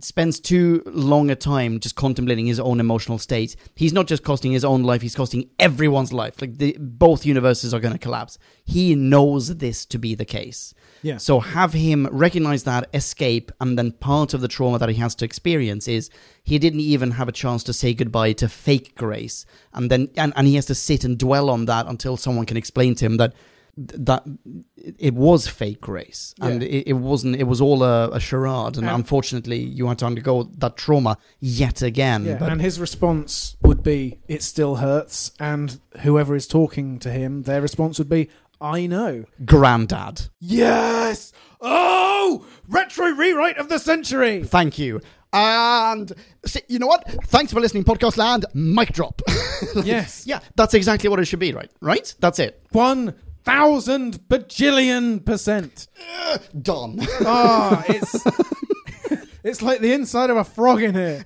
spends 0.00 0.40
too 0.40 0.82
long 0.86 1.30
a 1.30 1.36
time 1.36 1.80
just 1.80 1.96
contemplating 1.96 2.46
his 2.46 2.60
own 2.60 2.80
emotional 2.80 3.18
state, 3.18 3.56
he's 3.74 3.92
not 3.92 4.06
just 4.06 4.22
costing 4.22 4.52
his 4.52 4.64
own 4.64 4.82
life, 4.82 5.02
he's 5.02 5.14
costing 5.14 5.50
everyone's 5.58 6.12
life. 6.12 6.40
Like 6.40 6.58
the, 6.58 6.76
both 6.78 7.26
universes 7.26 7.72
are 7.72 7.80
going 7.80 7.92
to 7.92 7.98
collapse. 7.98 8.38
He 8.64 8.94
knows 8.94 9.56
this 9.56 9.84
to 9.86 9.98
be 9.98 10.14
the 10.14 10.24
case. 10.24 10.74
Yeah. 11.02 11.18
So 11.18 11.40
have 11.40 11.72
him 11.72 12.08
recognize 12.10 12.64
that, 12.64 12.88
escape, 12.94 13.52
and 13.60 13.78
then 13.78 13.92
part 13.92 14.34
of 14.34 14.40
the 14.40 14.48
trauma 14.48 14.78
that 14.78 14.88
he 14.88 14.96
has 14.96 15.14
to 15.16 15.24
experience 15.24 15.88
is 15.88 16.10
he 16.42 16.58
didn't 16.58 16.80
even 16.80 17.12
have 17.12 17.28
a 17.28 17.32
chance 17.32 17.62
to 17.64 17.72
say 17.72 17.94
goodbye 17.94 18.32
to 18.34 18.48
fake 18.48 18.94
grace. 18.96 19.46
And 19.72 19.90
then 19.90 20.08
and, 20.16 20.32
and 20.36 20.46
he 20.46 20.54
has 20.56 20.66
to 20.66 20.74
sit 20.74 21.04
and 21.04 21.18
dwell 21.18 21.50
on 21.50 21.66
that 21.66 21.86
until 21.86 22.16
someone 22.16 22.46
can 22.46 22.56
explain 22.56 22.94
to 22.96 23.04
him 23.04 23.18
that 23.18 23.34
that 23.78 24.24
it 24.76 25.12
was 25.14 25.46
fake 25.48 25.86
race 25.86 26.34
and 26.40 26.62
Yeah. 26.62 26.68
it, 26.68 26.84
it 26.88 26.92
wasn't 26.94 27.36
it 27.36 27.44
was 27.44 27.60
all 27.60 27.82
a, 27.82 28.08
a 28.10 28.20
charade. 28.20 28.76
And 28.78 28.86
And- 28.86 28.94
unfortunately 28.94 29.58
you 29.62 29.86
had 29.88 29.98
to 29.98 30.06
undergo 30.06 30.44
that 30.58 30.76
trauma 30.78 31.18
yet 31.40 31.82
again. 31.82 32.24
Yeah, 32.24 32.42
and 32.44 32.60
his 32.60 32.80
response 32.80 33.56
would 33.62 33.82
be, 33.82 34.18
"It 34.28 34.42
still 34.42 34.76
hurts," 34.76 35.32
and 35.38 35.78
whoever 36.00 36.34
is 36.34 36.46
talking 36.46 36.98
to 37.00 37.10
him, 37.10 37.42
their 37.42 37.60
response 37.60 37.98
would 37.98 38.08
be, 38.08 38.30
"I 38.60 38.86
know." 38.86 39.24
granddad 39.44 40.22
Yes. 40.40 41.32
Oh, 41.60 42.46
retro 42.68 43.08
rewrite 43.10 43.58
of 43.58 43.68
the 43.68 43.78
century. 43.78 44.42
thank 44.44 44.78
you. 44.78 45.00
And 45.32 46.12
you 46.68 46.78
know 46.78 46.86
what? 46.86 47.06
Thanks 47.26 47.52
for 47.52 47.60
listening 47.60 47.84
podcast 47.84 48.16
land. 48.16 48.46
Mic 48.54 48.92
drop. 48.92 49.20
Yes. 49.84 50.24
yeah 50.26 50.40
that's 50.54 50.74
exactly 50.74 51.08
what 51.08 51.18
it 51.18 51.24
should 51.26 51.38
be 51.38 51.52
right? 51.52 51.70
Right? 51.80 52.14
That's 52.20 52.38
it. 52.38 52.62
One 52.72 53.14
thousand 53.46 54.28
bajillion 54.28 55.24
percent. 55.24 55.86
done 56.60 56.98
Ah, 57.22 57.84
it's 57.88 58.26
it's 59.44 59.62
like 59.62 59.80
the 59.80 59.92
inside 59.92 60.28
of 60.30 60.36
a 60.36 60.44
frog 60.44 60.82
in 60.82 60.94
here. 60.94 61.22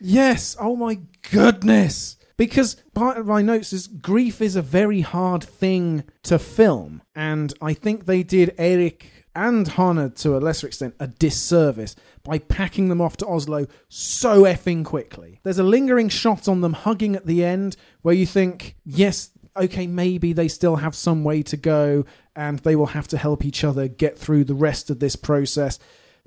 yes. 0.00 0.56
Oh 0.58 0.76
my 0.76 1.00
goodness. 1.30 2.16
Because 2.36 2.76
part 2.94 3.18
of 3.18 3.26
my 3.26 3.42
notes 3.42 3.72
is 3.74 3.86
grief 3.86 4.40
is 4.40 4.56
a 4.56 4.62
very 4.62 5.02
hard 5.02 5.44
thing 5.44 6.04
to 6.22 6.38
film, 6.38 7.02
and 7.14 7.52
I 7.60 7.74
think 7.74 8.06
they 8.06 8.22
did 8.22 8.54
Eric 8.56 9.10
and 9.34 9.68
Hana 9.68 10.08
to 10.10 10.36
a 10.36 10.40
lesser 10.40 10.66
extent 10.66 10.94
a 10.98 11.06
disservice 11.06 11.94
by 12.24 12.38
packing 12.38 12.88
them 12.88 13.00
off 13.00 13.18
to 13.18 13.26
Oslo 13.26 13.66
so 13.88 14.44
effing 14.44 14.86
quickly. 14.86 15.40
There's 15.42 15.58
a 15.58 15.62
lingering 15.64 16.08
shot 16.08 16.48
on 16.48 16.62
them 16.62 16.72
hugging 16.72 17.14
at 17.14 17.26
the 17.26 17.44
end 17.44 17.76
where 18.00 18.14
you 18.14 18.24
think, 18.26 18.76
yes, 18.86 19.30
okay, 19.56 19.86
maybe 19.86 20.32
they 20.32 20.48
still 20.48 20.76
have 20.76 20.94
some 20.94 21.24
way 21.24 21.42
to 21.42 21.56
go 21.56 22.04
and 22.36 22.58
they 22.60 22.76
will 22.76 22.86
have 22.86 23.08
to 23.08 23.18
help 23.18 23.44
each 23.44 23.64
other 23.64 23.88
get 23.88 24.18
through 24.18 24.44
the 24.44 24.54
rest 24.54 24.90
of 24.90 25.00
this 25.00 25.16
process 25.16 25.78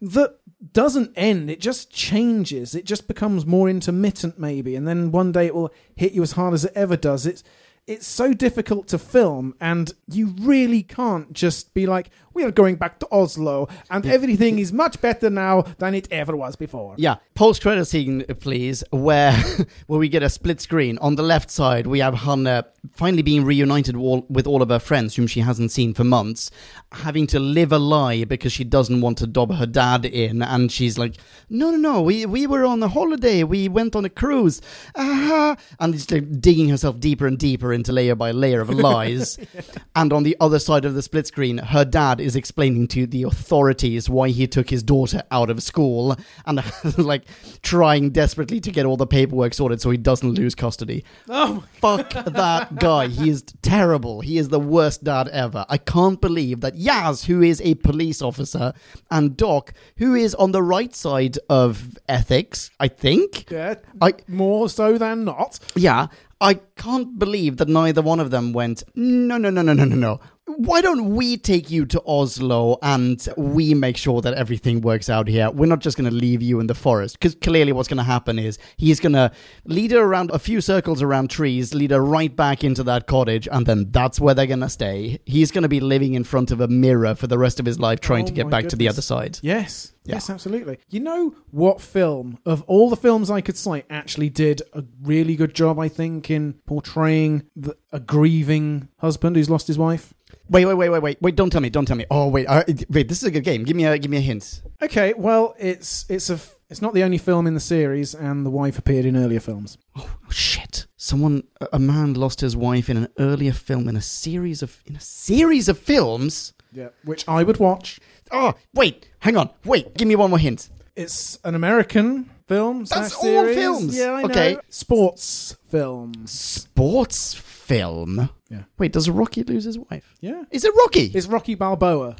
that 0.01 0.37
doesn't 0.73 1.13
end. 1.15 1.49
It 1.49 1.61
just 1.61 1.91
changes. 1.91 2.75
It 2.75 2.85
just 2.85 3.07
becomes 3.07 3.45
more 3.45 3.69
intermittent, 3.69 4.37
maybe, 4.37 4.75
and 4.75 4.87
then 4.87 5.11
one 5.11 5.31
day 5.31 5.47
it 5.47 5.55
will 5.55 5.73
hit 5.95 6.13
you 6.13 6.21
as 6.21 6.33
hard 6.33 6.53
as 6.53 6.65
it 6.65 6.73
ever 6.75 6.97
does. 6.97 7.25
It's 7.25 7.43
it's 7.85 8.07
so 8.07 8.33
difficult 8.33 8.87
to 8.87 8.97
film, 8.97 9.55
and 9.59 9.91
you 10.09 10.33
really 10.39 10.83
can't 10.83 11.33
just 11.33 11.73
be 11.73 11.85
like, 11.85 12.09
"We 12.33 12.43
are 12.43 12.51
going 12.51 12.77
back 12.77 12.99
to 12.99 13.07
Oslo, 13.11 13.67
and 13.89 14.05
everything 14.05 14.57
is 14.57 14.71
much 14.71 15.01
better 15.01 15.29
now 15.29 15.63
than 15.79 15.93
it 15.93 16.07
ever 16.09 16.35
was 16.35 16.55
before." 16.55 16.95
Yeah, 16.97 17.15
post 17.35 17.61
credit 17.61 17.85
scene, 17.85 18.23
please, 18.39 18.85
where 18.91 19.33
where 19.87 19.99
we 19.99 20.07
get 20.07 20.23
a 20.23 20.29
split 20.29 20.61
screen. 20.61 20.97
On 20.99 21.15
the 21.15 21.23
left 21.23 21.51
side, 21.51 21.85
we 21.85 21.99
have 21.99 22.13
Hannah 22.13 22.65
finally 22.93 23.21
being 23.21 23.43
reunited 23.43 23.97
with 23.97 24.47
all, 24.47 24.61
of 24.61 24.69
her 24.69 24.79
friends, 24.79 25.15
whom 25.15 25.27
she 25.27 25.41
hasn't 25.41 25.71
seen 25.71 25.93
for 25.93 26.03
months, 26.03 26.51
having 26.91 27.27
to 27.27 27.39
live 27.39 27.71
a 27.71 27.79
lie 27.79 28.23
because 28.23 28.53
she 28.53 28.63
doesn't 28.63 29.01
want 29.01 29.17
to 29.17 29.27
dob 29.27 29.53
her 29.55 29.65
dad 29.65 30.05
in, 30.05 30.41
and 30.41 30.71
she's 30.71 30.97
like, 30.97 31.15
"No, 31.49 31.71
no, 31.71 31.77
no, 31.77 32.01
we 32.01 32.25
we 32.25 32.47
were 32.47 32.63
on 32.63 32.81
a 32.81 32.87
holiday, 32.87 33.43
we 33.43 33.67
went 33.67 33.93
on 33.93 34.05
a 34.05 34.09
cruise," 34.09 34.61
uh 34.95 35.55
and 35.81 35.93
it's 35.93 36.09
like 36.09 36.39
digging 36.39 36.69
herself 36.69 37.01
deeper 37.01 37.27
and 37.27 37.37
deeper 37.37 37.72
into 37.73 37.91
layer 37.91 38.15
by 38.15 38.31
layer 38.31 38.61
of 38.61 38.69
lies. 38.69 39.37
And 39.95 40.11
on 40.11 40.23
the 40.23 40.35
other 40.39 40.57
side 40.57 40.85
of 40.85 40.95
the 40.95 41.03
split 41.03 41.27
screen, 41.27 41.59
her 41.59 41.85
dad 41.85 42.19
is 42.19 42.35
explaining 42.35 42.87
to 42.89 43.05
the 43.05 43.23
authorities 43.23 44.09
why 44.09 44.29
he 44.29 44.47
took 44.47 44.69
his 44.71 44.81
daughter 44.81 45.21
out 45.29 45.51
of 45.51 45.61
school 45.61 46.15
and 46.47 46.63
like 46.97 47.23
trying 47.61 48.09
desperately 48.09 48.59
to 48.61 48.71
get 48.71 48.85
all 48.87 48.97
the 48.97 49.05
paperwork 49.05 49.53
sorted 49.53 49.79
so 49.81 49.91
he 49.91 49.97
doesn't 49.97 50.31
lose 50.33 50.55
custody. 50.55 51.03
Oh, 51.29 51.63
Fuck 51.73 52.11
that 52.11 52.75
guy. 52.77 53.07
He 53.07 53.29
is 53.29 53.43
terrible. 53.61 54.21
He 54.21 54.37
is 54.39 54.49
the 54.49 54.59
worst 54.59 55.03
dad 55.03 55.27
ever. 55.27 55.65
I 55.69 55.77
can't 55.77 56.19
believe 56.19 56.61
that 56.61 56.75
Yaz, 56.75 57.25
who 57.25 57.41
is 57.43 57.61
a 57.61 57.75
police 57.75 58.21
officer, 58.21 58.73
and 59.11 59.37
Doc, 59.37 59.73
who 59.97 60.15
is 60.15 60.33
on 60.35 60.51
the 60.53 60.63
right 60.63 60.93
side 60.95 61.37
of 61.49 61.97
ethics, 62.09 62.71
I 62.79 62.87
think. 62.87 63.49
yeah, 63.51 63.75
I 64.01 64.13
more 64.27 64.69
so 64.69 64.97
than 64.97 65.23
not. 65.25 65.59
yeah, 65.75 66.07
I 66.41 66.55
can't 66.75 67.17
believe 67.17 67.57
that 67.57 67.69
neither 67.69 68.01
one 68.01 68.19
of 68.19 68.31
them 68.31 68.53
went, 68.53 68.83
no, 68.95 69.37
no, 69.37 69.49
no, 69.49 69.61
no, 69.61 69.73
no, 69.73 69.85
no, 69.85 69.95
no. 69.95 70.19
Why 70.45 70.81
don't 70.81 71.15
we 71.15 71.37
take 71.37 71.71
you 71.71 71.85
to 71.85 72.01
Oslo 72.05 72.77
and 72.81 73.25
we 73.37 73.73
make 73.73 73.95
sure 73.95 74.19
that 74.21 74.33
everything 74.33 74.81
works 74.81 75.09
out 75.09 75.29
here? 75.29 75.49
We're 75.49 75.67
not 75.67 75.79
just 75.79 75.95
going 75.95 76.09
to 76.09 76.15
leave 76.15 76.41
you 76.41 76.59
in 76.59 76.67
the 76.67 76.75
forest. 76.75 77.17
Because 77.17 77.33
clearly, 77.35 77.71
what's 77.71 77.87
going 77.87 77.97
to 77.97 78.03
happen 78.03 78.37
is 78.37 78.57
he's 78.75 78.99
going 78.99 79.13
to 79.13 79.31
lead 79.63 79.91
her 79.91 80.01
around 80.01 80.31
a 80.31 80.39
few 80.39 80.59
circles 80.59 81.01
around 81.01 81.29
trees, 81.29 81.73
lead 81.73 81.91
her 81.91 82.03
right 82.03 82.35
back 82.35 82.65
into 82.65 82.83
that 82.83 83.07
cottage, 83.07 83.47
and 83.49 83.65
then 83.65 83.89
that's 83.91 84.19
where 84.19 84.33
they're 84.33 84.45
going 84.45 84.59
to 84.59 84.69
stay. 84.69 85.19
He's 85.25 85.49
going 85.49 85.61
to 85.61 85.69
be 85.69 85.79
living 85.79 86.13
in 86.13 86.25
front 86.25 86.51
of 86.51 86.59
a 86.59 86.67
mirror 86.67 87.15
for 87.15 87.27
the 87.27 87.37
rest 87.37 87.61
of 87.61 87.65
his 87.65 87.79
life, 87.79 88.01
trying 88.01 88.25
Oh 88.25 88.27
to 88.27 88.33
get 88.33 88.49
back 88.49 88.67
to 88.67 88.75
the 88.75 88.89
other 88.89 89.01
side. 89.01 89.39
Yes. 89.41 89.92
Yeah. 90.05 90.15
Yes, 90.15 90.29
absolutely. 90.29 90.79
You 90.89 90.99
know 90.99 91.35
what 91.51 91.79
film 91.79 92.37
of 92.45 92.61
all 92.63 92.89
the 92.89 92.95
films 92.97 93.31
I 93.31 93.39
could 93.41 93.55
cite 93.57 93.85
actually 93.89 94.29
did 94.29 94.61
a 94.73 94.83
really 95.01 95.35
good 95.35 95.53
job, 95.55 95.79
I 95.79 95.87
think, 95.87 96.29
in 96.29 96.53
portraying 96.65 97.43
the, 97.55 97.77
a 97.91 97.99
grieving 98.01 98.89
husband 98.97 99.35
who's 99.37 99.49
lost 99.49 99.67
his 99.67 99.77
wife? 99.77 100.13
Wait, 100.49 100.65
wait, 100.65 100.73
wait, 100.73 100.89
wait, 100.89 100.99
wait, 101.01 101.21
wait! 101.21 101.35
Don't 101.35 101.49
tell 101.49 101.61
me, 101.61 101.69
don't 101.69 101.85
tell 101.85 101.95
me. 101.95 102.05
Oh, 102.11 102.27
wait, 102.27 102.47
uh, 102.47 102.63
wait! 102.89 103.07
This 103.07 103.19
is 103.19 103.23
a 103.23 103.31
good 103.31 103.43
game. 103.45 103.63
Give 103.63 103.77
me 103.77 103.85
a, 103.85 103.97
give 103.97 104.11
me 104.11 104.17
a 104.17 104.21
hint. 104.21 104.61
Okay, 104.81 105.13
well, 105.15 105.55
it's 105.57 106.05
it's 106.09 106.29
a 106.29 106.37
it's 106.69 106.81
not 106.81 106.93
the 106.93 107.03
only 107.03 107.17
film 107.17 107.47
in 107.47 107.53
the 107.53 107.59
series, 107.61 108.13
and 108.13 108.45
the 108.45 108.49
wife 108.49 108.77
appeared 108.77 109.05
in 109.05 109.15
earlier 109.15 109.39
films. 109.39 109.77
Oh 109.95 110.17
shit! 110.29 110.85
Someone, 110.97 111.43
a- 111.61 111.67
a 111.73 111.79
man 111.79 112.13
lost 112.15 112.41
his 112.41 112.57
wife 112.57 112.89
in 112.89 112.97
an 112.97 113.07
earlier 113.19 113.53
film 113.53 113.87
in 113.87 113.95
a 113.95 114.01
series 114.01 114.61
of 114.61 114.81
in 114.85 114.95
a 114.97 114.99
series 114.99 115.69
of 115.69 115.77
films. 115.79 116.53
Yeah, 116.73 116.89
which 117.05 117.23
I 117.27 117.43
would 117.43 117.57
watch. 117.57 117.99
Oh, 118.33 118.53
wait, 118.73 119.07
hang 119.19 119.37
on, 119.37 119.49
wait. 119.63 119.93
Give 119.95 120.07
me 120.07 120.15
one 120.15 120.29
more 120.31 120.39
hint. 120.39 120.69
It's 120.95 121.39
an 121.43 121.55
American 121.55 122.29
film. 122.47 122.85
That's 122.85 123.15
all 123.15 123.21
series. 123.23 123.55
films. 123.55 123.97
Yeah, 123.97 124.11
I 124.13 124.21
know. 124.23 124.29
Okay. 124.29 124.57
Sports 124.69 125.55
films. 125.69 126.31
Sports 126.31 127.33
film. 127.33 128.29
Yeah. 128.49 128.63
Wait, 128.77 128.91
does 128.91 129.09
Rocky 129.09 129.43
lose 129.43 129.63
his 129.63 129.79
wife? 129.79 130.13
Yeah. 130.19 130.43
Is 130.51 130.63
it 130.63 130.71
Rocky? 130.75 131.05
It's 131.15 131.25
Rocky 131.25 131.55
Balboa, 131.55 132.15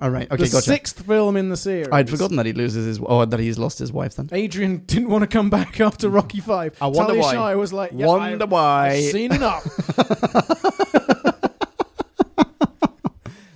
All 0.00 0.10
right. 0.10 0.28
Okay, 0.30 0.44
the 0.44 0.50
gotcha. 0.50 0.62
sixth 0.62 1.06
film 1.06 1.36
in 1.36 1.48
the 1.50 1.56
series. 1.56 1.88
I'd 1.92 2.10
forgotten 2.10 2.36
that 2.38 2.46
he 2.46 2.52
loses 2.52 2.86
his, 2.86 2.98
or 2.98 3.26
that 3.26 3.38
he's 3.38 3.58
lost 3.58 3.78
his 3.78 3.92
wife. 3.92 4.16
Then. 4.16 4.28
Adrian 4.32 4.78
didn't 4.86 5.08
want 5.10 5.22
to 5.22 5.28
come 5.28 5.48
back 5.50 5.80
after 5.80 6.08
Rocky 6.08 6.40
Five. 6.52 6.76
I 6.80 6.86
wonder 6.86 7.12
Talia 7.14 7.20
why. 7.22 7.32
Shire 7.34 7.58
was 7.58 7.72
like, 7.72 7.92
yeah, 7.94 8.06
Wonder 8.06 8.44
I've, 8.44 8.50
why. 8.50 8.88
I've 8.88 9.04
seen 9.12 9.32
enough. 9.32 9.64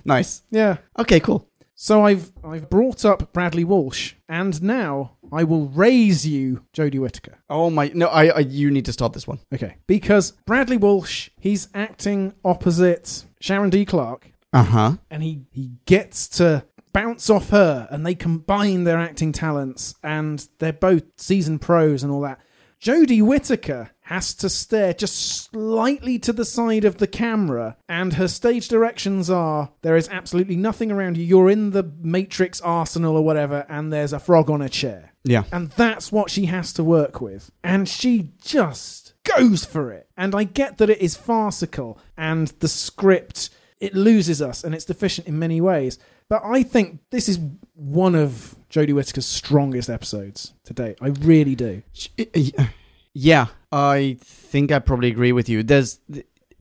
Nice. 0.03 0.41
yeah. 0.49 0.77
Okay, 0.97 1.19
cool. 1.19 1.47
So 1.83 2.05
I've 2.05 2.31
I've 2.43 2.69
brought 2.69 3.05
up 3.05 3.33
Bradley 3.33 3.63
Walsh, 3.63 4.13
and 4.29 4.61
now 4.61 5.17
I 5.33 5.43
will 5.43 5.65
raise 5.69 6.27
you 6.27 6.63
Jodie 6.73 6.99
Whittaker. 6.99 7.39
Oh 7.49 7.71
my! 7.71 7.89
No, 7.95 8.05
I, 8.05 8.27
I. 8.27 8.39
You 8.41 8.69
need 8.69 8.85
to 8.85 8.93
start 8.93 9.13
this 9.13 9.27
one. 9.27 9.39
Okay, 9.51 9.77
because 9.87 10.33
Bradley 10.45 10.77
Walsh, 10.77 11.31
he's 11.39 11.69
acting 11.73 12.35
opposite 12.45 13.25
Sharon 13.39 13.71
D. 13.71 13.83
Clarke, 13.83 14.31
Uh 14.53 14.63
huh. 14.63 14.91
and 15.09 15.23
he 15.23 15.41
he 15.51 15.71
gets 15.87 16.27
to 16.37 16.63
bounce 16.93 17.31
off 17.31 17.49
her, 17.49 17.87
and 17.89 18.05
they 18.05 18.13
combine 18.13 18.83
their 18.83 18.99
acting 18.99 19.31
talents, 19.31 19.95
and 20.03 20.47
they're 20.59 20.73
both 20.73 21.01
seasoned 21.17 21.61
pros 21.61 22.03
and 22.03 22.11
all 22.11 22.21
that. 22.21 22.39
Jodie 22.81 23.21
Whittaker 23.21 23.91
has 24.05 24.33
to 24.33 24.49
stare 24.49 24.93
just 24.93 25.51
slightly 25.51 26.17
to 26.17 26.33
the 26.33 26.43
side 26.43 26.83
of 26.83 26.97
the 26.97 27.05
camera, 27.05 27.77
and 27.87 28.13
her 28.13 28.27
stage 28.27 28.67
directions 28.67 29.29
are 29.29 29.69
there 29.83 29.95
is 29.95 30.09
absolutely 30.09 30.55
nothing 30.55 30.91
around 30.91 31.15
you. 31.15 31.23
You're 31.23 31.51
in 31.51 31.71
the 31.71 31.83
Matrix 32.01 32.59
arsenal 32.59 33.15
or 33.15 33.23
whatever, 33.23 33.67
and 33.69 33.93
there's 33.93 34.13
a 34.13 34.19
frog 34.19 34.49
on 34.49 34.63
a 34.63 34.69
chair. 34.69 35.13
Yeah. 35.23 35.43
And 35.51 35.69
that's 35.71 36.11
what 36.11 36.31
she 36.31 36.47
has 36.47 36.73
to 36.73 36.83
work 36.83 37.21
with. 37.21 37.51
And 37.63 37.87
she 37.87 38.31
just 38.41 39.13
goes 39.23 39.63
for 39.63 39.91
it. 39.91 40.07
And 40.17 40.33
I 40.33 40.43
get 40.45 40.79
that 40.79 40.89
it 40.89 40.99
is 40.99 41.15
farcical 41.15 41.99
and 42.17 42.47
the 42.59 42.67
script 42.67 43.51
it 43.79 43.93
loses 43.93 44.41
us 44.41 44.63
and 44.63 44.73
it's 44.73 44.85
deficient 44.85 45.27
in 45.27 45.37
many 45.37 45.61
ways. 45.61 45.99
But 46.27 46.41
I 46.43 46.63
think 46.63 46.99
this 47.11 47.29
is 47.29 47.39
one 47.75 48.15
of 48.15 48.55
Jodie 48.71 48.93
Whittaker's 48.93 49.25
strongest 49.25 49.89
episodes 49.89 50.53
to 50.65 50.73
date. 50.73 50.97
I 51.01 51.07
really 51.07 51.55
do. 51.55 51.83
Uh, 52.17 52.23
uh, 52.57 52.65
yeah, 53.13 53.47
I 53.71 54.17
think 54.21 54.71
I 54.71 54.79
probably 54.79 55.09
agree 55.09 55.33
with 55.33 55.49
you. 55.49 55.61
There's, 55.63 55.99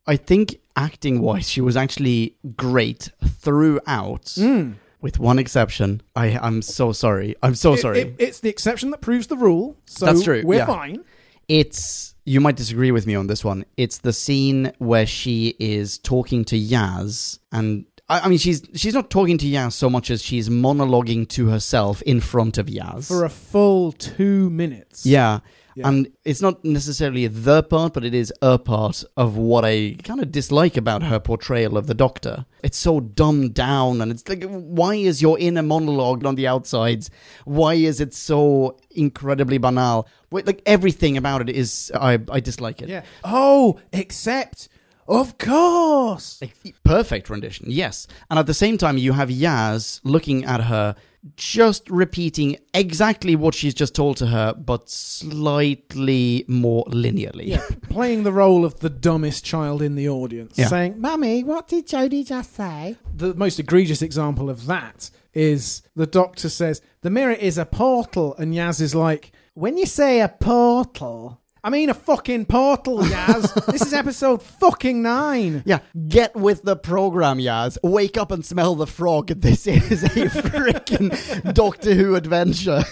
I 0.07 0.17
think 0.17 0.61
acting 0.77 1.21
wise, 1.21 1.49
she 1.49 1.61
was 1.61 1.77
actually 1.77 2.37
great 2.57 3.11
throughout, 3.25 4.33
hmm. 4.37 4.73
with 5.01 5.19
one 5.21 5.39
exception. 5.39 6.03
I, 6.17 6.37
I'm 6.39 6.63
so 6.63 6.91
sorry. 6.93 7.37
I'm 7.43 7.55
so 7.55 7.75
It- 7.75 7.81
sorry. 7.81 8.01
it- 8.01 8.17
it's 8.19 8.41
the 8.41 8.49
exception 8.49 8.91
that 8.91 9.01
proves 9.01 9.29
the 9.29 9.37
rule. 9.37 9.77
So 9.87 10.07
That's 10.07 10.23
true, 10.25 10.43
We're 10.45 10.59
yeah. 10.59 10.67
fine. 10.67 11.05
it's 11.49 12.15
you 12.27 12.41
might 12.41 12.55
disagree 12.55 12.93
with 12.93 13.07
me 13.07 13.15
on 13.17 13.27
this 13.27 13.45
one. 13.45 13.65
It's 13.77 13.99
the 13.99 14.13
scene 14.13 14.73
where 14.79 15.07
she 15.07 15.57
is 15.59 15.99
talking 15.99 16.45
to 16.45 16.57
Yaz, 16.57 17.39
and 17.51 17.87
I, 18.11 18.21
I 18.21 18.29
mean 18.29 18.39
she's 18.39 18.63
she's 18.75 18.95
not 18.95 19.09
talking 19.09 19.39
to 19.39 19.47
Yaz 19.47 19.73
so 19.73 19.89
much 19.89 20.11
as 20.11 20.23
she's 20.23 20.49
monologuing 20.49 21.29
to 21.31 21.47
herself 21.49 22.03
in 22.03 22.21
front 22.21 22.59
of 22.59 22.67
Yaz 22.67 23.09
For 23.09 23.25
a 23.25 23.31
full 23.31 23.93
two 23.93 24.51
minutes. 24.51 25.07
Yeah. 25.07 25.41
Yeah. 25.77 25.87
And 25.89 26.13
it's 26.25 26.43
not 26.43 26.65
necessarily 26.65 27.29
the 27.29 27.63
part, 27.63 27.95
but 27.95 28.05
it 28.05 28.13
is 28.13 28.33
a 28.43 28.59
part 28.59 29.05
of 29.17 29.37
what 29.37 29.65
I 29.65 29.97
kind 30.03 30.21
of 30.21 30.33
dislike 30.33 30.77
about 30.77 31.05
her 31.05 31.21
portrayal 31.21 31.77
of 31.77 31.87
the 31.87 31.95
Doctor. 31.95 32.45
It's 32.65 32.77
so 32.77 32.99
dumbed 32.99 33.55
down, 33.55 34.03
and 34.03 34.11
it's 34.11 34.29
like, 34.29 34.43
why 34.43 34.97
is 34.97 35.23
your 35.23 35.39
inner 35.39 35.63
monologue 35.63 36.27
on 36.27 36.35
the 36.35 36.49
outsides? 36.49 37.09
Why 37.45 37.75
is 37.75 38.01
it 38.01 38.13
so 38.15 38.79
incredibly 38.91 39.59
banal? 39.59 40.09
Like 40.33 40.61
everything 40.67 41.17
about 41.17 41.41
it 41.43 41.49
is, 41.49 41.93
I 41.95 42.19
I 42.29 42.41
dislike 42.41 42.83
it. 42.83 42.89
Yeah. 42.89 43.05
Oh, 43.23 43.79
except, 43.93 44.69
of 45.09 45.39
course. 45.39 46.41
Perfect 46.85 47.29
rendition, 47.31 47.67
yes. 47.69 48.07
And 48.31 48.39
at 48.39 48.47
the 48.47 48.55
same 48.55 48.79
time, 48.79 48.97
you 48.99 49.13
have 49.13 49.29
Yaz 49.29 50.01
looking 50.05 50.45
at 50.45 50.63
her, 50.65 50.95
just 51.37 51.89
repeating 51.91 52.57
exactly 52.73 53.37
what 53.37 53.55
she's 53.55 53.75
just 53.75 53.95
told 53.95 54.17
to 54.19 54.27
her, 54.27 54.55
but 54.55 54.89
slightly 54.89 56.45
more 56.49 56.85
linearly. 56.87 57.47
Yeah, 57.49 57.63
playing 57.89 58.23
the 58.23 58.33
role 58.33 58.65
of 58.65 58.81
the 58.81 58.91
dumbest 58.91 59.45
child 59.45 59.83
in 59.83 59.95
the 59.97 60.09
audience, 60.09 60.57
Yeah. 60.59 60.69
saying, 60.69 61.01
Mummy, 61.01 61.43
what 61.45 61.69
did 61.69 61.87
Jodie 61.87 62.27
just 62.27 62.55
say? 62.55 62.97
the 63.15 63.35
most 63.35 63.59
egregious 63.59 64.01
example 64.03 64.49
of 64.49 64.67
that 64.67 65.11
is 65.35 65.83
the 65.95 66.07
doctor 66.07 66.49
says, 66.49 66.81
the 67.03 67.11
mirror 67.11 67.33
is 67.33 67.59
a 67.59 67.67
portal, 67.67 68.35
and 68.37 68.55
Yaz 68.55 68.81
is 68.81 68.95
like, 68.95 69.33
When 69.55 69.77
you 69.77 69.87
say 69.87 70.21
a 70.21 70.29
portal, 70.29 71.40
I 71.63 71.69
mean 71.71 71.91
a 71.91 71.95
fucking 71.95 72.47
portal, 72.47 73.01
Yaz. 73.01 73.67
this 73.73 73.83
is 73.83 73.93
episode 73.93 74.43
fucking 74.43 75.03
nine. 75.03 75.63
Yeah, 75.67 75.81
get 76.09 76.35
with 76.35 76.63
the 76.63 76.77
program, 76.77 77.39
Yaz. 77.39 77.77
Wake 77.83 78.17
up 78.17 78.31
and 78.31 78.45
smell 78.45 78.75
the 78.75 78.87
frog. 78.87 79.29
This 79.41 79.67
is 79.67 80.03
a 80.05 80.09
freaking 80.09 81.55
Doctor 81.55 81.95
Who 81.95 82.15
adventure. 82.15 82.85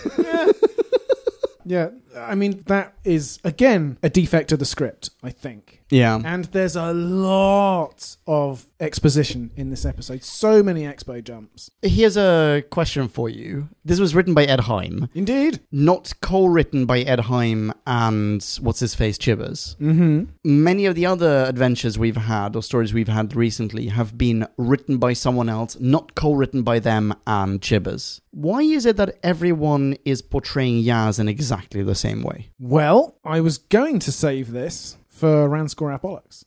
Yeah, 1.65 1.91
I 2.17 2.35
mean, 2.35 2.63
that 2.67 2.95
is, 3.05 3.39
again, 3.45 3.99
a 4.03 4.11
defect 4.11 4.53
of 4.53 4.59
the 4.59 4.65
script, 4.65 5.11
I 5.23 5.31
think. 5.31 5.83
Yeah. 5.91 6.21
And 6.25 6.45
there's 6.47 6.77
a 6.77 6.93
lot 6.93 8.17
of 8.27 8.67
exposition 8.81 9.51
in 9.57 9.71
this 9.71 9.85
episode. 9.87 10.23
So 10.23 10.63
many 10.63 10.83
expo 10.83 11.23
jumps. 11.25 11.71
Here's 11.83 12.17
a 12.17 12.63
question 12.71 13.09
for 13.09 13.29
you. 13.29 13.69
This 13.85 13.99
was 13.99 14.15
written 14.15 14.35
by 14.35 14.45
Ed 14.45 14.61
Hime, 14.61 15.09
Indeed. 15.15 15.61
not 15.73 16.13
co-written 16.21 16.85
by 16.85 17.01
Ed 17.01 17.21
Hime 17.21 17.73
and 17.87 18.45
what's 18.61 18.81
his 18.81 18.95
face 18.95 19.17
Chibbers. 19.17 19.77
Mm-hmm. 19.77 20.25
Many 20.45 20.87
of 20.87 20.95
the 20.95 21.07
other 21.07 21.47
adventures 21.49 21.99
we've 21.99 22.17
had 22.17 22.55
or 22.55 22.63
stories 22.63 22.93
we've 22.93 23.09
had 23.09 23.35
recently 23.35 23.89
have 23.89 24.19
been 24.19 24.47
written 24.59 24.99
by 24.99 25.15
someone 25.15 25.49
else, 25.49 25.79
not 25.81 26.15
co-written 26.15 26.63
by 26.63 26.79
them 26.79 27.15
and 27.27 27.61
Chibbers. 27.61 28.21
Why 28.33 28.61
is 28.61 28.87
it 28.87 28.97
that 28.99 29.19
everyone 29.23 29.97
is 30.05 30.23
portraying 30.23 30.85
Yaz 30.85 31.19
in 31.19 31.29
exactly 31.29 31.83
the 31.83 31.95
same 31.95 32.08
way? 32.17 32.51
Well, 32.59 33.17
I 33.25 33.41
was 33.41 33.59
going 33.59 33.99
to 34.01 34.13
save 34.13 34.51
this 34.53 34.97
for 35.09 35.49
Ranscore 35.49 36.01
Bollocks. 36.01 36.45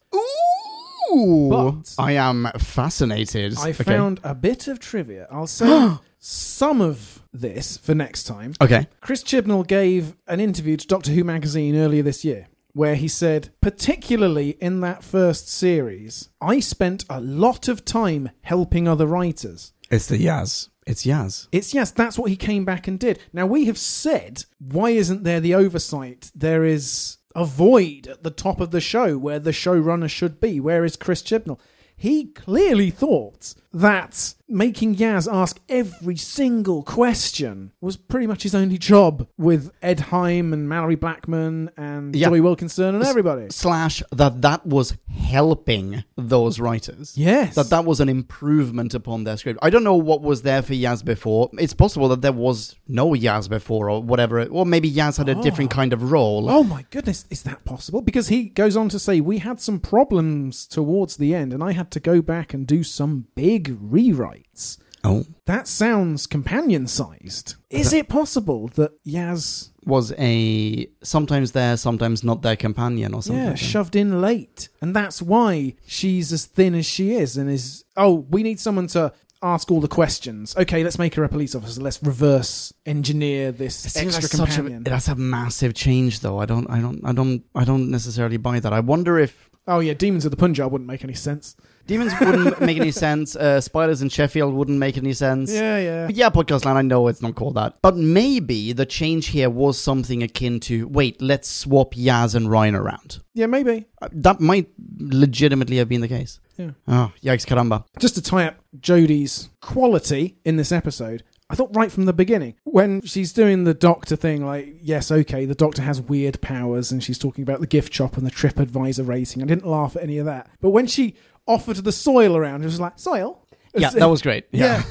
Ooh, 1.14 1.50
But- 1.50 1.96
I 1.98 2.14
am 2.14 2.48
fascinated. 2.58 3.58
I 3.58 3.70
Okay. 3.70 3.84
found 3.84 4.20
a 4.24 4.34
bit 4.34 4.68
of 4.68 4.80
trivia. 4.80 5.28
I'll 5.32 5.48
save 5.48 6.00
some 6.20 6.80
of 6.82 7.22
this 7.34 7.78
for 7.78 7.94
next 7.96 8.24
time. 8.26 8.54
Okay. 8.62 8.88
Chris 9.02 9.24
Chibnall 9.24 9.66
gave 9.68 10.16
an 10.28 10.40
interview 10.40 10.78
to 10.78 10.88
Doctor 10.88 11.12
Who 11.12 11.24
magazine 11.24 11.76
earlier 11.76 12.04
this 12.04 12.24
year 12.24 12.48
where 12.74 12.96
he 12.96 13.08
said, 13.10 13.50
particularly 13.62 14.52
in 14.62 14.80
that 14.80 15.04
first 15.04 15.50
series, 15.50 16.30
I 16.40 16.62
spent 16.62 17.04
a 17.10 17.20
lot 17.20 17.68
of 17.68 17.84
time 17.84 18.30
helping 18.44 18.88
other 18.88 19.06
writers. 19.06 19.74
It's 19.90 20.08
the 20.08 20.18
Yaz. 20.18 20.70
It's 20.88 21.06
Yaz. 21.06 21.48
It's 21.52 21.74
yes, 21.74 21.92
that's 21.92 22.18
what 22.18 22.30
he 22.30 22.36
came 22.36 22.66
back 22.66 22.88
and 22.88 23.00
did. 23.00 23.20
Now 23.32 23.46
we 23.46 23.66
have 23.66 23.78
said, 23.78 24.46
why 24.60 24.92
isn't 24.92 25.24
there 25.24 25.40
the 25.40 25.56
oversight? 25.56 26.32
There 26.34 26.66
is 26.66 27.18
a 27.36 27.46
void 27.46 28.08
at 28.08 28.24
the 28.24 28.32
top 28.32 28.60
of 28.60 28.72
the 28.72 28.82
show 28.82 29.18
where 29.18 29.40
the 29.40 29.52
showrunner 29.52 30.10
should 30.10 30.40
be. 30.40 30.60
Where 30.60 30.84
is 30.84 30.96
Chris 30.96 31.22
Chibnall? 31.22 31.60
He 31.96 32.26
clearly 32.26 32.90
thought 32.90 33.54
that 33.74 34.36
making 34.52 34.96
Yaz 34.98 35.32
ask 35.32 35.60
every 35.70 36.18
single 36.18 36.84
question 36.84 37.72
was 37.80 37.96
pretty 37.96 38.28
much 38.28 38.44
his 38.44 38.54
only 38.54 38.78
job 38.78 39.28
with 39.38 39.72
Ed 39.82 40.00
Hime 40.02 40.52
and 40.52 40.68
Malorie 40.68 41.00
Blackman 41.00 41.72
and 41.78 42.16
Yeah. 42.16 42.28
Joey 42.28 42.42
Wilkinson 42.42 42.96
and 42.96 43.04
everybody. 43.04 43.48
Slash 43.50 44.04
that 44.12 44.42
that 44.42 44.66
was 44.66 44.98
helping 45.10 46.04
those 46.18 46.60
writers. 46.60 47.18
Yes. 47.18 47.56
That 47.56 47.70
that 47.70 47.86
was 47.86 48.02
an 48.02 48.10
improvement 48.10 48.94
upon 48.94 49.24
their 49.24 49.38
script. 49.38 49.60
I 49.62 49.70
don't 49.70 49.86
know 49.86 49.96
what 49.96 50.22
was 50.22 50.42
there 50.42 50.62
for 50.62 50.74
Yaz 50.74 51.04
before. 51.04 51.50
It's 51.54 51.74
possible 51.74 52.10
that 52.10 52.22
there 52.22 52.34
was 52.34 52.76
no 52.88 53.12
Yaz 53.12 53.50
before 53.50 53.90
or 53.90 54.04
whatever. 54.04 54.44
Or 54.48 54.66
maybe 54.66 54.92
Yaz 54.92 55.18
had 55.18 55.30
a 55.30 55.38
oh. 55.38 55.42
different 55.42 55.72
kind 55.72 55.94
of 55.94 56.12
role. 56.12 56.50
Oh 56.50 56.64
my 56.64 56.86
goodness, 56.90 57.26
is 57.30 57.44
that 57.44 57.64
possible? 57.64 58.02
Because 58.02 58.28
he 58.28 58.46
goes 58.46 58.76
on 58.76 58.90
to 58.90 59.00
say, 59.00 59.22
We 59.22 59.38
had 59.38 59.62
some 59.62 59.80
problems 59.80 60.68
towards 60.68 61.18
the 61.18 61.34
end, 61.34 61.54
and 61.54 61.64
I 61.64 61.72
had 61.72 61.90
to 61.92 62.00
go 62.02 62.22
back 62.22 62.54
and 62.54 62.68
do 62.68 62.84
some 62.84 63.28
big 63.36 63.61
rewrites. 63.64 64.78
Oh. 65.04 65.26
That 65.46 65.68
sounds 65.68 66.28
companion 66.28 66.86
sized. 66.88 67.56
Is 67.70 67.92
it 67.92 68.08
possible 68.08 68.68
that 68.76 68.92
Yaz, 69.04 69.72
Was 69.84 70.14
a 70.20 70.88
sometimes 71.02 71.54
there, 71.54 71.76
sometimes 71.76 72.24
not 72.24 72.44
their 72.44 72.56
companion 72.56 73.14
or 73.16 73.24
something. 73.24 73.44
yeah, 73.44 73.56
shoved 73.56 73.96
in 73.96 74.22
late? 74.22 74.70
And 74.80 74.96
that's 74.96 75.22
why 75.22 75.74
she's 75.88 76.32
as 76.32 76.46
thin 76.46 76.76
as 76.76 76.86
she 76.86 77.16
is 77.16 77.36
and 77.36 77.50
is, 77.50 77.84
oh, 77.98 78.14
we 78.30 78.44
need 78.44 78.60
someone 78.60 78.88
to 78.88 79.12
ask 79.42 79.72
all 79.72 79.82
the 79.82 79.88
questions. 79.88 80.56
Okay, 80.56 80.84
let's 80.84 81.00
make 81.00 81.16
her 81.16 81.24
a 81.24 81.30
police 81.30 81.56
officer. 81.56 81.82
Let's 81.82 82.02
reverse 82.04 82.72
engineer 82.86 83.52
this 83.52 83.84
It 83.96 84.06
extra 84.06 84.22
like 84.22 84.32
such 84.32 84.54
a, 84.54 84.56
companion. 84.58 84.84
that's 84.84 85.08
a 85.08 85.16
massive 85.16 85.74
change, 85.74 86.20
though. 86.20 86.38
I 86.38 86.46
don't, 86.46 86.70
I 86.70 86.80
don't, 86.80 87.02
I 87.04 87.12
don't, 87.12 87.44
I 87.56 87.64
don't 87.64 87.90
necessarily 87.90 88.38
buy 88.38 88.60
that. 88.60 88.72
I 88.72 88.82
wonder 88.82 89.18
if 89.18 89.50
oh, 89.68 89.80
yeah, 89.80 89.94
Demons 89.94 90.26
of 90.26 90.32
the 90.32 90.38
Punjab 90.38 90.72
wouldn't 90.72 90.88
make 90.88 91.04
any 91.04 91.14
sense. 91.14 91.56
Demons 91.92 92.14
wouldn't 92.22 92.62
make 92.70 92.78
any 92.80 92.92
sense. 92.92 93.36
Uh, 93.36 93.60
spiders 93.60 94.02
in 94.02 94.08
Sheffield 94.10 94.54
wouldn't 94.54 94.78
make 94.78 94.98
any 94.98 95.12
sense. 95.14 95.52
Yeah, 95.52 95.78
yeah. 95.78 96.06
But 96.06 96.16
yeah, 96.16 96.30
podcast 96.30 96.64
land. 96.66 96.78
I 96.78 96.82
know 96.82 97.08
it's 97.08 97.22
not 97.22 97.36
called 97.36 97.56
that, 97.56 97.76
but 97.82 97.98
maybe 97.98 98.72
the 98.72 98.86
change 98.86 99.28
here 99.28 99.50
was 99.50 99.78
something 99.78 100.24
akin 100.24 100.60
to 100.62 100.88
wait, 100.88 101.22
let's 101.22 101.50
swap 101.50 101.94
Yaz 101.94 102.34
and 102.36 102.50
Ryan 102.50 102.76
around. 102.76 103.20
Yeah, 103.34 103.48
maybe. 103.48 103.86
Uh, 104.02 104.08
That 104.14 104.40
might 104.40 104.70
legitimately 104.98 105.78
have 105.78 105.90
been 105.90 106.02
the 106.02 106.08
case. 106.08 106.40
Yeah. 106.58 106.72
Oh, 106.88 107.12
yikes, 107.24 107.46
caramba! 107.46 107.86
just 108.00 108.16
to 108.16 108.22
tie 108.22 108.46
up 108.48 108.56
Jodie's 108.80 109.50
quality 109.62 110.38
in 110.46 110.58
this 110.58 110.72
episode, 110.72 111.24
I 111.50 111.56
thought 111.56 111.76
right 111.76 111.92
from 111.92 112.06
the 112.06 112.14
beginning, 112.14 112.56
when 112.64 113.02
she's 113.02 113.34
doing 113.34 113.64
the 113.66 113.74
doctor 113.74 114.16
thing, 114.16 114.46
like, 114.46 114.76
yes, 114.82 115.12
okay, 115.12 115.46
the 115.46 115.56
doctor 115.56 115.82
has 115.82 116.00
weird 116.00 116.40
powers, 116.42 116.92
and 116.92 117.04
she's 117.04 117.18
talking 117.18 117.42
about 117.42 117.60
the 117.62 117.68
gift 117.68 117.94
shop 117.94 118.16
and 118.16 118.26
the 118.26 118.32
TripAdvisor 118.32 119.06
rating. 119.08 119.42
I 119.42 119.46
didn't 119.48 119.66
laugh 119.66 119.96
at 119.98 120.04
any 120.04 120.18
of 120.18 120.26
that. 120.28 120.50
But 120.62 120.70
when 120.70 120.88
she 120.88 121.16
offered 121.52 121.76
to 121.76 121.82
the 121.82 121.92
soil 121.92 122.36
around, 122.36 122.62
it 122.62 122.66
was 122.66 122.80
like, 122.80 122.98
soil? 123.00 123.46
Yeah, 123.74 123.90
that 123.92 124.10
was 124.10 124.22
great. 124.22 124.46
Yeah, 124.52 124.84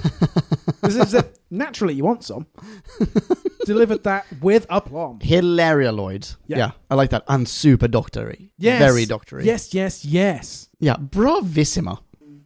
as 0.83 1.25
naturally, 1.51 1.95
you 1.95 2.05
want 2.05 2.25
some. 2.25 2.47
Delivered 3.67 4.03
that 4.05 4.27
with 4.41 4.67
aplomb. 4.71 5.21
Hilaria 5.21 5.93
Lloyd. 5.93 6.27
Yeah. 6.47 6.59
Yeah. 6.59 6.71
I 6.91 6.95
like 6.95 7.11
that. 7.11 7.25
And 7.29 7.47
super 7.49 7.89
doctory. 7.89 8.51
Yes. 8.57 8.81
very 8.81 9.05
doctory. 9.05 9.45
Yes, 9.45 9.75
yes, 9.75 10.05
yes. 10.05 10.69
yeah, 10.79 10.97
bravissima. 10.97 11.99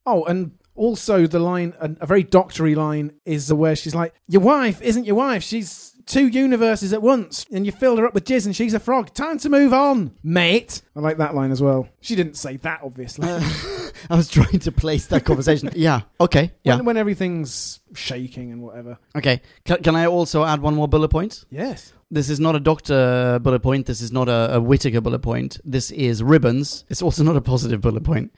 Oh, 0.07 0.25
and 0.25 0.53
also 0.75 1.27
the 1.27 1.39
line, 1.39 1.75
a, 1.81 1.91
a 2.01 2.07
very 2.07 2.25
doctory 2.25 2.75
line, 2.75 3.13
is 3.25 3.53
where 3.53 3.77
she's 3.77 3.95
like, 3.95 4.13
"Your 4.27 4.43
wife 4.43 4.83
isn't 4.83 5.05
your 5.05 5.17
wife. 5.17 5.43
She's 5.43 5.94
two 6.07 6.27
universes 6.29 6.93
at 6.93 7.03
once, 7.03 7.47
and 7.53 7.67
you 7.67 7.73
filled 7.73 7.99
her 7.99 8.07
up 8.07 8.15
with 8.15 8.25
jizz 8.25 8.47
and 8.47 8.55
she's 8.57 8.75
a 8.75 8.81
frog. 8.81 9.13
Time 9.15 9.39
to 9.39 9.49
move 9.49 9.73
on, 9.73 10.15
mate. 10.23 10.83
I 10.97 11.01
like 11.01 11.19
that 11.19 11.35
line 11.35 11.51
as 11.51 11.63
well. 11.63 11.89
She 12.01 12.15
didn't 12.15 12.37
say 12.37 12.57
that, 12.59 12.81
obviously. 12.83 13.29
I 14.11 14.17
was 14.17 14.29
trying 14.29 14.59
to 14.61 14.73
place 14.73 15.07
that 15.07 15.25
conversation. 15.25 15.71
yeah. 15.75 16.03
Okay. 16.21 16.53
Yeah. 16.63 16.77
when, 16.77 16.85
when 16.87 16.97
everything's 16.97 17.81
shaking 17.95 18.53
and 18.53 18.63
whatever. 18.63 18.99
Okay. 19.17 19.41
Can, 19.65 19.83
can 19.83 19.97
I 19.97 20.07
also 20.07 20.45
add 20.45 20.61
one 20.61 20.75
more 20.75 20.89
bullet 20.89 21.09
point? 21.09 21.45
Yes. 21.51 21.93
This 22.11 22.29
is 22.29 22.39
not 22.39 22.55
a 22.55 22.61
doctor 22.61 23.39
bullet 23.43 23.61
point. 23.61 23.87
This 23.87 24.01
is 24.01 24.13
not 24.13 24.29
a, 24.29 24.57
a 24.57 24.61
Whittaker 24.61 25.01
bullet 25.01 25.21
point. 25.21 25.59
This 25.65 25.91
is 25.91 26.23
ribbons. 26.23 26.85
It's 26.89 27.03
also 27.03 27.25
not 27.25 27.37
a 27.37 27.41
positive 27.41 27.81
bullet 27.81 28.05
point. 28.05 28.33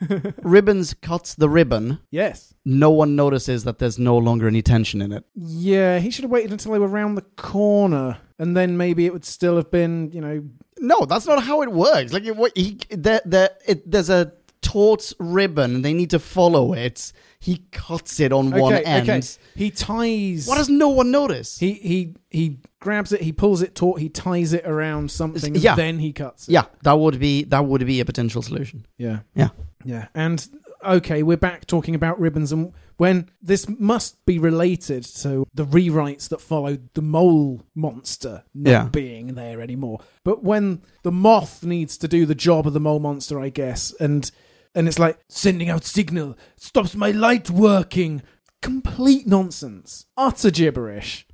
ribbons 0.42 0.94
cuts 0.94 1.34
the 1.34 1.48
ribbon. 1.48 1.98
Yes. 2.10 2.54
No 2.64 2.90
one 2.90 3.16
notices 3.16 3.64
that 3.64 3.78
there's 3.78 3.98
no 3.98 4.16
longer 4.18 4.46
any 4.46 4.62
tension 4.62 5.00
in 5.02 5.12
it. 5.12 5.24
Yeah, 5.34 5.98
he 5.98 6.10
should 6.10 6.24
have 6.24 6.30
waited 6.30 6.52
until 6.52 6.72
they 6.72 6.78
were 6.78 6.86
round 6.86 7.16
the 7.16 7.22
corner, 7.36 8.18
and 8.38 8.56
then 8.56 8.76
maybe 8.76 9.06
it 9.06 9.12
would 9.12 9.24
still 9.24 9.56
have 9.56 9.70
been, 9.70 10.10
you 10.12 10.20
know. 10.20 10.44
No, 10.78 11.04
that's 11.04 11.26
not 11.26 11.42
how 11.42 11.62
it 11.62 11.72
works. 11.72 12.12
Like, 12.12 12.24
it, 12.24 12.36
what- 12.36 12.56
he, 12.56 12.78
there, 12.90 13.20
there, 13.24 13.50
it, 13.66 13.90
there's 13.90 14.10
a 14.10 14.32
taut 14.62 15.12
ribbon, 15.18 15.76
and 15.76 15.84
they 15.84 15.94
need 15.94 16.10
to 16.10 16.18
follow 16.18 16.72
it. 16.72 17.12
He 17.42 17.64
cuts 17.72 18.20
it 18.20 18.32
on 18.32 18.50
one 18.50 18.74
end. 18.74 19.08
okay. 19.08 19.22
He 19.54 19.70
ties. 19.70 20.46
Why 20.46 20.56
does 20.58 20.68
no 20.68 20.90
one 20.90 21.10
notice? 21.10 21.58
he 21.58 21.72
he 21.74 22.14
he 22.30 22.58
grabs 22.80 23.12
it, 23.12 23.22
he 23.22 23.32
pulls 23.32 23.62
it 23.62 23.74
taut, 23.74 23.98
he 23.98 24.08
ties 24.10 24.52
it 24.52 24.66
around 24.66 25.10
something, 25.10 25.54
Yeah. 25.54 25.74
then 25.74 25.98
he 25.98 26.12
cuts 26.12 26.48
it. 26.48 26.52
yeah, 26.52 26.64
that 26.82 26.98
would 26.98 27.18
be 27.18 27.44
that 27.44 27.64
would 27.64 27.84
be 27.86 28.00
a 28.00 28.04
potential 28.04 28.42
solution. 28.42 28.84
Yeah. 28.98 29.20
Yeah. 29.34 29.48
Yeah. 29.84 30.08
And 30.14 30.46
okay, 30.84 31.22
we're 31.22 31.36
back 31.38 31.66
talking 31.66 31.94
about 31.94 32.20
ribbons 32.20 32.52
and 32.52 32.72
when 32.98 33.30
this 33.40 33.66
must 33.78 34.22
be 34.26 34.38
related 34.38 35.04
to 35.04 35.46
the 35.54 35.64
rewrites 35.64 36.28
that 36.28 36.40
followed 36.42 36.90
the 36.92 37.00
mole 37.02 37.62
monster 37.74 38.44
not 38.54 38.70
Yeah. 38.70 38.84
being 38.88 39.34
there 39.34 39.62
anymore. 39.62 40.00
But 40.24 40.42
when 40.44 40.82
the 41.02 41.12
moth 41.12 41.64
needs 41.64 41.96
to 41.98 42.08
do 42.08 42.26
the 42.26 42.34
job 42.34 42.66
of 42.66 42.74
the 42.74 42.80
mole 42.80 43.00
monster, 43.00 43.40
I 43.40 43.48
guess, 43.48 43.94
and 43.98 44.30
and 44.74 44.88
it's 44.88 44.98
like 44.98 45.18
sending 45.28 45.68
out 45.68 45.84
signal 45.84 46.36
stops 46.56 46.94
my 46.94 47.10
light 47.10 47.50
working. 47.50 48.22
Complete 48.62 49.26
nonsense. 49.26 50.06
Utter 50.16 50.50
gibberish. 50.50 51.26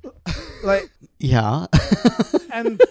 like 0.63 0.89
Yeah, 1.19 1.65
and 2.53 2.81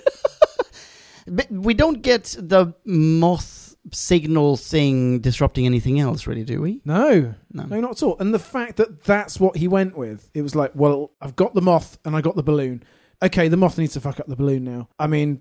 but 1.27 1.51
we 1.51 1.75
don't 1.75 2.03
get 2.03 2.37
the 2.39 2.75
moth 2.85 3.67
signal 3.93 4.57
thing 4.57 5.21
disrupting 5.21 5.67
anything 5.67 6.01
else, 6.01 6.27
really, 6.27 6.45
do 6.45 6.61
we? 6.61 6.81
no, 6.85 7.35
No. 7.53 7.65
No, 7.65 7.81
not 7.81 7.93
at 7.93 8.03
all. 8.03 8.17
And 8.19 8.35
the 8.35 8.39
fact 8.39 8.77
that 8.77 9.05
that's 9.05 9.41
what 9.41 9.57
he 9.57 9.69
went 9.69 9.97
with, 9.97 10.29
it 10.35 10.43
was 10.43 10.55
like, 10.55 10.73
well, 10.75 11.13
I've 11.21 11.37
got 11.37 11.55
the 11.55 11.63
moth 11.63 11.99
and 12.05 12.17
I 12.17 12.21
got 12.21 12.37
the 12.37 12.43
balloon. 12.43 12.83
Okay, 13.23 13.49
the 13.49 13.57
moth 13.57 13.79
needs 13.79 13.95
to 13.95 14.01
fuck 14.01 14.21
up 14.21 14.27
the 14.27 14.37
balloon 14.37 14.65
now. 14.65 14.89
I 14.99 15.07
mean, 15.07 15.41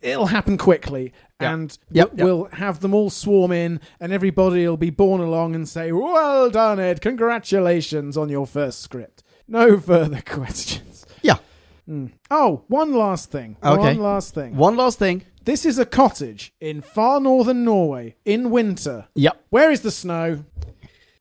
it'll 0.00 0.26
happen 0.26 0.56
quickly, 0.58 1.12
Yeah. 1.40 1.52
and 1.54 1.78
Yep, 1.90 2.10
yep. 2.16 2.24
we'll 2.24 2.44
have 2.52 2.80
them 2.80 2.94
all 2.94 3.10
swarm 3.10 3.52
in, 3.52 3.80
and 4.00 4.12
everybody 4.12 4.66
will 4.66 4.76
be 4.76 4.90
born 4.90 5.20
along 5.20 5.54
and 5.54 5.68
say, 5.68 5.92
"Well 5.92 6.50
done, 6.50 6.78
Ed! 6.80 7.00
Congratulations 7.00 8.16
on 8.16 8.28
your 8.28 8.46
first 8.46 8.80
script." 8.80 9.22
No 9.48 9.78
further 9.90 10.22
questions. 10.24 11.04
Yeah. 11.22 11.38
Hmm. 11.86 12.06
Oh, 12.30 12.62
one 12.68 12.94
last 12.94 13.30
thing. 13.30 13.56
Okay. 13.62 13.78
One 13.94 13.98
last 13.98 14.34
thing. 14.34 14.56
One 14.56 14.76
last 14.76 14.98
thing. 14.98 15.22
This 15.44 15.66
is 15.66 15.78
a 15.80 15.84
cottage 15.84 16.54
in 16.60 16.80
far 16.82 17.18
northern 17.18 17.64
Norway 17.64 18.14
in 18.24 18.50
winter. 18.50 19.08
Yep. 19.16 19.44
Where 19.50 19.72
is 19.72 19.80
the 19.80 19.90
snow? 19.90 20.44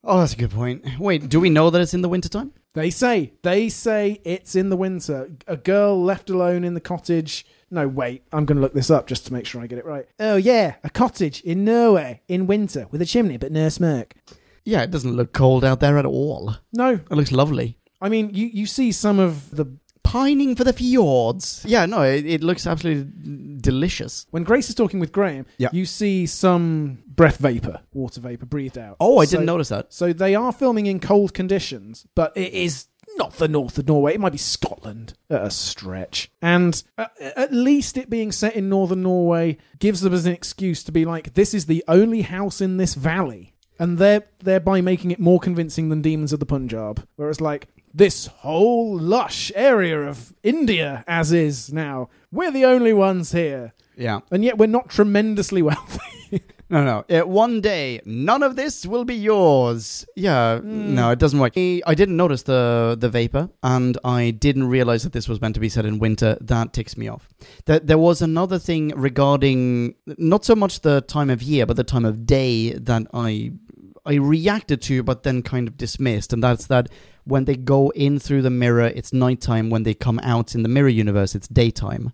Oh, 0.04 0.20
that's 0.20 0.34
a 0.34 0.38
good 0.38 0.52
point. 0.52 0.86
Wait, 1.00 1.28
do 1.30 1.40
we 1.40 1.50
know 1.50 1.70
that 1.72 1.82
it's 1.82 1.94
in 1.96 2.02
the 2.02 2.10
wintertime? 2.10 2.52
They 2.74 2.90
say, 2.92 3.34
they 3.42 3.68
say 3.70 4.22
it's 4.24 4.56
in 4.56 4.70
the 4.70 4.78
winter. 4.78 5.32
A 5.48 5.58
girl 5.58 6.02
left 6.04 6.30
alone 6.30 6.64
in 6.64 6.74
the 6.76 6.80
cottage. 6.82 7.46
No, 7.72 7.88
wait, 7.88 8.24
I'm 8.34 8.46
going 8.46 8.58
to 8.58 8.62
look 8.62 8.74
this 8.74 8.92
up 8.92 9.08
just 9.08 9.26
to 9.28 9.34
make 9.34 9.46
sure 9.46 9.62
I 9.62 9.68
get 9.68 9.80
it 9.80 9.86
right. 9.86 10.06
Oh, 10.20 10.36
yeah, 10.36 10.76
a 10.84 10.90
cottage 10.90 11.42
in 11.42 11.64
Norway 11.64 12.22
in 12.28 12.46
winter 12.46 12.86
with 12.92 13.02
a 13.02 13.06
chimney 13.06 13.38
but 13.38 13.52
no 13.52 13.70
smoke. 13.70 14.14
Yeah, 14.66 14.82
it 14.84 14.92
doesn't 14.92 15.16
look 15.16 15.32
cold 15.34 15.64
out 15.66 15.80
there 15.80 15.98
at 15.98 16.06
all. 16.06 16.56
No, 16.74 16.94
It 16.96 17.12
looks 17.12 17.32
lovely. 17.32 17.78
I 18.02 18.10
mean, 18.10 18.32
you, 18.34 18.48
you 18.48 18.66
see 18.66 18.92
some 18.92 19.20
of 19.20 19.56
the. 19.56 19.66
Pining 20.04 20.56
for 20.56 20.64
the 20.64 20.74
fjords. 20.74 21.64
Yeah, 21.66 21.86
no, 21.86 22.02
it, 22.02 22.26
it 22.26 22.44
looks 22.44 22.66
absolutely 22.68 23.58
delicious. 23.62 24.26
When 24.32 24.44
Grace 24.44 24.68
is 24.68 24.76
talking 24.76 25.00
with 25.00 25.12
Graham, 25.12 25.46
Yeah. 25.58 25.70
you 25.72 25.86
see 25.86 26.26
some 26.26 27.04
breath 27.08 27.38
vapor, 27.38 27.82
water 27.94 28.20
vapor 28.20 28.46
breathed 28.48 28.78
out. 28.78 28.98
Oh, 29.00 29.20
I 29.20 29.26
So- 29.26 29.32
didn't 29.38 29.46
notice 29.46 29.70
that. 29.70 29.94
So 29.94 30.12
they 30.12 30.36
are 30.36 30.52
filming 30.52 30.88
in 30.88 31.00
cold 31.00 31.34
conditions, 31.34 32.08
but 32.16 32.36
it 32.36 32.52
is 32.52 32.88
not 33.22 33.34
the 33.34 33.48
north 33.48 33.78
of 33.78 33.88
Norway. 33.88 34.16
It 34.16 34.20
might 34.20 34.32
be 34.32 34.40
Scotland 34.40 35.14
at 35.30 35.44
a 35.44 35.52
stretch. 35.52 36.32
And 36.42 36.82
uh, 36.98 37.06
at 37.20 37.54
least 37.54 37.96
it 37.96 38.10
being 38.10 38.32
set 38.32 38.56
in 38.56 38.68
northern 38.68 39.04
Norway 39.04 39.60
gives 39.78 40.02
them 40.02 40.12
as 40.12 40.26
an 40.26 40.34
excuse 40.34 40.84
to 40.86 40.92
be 40.92 41.06
like, 41.06 41.36
this 41.36 41.54
is 41.54 41.68
the 41.68 41.84
only 41.88 42.24
house 42.24 42.62
in 42.62 42.78
this 42.78 42.96
valley. 42.96 43.54
And 43.78 44.00
they're 44.00 44.24
thereby 44.40 44.82
making 44.82 45.12
it 45.12 45.20
more 45.20 45.40
convincing 45.40 45.90
than 45.90 46.02
Demons 46.02 46.34
of 46.34 46.40
the 46.40 46.48
Punjab. 46.48 47.08
Whereas, 47.16 47.40
like, 47.40 47.68
this 47.94 48.26
whole 48.26 48.98
lush 48.98 49.52
area 49.54 50.02
of 50.02 50.34
India, 50.42 51.04
as 51.08 51.32
is 51.32 51.72
now, 51.72 52.10
we're 52.32 52.52
the 52.52 52.66
only 52.66 52.94
ones 52.94 53.34
here. 53.34 53.74
Yeah. 53.96 54.22
And 54.32 54.44
yet 54.44 54.58
we're 54.58 54.66
not 54.66 54.90
tremendously 54.90 55.62
wealthy. 55.72 56.21
No, 56.72 56.86
no. 56.86 57.04
Uh, 57.10 57.28
one 57.28 57.60
day, 57.60 58.00
none 58.06 58.42
of 58.42 58.56
this 58.56 58.86
will 58.86 59.04
be 59.04 59.14
yours. 59.14 60.06
Yeah, 60.16 60.62
no, 60.64 61.12
it 61.12 61.20
doesn't 61.20 61.38
work. 61.38 61.52
I, 61.58 61.82
I 61.86 61.94
didn't 61.94 62.16
notice 62.16 62.44
the 62.44 62.96
the 62.98 63.10
vapor, 63.10 63.50
and 63.62 63.98
I 64.06 64.32
didn't 64.32 64.70
realize 64.70 65.04
that 65.04 65.12
this 65.12 65.28
was 65.28 65.42
meant 65.42 65.56
to 65.56 65.60
be 65.60 65.68
said 65.68 65.86
in 65.86 66.00
winter. 66.00 66.38
That 66.40 66.72
ticks 66.72 66.96
me 66.96 67.10
off. 67.10 67.28
There, 67.66 67.80
there 67.80 67.98
was 67.98 68.22
another 68.22 68.58
thing 68.58 68.94
regarding 68.96 69.96
not 70.18 70.46
so 70.46 70.56
much 70.56 70.80
the 70.80 71.02
time 71.02 71.30
of 71.30 71.44
year, 71.44 71.66
but 71.66 71.76
the 71.76 71.84
time 71.84 72.06
of 72.06 72.26
day 72.26 72.72
that 72.72 73.06
I 73.14 73.52
I 74.06 74.14
reacted 74.14 74.82
to, 74.84 75.04
but 75.04 75.24
then 75.24 75.42
kind 75.42 75.68
of 75.68 75.76
dismissed, 75.76 76.32
and 76.32 76.42
that's 76.42 76.68
that 76.68 76.88
when 77.26 77.44
they 77.44 77.58
go 77.58 77.90
in 77.90 78.18
through 78.18 78.44
the 78.44 78.50
mirror, 78.50 78.88
it's 78.88 79.12
nighttime. 79.12 79.70
When 79.70 79.84
they 79.84 79.94
come 79.94 80.20
out 80.20 80.56
in 80.56 80.64
the 80.64 80.70
mirror 80.70 80.88
universe, 80.88 81.36
it's 81.36 81.50
daytime. 81.50 82.14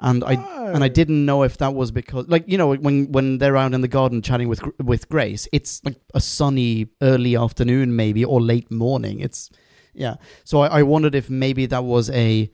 And 0.00 0.24
I 0.24 0.34
and 0.72 0.82
I 0.82 0.88
didn't 0.88 1.26
know 1.26 1.42
if 1.42 1.58
that 1.58 1.74
was 1.74 1.90
because, 1.90 2.26
like, 2.28 2.44
you 2.46 2.56
know, 2.56 2.74
when 2.74 3.12
when 3.12 3.38
they're 3.38 3.56
out 3.56 3.74
in 3.74 3.80
the 3.80 3.88
garden 3.88 4.22
chatting 4.22 4.48
with 4.48 4.62
with 4.78 5.08
Grace, 5.08 5.46
it's 5.52 5.84
like 5.84 6.00
a 6.14 6.20
sunny 6.20 6.86
early 7.02 7.36
afternoon, 7.36 7.94
maybe 7.96 8.24
or 8.24 8.40
late 8.40 8.70
morning. 8.70 9.20
It's 9.20 9.50
yeah. 9.92 10.14
So 10.44 10.60
I, 10.60 10.78
I 10.80 10.82
wondered 10.84 11.14
if 11.14 11.28
maybe 11.28 11.66
that 11.66 11.84
was 11.84 12.08
a 12.10 12.50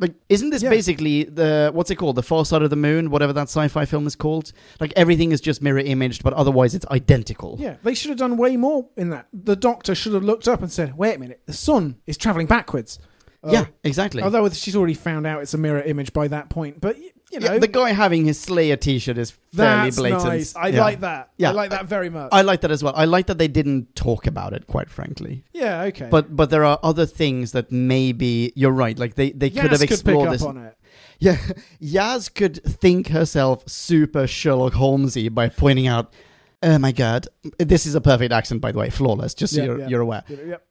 like, 0.00 0.14
isn't 0.28 0.50
this 0.50 0.62
Yeah. 0.62 0.70
basically 0.70 1.24
the 1.24 1.70
what's 1.74 1.90
it 1.90 1.96
called, 1.96 2.16
the 2.16 2.22
Far 2.22 2.44
Side 2.44 2.62
of 2.62 2.70
the 2.70 2.76
Moon, 2.76 3.10
whatever 3.10 3.32
that 3.32 3.48
sci-fi 3.48 3.84
film 3.84 4.06
is 4.06 4.16
called? 4.16 4.52
Like 4.80 4.92
everything 4.96 5.30
is 5.32 5.40
just 5.40 5.60
mirror 5.60 5.80
imaged, 5.80 6.22
but 6.22 6.32
otherwise 6.32 6.74
it's 6.74 6.86
identical. 6.86 7.56
Yeah, 7.60 7.76
they 7.82 7.94
should 7.94 8.08
have 8.08 8.18
done 8.18 8.36
way 8.38 8.56
more 8.56 8.88
in 8.96 9.10
that. 9.10 9.26
The 9.32 9.56
doctor 9.56 9.94
should 9.94 10.14
have 10.14 10.24
looked 10.24 10.48
up 10.48 10.62
and 10.62 10.72
said, 10.72 10.96
"Wait 10.96 11.16
a 11.16 11.18
minute, 11.18 11.42
the 11.46 11.52
sun 11.52 11.96
is 12.06 12.16
traveling 12.16 12.46
backwards." 12.46 12.98
Uh, 13.42 13.50
Yeah, 13.52 13.66
exactly. 13.84 14.22
Although 14.22 14.48
she's 14.50 14.74
already 14.76 14.94
found 14.94 15.26
out 15.26 15.42
it's 15.42 15.54
a 15.54 15.58
mirror 15.58 15.80
image 15.82 16.12
by 16.12 16.28
that 16.28 16.48
point, 16.48 16.80
but 16.80 16.96
you 17.30 17.40
know, 17.40 17.52
yeah, 17.52 17.58
the 17.58 17.68
guy 17.68 17.90
having 17.92 18.24
his 18.24 18.40
Slayer 18.40 18.76
T-shirt 18.76 19.18
is 19.18 19.32
fairly 19.54 19.90
blatant. 19.90 20.24
nice. 20.24 20.56
I 20.56 20.68
Yeah. 20.68 20.80
like 20.80 21.00
that. 21.00 21.28
Yeah. 21.36 21.50
I 21.50 21.52
like 21.52 21.70
that 21.70 21.84
very 21.84 22.08
much. 22.08 22.30
I 22.32 22.40
like 22.42 22.62
that 22.62 22.70
as 22.70 22.82
well. 22.82 22.94
I 22.96 23.04
like 23.04 23.26
that 23.26 23.36
they 23.36 23.48
didn't 23.48 23.94
talk 23.94 24.26
about 24.26 24.54
it, 24.54 24.66
quite 24.66 24.88
frankly. 24.88 25.44
yeah, 25.52 25.82
okay. 25.82 26.08
But 26.10 26.34
but 26.34 26.48
there 26.50 26.64
are 26.64 26.78
other 26.82 27.04
things 27.06 27.52
that 27.52 27.70
maybe 27.70 28.52
you're 28.56 28.72
right. 28.72 28.98
Like 28.98 29.14
they, 29.14 29.30
they 29.32 29.50
could 29.50 29.70
have 29.70 29.72
could 29.72 29.80
pick 29.80 29.90
explored 29.90 30.28
up 30.28 30.32
this. 30.32 30.42
on 30.42 30.56
it. 30.56 30.74
Yeah, 31.20 31.36
Yaz 31.82 32.32
could 32.34 32.62
think 32.64 33.08
herself 33.08 33.68
super 33.68 34.26
Sherlock 34.26 34.72
Holmesy 34.74 35.28
by 35.28 35.48
pointing 35.50 35.86
out, 35.86 36.14
"Oh 36.62 36.78
my 36.78 36.92
god, 36.92 37.26
this 37.58 37.86
is 37.86 37.94
a 37.94 38.00
perfect 38.00 38.32
accent, 38.32 38.60
by 38.60 38.72
the 38.72 38.78
way, 38.78 38.90
flawless. 38.90 39.34
Just 39.34 39.54
so 39.54 39.60
Yeah, 39.60 39.66
you're, 39.66 39.78
yeah. 39.80 39.88
you're 39.88 40.00
aware." 40.00 40.24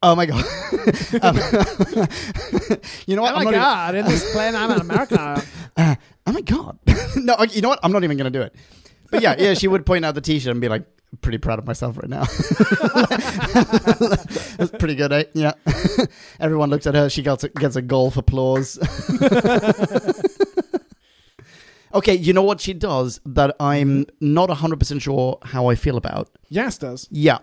Oh 0.03 0.15
my 0.15 0.25
god. 0.25 0.43
Um, 1.21 1.37
you 3.07 3.15
know 3.15 3.21
what? 3.21 3.33
Oh 3.33 3.37
I'm 3.37 3.43
my 3.45 3.51
not 3.51 3.53
even- 3.53 3.59
god! 3.59 3.95
In 3.95 4.05
this 4.05 4.31
plane, 4.33 4.55
I'm 4.55 4.71
in 4.71 4.81
America. 4.81 5.41
uh, 5.77 5.95
oh 6.25 6.31
my 6.31 6.41
god. 6.41 6.77
no, 7.15 7.35
you 7.51 7.61
know 7.61 7.69
what? 7.69 7.79
I'm 7.83 7.91
not 7.91 8.03
even 8.03 8.17
going 8.17 8.31
to 8.31 8.37
do 8.39 8.43
it. 8.43 8.53
But 9.09 9.21
yeah, 9.21 9.35
yeah, 9.37 9.53
she 9.53 9.67
would 9.67 9.85
point 9.85 10.03
out 10.03 10.15
the 10.15 10.21
t-shirt 10.21 10.51
and 10.51 10.59
be 10.59 10.67
like, 10.67 10.85
pretty 11.21 11.37
proud 11.37 11.59
of 11.59 11.65
myself 11.65 11.97
right 11.97 12.09
now. 12.09 12.25
That's 14.57 14.71
pretty 14.77 14.95
good, 14.95 15.13
eh? 15.13 15.23
Yeah. 15.33 15.53
Everyone 16.41 16.69
looks 16.69 16.85
at 16.87 16.95
her. 16.95 17.09
She 17.09 17.21
gets 17.21 17.45
a, 17.45 17.49
gets 17.49 17.77
a 17.77 17.81
golf 17.81 18.17
applause. 18.17 18.77
Okay, 21.93 22.15
you 22.15 22.33
know 22.33 22.43
what 22.43 22.59
she 22.61 22.73
does 22.73 23.19
that 23.25 23.55
I'm 23.59 24.05
mm-hmm. 24.05 24.33
not 24.33 24.49
100% 24.49 25.01
sure 25.01 25.39
how 25.43 25.67
I 25.67 25.75
feel 25.75 25.97
about? 25.97 26.29
Yaz 26.51 26.79
does. 26.79 27.07
Yeah. 27.11 27.39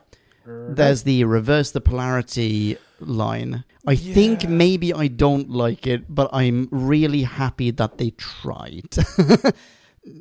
There's 0.46 1.04
the 1.04 1.24
reverse 1.24 1.70
the 1.70 1.80
polarity 1.80 2.76
line. 3.00 3.64
I 3.86 3.96
think 3.96 4.48
maybe 4.48 4.92
I 4.92 5.08
don't 5.08 5.50
like 5.50 5.86
it, 5.86 6.14
but 6.14 6.28
I'm 6.32 6.68
really 6.70 7.22
happy 7.22 7.70
that 7.70 7.98
they 7.98 8.10
tried. 8.10 8.94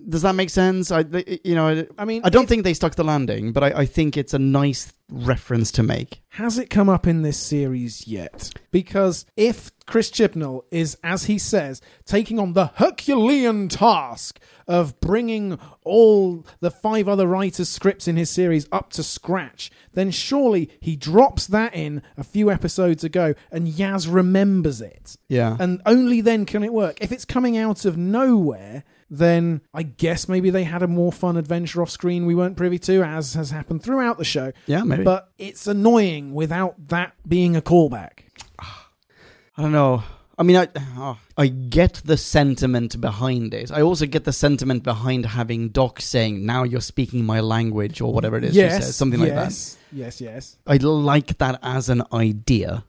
Does 0.08 0.22
that 0.22 0.36
make 0.36 0.50
sense? 0.50 0.92
I, 0.92 1.04
you 1.44 1.56
know, 1.56 1.86
I, 1.98 2.06
mean, 2.06 2.22
I 2.24 2.30
don't 2.30 2.44
it- 2.46 2.50
think 2.50 2.64
they 2.64 2.74
stuck 2.74 2.96
the 2.96 3.04
landing, 3.04 3.52
but 3.52 3.64
I, 3.64 3.80
I 3.82 3.86
think 3.86 4.16
it's 4.16 4.34
a 4.34 4.40
nice 4.40 4.94
reference 5.12 5.72
to 5.74 5.84
make. 5.84 6.22
Has 6.30 6.58
it 6.58 6.70
come 6.70 6.88
up 6.90 7.06
in 7.06 7.22
this 7.22 7.38
series 7.38 8.08
yet? 8.08 8.52
Because 8.72 9.26
if 9.36 9.72
Chris 9.86 10.10
Chibnall 10.10 10.64
is, 10.72 10.98
as 11.04 11.26
he 11.26 11.38
says, 11.38 11.82
taking 12.06 12.40
on 12.40 12.54
the 12.54 12.68
Herculean 12.76 13.68
task 13.68 14.40
of 14.68 14.98
bringing 15.02 15.60
all 15.84 16.46
the 16.62 16.72
five 16.72 17.10
other 17.10 17.28
writers' 17.28 17.68
scripts 17.70 18.08
in 18.08 18.16
his 18.16 18.30
series 18.30 18.66
up 18.72 18.90
to 18.94 19.04
scratch, 19.04 19.70
then 19.94 20.10
surely 20.12 20.72
he 20.80 20.96
drops 20.96 21.46
that 21.48 21.76
in 21.76 22.02
a 22.18 22.24
few 22.24 22.50
episodes 22.50 23.04
ago 23.04 23.34
and 23.52 23.68
Yaz 23.68 24.12
remembers 24.12 24.80
it. 24.80 25.18
Yeah. 25.28 25.58
And 25.60 25.82
only 25.86 26.22
then 26.22 26.46
can 26.46 26.64
it 26.64 26.72
work. 26.74 27.00
If 27.02 27.12
it's 27.12 27.26
coming 27.26 27.58
out 27.58 27.84
of 27.84 27.98
nowhere, 27.98 28.86
then 29.10 29.62
I 29.74 29.84
guess 29.84 30.28
maybe 30.28 30.50
they 30.50 30.64
had 30.64 30.82
a 30.84 30.88
more 30.88 31.12
fun 31.12 31.38
adventure 31.38 31.82
off 31.82 31.90
screen 31.90 32.26
we 32.26 32.36
weren't 32.36 32.58
privy 32.58 32.80
to, 32.80 33.04
as 33.04 33.34
has 33.34 33.52
happened 33.52 33.84
throughout 33.84 34.18
the 34.18 34.26
show. 34.26 34.52
Yeah, 34.66 34.84
maybe. 34.84 35.04
But 35.04 35.30
it's 35.38 35.68
annoying 35.68 36.34
without 36.34 36.88
that 36.90 37.14
being 37.28 37.56
a 37.56 37.62
callback. 37.62 38.20
I 38.60 39.62
don't 39.62 39.72
know. 39.72 40.04
I 40.38 40.42
mean, 40.42 40.58
I 40.58 40.68
oh, 40.98 41.20
I 41.38 41.48
get 41.48 42.02
the 42.06 42.18
sentiment 42.18 43.00
behind 43.00 43.54
it. 43.54 43.72
I 43.72 43.82
also 43.82 44.08
get 44.08 44.24
the 44.24 44.34
sentiment 44.34 44.84
behind 44.84 45.28
having 45.28 45.70
Doc 45.70 46.02
saying, 46.02 46.44
"Now 46.44 46.64
you're 46.64 46.82
speaking 46.82 47.24
my 47.24 47.40
language" 47.40 48.02
or 48.02 48.12
whatever 48.12 48.38
it 48.38 48.46
is 48.46 48.56
she 48.56 48.62
says, 48.62 48.96
something 48.96 49.20
like 49.20 49.30
that. 49.30 49.44
yes, 49.46 49.78
Yes, 49.92 50.22
yes. 50.22 50.58
I 50.66 50.78
like 50.78 51.38
that 51.38 51.60
as 51.62 51.90
an 51.90 52.02
idea. 52.12 52.84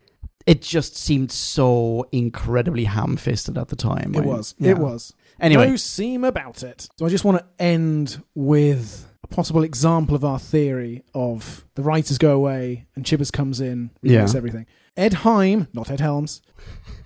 It 0.46 0.62
just 0.62 0.96
seemed 0.96 1.32
so 1.32 2.06
incredibly 2.12 2.84
ham-fisted 2.84 3.56
at 3.56 3.68
the 3.68 3.76
time. 3.76 4.14
It 4.14 4.22
I- 4.22 4.26
was. 4.26 4.54
yeah. 4.58 4.70
It 4.72 4.78
was. 4.78 5.12
Anyway, 5.40 5.68
No 5.70 5.76
seam 5.76 6.24
about 6.24 6.62
it. 6.62 6.88
So 6.96 7.06
I 7.06 7.08
just 7.08 7.24
want 7.24 7.38
to 7.38 7.44
end 7.62 8.22
with 8.34 9.06
a 9.22 9.26
possible 9.26 9.62
example 9.62 10.14
of 10.14 10.24
our 10.24 10.38
theory 10.38 11.02
of 11.14 11.64
the 11.74 11.82
writers 11.82 12.18
go 12.18 12.34
away 12.36 12.86
and 12.94 13.04
Chibbers 13.04 13.32
comes 13.32 13.60
in, 13.60 13.90
rewrites 14.04 14.32
Yeah. 14.32 14.36
everything. 14.36 14.66
Ed 14.96 15.12
Hime, 15.14 15.66
not 15.72 15.90
Ed 15.90 16.00
Helms, 16.00 16.40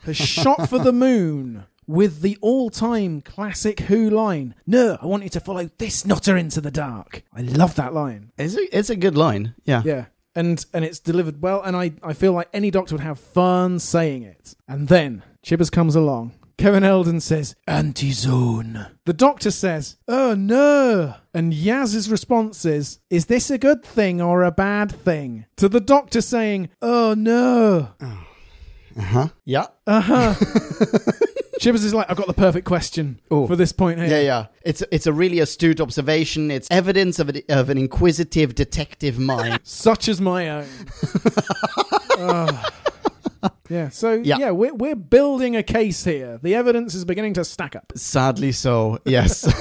has 0.04 0.16
shot 0.16 0.68
for 0.68 0.78
the 0.78 0.92
moon 0.92 1.64
with 1.86 2.20
the 2.20 2.36
all-time 2.42 3.22
classic 3.22 3.80
Who 3.80 4.10
line. 4.10 4.54
No, 4.66 4.98
I 5.00 5.06
want 5.06 5.22
you 5.22 5.30
to 5.30 5.40
follow 5.40 5.70
this 5.78 6.04
nutter 6.04 6.36
into 6.36 6.60
the 6.60 6.70
dark. 6.70 7.22
I 7.34 7.40
love 7.40 7.76
that 7.76 7.94
line. 7.94 8.30
it's 8.36 8.56
a, 8.56 8.76
it's 8.78 8.90
a 8.90 8.96
good 8.96 9.16
line. 9.16 9.54
Yeah. 9.64 9.82
Yeah. 9.86 10.04
And 10.34 10.64
and 10.74 10.84
it's 10.84 11.00
delivered 11.00 11.40
well, 11.42 11.62
and 11.62 11.74
I, 11.74 11.92
I 12.02 12.12
feel 12.12 12.32
like 12.32 12.48
any 12.52 12.70
doctor 12.70 12.94
would 12.94 13.02
have 13.02 13.18
fun 13.18 13.78
saying 13.78 14.22
it. 14.22 14.54
And 14.68 14.86
then 14.88 15.22
Chibbers 15.42 15.72
comes 15.72 15.96
along. 15.96 16.32
Kevin 16.58 16.82
Eldon 16.82 17.20
says, 17.20 17.54
Anti-zone. 17.68 18.86
The 19.04 19.12
doctor 19.12 19.50
says, 19.52 19.96
Oh 20.08 20.34
no. 20.34 21.14
And 21.32 21.54
Yaz's 21.54 22.10
response 22.10 22.64
is, 22.64 22.98
Is 23.10 23.26
this 23.26 23.48
a 23.50 23.58
good 23.58 23.84
thing 23.84 24.20
or 24.20 24.42
a 24.42 24.50
bad 24.50 24.90
thing? 24.90 25.46
To 25.56 25.68
the 25.68 25.80
doctor 25.80 26.20
saying, 26.20 26.70
Oh 26.82 27.14
no. 27.16 27.90
Uh-huh. 28.00 29.28
Yeah. 29.44 29.66
Uh-huh. 29.86 30.34
Chibbers 31.60 31.84
is 31.84 31.94
like, 31.94 32.08
I've 32.10 32.16
got 32.16 32.26
the 32.28 32.34
perfect 32.34 32.66
question 32.66 33.20
Oh. 33.30 33.46
for 33.46 33.54
this 33.56 33.70
point 33.72 33.98
here. 34.00 34.08
Yeah, 34.08 34.20
yeah. 34.20 34.46
It's 34.64 34.82
it's 34.92 35.06
a 35.06 35.12
really 35.12 35.38
astute 35.40 35.80
observation. 35.80 36.50
It's 36.50 36.68
evidence 36.70 37.18
of, 37.20 37.30
a, 37.30 37.42
of 37.48 37.68
an 37.70 37.78
inquisitive 37.78 38.54
detective 38.56 39.18
mind. 39.18 39.60
such 39.62 40.08
as 40.08 40.20
my 40.20 40.48
own. 40.50 40.66
yeah, 43.68 43.88
so 43.90 44.12
yeah, 44.14 44.38
Yeah. 44.38 44.50
we're, 44.52 44.74
we're 44.74 44.96
building 44.96 45.56
a 45.56 45.62
case 45.62 46.04
here. 46.04 46.38
The 46.42 46.54
evidence 46.54 46.94
is 46.94 47.04
beginning 47.04 47.34
to 47.34 47.44
stack 47.44 47.76
up. 47.76 47.92
Sadly 47.96 48.52
so, 48.52 48.98
yes. 49.04 49.44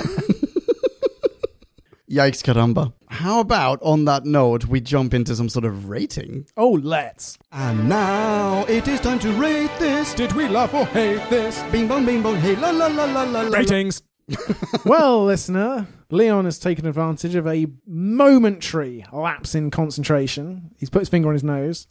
Yikes, 2.09 2.41
caramba. 2.41 2.93
How 3.09 3.41
about, 3.41 3.79
on 3.81 4.05
that 4.05 4.23
note, 4.25 4.65
we 4.65 4.79
jump 4.79 5.13
into 5.13 5.35
some 5.35 5.49
sort 5.49 5.65
of 5.65 5.89
rating? 5.89 6.45
Oh, 6.55 6.69
let's. 6.81 7.37
And 7.51 7.89
now 7.89 8.63
it 8.69 8.87
is 8.87 9.01
time 9.01 9.19
to 9.19 9.31
rate 9.33 9.71
this. 9.77 10.13
Did 10.13 10.31
we 10.31 10.47
love 10.47 10.73
or 10.73 10.85
hate 10.85 11.29
this? 11.29 11.61
Bing 11.69 11.85
bong, 11.89 12.05
bing 12.05 12.21
bong, 12.23 12.37
hey 12.37 12.55
la 12.55 12.69
la 12.69 12.87
la 12.87 13.03
la 13.03 13.23
la. 13.23 13.41
la. 13.41 13.57
Ratings. 13.57 14.01
well, 14.85 15.25
listener, 15.25 15.85
Leon 16.09 16.45
has 16.45 16.59
taken 16.59 16.85
advantage 16.85 17.35
of 17.35 17.45
a 17.45 17.67
momentary 17.85 19.05
lapse 19.11 19.53
in 19.53 19.69
concentration. 19.69 20.71
He's 20.77 20.89
put 20.89 20.99
his 20.99 21.09
finger 21.09 21.27
on 21.27 21.33
his 21.33 21.43
nose. 21.43 21.87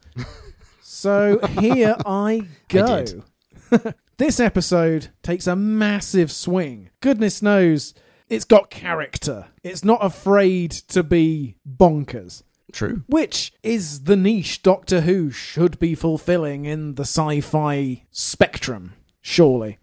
So 1.07 1.39
here 1.61 1.95
I 2.05 2.49
go. 2.69 3.05
did. 3.05 3.23
this 4.17 4.41
episode 4.41 5.11
takes 5.23 5.47
a 5.47 5.55
massive 5.55 6.33
swing. 6.33 6.91
Goodness 7.01 7.41
knows 7.41 7.95
it's 8.29 8.45
got 8.45 8.71
character. 8.71 9.47
It's 9.63 9.85
not 9.85 10.05
afraid 10.05 10.73
to 10.73 11.05
be 11.05 11.59
bonkers. 11.65 12.43
True. 12.73 13.05
Which 13.07 13.53
is 13.63 14.03
the 14.03 14.17
niche 14.17 14.65
Doctor 14.65 15.03
Who 15.03 15.31
should 15.31 15.79
be 15.79 15.95
fulfilling 15.95 16.65
in 16.65 16.97
the 16.97 17.05
sci 17.05 17.41
fi 17.41 18.03
spectrum, 18.11 18.95
surely. 19.21 19.79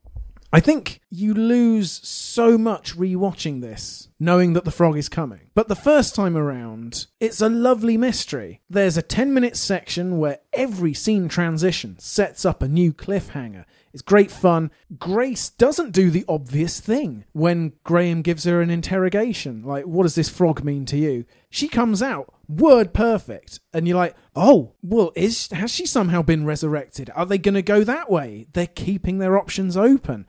I 0.56 0.60
think 0.60 1.02
you 1.10 1.34
lose 1.34 1.92
so 2.08 2.60
much 2.60 2.96
rewatching 2.96 3.62
this, 3.62 4.10
knowing 4.20 4.54
that 4.54 4.66
the 4.66 4.72
frog 4.72 5.00
is 5.00 5.10
coming. 5.10 5.50
But 5.56 5.68
the 5.68 5.76
first 5.76 6.14
time 6.14 6.38
around, 6.38 7.08
it's 7.20 7.42
a 7.42 7.50
lovely 7.50 7.98
mystery. 7.98 8.62
There's 8.70 8.96
a 8.96 9.02
10 9.02 9.34
minute 9.34 9.58
section 9.58 10.20
where 10.20 10.42
every 10.54 10.94
scene 10.94 11.28
transition 11.28 11.98
sets 11.98 12.46
up 12.46 12.62
a 12.62 12.68
new 12.68 12.94
cliffhanger. 12.94 13.66
It's 13.94 14.04
great 14.04 14.30
fun. 14.30 14.70
Grace 15.00 15.50
doesn't 15.50 15.92
do 15.92 16.12
the 16.12 16.26
obvious 16.30 16.80
thing 16.80 17.26
when 17.32 17.74
Graham 17.84 18.22
gives 18.22 18.44
her 18.44 18.62
an 18.62 18.70
interrogation. 18.70 19.64
Like, 19.64 19.86
what 19.86 20.04
does 20.04 20.14
this 20.14 20.30
frog 20.30 20.64
mean 20.64 20.86
to 20.86 20.98
you? 20.98 21.26
She 21.50 21.68
comes 21.68 22.04
out 22.04 22.32
word 22.48 22.94
perfect, 22.94 23.60
and 23.74 23.88
you're 23.88 23.98
like, 23.98 24.16
oh, 24.36 24.74
well, 24.84 25.12
is 25.16 25.50
has 25.52 25.72
she 25.72 25.86
somehow 25.88 26.22
been 26.22 26.46
resurrected? 26.46 27.10
Are 27.16 27.26
they 27.26 27.38
going 27.38 27.56
to 27.56 27.64
go 27.64 27.84
that 27.84 28.12
way? 28.12 28.46
They're 28.54 28.68
keeping 28.68 29.18
their 29.18 29.38
options 29.38 29.76
open. 29.76 30.28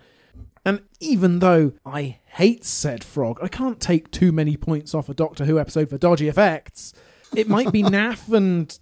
And 0.65 0.81
even 1.01 1.41
though 1.41 1.73
I 1.85 2.19
hate 2.27 2.65
said 2.65 3.05
frog, 3.05 3.39
I 3.43 3.49
can't 3.49 3.81
take 3.81 4.11
too 4.11 4.33
many 4.33 4.57
points 4.57 4.95
off 4.95 5.09
a 5.09 5.15
Doctor 5.15 5.45
Who 5.45 5.59
episode 5.59 5.91
for 5.91 5.99
dodgy 5.99 6.29
effects. 6.29 6.95
It 7.37 7.49
might 7.49 7.71
be 7.71 7.83
naff 7.85 8.33
and 8.35 8.77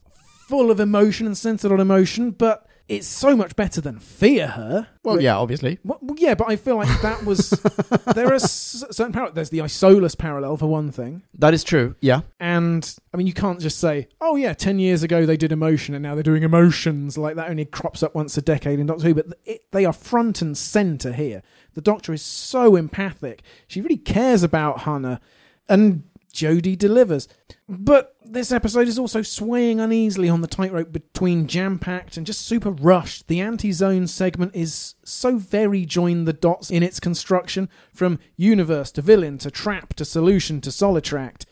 full 0.49 0.71
of 0.71 0.79
emotion 0.79 1.27
and 1.27 1.37
centered 1.37 1.73
on 1.73 1.81
emotion, 1.81 2.31
but 2.31 2.67
it's 2.93 3.07
so 3.07 3.37
much 3.37 3.57
better 3.57 3.81
than 3.81 3.99
Fear 3.99 4.49
Her. 4.49 4.89
Well, 5.03 5.21
yeah, 5.21 5.37
obviously. 5.37 5.79
Well, 5.85 5.99
well, 6.03 6.17
yeah, 6.19 6.35
but 6.35 6.49
I 6.49 6.57
feel 6.57 6.77
like 6.77 7.03
that 7.03 7.25
was. 7.25 7.51
there 8.15 8.29
are 8.29 8.35
s- 8.35 8.85
certain 8.91 9.13
parallels. 9.13 9.35
There's 9.35 9.51
the 9.51 9.59
Isolus 9.59 10.17
parallel, 10.17 10.57
for 10.57 10.67
one 10.67 10.91
thing. 10.93 11.23
That 11.39 11.55
is 11.55 11.65
true. 11.65 11.97
Yeah. 12.01 12.21
And 12.39 12.97
I 13.13 13.17
mean, 13.17 13.27
you 13.27 13.33
can't 13.33 13.61
just 13.61 13.79
say, 13.79 14.09
"Oh 14.21 14.37
yeah, 14.37 14.53
ten 14.53 14.79
years 14.79 15.03
ago 15.03 15.27
they 15.27 15.37
did 15.37 15.53
emotion, 15.53 15.95
and 15.95 16.03
now 16.03 16.15
they're 16.15 16.23
doing 16.23 16.43
emotions." 16.43 17.17
Like 17.19 17.37
that 17.37 17.51
only 17.51 17.65
crops 17.65 18.03
up 18.03 18.15
once 18.15 18.37
a 18.37 18.43
decade 18.43 18.79
in 18.79 18.87
Doctor 18.87 19.09
Who, 19.09 19.15
but 19.15 19.27
it, 19.45 19.63
they 19.73 19.85
are 19.85 19.93
front 19.93 20.43
and 20.43 20.57
center 20.57 21.13
here. 21.13 21.43
The 21.75 21.81
Doctor 21.81 22.13
is 22.13 22.23
so 22.23 22.77
empathic; 22.77 23.43
she 23.67 23.81
really 23.81 23.97
cares 23.97 24.43
about 24.43 24.81
Hannah, 24.81 25.21
and 25.69 26.05
Jodie 26.33 26.77
delivers. 26.77 27.29
But 27.69 28.17
this 28.25 28.53
episode 28.53 28.89
is 28.89 28.99
also 28.99 29.23
swaying 29.23 29.81
uneasily 29.81 30.29
on 30.29 30.41
the 30.41 30.47
tightrope 30.47 30.93
between 30.93 31.47
jam-packed 31.47 32.17
and 32.17 32.27
just 32.27 32.43
super 32.43 32.71
rushed. 32.71 33.29
The 33.29 33.41
anti-zone 33.41 34.07
segment 34.07 34.55
is 34.55 34.95
so 35.05 35.39
very 35.39 35.85
join 35.85 36.25
the 36.25 36.33
dots 36.33 36.71
in 36.71 36.83
its 36.83 37.01
construction, 37.01 37.69
from 37.93 38.19
universe 38.37 38.91
to 38.93 39.03
villain 39.03 39.39
to 39.39 39.51
trap 39.51 39.95
to 39.95 40.05
solution 40.05 40.61
to 40.63 40.71
solitract 40.71 41.45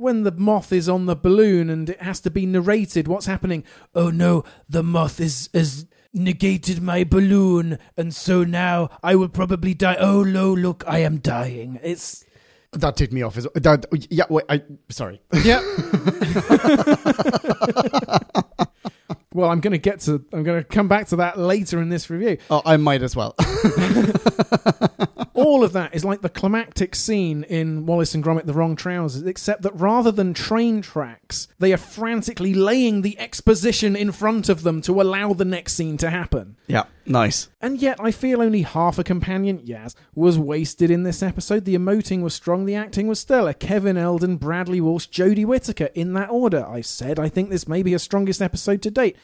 when 0.00 0.22
the 0.22 0.32
moth 0.32 0.72
is 0.72 0.88
on 0.88 1.04
the 1.04 1.14
balloon 1.14 1.68
and 1.68 1.90
it 1.90 2.00
has 2.00 2.20
to 2.20 2.30
be 2.30 2.46
narrated 2.46 3.06
what's 3.06 3.26
happening. 3.26 3.62
Oh 3.94 4.10
no, 4.10 4.44
the 4.68 4.82
moth 4.82 5.20
is 5.20 5.50
is 5.52 5.86
negated 6.12 6.82
my 6.82 7.04
balloon, 7.04 7.78
and 7.96 8.14
so 8.14 8.42
now 8.42 8.88
I 9.02 9.14
will 9.14 9.28
probably 9.28 9.74
die. 9.74 9.96
Oh 9.98 10.24
no, 10.24 10.52
look, 10.52 10.82
I 10.86 11.00
am 11.00 11.18
dying. 11.18 11.78
It's 11.82 12.24
That 12.72 12.96
ticked 12.96 13.12
me 13.12 13.22
off. 13.22 13.36
As, 13.36 13.48
that, 13.54 13.86
yeah, 14.10 14.24
wait, 14.30 14.44
I, 14.48 14.62
sorry. 14.90 15.20
yeah. 15.42 15.60
well, 19.34 19.50
I'm 19.50 19.58
going 19.60 19.72
to 19.72 19.78
get 19.78 19.98
to. 20.00 20.24
I'm 20.32 20.44
going 20.44 20.62
to 20.62 20.64
come 20.64 20.86
back 20.86 21.08
to 21.08 21.16
that 21.16 21.36
later 21.36 21.82
in 21.82 21.88
this 21.88 22.08
review. 22.10 22.38
Oh, 22.48 22.62
I 22.64 22.76
might 22.76 23.02
as 23.02 23.16
well. 23.16 23.34
all 25.40 25.64
of 25.64 25.72
that 25.72 25.94
is 25.94 26.04
like 26.04 26.22
the 26.22 26.28
climactic 26.28 26.94
scene 26.94 27.44
in 27.44 27.86
Wallace 27.86 28.14
and 28.14 28.22
Gromit: 28.22 28.46
The 28.46 28.52
Wrong 28.52 28.76
Trousers, 28.76 29.22
except 29.22 29.62
that 29.62 29.74
rather 29.78 30.12
than 30.12 30.34
train 30.34 30.82
tracks, 30.82 31.48
they 31.58 31.72
are 31.72 31.78
frantically 31.78 32.54
laying 32.54 33.02
the 33.02 33.18
exposition 33.18 33.96
in 33.96 34.12
front 34.12 34.48
of 34.48 34.62
them 34.62 34.80
to 34.82 35.00
allow 35.00 35.32
the 35.32 35.44
next 35.44 35.74
scene 35.74 35.96
to 35.98 36.10
happen. 36.10 36.56
yeah, 36.66 36.84
nice. 37.06 37.48
And 37.60 37.80
yet, 37.80 37.98
I 38.00 38.10
feel 38.10 38.42
only 38.42 38.62
half 38.62 38.98
a 38.98 39.04
companion, 39.04 39.58
Yaz, 39.58 39.94
was 40.14 40.38
wasted 40.38 40.90
in 40.90 41.02
this 41.02 41.22
episode. 41.22 41.64
The 41.64 41.76
emoting 41.76 42.22
was 42.22 42.34
strong, 42.34 42.66
the 42.66 42.74
acting 42.74 43.06
was 43.06 43.20
stellar. 43.20 43.52
Kevin 43.52 43.96
Eldon, 43.96 44.36
Bradley 44.36 44.80
Walsh, 44.80 45.08
Jodie 45.08 45.46
Whittaker, 45.46 45.88
in 45.94 46.12
that 46.14 46.30
order. 46.30 46.66
I 46.66 46.80
said 46.80 47.18
I 47.18 47.28
think 47.28 47.50
this 47.50 47.68
may 47.68 47.82
be 47.82 47.92
her 47.92 47.98
strongest 47.98 48.42
episode 48.42 48.82
to 48.82 48.90
date. 48.90 49.16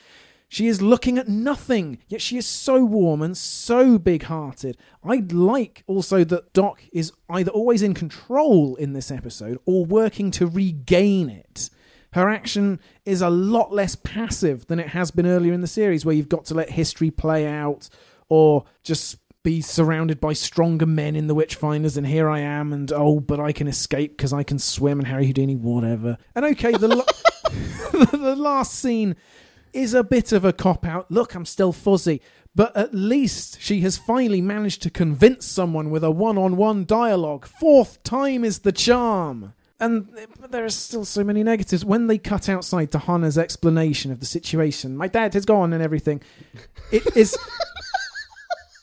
She 0.49 0.69
is 0.69 0.81
looking 0.81 1.19
at 1.19 1.29
nothing, 1.29 1.99
yet 2.09 2.23
she 2.23 2.37
is 2.39 2.47
so 2.47 2.85
warm 2.85 3.21
and 3.21 3.37
so 3.37 3.99
big 3.99 4.25
hearted. 4.25 4.77
I'd 5.03 5.33
like 5.33 5.83
also 5.87 6.23
that 6.25 6.53
Doc 6.53 6.83
is 6.93 7.13
either 7.29 7.51
always 7.51 7.83
in 7.83 7.95
control 7.95 8.77
in 8.77 8.93
this 8.93 9.11
episode 9.11 9.59
or 9.67 9.85
working 9.85 10.31
to 10.33 10.47
regain 10.47 11.29
it. 11.29 11.71
Her 12.13 12.29
action 12.29 12.81
is 13.05 13.21
a 13.21 13.29
lot 13.29 13.73
less 13.73 13.97
passive 13.97 14.67
than 14.69 14.79
it 14.79 14.89
has 14.89 15.11
been 15.11 15.27
earlier 15.27 15.53
in 15.53 15.61
the 15.61 15.67
series, 15.67 16.05
where 16.05 16.15
you've 16.15 16.29
got 16.29 16.45
to 16.47 16.55
let 16.55 16.71
history 16.71 17.11
play 17.11 17.47
out 17.47 17.89
or 18.29 18.65
just 18.85 19.19
be 19.43 19.61
surrounded 19.61 20.21
by 20.21 20.33
stronger 20.33 20.87
men 20.87 21.15
in 21.15 21.27
the 21.27 21.35
Witchfinders, 21.35 21.97
and 21.97 22.07
here 22.07 22.29
I 22.29 22.41
am, 22.41 22.73
and 22.73 22.91
oh, 22.93 23.21
but 23.21 23.39
I 23.39 23.53
can 23.53 23.69
escape 23.69 24.17
because 24.17 24.33
I 24.33 24.43
can 24.43 24.59
swim, 24.59 24.99
and 24.99 25.07
Harry 25.07 25.27
Houdini, 25.27 25.57
whatever. 25.57 26.19
And 26.35 26.45
okay, 26.47 26.73
the, 26.73 26.89
the 28.13 28.35
last 28.35 28.75
scene 28.75 29.15
is 29.77 29.95
a 29.95 30.03
bit 30.03 30.33
of 30.33 30.45
a 30.45 30.53
cop 30.53 30.87
out. 30.87 31.11
Look, 31.11 31.35
I'm 31.35 31.45
still 31.45 31.73
fuzzy. 31.73 32.21
But 32.55 32.75
at 32.75 32.95
least 32.95 33.61
she 33.61 33.83
has 33.83 33.99
finally 33.99 34.41
managed 34.41 34.81
to 34.83 34.91
convince 34.91 35.45
someone 35.45 35.91
with 35.91 36.03
a 36.03 36.11
one 36.11 36.39
on 36.39 36.57
one 36.57 36.87
dialogue. 36.87 37.47
Fourth 37.47 38.03
time 38.03 38.45
is 38.45 38.61
the 38.61 38.73
charm. 38.73 39.53
And 39.79 40.09
there 40.49 40.65
are 40.65 40.71
still 40.71 41.05
so 41.05 41.23
many 41.23 41.43
negatives. 41.43 41.85
When 41.85 42.07
they 42.07 42.17
cut 42.17 42.49
outside 42.49 42.91
to 42.93 42.99
Hannah's 42.99 43.37
explanation 43.37 44.11
of 44.11 44.21
the 44.21 44.27
situation, 44.27 44.97
my 44.97 45.07
dad 45.07 45.35
has 45.35 45.45
gone 45.45 45.75
and 45.75 45.83
everything, 45.83 46.23
it 46.91 47.15
is. 47.15 47.37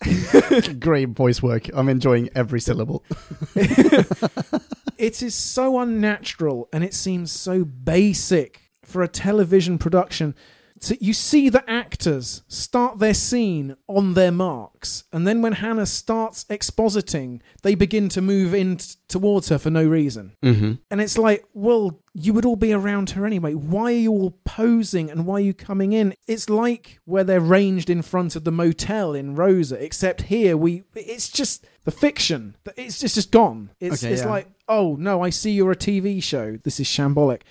Great 0.79 1.09
voice 1.09 1.41
work. 1.41 1.67
I'm 1.73 1.89
enjoying 1.89 2.29
every 2.35 2.61
syllable. 2.61 3.03
it 3.55 5.23
is 5.23 5.33
so 5.33 5.79
unnatural 5.79 6.69
and 6.71 6.83
it 6.83 6.93
seems 6.93 7.31
so 7.31 7.65
basic 7.65 8.61
for 8.83 9.01
a 9.01 9.07
television 9.07 9.79
production. 9.79 10.35
So 10.83 10.95
you 10.99 11.13
see 11.13 11.47
the 11.47 11.63
actors 11.69 12.43
start 12.49 12.99
their 12.99 13.13
scene 13.13 13.77
on 13.87 14.15
their 14.15 14.33
marks, 14.33 15.05
and 15.13 15.25
then 15.25 15.41
when 15.41 15.53
Hannah 15.53 15.85
starts 15.85 16.43
expositing, 16.49 17.39
they 17.61 17.73
begin 17.73 18.09
to 18.09 18.21
move 18.21 18.53
in 18.53 18.75
t- 18.75 18.95
towards 19.07 19.47
her 19.47 19.57
for 19.57 19.69
no 19.69 19.87
reason. 19.87 20.35
Mm-hmm. 20.43 20.73
And 20.91 20.99
it's 20.99 21.17
like, 21.17 21.45
well, 21.53 22.01
you 22.13 22.33
would 22.33 22.43
all 22.43 22.57
be 22.57 22.73
around 22.73 23.11
her 23.11 23.25
anyway. 23.25 23.53
Why 23.53 23.93
are 23.93 23.97
you 23.97 24.11
all 24.11 24.37
posing 24.43 25.09
and 25.09 25.25
why 25.25 25.35
are 25.35 25.39
you 25.39 25.53
coming 25.53 25.93
in? 25.93 26.15
It's 26.27 26.49
like 26.49 26.99
where 27.05 27.23
they're 27.23 27.39
ranged 27.39 27.89
in 27.89 28.01
front 28.01 28.35
of 28.35 28.43
the 28.43 28.51
motel 28.51 29.13
in 29.13 29.35
Rosa, 29.35 29.81
except 29.81 30.23
here 30.23 30.57
we 30.57 30.83
it's 30.95 31.29
just 31.29 31.65
the 31.85 31.91
fiction. 31.91 32.57
It's 32.75 32.99
just 32.99 33.15
just 33.15 33.31
gone. 33.31 33.69
It's 33.79 34.03
Okay, 34.03 34.11
it's 34.11 34.23
yeah. 34.23 34.29
like, 34.29 34.47
oh 34.67 34.97
no, 34.99 35.23
I 35.23 35.29
see 35.29 35.51
you're 35.51 35.71
a 35.71 35.77
TV 35.77 36.21
show. 36.21 36.57
This 36.61 36.81
is 36.81 36.87
shambolic. 36.87 37.43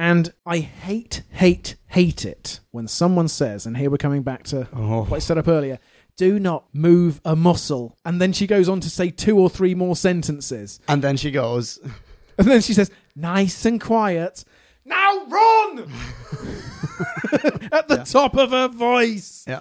And 0.00 0.32
I 0.46 0.60
hate, 0.60 1.24
hate, 1.28 1.76
hate 1.88 2.24
it 2.24 2.60
when 2.70 2.88
someone 2.88 3.28
says, 3.28 3.66
and 3.66 3.76
here 3.76 3.90
we're 3.90 3.98
coming 3.98 4.22
back 4.22 4.44
to 4.44 4.66
Oh. 4.74 5.02
what 5.04 5.16
I 5.16 5.18
said 5.18 5.36
up 5.36 5.46
earlier, 5.46 5.78
do 6.16 6.38
not 6.40 6.64
move 6.72 7.20
a 7.22 7.36
muscle. 7.36 7.98
And 8.02 8.18
then 8.18 8.32
she 8.32 8.46
goes 8.46 8.66
on 8.66 8.80
to 8.80 8.88
say 8.88 9.10
two 9.10 9.38
or 9.38 9.50
three 9.50 9.74
more 9.74 9.94
sentences. 9.94 10.80
And 10.88 11.02
then 11.02 11.18
she 11.18 11.30
goes, 11.30 11.78
And 12.38 12.46
then 12.46 12.62
she 12.62 12.72
says, 12.72 12.90
nice 13.14 13.66
and 13.66 13.78
quiet. 13.78 14.42
Now 14.86 15.26
run! 15.26 15.78
At 17.70 17.88
the 17.88 18.02
top 18.10 18.38
of 18.38 18.52
her 18.52 18.68
voice. 18.68 19.44
Yeah. 19.46 19.60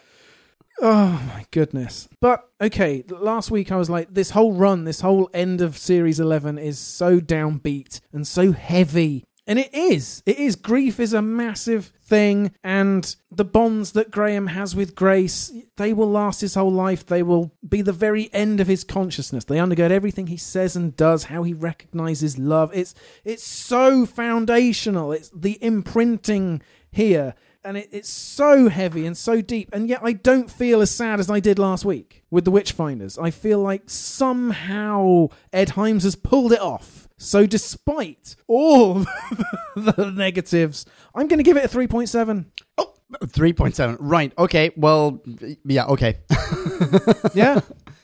Oh 0.82 1.22
my 1.28 1.46
goodness. 1.52 2.08
But 2.22 2.48
okay, 2.62 3.04
last 3.10 3.52
week 3.52 3.74
I 3.74 3.76
was 3.76 3.90
like, 3.90 4.14
this 4.14 4.30
whole 4.30 4.54
run, 4.54 4.86
this 4.86 5.02
whole 5.02 5.30
end 5.34 5.60
of 5.60 5.78
Series 5.78 6.22
11 6.22 6.58
is 6.58 6.80
so 6.80 7.20
downbeat 7.20 8.00
and 8.14 8.26
so 8.26 8.54
heavy. 8.54 9.26
And 9.50 9.58
it 9.58 9.74
is. 9.74 10.22
It 10.28 10.38
is. 10.38 10.56
Grief 10.56 11.00
is 11.00 11.12
a 11.12 11.24
massive 11.24 11.92
thing. 12.04 12.52
And 12.64 13.16
the 13.32 13.44
bonds 13.44 13.94
that 13.94 14.12
Graham 14.12 14.46
has 14.46 14.76
with 14.76 14.94
Grace, 14.94 15.52
they 15.76 15.92
will 15.92 16.10
last 16.10 16.42
his 16.42 16.54
whole 16.54 16.72
life. 16.72 17.04
They 17.04 17.24
will 17.24 17.52
be 17.68 17.82
the 17.82 17.92
very 17.92 18.30
end 18.32 18.60
of 18.60 18.68
his 18.68 18.84
consciousness. 18.84 19.46
They 19.46 19.58
undergird 19.58 19.90
everything 19.90 20.28
he 20.28 20.38
says 20.38 20.76
and 20.76 20.96
does, 20.96 21.26
how 21.26 21.42
he 21.42 21.56
recognizes 21.56 22.38
love. 22.38 22.70
It's 22.76 22.94
it's 23.26 23.44
so 23.44 24.06
foundational. 24.06 25.12
It's 25.12 25.32
the 25.32 25.58
imprinting 25.64 26.62
here. 26.92 27.34
And 27.64 27.76
it, 27.76 27.90
it's 27.92 28.10
so 28.10 28.70
heavy 28.70 29.08
and 29.08 29.18
so 29.18 29.42
deep. 29.42 29.70
And 29.74 29.90
yet 29.90 30.02
I 30.04 30.14
don't 30.14 30.52
feel 30.52 30.80
as 30.80 30.92
sad 30.92 31.20
as 31.20 31.30
I 31.30 31.40
did 31.40 31.58
last 31.58 31.84
week 31.84 32.24
with 32.30 32.46
the 32.46 32.52
Witchfinders. 32.52 33.20
I 33.20 33.32
feel 33.32 33.60
like 33.60 33.90
somehow 33.90 35.30
Ed 35.52 35.72
Hime's 35.72 36.04
has 36.04 36.16
pulled 36.16 36.54
it 36.54 36.62
off. 36.62 37.09
So 37.20 37.46
despite 37.46 38.36
all 38.48 38.94
the 39.76 40.12
negatives, 40.16 40.86
I'm 41.14 41.28
going 41.28 41.38
to 41.38 41.44
give 41.44 41.58
it 41.58 41.66
a 41.66 41.68
3.7. 41.68 42.46
Oh, 42.78 42.94
3.7. 43.26 43.98
Right. 44.00 44.34
Okay. 44.38 44.72
Well, 44.76 45.22
yeah, 45.66 45.86
okay. 45.86 46.18
Yeah. 47.34 47.60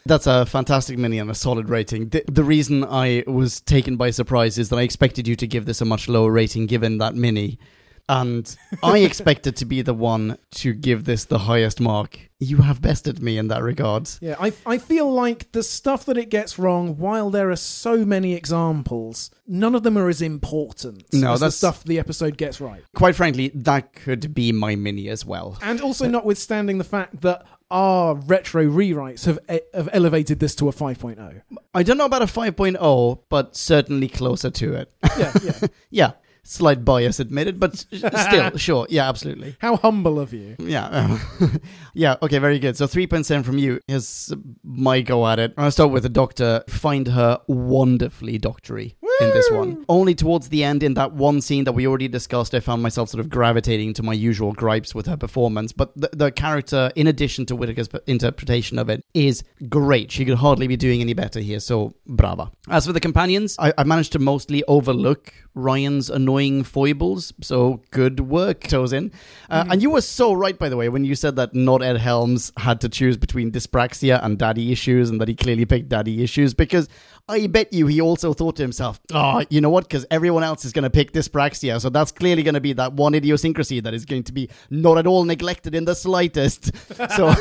That's 0.06 0.28
a 0.28 0.46
fantastic 0.46 1.00
mini 1.00 1.18
and 1.18 1.32
a 1.32 1.34
solid 1.34 1.68
rating. 1.70 2.10
The, 2.10 2.24
the 2.28 2.44
reason 2.44 2.84
I 2.84 3.24
was 3.26 3.62
taken 3.62 3.96
by 3.96 4.12
surprise 4.12 4.60
is 4.60 4.70
that 4.70 4.78
I 4.78 4.84
expected 4.84 5.28
you 5.28 5.36
to 5.38 5.48
give 5.48 5.66
this 5.66 5.82
a 5.82 5.86
much 5.86 6.08
lower 6.08 6.30
rating 6.32 6.68
given 6.68 7.00
that 7.00 7.16
mini. 7.16 7.58
And 8.08 8.56
I 8.84 9.00
expected 9.00 9.56
to 9.58 9.66
be 9.66 9.82
the 9.82 9.94
one 9.94 10.38
to 10.56 10.74
give 10.74 11.06
this 11.06 11.26
the 11.26 11.40
highest 11.40 11.80
mark. 11.80 12.20
You 12.40 12.58
have 12.58 12.82
bested 12.82 13.22
me 13.22 13.38
in 13.38 13.48
that 13.48 13.64
regard. 13.64 14.10
Yeah, 14.22 14.36
I, 14.40 14.54
I 14.66 14.78
feel 14.78 15.12
like 15.12 15.52
the 15.54 15.64
stuff 15.64 16.06
that 16.06 16.18
it 16.18 16.30
gets 16.30 16.60
wrong, 16.60 16.98
while 16.98 17.30
there 17.30 17.50
are 17.50 17.56
so 17.56 18.06
many 18.06 18.34
examples, 18.34 19.32
none 19.48 19.74
of 19.74 19.84
them 19.84 19.98
are 19.98 20.10
as 20.10 20.22
important 20.22 21.06
No, 21.14 21.34
as 21.34 21.40
the 21.40 21.46
that's- 21.46 21.56
stuff 21.56 21.84
the 21.84 21.98
episode 21.98 22.38
gets 22.38 22.62
right. 22.62 22.84
Quite 22.94 23.16
frankly, 23.16 23.52
that 23.56 23.94
could 23.94 24.34
be 24.34 24.52
my 24.52 24.76
mini 24.76 25.10
as 25.10 25.26
well. 25.26 25.58
And 25.62 25.82
also, 25.82 26.08
notwithstanding 26.08 26.78
the 26.78 26.84
fact 26.84 27.22
that 27.22 27.46
our 27.72 28.16
retro 28.16 28.66
rewrites 28.66 29.26
have, 29.26 29.40
have 29.74 29.90
elevated 29.92 30.40
this 30.40 30.56
to 30.56 30.66
a 30.66 30.70
oh. 30.70 30.72
5.0. 30.72 31.42
I 31.74 31.84
don't 31.84 31.98
know 31.98 32.06
about 32.06 32.22
a 32.22 32.26
5.0, 32.26 33.20
but 33.30 33.56
certainly 33.56 34.08
closer 34.08 34.52
to 34.52 34.74
it. 34.76 34.92
Yeah, 35.18 35.34
yeah. 35.44 35.68
yeah, 35.90 36.12
slight 36.46 36.84
bias 36.86 37.20
admitted, 37.20 37.60
but 37.60 37.76
still, 37.78 38.58
sure. 38.58 38.88
Yeah, 38.90 39.08
absolutely. 39.08 39.56
How 39.60 39.78
humble 39.78 40.20
of 40.20 40.34
you. 40.34 40.56
Yeah. 40.60 41.20
yeah, 41.94 42.16
okay, 42.22 42.40
very 42.40 42.60
good. 42.60 42.78
So 42.78 42.88
three 42.88 43.06
3.7 43.08 43.46
from 43.46 43.58
you. 43.58 43.80
Here's 43.88 44.34
my 44.64 45.02
go 45.02 45.28
at 45.28 45.40
it. 45.40 45.54
I'll 45.58 45.72
start 45.72 45.92
with 45.92 46.04
the 46.04 46.10
doctor. 46.10 46.64
Find 46.68 47.08
her 47.08 47.40
wonderfully 47.48 48.38
doctory 48.38 48.96
in 49.22 49.30
this 49.30 49.50
one. 49.52 49.86
Only 49.88 50.16
towards 50.16 50.50
the 50.50 50.64
end, 50.64 50.84
in 50.84 50.94
that 50.96 51.14
one 51.14 51.42
scene 51.42 51.64
that 51.66 51.74
we 51.74 51.88
already 51.88 52.08
discussed, 52.08 52.54
I 52.54 52.60
found 52.60 52.82
myself 52.82 53.10
sort 53.10 53.20
of 53.20 53.30
gravitating 53.30 53.94
to 53.96 54.04
my 54.04 54.14
usual 54.14 54.54
gripes 54.54 54.94
with 54.96 55.06
her 55.08 55.18
performance. 55.18 55.72
But 55.72 55.96
the, 55.96 56.10
the 56.14 56.32
character, 56.32 56.92
in 56.96 57.08
addition 57.08 57.46
to 57.48 57.56
Whittaker's 57.56 57.88
p- 57.88 58.00
interpretation 58.08 58.80
of 58.80 58.90
it, 58.90 59.04
is 59.14 59.44
great. 59.70 60.12
She 60.12 60.26
could 60.26 60.38
hardly 60.38 60.68
be 60.68 60.78
doing 60.78 61.02
any 61.02 61.14
better 61.14 61.40
here, 61.40 61.60
so 61.60 61.96
brava. 62.08 62.52
As 62.70 62.86
for 62.86 62.94
the 62.94 63.00
companions, 63.00 63.56
I, 63.60 63.74
I 63.78 63.84
managed 63.84 64.12
to 64.14 64.20
mostly 64.20 64.64
overlook 64.68 65.34
Ryan's 65.56 66.10
annoying 66.10 66.64
foibles, 66.64 67.34
so 67.42 67.82
good 67.92 68.20
work, 68.20 68.62
Tosin. 68.62 69.12
Uh, 69.50 69.66
And 69.70 69.82
you 69.82 69.90
were 69.90 70.02
so 70.02 70.34
right, 70.34 70.58
by 70.60 70.70
the 70.70 70.78
way, 70.78 70.90
when 70.90 71.06
you 71.06 71.16
said 71.16 71.36
that 71.38 71.56
not 71.56 71.82
Ed 71.82 71.98
Helms 71.98 72.52
had 72.58 72.82
to 72.82 72.90
choose 72.90 73.18
between 73.18 73.52
dyspraxia 73.52 74.24
and 74.24 74.38
daddy 74.38 74.72
issues, 74.72 75.10
and 75.10 75.20
that 75.22 75.28
he 75.28 75.36
clearly 75.36 75.66
picked 75.66 75.90
daddy 75.90 76.24
issues, 76.24 76.54
because 76.54 76.88
I 77.28 77.48
bet 77.48 77.74
you 77.74 77.88
he 77.88 78.00
also 78.02 78.34
thought 78.34 78.56
to 78.58 78.62
himself, 78.62 79.00
oh, 79.12 79.44
you 79.50 79.60
know 79.60 79.70
what? 79.72 79.86
Because 79.86 80.06
everyone 80.12 80.44
else 80.44 80.64
is 80.64 80.72
going 80.72 80.84
to 80.84 80.90
pick 80.92 81.12
dyspraxia, 81.14 81.82
so 81.82 81.90
that's 81.90 82.12
clearly 82.12 82.44
going 82.44 82.54
to 82.54 82.62
be 82.62 82.74
that 82.74 82.94
one 82.94 83.16
idiosyncrasy 83.16 83.80
that 83.80 83.94
is 83.96 84.06
going 84.06 84.24
to 84.24 84.32
be 84.34 84.48
not 84.70 84.98
at 85.00 85.08
all 85.08 85.24
neglected 85.24 85.74
in 85.74 85.86
the 85.86 85.96
slightest. 85.96 86.72
so, 87.16 87.34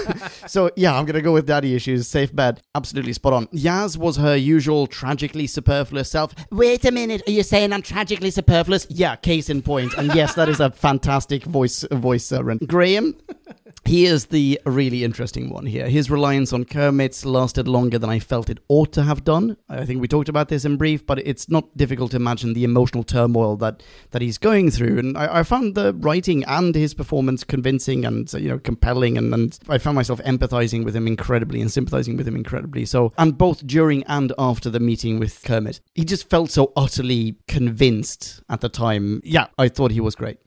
so 0.46 0.70
yeah, 0.76 0.96
I'm 0.96 1.04
going 1.04 1.16
to 1.16 1.22
go 1.22 1.32
with 1.32 1.46
daddy 1.46 1.74
issues. 1.74 2.08
Safe 2.08 2.34
bet. 2.34 2.60
Absolutely 2.74 3.12
spot 3.12 3.32
on. 3.34 3.46
Yaz 3.48 3.96
was 3.98 4.16
her 4.16 4.34
usual 4.36 4.86
tragically 4.86 5.46
superfluous 5.46 6.10
self. 6.10 6.34
Wait 6.50 6.84
a 6.86 6.90
minute, 6.90 7.22
are 7.26 7.32
you 7.32 7.42
saying 7.42 7.72
I'm 7.72 7.82
tragically 8.04 8.30
superfluous? 8.30 8.86
Yeah, 8.90 9.16
case 9.16 9.48
in 9.48 9.62
point. 9.62 9.94
And 9.94 10.14
yes, 10.14 10.34
that 10.34 10.50
is 10.50 10.60
a 10.60 10.70
fantastic 10.70 11.44
voice 11.44 11.86
voice 11.90 12.30
run. 12.32 12.58
Graham. 12.58 13.16
He 13.86 14.06
is 14.06 14.26
the 14.26 14.58
really 14.64 15.04
interesting 15.04 15.50
one 15.50 15.66
here. 15.66 15.86
His 15.88 16.10
reliance 16.10 16.54
on 16.54 16.64
Kermit's 16.64 17.26
lasted 17.26 17.68
longer 17.68 17.98
than 17.98 18.08
I 18.08 18.18
felt 18.18 18.48
it 18.48 18.58
ought 18.68 18.92
to 18.92 19.02
have 19.02 19.24
done. 19.24 19.58
I 19.68 19.84
think 19.84 20.00
we 20.00 20.08
talked 20.08 20.30
about 20.30 20.48
this 20.48 20.64
in 20.64 20.78
brief, 20.78 21.04
but 21.04 21.18
it's 21.18 21.50
not 21.50 21.76
difficult 21.76 22.12
to 22.12 22.16
imagine 22.16 22.54
the 22.54 22.64
emotional 22.64 23.04
turmoil 23.04 23.56
that, 23.56 23.82
that 24.12 24.22
he's 24.22 24.38
going 24.38 24.70
through. 24.70 24.98
And 24.98 25.18
I, 25.18 25.40
I 25.40 25.42
found 25.42 25.74
the 25.74 25.92
writing 25.92 26.44
and 26.44 26.74
his 26.74 26.94
performance 26.94 27.44
convincing 27.44 28.06
and 28.06 28.32
you 28.32 28.48
know 28.48 28.58
compelling, 28.58 29.18
and, 29.18 29.34
and 29.34 29.58
I 29.68 29.76
found 29.76 29.96
myself 29.96 30.18
empathizing 30.22 30.82
with 30.82 30.96
him 30.96 31.06
incredibly 31.06 31.60
and 31.60 31.70
sympathizing 31.70 32.16
with 32.16 32.26
him 32.26 32.36
incredibly. 32.36 32.86
So, 32.86 33.12
and 33.18 33.36
both 33.36 33.66
during 33.66 34.02
and 34.04 34.32
after 34.38 34.70
the 34.70 34.80
meeting 34.80 35.18
with 35.18 35.42
Kermit, 35.44 35.82
he 35.94 36.06
just 36.06 36.30
felt 36.30 36.50
so 36.50 36.72
utterly 36.74 37.36
convinced 37.48 37.93
at 38.48 38.60
the 38.60 38.68
time. 38.68 39.20
Yeah, 39.24 39.46
I 39.58 39.68
thought 39.68 39.90
he 39.90 40.00
was 40.00 40.14
great. 40.14 40.38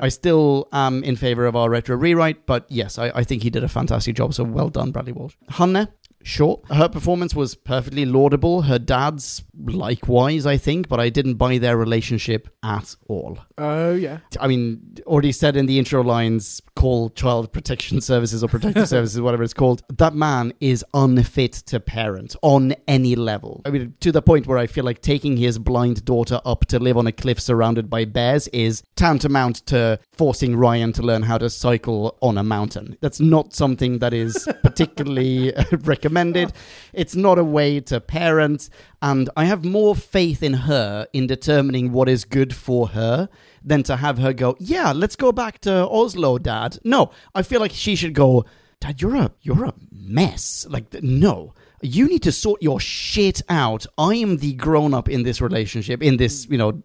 I 0.00 0.08
still 0.08 0.68
am 0.72 1.04
in 1.04 1.14
favor 1.16 1.46
of 1.46 1.54
our 1.54 1.70
retro 1.70 1.96
rewrite, 1.96 2.46
but 2.46 2.66
yes, 2.68 2.98
I, 2.98 3.12
I 3.14 3.22
think 3.24 3.42
he 3.44 3.50
did 3.50 3.62
a 3.62 3.68
fantastic 3.68 4.16
job. 4.16 4.34
So 4.34 4.42
well 4.42 4.68
done, 4.68 4.90
Bradley 4.90 5.12
Walsh. 5.12 5.34
Hannah, 5.48 5.88
Sure. 6.24 6.58
Her 6.70 6.88
performance 6.88 7.34
was 7.34 7.54
perfectly 7.54 8.06
laudable. 8.06 8.62
Her 8.62 8.78
dad's 8.78 9.44
likewise, 9.62 10.46
I 10.46 10.56
think, 10.56 10.88
but 10.88 10.98
I 10.98 11.10
didn't 11.10 11.34
buy 11.34 11.58
their 11.58 11.76
relationship 11.76 12.48
at 12.62 12.96
all. 13.08 13.38
Oh, 13.58 13.94
yeah. 13.94 14.20
I 14.40 14.46
mean, 14.48 14.96
already 15.04 15.32
said 15.32 15.54
in 15.54 15.66
the 15.66 15.78
intro 15.78 16.02
lines, 16.02 16.62
call 16.84 17.08
child 17.08 17.50
protection 17.50 17.98
services 18.12 18.44
or 18.44 18.48
protective 18.48 18.86
services, 18.96 19.18
whatever 19.18 19.42
it's 19.42 19.54
called. 19.54 19.82
That 19.96 20.14
man 20.14 20.52
is 20.60 20.84
unfit 20.92 21.54
to 21.68 21.80
parent 21.80 22.36
on 22.42 22.74
any 22.86 23.16
level. 23.16 23.62
I 23.64 23.70
mean, 23.70 23.94
to 24.00 24.12
the 24.12 24.20
point 24.20 24.46
where 24.46 24.58
I 24.58 24.66
feel 24.66 24.84
like 24.84 25.00
taking 25.00 25.38
his 25.38 25.58
blind 25.58 26.04
daughter 26.04 26.42
up 26.44 26.66
to 26.66 26.78
live 26.78 26.98
on 26.98 27.06
a 27.06 27.12
cliff 27.12 27.40
surrounded 27.40 27.88
by 27.88 28.04
bears 28.04 28.48
is 28.48 28.82
tantamount 28.96 29.64
to 29.68 29.98
forcing 30.12 30.56
Ryan 30.56 30.92
to 30.92 31.02
learn 31.02 31.22
how 31.22 31.38
to 31.38 31.48
cycle 31.48 32.18
on 32.20 32.36
a 32.36 32.42
mountain. 32.42 32.98
That's 33.00 33.18
not 33.18 33.54
something 33.54 34.00
that 34.00 34.12
is 34.12 34.46
particularly 34.62 35.54
uh, 35.54 35.64
recommended. 35.84 36.52
It's 36.92 37.16
not 37.16 37.38
a 37.38 37.44
way 37.44 37.80
to 37.80 37.98
parent. 37.98 38.68
And 39.00 39.30
I 39.38 39.46
have 39.46 39.64
more 39.64 39.94
faith 39.94 40.42
in 40.42 40.52
her 40.52 41.06
in 41.14 41.26
determining 41.26 41.92
what 41.92 42.10
is 42.10 42.26
good 42.26 42.54
for 42.54 42.88
her 42.88 43.30
than 43.64 43.82
to 43.84 43.96
have 43.96 44.18
her 44.18 44.32
go, 44.32 44.56
yeah, 44.60 44.92
let's 44.92 45.16
go 45.16 45.32
back 45.32 45.60
to 45.60 45.88
Oslo, 45.88 46.38
Dad. 46.38 46.78
No, 46.84 47.10
I 47.34 47.42
feel 47.42 47.60
like 47.60 47.72
she 47.72 47.96
should 47.96 48.14
go, 48.14 48.44
Dad, 48.80 49.00
you're 49.00 49.16
a 49.16 49.32
you're 49.40 49.64
a 49.64 49.74
mess. 49.90 50.66
Like, 50.68 50.92
no. 51.02 51.54
You 51.80 52.08
need 52.08 52.22
to 52.22 52.32
sort 52.32 52.62
your 52.62 52.80
shit 52.80 53.42
out. 53.50 53.84
I 53.98 54.14
am 54.14 54.38
the 54.38 54.54
grown 54.54 54.94
up 54.94 55.06
in 55.06 55.22
this 55.22 55.42
relationship, 55.42 56.02
in 56.02 56.16
this, 56.16 56.46
you 56.48 56.56
know, 56.56 56.82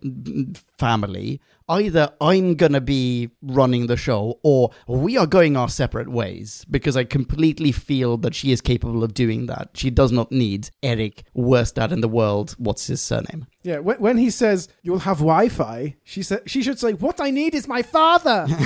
family. 0.78 1.40
Either 1.70 2.12
I'm 2.20 2.56
going 2.56 2.74
to 2.74 2.82
be 2.82 3.30
running 3.42 3.88
the 3.88 3.96
show 3.96 4.40
or 4.44 4.72
we 4.88 5.18
are 5.18 5.28
going 5.28 5.56
our 5.56 5.70
separate 5.70 6.10
ways 6.10 6.66
because 6.70 6.98
I 6.98 7.04
completely 7.04 7.72
feel 7.72 8.18
that 8.18 8.36
she 8.36 8.52
is 8.52 8.60
capable 8.60 9.04
of 9.04 9.14
doing 9.14 9.46
that. 9.46 9.70
She 9.74 9.90
does 9.90 10.12
not 10.12 10.32
need 10.32 10.70
Eric, 10.84 11.24
worst 11.34 11.76
dad 11.76 11.92
in 11.92 12.02
the 12.02 12.10
world. 12.10 12.56
What's 12.58 12.88
his 12.88 13.02
surname? 13.02 13.46
Yeah, 13.62 13.80
when, 13.80 13.98
when 13.98 14.18
he 14.18 14.30
says, 14.30 14.70
you'll 14.84 15.00
have 15.00 15.18
Wi 15.18 15.50
Fi, 15.50 15.96
she, 16.04 16.24
sa- 16.24 16.38
she 16.46 16.62
should 16.64 16.80
say, 16.80 16.94
What 16.94 17.20
I 17.20 17.30
need 17.30 17.54
is 17.56 17.68
my 17.68 17.82
father. 17.82 18.48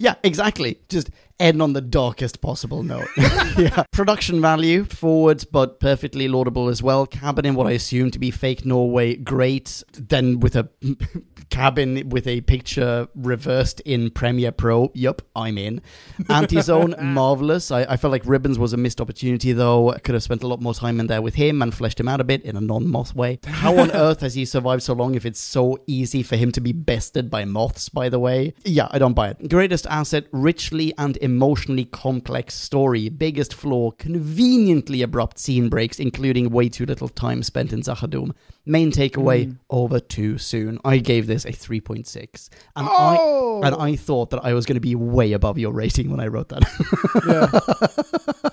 Yeah, 0.00 0.14
exactly. 0.24 0.78
Just 0.88 1.10
end 1.38 1.60
on 1.60 1.74
the 1.74 1.82
darkest 1.82 2.40
possible 2.40 2.82
note. 2.82 3.06
yeah. 3.16 3.84
Production 3.92 4.40
value, 4.40 4.84
forward, 4.84 5.44
but 5.52 5.78
perfectly 5.78 6.26
laudable 6.26 6.68
as 6.68 6.82
well. 6.82 7.06
Cabin 7.06 7.44
in 7.44 7.54
what 7.54 7.66
I 7.66 7.72
assume 7.72 8.10
to 8.12 8.18
be 8.18 8.30
fake 8.30 8.64
Norway, 8.64 9.16
great. 9.16 9.82
Then 9.92 10.40
with 10.40 10.56
a 10.56 10.70
cabin 11.50 12.08
with 12.08 12.26
a 12.26 12.40
picture 12.40 13.08
reversed 13.14 13.80
in 13.80 14.10
Premiere 14.10 14.52
Pro. 14.52 14.90
Yup, 14.94 15.20
I'm 15.36 15.58
in. 15.58 15.82
Anti-Zone, 16.30 16.94
marvelous. 16.98 17.70
I, 17.70 17.82
I 17.82 17.98
felt 17.98 18.12
like 18.12 18.22
Ribbons 18.24 18.58
was 18.58 18.72
a 18.72 18.78
missed 18.78 19.02
opportunity, 19.02 19.52
though. 19.52 19.90
I 19.92 19.98
could 19.98 20.14
have 20.14 20.22
spent 20.22 20.42
a 20.42 20.46
lot 20.46 20.62
more 20.62 20.72
time 20.72 20.98
in 20.98 21.08
there 21.08 21.20
with 21.20 21.34
him 21.34 21.60
and 21.60 21.74
fleshed 21.74 22.00
him 22.00 22.08
out 22.08 22.22
a 22.22 22.24
bit 22.24 22.42
in 22.42 22.56
a 22.56 22.60
non-moth 22.60 23.14
way. 23.14 23.38
How 23.46 23.76
on 23.76 23.90
earth 23.90 24.20
has 24.22 24.32
he 24.32 24.39
survived 24.44 24.82
so 24.82 24.92
long 24.94 25.14
if 25.14 25.24
it's 25.24 25.40
so 25.40 25.78
easy 25.86 26.22
for 26.22 26.36
him 26.36 26.52
to 26.52 26.60
be 26.60 26.72
bested 26.72 27.30
by 27.30 27.44
moths, 27.44 27.88
by 27.88 28.08
the 28.08 28.18
way? 28.18 28.54
Yeah, 28.64 28.88
I 28.90 28.98
don't 28.98 29.14
buy 29.14 29.30
it. 29.30 29.48
Greatest 29.48 29.86
asset, 29.86 30.26
richly 30.32 30.92
and 30.98 31.16
emotionally 31.18 31.84
complex 31.84 32.54
story. 32.54 33.08
Biggest 33.08 33.54
flaw, 33.54 33.90
conveniently 33.92 35.02
abrupt 35.02 35.38
scene 35.38 35.68
breaks, 35.68 35.98
including 35.98 36.50
way 36.50 36.68
too 36.68 36.86
little 36.86 37.08
time 37.08 37.42
spent 37.42 37.72
in 37.72 37.80
Z'ha'dum. 37.80 38.32
Main 38.66 38.92
takeaway, 38.92 39.46
hmm. 39.46 39.52
over 39.70 39.98
too 40.00 40.38
soon. 40.38 40.78
I 40.84 40.98
gave 40.98 41.26
this 41.26 41.44
a 41.44 41.52
3.6. 41.52 42.48
And 42.76 42.88
Oh! 42.90 43.60
I 43.62 43.66
and 43.66 43.76
I 43.76 43.96
thought 43.96 44.30
that 44.30 44.44
I 44.44 44.54
was 44.54 44.66
going 44.66 44.76
to 44.76 44.80
be 44.80 44.94
way 44.94 45.32
above 45.32 45.58
your 45.58 45.72
rating 45.72 46.10
when 46.10 46.20
I 46.20 46.26
wrote 46.26 46.48
that. 46.50 46.62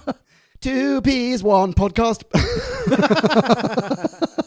yeah. 0.07 0.13
Two 0.61 1.01
peas, 1.01 1.43
one 1.43 1.73
podcast. 1.73 2.23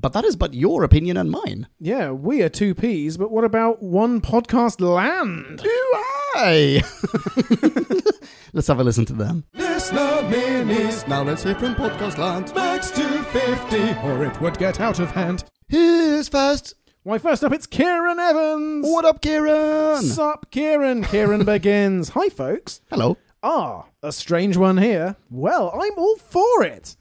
but 0.00 0.12
that 0.14 0.24
is 0.24 0.36
but 0.36 0.54
your 0.54 0.82
opinion 0.82 1.16
and 1.16 1.30
mine. 1.30 1.68
yeah, 1.78 2.10
we 2.10 2.42
are 2.42 2.48
two 2.48 2.74
peas, 2.74 3.16
but 3.16 3.30
what 3.30 3.44
about 3.44 3.82
one 3.82 4.20
podcast 4.20 4.80
land? 4.80 5.62
Hooray! 5.64 6.82
Let's 8.52 8.66
have 8.68 8.80
a 8.80 8.84
listen 8.84 9.04
to 9.06 9.12
them. 9.12 9.44
Listener 9.54 10.22
minis. 10.28 11.06
Now 11.06 11.22
let's 11.22 11.44
hear 11.44 11.54
from 11.54 11.76
Podcast 11.76 12.18
Land. 12.18 12.52
Max 12.54 12.90
250. 12.90 14.06
Or 14.08 14.24
it 14.24 14.40
would 14.40 14.58
get 14.58 14.80
out 14.80 14.98
of 14.98 15.12
hand. 15.12 15.44
Who's 15.70 16.28
first? 16.28 16.74
Why, 17.04 17.18
first 17.18 17.44
up, 17.44 17.52
it's 17.52 17.66
Kieran 17.66 18.18
Evans. 18.18 18.86
What 18.86 19.04
up, 19.04 19.22
Kieran? 19.22 20.02
Sup, 20.02 20.50
Kieran? 20.50 21.04
Kieran 21.04 21.44
begins. 21.44 22.10
Hi, 22.10 22.28
folks. 22.28 22.80
Hello. 22.90 23.16
Ah, 23.42 23.86
a 24.02 24.12
strange 24.12 24.56
one 24.56 24.78
here. 24.78 25.16
Well, 25.30 25.70
I'm 25.72 25.96
all 25.96 26.16
for 26.16 26.64
it. 26.64 26.96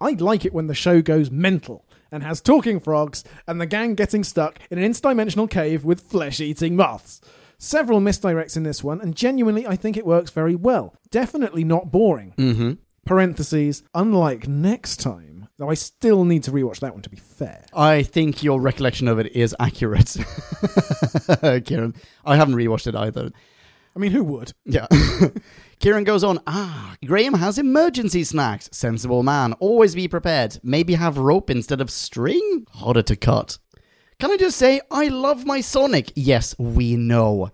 I 0.00 0.12
like 0.12 0.44
it 0.44 0.54
when 0.54 0.66
the 0.66 0.74
show 0.74 1.02
goes 1.02 1.30
mental 1.30 1.84
and 2.16 2.24
has 2.24 2.40
talking 2.40 2.80
frogs 2.80 3.22
and 3.46 3.60
the 3.60 3.66
gang 3.66 3.94
getting 3.94 4.24
stuck 4.24 4.58
in 4.70 4.78
an 4.78 4.90
interdimensional 4.90 5.48
cave 5.48 5.84
with 5.84 6.00
flesh 6.00 6.40
eating 6.40 6.74
moths. 6.74 7.20
Several 7.58 8.00
misdirects 8.00 8.56
in 8.56 8.62
this 8.62 8.82
one, 8.82 9.00
and 9.00 9.14
genuinely, 9.14 9.66
I 9.66 9.76
think 9.76 9.96
it 9.96 10.06
works 10.06 10.30
very 10.30 10.54
well. 10.54 10.94
Definitely 11.10 11.62
not 11.62 11.92
boring. 11.92 12.34
Mm-hmm. 12.36 12.72
Parentheses, 13.04 13.82
unlike 13.94 14.48
next 14.48 14.98
time, 14.98 15.48
though 15.58 15.70
I 15.70 15.74
still 15.74 16.24
need 16.24 16.42
to 16.44 16.50
rewatch 16.50 16.80
that 16.80 16.92
one 16.92 17.02
to 17.02 17.10
be 17.10 17.16
fair. 17.16 17.64
I 17.74 18.02
think 18.02 18.42
your 18.42 18.60
recollection 18.60 19.08
of 19.08 19.18
it 19.18 19.36
is 19.36 19.54
accurate, 19.60 20.16
Kieran. 21.64 21.94
I 22.24 22.36
haven't 22.36 22.54
rewatched 22.54 22.86
it 22.86 22.94
either. 22.94 23.30
I 23.94 23.98
mean, 23.98 24.12
who 24.12 24.24
would? 24.24 24.52
Yeah. 24.64 24.86
Kieran 25.78 26.04
goes 26.04 26.24
on, 26.24 26.40
ah, 26.46 26.96
Graham 27.04 27.34
has 27.34 27.58
emergency 27.58 28.24
snacks. 28.24 28.68
Sensible 28.72 29.22
man. 29.22 29.52
Always 29.54 29.94
be 29.94 30.08
prepared. 30.08 30.58
Maybe 30.62 30.94
have 30.94 31.18
rope 31.18 31.50
instead 31.50 31.80
of 31.80 31.90
string? 31.90 32.66
Harder 32.70 33.02
to 33.02 33.16
cut. 33.16 33.58
Can 34.18 34.30
I 34.30 34.38
just 34.38 34.56
say, 34.56 34.80
I 34.90 35.08
love 35.08 35.44
my 35.44 35.60
Sonic? 35.60 36.10
Yes, 36.14 36.58
we 36.58 36.96
know. 36.96 37.50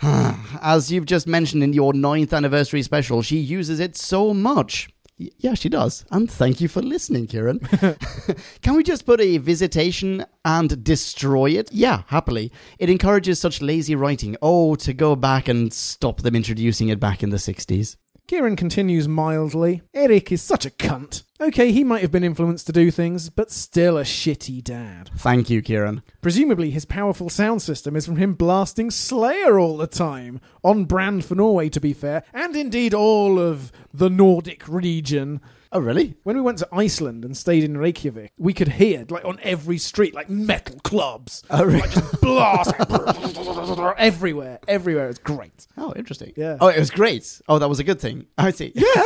As 0.02 0.92
you've 0.92 1.06
just 1.06 1.26
mentioned 1.26 1.64
in 1.64 1.72
your 1.72 1.92
ninth 1.92 2.32
anniversary 2.32 2.82
special, 2.82 3.22
she 3.22 3.38
uses 3.38 3.80
it 3.80 3.96
so 3.96 4.32
much. 4.32 4.88
Yeah, 5.38 5.54
she 5.54 5.68
does. 5.68 6.04
And 6.10 6.30
thank 6.30 6.60
you 6.60 6.68
for 6.68 6.82
listening, 6.82 7.26
Kieran. 7.26 7.58
Can 8.62 8.74
we 8.74 8.82
just 8.82 9.06
put 9.06 9.20
a 9.20 9.38
visitation 9.38 10.24
and 10.44 10.82
destroy 10.82 11.50
it? 11.50 11.70
Yeah, 11.72 12.02
happily. 12.06 12.52
It 12.78 12.90
encourages 12.90 13.38
such 13.38 13.62
lazy 13.62 13.94
writing. 13.94 14.36
Oh, 14.42 14.74
to 14.76 14.92
go 14.92 15.14
back 15.16 15.48
and 15.48 15.72
stop 15.72 16.22
them 16.22 16.34
introducing 16.34 16.88
it 16.88 17.00
back 17.00 17.22
in 17.22 17.30
the 17.30 17.36
60s. 17.36 17.96
Kieran 18.26 18.56
continues 18.56 19.08
mildly. 19.08 19.82
Eric 19.92 20.32
is 20.32 20.40
such 20.42 20.64
a 20.64 20.70
cunt. 20.70 21.24
Okay, 21.40 21.72
he 21.72 21.84
might 21.84 22.02
have 22.02 22.12
been 22.12 22.24
influenced 22.24 22.66
to 22.66 22.72
do 22.72 22.90
things, 22.90 23.28
but 23.28 23.50
still 23.50 23.98
a 23.98 24.04
shitty 24.04 24.62
dad. 24.62 25.10
Thank 25.16 25.50
you, 25.50 25.60
Kieran. 25.60 26.02
Presumably, 26.20 26.70
his 26.70 26.84
powerful 26.84 27.28
sound 27.28 27.62
system 27.62 27.96
is 27.96 28.06
from 28.06 28.16
him 28.16 28.34
blasting 28.34 28.90
Slayer 28.90 29.58
all 29.58 29.76
the 29.76 29.86
time. 29.86 30.40
On 30.62 30.84
brand 30.84 31.24
for 31.24 31.34
Norway, 31.34 31.68
to 31.70 31.80
be 31.80 31.92
fair, 31.92 32.22
and 32.32 32.54
indeed 32.54 32.94
all 32.94 33.38
of 33.38 33.72
the 33.92 34.08
Nordic 34.08 34.66
region. 34.68 35.40
Oh, 35.74 35.80
really? 35.80 36.16
When 36.22 36.36
we 36.36 36.42
went 36.42 36.58
to 36.58 36.68
Iceland 36.70 37.24
and 37.24 37.34
stayed 37.34 37.64
in 37.64 37.78
Reykjavik, 37.78 38.32
we 38.36 38.52
could 38.52 38.68
hear, 38.68 39.06
like 39.08 39.24
on 39.24 39.38
every 39.42 39.78
street, 39.78 40.14
like 40.14 40.28
metal 40.28 40.78
clubs. 40.84 41.42
Oh, 41.48 41.64
really? 41.64 41.80
Like 41.80 41.90
just 41.92 42.20
blast 42.20 42.74
everywhere, 43.98 44.58
everywhere. 44.68 45.08
It's 45.08 45.18
great. 45.18 45.66
Oh, 45.78 45.94
interesting. 45.96 46.34
Yeah. 46.36 46.58
Oh, 46.60 46.68
it 46.68 46.78
was 46.78 46.90
great. 46.90 47.40
Oh, 47.48 47.58
that 47.58 47.70
was 47.70 47.80
a 47.80 47.84
good 47.84 48.00
thing. 48.00 48.26
I 48.36 48.50
see. 48.50 48.72
Yeah. 48.74 49.04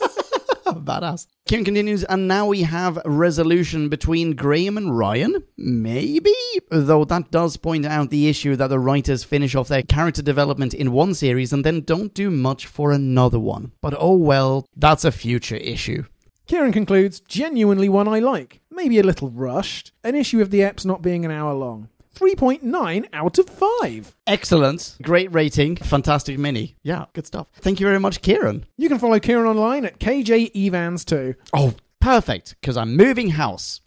Badass. 0.75 1.29
Kieran 1.47 1.65
continues, 1.65 2.03
and 2.05 2.27
now 2.27 2.47
we 2.47 2.63
have 2.63 2.99
resolution 3.05 3.89
between 3.89 4.35
Graham 4.35 4.77
and 4.77 4.99
Ryan? 4.99 5.45
Maybe? 5.57 6.35
Though 6.71 7.05
that 7.05 7.31
does 7.31 7.57
point 7.57 7.87
out 7.87 8.11
the 8.11 8.29
issue 8.29 8.57
that 8.57 8.67
the 8.67 8.81
writers 8.81 9.23
finish 9.23 9.55
off 9.55 9.69
their 9.69 9.85
character 9.85 10.23
development 10.23 10.75
in 10.75 10.91
one 10.91 11.15
series 11.15 11.53
and 11.53 11.65
then 11.65 11.83
don't 11.83 12.13
do 12.15 12.31
much 12.31 12.67
for 12.67 12.91
another 12.91 13.39
one. 13.39 13.73
But 13.81 13.95
oh 13.97 14.17
well, 14.17 14.67
that's 14.77 15.05
a 15.05 15.13
future 15.13 15.57
issue. 15.57 16.05
Kieran 16.47 16.73
concludes, 16.73 17.21
genuinely 17.21 17.89
one 17.89 18.09
I 18.09 18.19
like. 18.19 18.61
Maybe 18.71 18.99
a 18.99 19.05
little 19.05 19.31
rushed. 19.31 19.93
An 20.03 20.15
issue 20.15 20.41
of 20.41 20.51
the 20.51 20.61
EPs 20.61 20.85
not 20.85 21.03
being 21.03 21.25
an 21.25 21.31
hour 21.31 21.55
long. 21.55 21.89
3.9 22.17 23.07
out 23.13 23.39
of 23.39 23.49
5. 23.49 24.17
Excellent. 24.27 24.97
Great 25.03 25.33
rating. 25.35 25.77
Fantastic 25.77 26.39
mini. 26.39 26.77
Yeah, 26.83 27.05
good 27.13 27.27
stuff. 27.27 27.47
Thank 27.57 27.79
you 27.79 27.87
very 27.87 28.01
much, 28.01 28.23
Kieran. 28.23 28.65
You 28.79 28.89
can 28.89 28.99
follow 28.99 29.21
Kieran 29.21 29.47
online 29.47 29.85
at 29.85 29.99
KJ 30.01 30.51
Evans 30.67 31.05
too. 31.05 31.35
Oh, 31.53 31.75
perfect, 32.01 32.57
because 32.61 32.79
I'm 32.79 32.97
moving 32.97 33.29
house. 33.29 33.83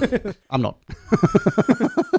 I'm 0.50 0.60
not. 0.60 0.76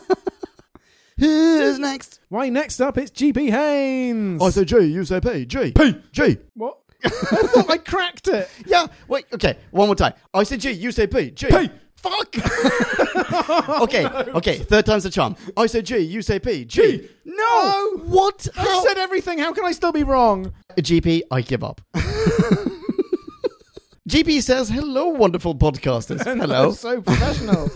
Who's 1.19 1.77
next? 1.77 2.19
Why, 2.29 2.49
next 2.49 2.81
up 2.81 2.97
it's 2.97 3.11
GP 3.11 3.51
Haynes. 3.51 4.41
I 4.41 4.49
say 4.49 4.65
G, 4.65 4.79
you 4.79 5.05
say 5.05 5.19
P. 5.21 5.45
G. 5.45 5.71
P. 5.73 5.95
G. 6.11 6.37
what? 6.55 6.79
I 7.03 7.09
thought 7.09 7.69
I 7.69 7.77
cracked 7.77 8.27
it. 8.29 8.49
Yeah, 8.65 8.87
wait, 9.07 9.25
okay, 9.33 9.57
one 9.69 9.87
more 9.87 9.95
time. 9.95 10.13
I 10.33 10.41
say 10.41 10.57
G, 10.57 10.71
you 10.71 10.91
say 10.91 11.05
P. 11.05 11.29
G. 11.29 11.47
P. 11.49 11.69
Fuck! 11.97 12.35
okay, 13.81 14.05
okay, 14.35 14.57
third 14.57 14.85
time's 14.85 15.03
the 15.03 15.09
charm. 15.09 15.35
I 15.55 15.65
say 15.67 15.81
G, 15.81 15.97
you 15.99 16.21
say 16.21 16.39
P. 16.39 16.65
G. 16.65 17.07
No! 17.25 17.97
What? 18.05 18.47
I 18.57 18.61
How? 18.63 18.83
said 18.85 18.97
everything. 18.97 19.39
How 19.39 19.53
can 19.53 19.65
I 19.65 19.71
still 19.71 19.91
be 19.91 20.03
wrong? 20.03 20.53
GP, 20.77 21.21
I 21.31 21.41
give 21.41 21.63
up. 21.63 21.81
GP 24.09 24.41
says, 24.41 24.67
hello, 24.69 25.07
wonderful 25.07 25.55
podcasters. 25.55 26.23
Hello. 26.23 26.71
so 26.71 27.01
professional. 27.01 27.69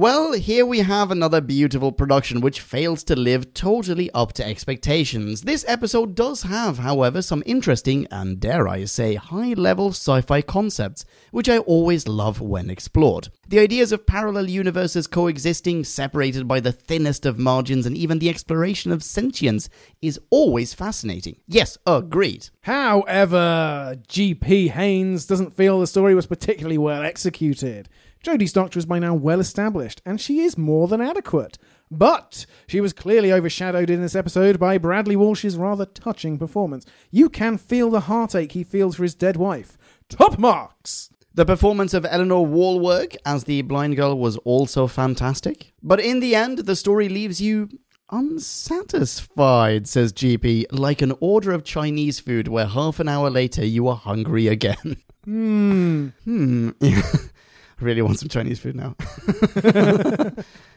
Well, 0.00 0.32
here 0.32 0.64
we 0.64 0.78
have 0.78 1.10
another 1.10 1.42
beautiful 1.42 1.92
production 1.92 2.40
which 2.40 2.62
fails 2.62 3.04
to 3.04 3.14
live 3.14 3.52
totally 3.52 4.10
up 4.12 4.32
to 4.32 4.46
expectations. 4.46 5.42
This 5.42 5.62
episode 5.68 6.14
does 6.14 6.40
have, 6.44 6.78
however, 6.78 7.20
some 7.20 7.42
interesting 7.44 8.06
and, 8.10 8.40
dare 8.40 8.66
I 8.66 8.86
say, 8.86 9.16
high 9.16 9.52
level 9.52 9.90
sci 9.90 10.22
fi 10.22 10.40
concepts, 10.40 11.04
which 11.32 11.50
I 11.50 11.58
always 11.58 12.08
love 12.08 12.40
when 12.40 12.70
explored. 12.70 13.28
The 13.46 13.58
ideas 13.58 13.92
of 13.92 14.06
parallel 14.06 14.48
universes 14.48 15.06
coexisting, 15.06 15.84
separated 15.84 16.48
by 16.48 16.60
the 16.60 16.72
thinnest 16.72 17.26
of 17.26 17.38
margins, 17.38 17.84
and 17.84 17.94
even 17.94 18.20
the 18.20 18.30
exploration 18.30 18.92
of 18.92 19.02
sentience 19.02 19.68
is 20.00 20.18
always 20.30 20.72
fascinating. 20.72 21.36
Yes, 21.46 21.76
agreed. 21.86 22.48
However, 22.62 23.96
GP 24.08 24.70
Haynes 24.70 25.26
doesn't 25.26 25.54
feel 25.54 25.78
the 25.78 25.86
story 25.86 26.14
was 26.14 26.26
particularly 26.26 26.78
well 26.78 27.02
executed. 27.02 27.90
Jodie's 28.22 28.52
doctor 28.52 28.78
is 28.78 28.86
by 28.86 28.98
now 28.98 29.14
well 29.14 29.40
established, 29.40 30.02
and 30.04 30.20
she 30.20 30.40
is 30.40 30.58
more 30.58 30.88
than 30.88 31.00
adequate. 31.00 31.56
But 31.90 32.44
she 32.66 32.80
was 32.80 32.92
clearly 32.92 33.32
overshadowed 33.32 33.88
in 33.88 34.02
this 34.02 34.14
episode 34.14 34.58
by 34.58 34.78
Bradley 34.78 35.16
Walsh's 35.16 35.56
rather 35.56 35.86
touching 35.86 36.38
performance. 36.38 36.84
You 37.10 37.28
can 37.28 37.56
feel 37.56 37.90
the 37.90 38.00
heartache 38.00 38.52
he 38.52 38.62
feels 38.62 38.96
for 38.96 39.02
his 39.04 39.14
dead 39.14 39.36
wife. 39.36 39.78
Top 40.08 40.38
marks! 40.38 41.10
The 41.32 41.46
performance 41.46 41.94
of 41.94 42.04
Eleanor 42.04 42.46
Wallwork 42.46 43.16
as 43.24 43.44
the 43.44 43.62
blind 43.62 43.96
girl 43.96 44.18
was 44.18 44.36
also 44.38 44.86
fantastic. 44.86 45.72
But 45.82 46.00
in 46.00 46.20
the 46.20 46.34
end, 46.34 46.58
the 46.58 46.76
story 46.76 47.08
leaves 47.08 47.40
you 47.40 47.70
unsatisfied, 48.10 49.88
says 49.88 50.12
GP, 50.12 50.66
like 50.72 51.00
an 51.00 51.14
order 51.20 51.52
of 51.52 51.64
Chinese 51.64 52.20
food 52.20 52.48
where 52.48 52.66
half 52.66 53.00
an 53.00 53.08
hour 53.08 53.30
later 53.30 53.64
you 53.64 53.88
are 53.88 53.96
hungry 53.96 54.48
again. 54.48 54.96
Hmm. 55.24 56.08
Hmm. 56.24 56.70
really 57.80 58.02
want 58.02 58.18
some 58.18 58.28
Chinese 58.28 58.58
food 58.58 58.76
now. 58.76 58.94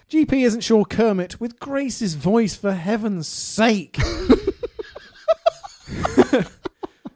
GP 0.09 0.45
isn't 0.45 0.61
sure 0.61 0.85
Kermit 0.85 1.39
with 1.39 1.59
Grace's 1.59 2.15
voice 2.15 2.55
for 2.55 2.73
heaven's 2.73 3.27
sake. 3.27 3.97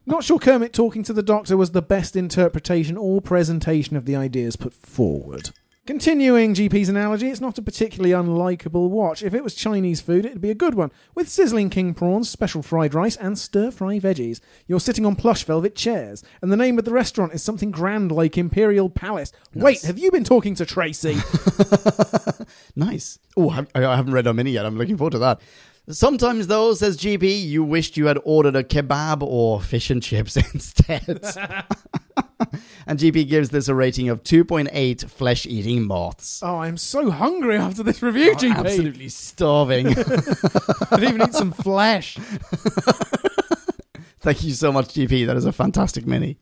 Not 0.06 0.24
sure 0.24 0.40
Kermit 0.40 0.72
talking 0.74 1.04
to 1.04 1.14
the 1.14 1.22
doctor 1.22 1.58
was 1.58 1.72
the 1.72 1.82
best 1.82 2.16
interpretation 2.16 2.96
or 2.98 3.22
presentation 3.22 3.98
of 3.98 4.06
the 4.06 4.16
ideas 4.16 4.56
put 4.56 4.74
forward. 4.74 5.52
Continuing 5.88 6.54
GP's 6.54 6.90
analogy, 6.90 7.30
it's 7.30 7.40
not 7.40 7.58
a 7.58 7.62
particularly 7.62 8.12
unlikable 8.12 8.90
watch. 8.90 9.24
If 9.24 9.34
it 9.34 9.42
was 9.42 9.56
Chinese 9.56 10.02
food, 10.02 10.26
it'd 10.26 10.42
be 10.42 10.52
a 10.52 10.54
good 10.54 10.76
one, 10.76 10.92
with 11.16 11.30
sizzling 11.30 11.70
king 11.70 11.94
prawns, 11.94 12.30
special 12.30 12.62
fried 12.62 12.94
rice, 12.94 13.16
and 13.16 13.40
stir 13.40 13.72
fry 13.72 13.98
veggies. 13.98 14.42
You're 14.68 14.82
sitting 14.82 15.06
on 15.06 15.16
plush 15.16 15.46
velvet 15.46 15.78
chairs, 15.78 16.26
and 16.42 16.52
the 16.52 16.58
name 16.58 16.78
of 16.78 16.84
the 16.84 16.92
restaurant 16.92 17.34
is 17.34 17.42
something 17.42 17.72
grand 17.72 18.12
like 18.12 18.38
Imperial 18.38 18.90
Palace. 18.90 19.32
Wait, 19.54 19.82
have 19.84 19.98
you 19.98 20.12
been 20.12 20.26
talking 20.26 20.56
to 20.56 20.66
Tracy? 20.66 21.16
nice. 22.76 23.18
Oh, 23.38 23.50
I 23.50 23.66
I 23.74 23.96
haven't 23.96 24.12
read 24.12 24.28
our 24.28 24.34
mini 24.34 24.52
yet. 24.52 24.66
I'm 24.66 24.78
looking 24.78 24.98
forward 24.98 25.12
to 25.12 25.20
that. 25.20 25.40
Sometimes, 25.90 26.48
though, 26.48 26.74
says 26.74 26.98
GP, 26.98 27.48
you 27.48 27.64
wished 27.64 27.96
you 27.96 28.08
had 28.08 28.20
ordered 28.26 28.58
a 28.58 28.64
kebab 28.66 29.22
or 29.22 29.62
fish 29.62 29.90
and 29.90 30.04
chips 30.04 30.36
instead. 30.54 31.22
and 32.88 33.00
GP 33.00 33.28
gives 33.28 33.50
this 33.50 33.68
a 33.68 33.76
rating 33.76 34.10
of 34.10 34.24
2.8 34.24 35.10
flesh 35.10 35.46
eating 35.46 35.86
moths. 35.86 36.42
oh, 36.44 36.58
I'm 36.58 36.78
so 36.78 37.12
hungry 37.12 37.58
after 37.58 37.84
this 37.84 38.02
review, 38.02 38.36
GP. 38.36 38.56
Absolutely 38.56 39.10
starving. 39.10 39.88
I'd 40.92 41.04
even 41.04 41.22
eat 41.22 41.34
some 41.34 41.52
flesh. 41.52 42.18
Thank 44.20 44.44
you 44.44 44.52
so 44.52 44.72
much, 44.72 44.90
GP. 44.90 45.26
That 45.28 45.38
is 45.38 45.46
a 45.46 45.52
fantastic 45.52 46.06
mini. 46.06 46.38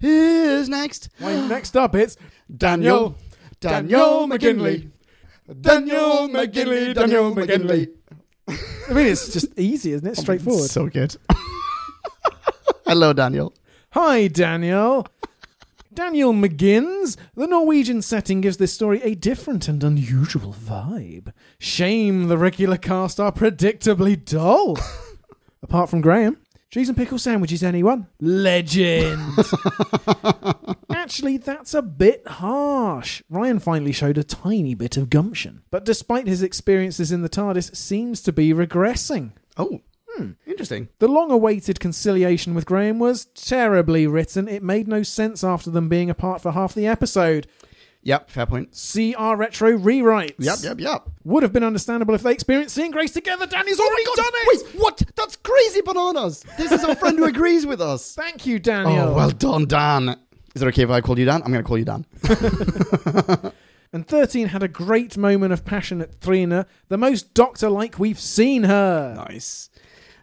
Who's 0.00 0.68
next? 0.68 1.08
Why, 1.18 1.46
next 1.48 1.76
up, 1.76 1.94
it's 1.94 2.16
Daniel. 2.54 3.16
Daniel 3.60 4.28
McGinley. 4.28 4.90
Daniel 5.60 6.28
McGinley. 6.28 6.94
Daniel 6.94 7.34
McGinley. 7.34 7.88
I 8.46 8.92
mean, 8.92 9.06
it's 9.06 9.32
just 9.32 9.58
easy, 9.58 9.92
isn't 9.92 10.06
it? 10.06 10.18
Oh, 10.18 10.22
Straightforward. 10.22 10.70
So 10.70 10.88
good. 10.88 11.16
Hello, 12.86 13.12
Daniel. 13.14 13.54
Hi, 13.92 14.28
Daniel. 14.28 15.06
Daniel 15.94 16.32
McGinns. 16.32 17.16
The 17.34 17.46
Norwegian 17.46 18.02
setting 18.02 18.40
gives 18.40 18.56
this 18.56 18.72
story 18.72 19.00
a 19.02 19.14
different 19.14 19.68
and 19.68 19.82
unusual 19.84 20.52
vibe. 20.52 21.32
Shame 21.58 22.26
the 22.28 22.36
regular 22.36 22.76
cast 22.76 23.20
are 23.20 23.30
predictably 23.30 24.22
dull. 24.22 24.76
Apart 25.62 25.90
from 25.90 26.00
Graham. 26.00 26.38
Cheese 26.70 26.88
and 26.88 26.98
pickle 26.98 27.18
sandwiches, 27.18 27.62
anyone? 27.62 28.08
Legend. 28.20 29.22
Actually, 30.90 31.36
that's 31.36 31.72
a 31.72 31.82
bit 31.82 32.26
harsh. 32.26 33.22
Ryan 33.30 33.60
finally 33.60 33.92
showed 33.92 34.18
a 34.18 34.24
tiny 34.24 34.74
bit 34.74 34.96
of 34.96 35.08
gumption, 35.08 35.62
but 35.70 35.84
despite 35.84 36.26
his 36.26 36.42
experiences 36.42 37.12
in 37.12 37.22
the 37.22 37.28
TARDIS, 37.28 37.76
seems 37.76 38.20
to 38.22 38.32
be 38.32 38.52
regressing. 38.52 39.32
Oh, 39.56 39.82
Hmm, 40.16 40.32
interesting. 40.46 40.88
The 40.98 41.08
long 41.08 41.30
awaited 41.30 41.80
conciliation 41.80 42.54
with 42.54 42.66
Graham 42.66 42.98
was 42.98 43.26
terribly 43.26 44.06
written. 44.06 44.48
It 44.48 44.62
made 44.62 44.86
no 44.86 45.02
sense 45.02 45.42
after 45.42 45.70
them 45.70 45.88
being 45.88 46.10
apart 46.10 46.40
for 46.40 46.52
half 46.52 46.74
the 46.74 46.86
episode. 46.86 47.46
Yep, 48.02 48.30
fair 48.30 48.44
point. 48.46 48.76
See 48.76 49.14
our 49.14 49.34
retro 49.34 49.78
rewrites. 49.78 50.34
Yep, 50.38 50.58
yep, 50.62 50.80
yep. 50.80 51.08
Would 51.24 51.42
have 51.42 51.54
been 51.54 51.64
understandable 51.64 52.14
if 52.14 52.22
they 52.22 52.32
experienced 52.32 52.74
seeing 52.74 52.90
Grace 52.90 53.12
together. 53.12 53.46
Danny's 53.46 53.80
oh 53.80 53.86
already 53.86 54.04
done 54.04 54.32
it. 54.34 54.64
Wait, 54.66 54.80
what? 54.80 55.02
That's 55.16 55.36
crazy 55.36 55.80
bananas. 55.80 56.44
This 56.58 56.70
is 56.70 56.84
our 56.84 56.94
friend 56.94 57.18
who 57.18 57.24
agrees 57.24 57.64
with 57.64 57.80
us. 57.80 58.14
Thank 58.16 58.44
you, 58.44 58.58
Daniel. 58.58 59.08
Oh, 59.08 59.14
well 59.14 59.30
done, 59.30 59.66
Dan. 59.66 60.16
Is 60.54 60.62
it 60.62 60.66
okay 60.68 60.82
if 60.82 60.90
I 60.90 61.00
call 61.00 61.18
you 61.18 61.24
Dan? 61.24 61.42
I'm 61.42 61.50
going 61.50 61.64
to 61.64 61.66
call 61.66 61.78
you 61.78 61.86
Dan. 61.86 62.04
And 63.94 64.08
13 64.08 64.48
had 64.48 64.64
a 64.64 64.66
great 64.66 65.16
moment 65.16 65.52
of 65.52 65.64
passion 65.64 66.00
at 66.00 66.20
Trina, 66.20 66.66
the 66.88 66.98
most 66.98 67.32
doctor 67.32 67.70
like 67.70 67.96
we've 67.96 68.18
seen 68.18 68.64
her. 68.64 69.14
Nice. 69.14 69.70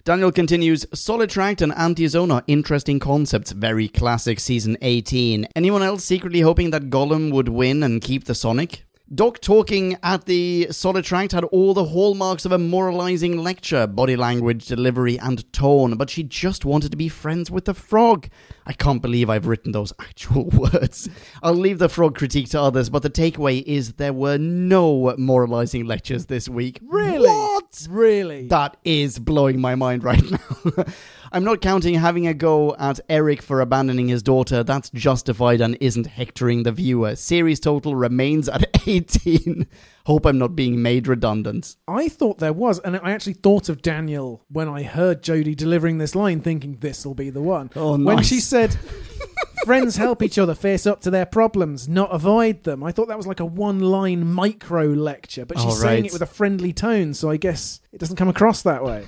Daniel 0.04 0.32
continues, 0.32 0.84
Solitract 0.88 1.62
and 1.62 1.72
Anti-Zone 1.74 2.32
are 2.32 2.44
interesting 2.48 2.98
concepts, 2.98 3.52
very 3.52 3.88
classic 3.88 4.40
season 4.40 4.76
18. 4.82 5.48
Anyone 5.56 5.84
else 5.84 6.04
secretly 6.04 6.40
hoping 6.40 6.72
that 6.72 6.90
Gollum 6.90 7.32
would 7.32 7.50
win 7.50 7.84
and 7.84 8.02
keep 8.02 8.24
the 8.24 8.34
Sonic? 8.34 8.84
Doc 9.14 9.42
talking 9.42 9.98
at 10.04 10.24
the 10.24 10.68
Solitract 10.70 11.34
had 11.34 11.44
all 11.46 11.74
the 11.74 11.84
hallmarks 11.84 12.46
of 12.46 12.54
a 12.54 12.58
moralizing 12.58 13.44
lecture, 13.44 13.86
body 13.86 14.16
language, 14.16 14.68
delivery, 14.68 15.20
and 15.20 15.52
tone, 15.52 15.98
but 15.98 16.10
she 16.10 16.24
just 16.24 16.64
wanted 16.64 16.92
to 16.92 16.98
be 16.98 17.10
friends 17.10 17.52
with 17.52 17.66
the 17.66 17.74
frog. 17.74 18.30
I 18.66 18.72
can't 18.72 19.02
believe 19.02 19.30
I've 19.30 19.48
written 19.48 19.74
those 19.74 19.92
actual 20.00 20.46
words. 20.46 21.10
I'll 21.44 21.54
leave 21.54 21.80
the 21.80 21.90
frog 21.90 22.16
critique 22.16 22.52
to 22.52 22.62
others, 22.62 22.90
but 22.90 23.04
the 23.04 23.10
takeaway 23.10 23.62
is 23.64 23.94
there 23.94 24.14
were 24.14 24.38
no 24.38 25.14
moralizing 25.18 25.88
lectures 25.88 26.28
this 26.28 26.48
week. 26.48 26.80
Really? 26.82 27.28
What? 27.28 27.88
Really? 27.90 28.48
That 28.48 28.78
is 28.86 29.20
blowing 29.20 29.60
my 29.60 29.76
mind 29.76 30.06
right 30.06 30.24
now. 30.32 30.86
I'm 31.34 31.44
not 31.46 31.62
counting 31.62 31.96
having 31.96 32.28
a 32.28 32.34
go 32.34 32.76
at 32.78 33.00
Eric 33.08 33.42
for 33.42 33.62
abandoning 33.62 34.10
his 34.10 34.22
daughter. 34.22 34.64
That's 34.64 34.90
justified 34.90 35.62
and 35.62 35.78
isn't 35.80 36.08
hectoring 36.08 36.64
the 36.64 36.72
viewer. 36.74 37.16
Series 37.16 37.60
total 37.62 37.96
remains 37.96 38.50
at 38.50 38.66
18. 38.88 39.66
Hope 40.06 40.26
I'm 40.26 40.38
not 40.38 40.56
being 40.56 40.82
made 40.82 41.08
redundant. 41.08 41.78
I 41.88 42.10
thought 42.10 42.40
there 42.40 42.52
was, 42.52 42.80
and 42.80 42.98
I 42.98 43.12
actually 43.12 43.34
thought 43.34 43.70
of 43.70 43.82
Daniel 43.82 44.44
when 44.50 44.68
I 44.68 44.84
heard 44.84 45.22
Jodie 45.24 45.56
delivering 45.56 46.00
this 46.00 46.16
line, 46.16 46.42
thinking 46.42 46.78
this 46.82 47.06
will 47.06 47.14
be 47.14 47.30
the 47.30 47.42
one. 47.42 47.70
Oh, 47.76 47.96
nice. 47.96 48.06
When 48.16 48.24
she 48.24 48.40
said, 48.40 48.74
"Friends 49.66 49.96
help 49.98 50.24
each 50.24 50.40
other 50.40 50.56
face 50.56 50.88
up 50.88 51.02
to 51.02 51.12
their 51.12 51.28
problems, 51.28 51.88
not 51.88 52.10
avoid 52.14 52.64
them," 52.64 52.84
I 52.84 52.92
thought 52.92 53.08
that 53.10 53.18
was 53.18 53.28
like 53.28 53.40
a 53.40 53.46
one-line 53.46 54.28
micro 54.34 54.86
lecture, 54.88 55.46
but 55.46 55.60
she's 55.60 55.74
Oh, 55.74 55.76
saying 55.76 56.06
it 56.06 56.14
with 56.14 56.24
a 56.24 56.26
friendly 56.28 56.74
tone, 56.74 57.14
so 57.14 57.30
I 57.30 57.38
guess 57.38 57.80
it 57.94 58.00
doesn't 58.00 58.18
come 58.18 58.28
across 58.30 58.64
that 58.64 58.84
way. 58.84 59.06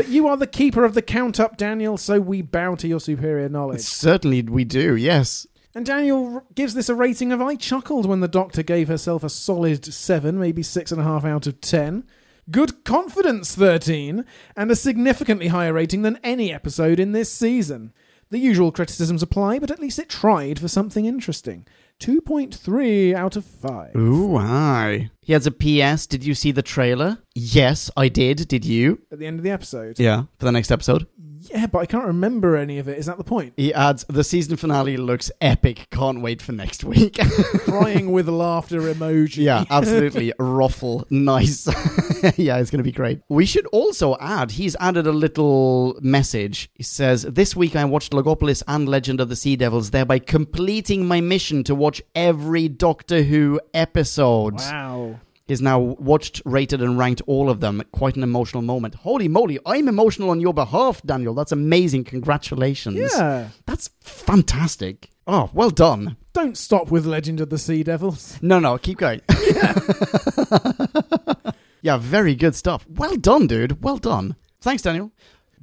But 0.00 0.08
you 0.08 0.28
are 0.28 0.36
the 0.38 0.46
keeper 0.46 0.86
of 0.86 0.94
the 0.94 1.02
count 1.02 1.38
up, 1.38 1.58
Daniel, 1.58 1.98
so 1.98 2.22
we 2.22 2.40
bow 2.40 2.74
to 2.74 2.88
your 2.88 3.00
superior 3.00 3.50
knowledge. 3.50 3.82
Certainly 3.82 4.44
we 4.44 4.64
do, 4.64 4.96
yes. 4.96 5.46
And 5.74 5.84
Daniel 5.84 6.42
gives 6.54 6.72
this 6.72 6.88
a 6.88 6.94
rating 6.94 7.32
of 7.32 7.42
I 7.42 7.54
chuckled 7.54 8.06
when 8.06 8.20
the 8.20 8.26
doctor 8.26 8.62
gave 8.62 8.88
herself 8.88 9.22
a 9.22 9.28
solid 9.28 9.84
7, 9.84 10.40
maybe 10.40 10.62
6.5 10.62 11.26
out 11.26 11.46
of 11.46 11.60
10. 11.60 12.04
Good 12.50 12.82
confidence 12.82 13.54
13, 13.54 14.24
and 14.56 14.70
a 14.70 14.74
significantly 14.74 15.48
higher 15.48 15.74
rating 15.74 16.00
than 16.00 16.18
any 16.24 16.50
episode 16.50 16.98
in 16.98 17.12
this 17.12 17.30
season. 17.30 17.92
The 18.30 18.38
usual 18.38 18.72
criticisms 18.72 19.22
apply, 19.22 19.58
but 19.58 19.70
at 19.70 19.80
least 19.80 19.98
it 19.98 20.08
tried 20.08 20.58
for 20.58 20.68
something 20.68 21.04
interesting. 21.04 21.66
2.3 22.00 23.14
out 23.14 23.36
of 23.36 23.44
5. 23.44 23.94
Ooh, 23.94 24.36
aye. 24.36 25.10
He 25.20 25.32
has 25.34 25.46
a 25.46 25.50
PS. 25.50 26.06
Did 26.06 26.24
you 26.24 26.34
see 26.34 26.50
the 26.50 26.62
trailer? 26.62 27.18
Yes, 27.34 27.90
I 27.96 28.08
did. 28.08 28.48
Did 28.48 28.64
you? 28.64 29.00
At 29.12 29.18
the 29.18 29.26
end 29.26 29.38
of 29.38 29.44
the 29.44 29.50
episode. 29.50 29.98
Yeah, 30.00 30.24
for 30.38 30.46
the 30.46 30.52
next 30.52 30.72
episode. 30.72 31.06
Yeah, 31.42 31.66
but 31.66 31.78
I 31.78 31.86
can't 31.86 32.04
remember 32.06 32.56
any 32.56 32.78
of 32.78 32.88
it. 32.88 32.98
Is 32.98 33.06
that 33.06 33.16
the 33.16 33.24
point? 33.24 33.54
He 33.56 33.72
adds, 33.72 34.04
the 34.08 34.24
season 34.24 34.56
finale 34.56 34.96
looks 34.96 35.30
epic. 35.40 35.86
Can't 35.90 36.20
wait 36.20 36.42
for 36.42 36.52
next 36.52 36.84
week. 36.84 37.18
Crying 37.64 38.12
with 38.12 38.28
laughter 38.28 38.80
emoji. 38.82 39.38
yeah, 39.44 39.64
absolutely. 39.70 40.32
Ruffle. 40.38 41.06
Nice. 41.10 41.66
yeah, 42.36 42.58
it's 42.58 42.70
going 42.70 42.78
to 42.78 42.84
be 42.84 42.92
great. 42.92 43.20
We 43.28 43.46
should 43.46 43.66
also 43.66 44.16
add, 44.20 44.52
he's 44.52 44.76
added 44.80 45.06
a 45.06 45.12
little 45.12 45.98
message. 46.00 46.70
He 46.74 46.82
says, 46.82 47.22
This 47.22 47.54
week 47.56 47.76
I 47.76 47.84
watched 47.84 48.12
Logopolis 48.12 48.62
and 48.66 48.88
Legend 48.88 49.20
of 49.20 49.28
the 49.28 49.36
Sea 49.36 49.56
Devils, 49.56 49.90
thereby 49.90 50.18
completing 50.18 51.06
my 51.06 51.20
mission 51.20 51.64
to 51.64 51.74
watch 51.74 52.02
every 52.14 52.68
Doctor 52.68 53.22
Who 53.22 53.60
episode. 53.74 54.54
Wow. 54.54 55.20
He's 55.46 55.60
now 55.60 55.80
watched, 55.80 56.40
rated, 56.44 56.80
and 56.80 56.96
ranked 56.96 57.22
all 57.26 57.50
of 57.50 57.58
them. 57.58 57.82
Quite 57.90 58.14
an 58.14 58.22
emotional 58.22 58.62
moment. 58.62 58.94
Holy 58.94 59.26
moly, 59.26 59.58
I'm 59.66 59.88
emotional 59.88 60.30
on 60.30 60.40
your 60.40 60.54
behalf, 60.54 61.02
Daniel. 61.02 61.34
That's 61.34 61.50
amazing. 61.50 62.04
Congratulations. 62.04 62.96
Yeah. 62.96 63.48
That's 63.66 63.90
fantastic. 64.00 65.10
Oh, 65.26 65.50
well 65.52 65.70
done. 65.70 66.16
Don't 66.32 66.56
stop 66.56 66.92
with 66.92 67.04
Legend 67.04 67.40
of 67.40 67.50
the 67.50 67.58
Sea 67.58 67.82
Devils. 67.82 68.38
No, 68.40 68.60
no, 68.60 68.78
keep 68.78 68.98
going. 68.98 69.20
yeah, 69.52 69.74
very 71.98 72.34
good 72.34 72.54
stuff. 72.54 72.86
Well 72.88 73.16
done, 73.16 73.46
dude. 73.46 73.82
Well 73.82 73.96
done. 73.98 74.36
Thanks, 74.60 74.82
Daniel. 74.82 75.12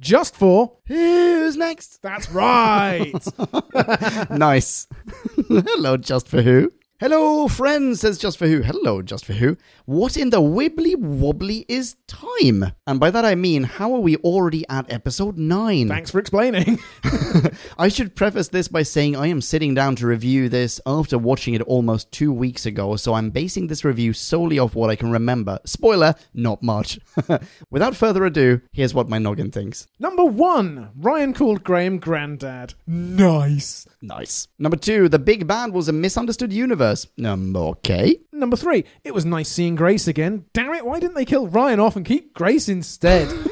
Just 0.00 0.36
for. 0.36 0.76
Who's 0.86 1.56
next? 1.56 2.00
That's 2.02 2.30
right. 2.30 3.12
nice. 4.30 4.86
Hello, 5.48 5.96
Just 5.96 6.28
for 6.28 6.42
Who. 6.42 6.70
Hello, 7.00 7.46
friends, 7.46 8.00
says 8.00 8.18
Just 8.18 8.38
for 8.38 8.48
Who. 8.48 8.60
Hello, 8.62 9.02
Just 9.02 9.24
for 9.24 9.32
Who. 9.34 9.56
What 9.84 10.16
in 10.16 10.30
the 10.30 10.40
wibbly 10.40 10.96
wobbly 10.96 11.64
is 11.68 11.94
time? 12.08 12.72
And 12.88 12.98
by 12.98 13.12
that 13.12 13.24
I 13.24 13.36
mean, 13.36 13.62
how 13.62 13.94
are 13.94 14.00
we 14.00 14.16
already 14.16 14.64
at 14.68 14.92
episode 14.92 15.38
9? 15.38 15.86
Thanks 15.86 16.10
for 16.10 16.18
explaining. 16.18 16.80
I 17.78 17.86
should 17.86 18.16
preface 18.16 18.48
this 18.48 18.66
by 18.66 18.82
saying 18.82 19.14
I 19.14 19.28
am 19.28 19.40
sitting 19.40 19.74
down 19.74 19.94
to 19.94 20.08
review 20.08 20.48
this 20.48 20.80
after 20.86 21.16
watching 21.18 21.54
it 21.54 21.62
almost 21.62 22.10
two 22.10 22.32
weeks 22.32 22.66
ago, 22.66 22.96
so 22.96 23.14
I'm 23.14 23.30
basing 23.30 23.68
this 23.68 23.84
review 23.84 24.12
solely 24.12 24.58
off 24.58 24.74
what 24.74 24.90
I 24.90 24.96
can 24.96 25.12
remember. 25.12 25.60
Spoiler, 25.66 26.16
not 26.34 26.64
much. 26.64 26.98
Without 27.70 27.94
further 27.94 28.24
ado, 28.24 28.60
here's 28.72 28.92
what 28.92 29.08
my 29.08 29.18
noggin 29.18 29.52
thinks. 29.52 29.86
Number 30.00 30.24
one, 30.24 30.90
Ryan 30.96 31.32
called 31.32 31.62
Graham 31.62 31.98
granddad. 31.98 32.74
Nice. 32.88 33.86
Nice. 34.02 34.48
Number 34.58 34.76
two, 34.76 35.08
The 35.08 35.20
Big 35.20 35.46
Bad 35.46 35.72
was 35.72 35.88
a 35.88 35.92
misunderstood 35.92 36.52
universe. 36.52 36.87
Um, 37.24 37.54
okay. 37.56 38.18
Number 38.32 38.56
three, 38.56 38.84
it 39.04 39.14
was 39.14 39.24
nice 39.24 39.48
seeing 39.48 39.74
Grace 39.74 40.06
again. 40.08 40.44
Damn 40.52 40.72
it, 40.74 40.86
why 40.86 41.00
didn't 41.00 41.14
they 41.14 41.24
kill 41.24 41.46
Ryan 41.48 41.80
off 41.80 41.96
and 41.96 42.04
keep 42.06 42.34
Grace 42.34 42.68
instead? 42.68 43.28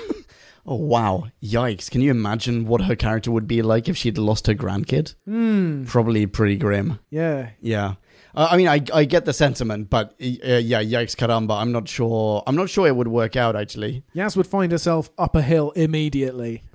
Oh, 0.69 0.75
wow. 0.75 1.29
Yikes. 1.41 1.89
Can 1.89 2.01
you 2.01 2.11
imagine 2.11 2.67
what 2.67 2.81
her 2.81 2.97
character 2.97 3.31
would 3.31 3.47
be 3.47 3.63
like 3.63 3.89
if 3.89 3.97
she'd 3.97 4.19
lost 4.19 4.49
her 4.49 4.55
grandkid? 4.55 5.15
Hmm. 5.25 5.85
Probably 5.85 6.27
pretty 6.27 6.57
grim. 6.57 6.99
yeah. 7.09 7.51
Yeah. 7.61 7.95
Uh, 8.35 8.49
I 8.51 8.57
mean, 8.57 8.67
I, 8.67 8.83
I 8.93 9.05
get 9.05 9.25
the 9.27 9.33
sentiment, 9.33 9.89
but 9.89 10.11
uh, 10.21 10.25
yeah, 10.59 10.83
yikes, 10.83 11.15
caramba. 11.15 11.61
I'm 11.61 11.71
not 11.71 11.89
sure. 11.89 12.43
I'm 12.49 12.57
not 12.57 12.69
sure 12.69 12.87
it 12.89 12.97
would 12.97 13.07
work 13.09 13.37
out 13.37 13.55
actually. 13.55 14.03
Yaz 14.15 14.37
would 14.37 14.47
find 14.49 14.73
herself 14.73 15.09
up 15.17 15.37
a 15.37 15.43
hill 15.43 15.71
immediately. 15.71 16.65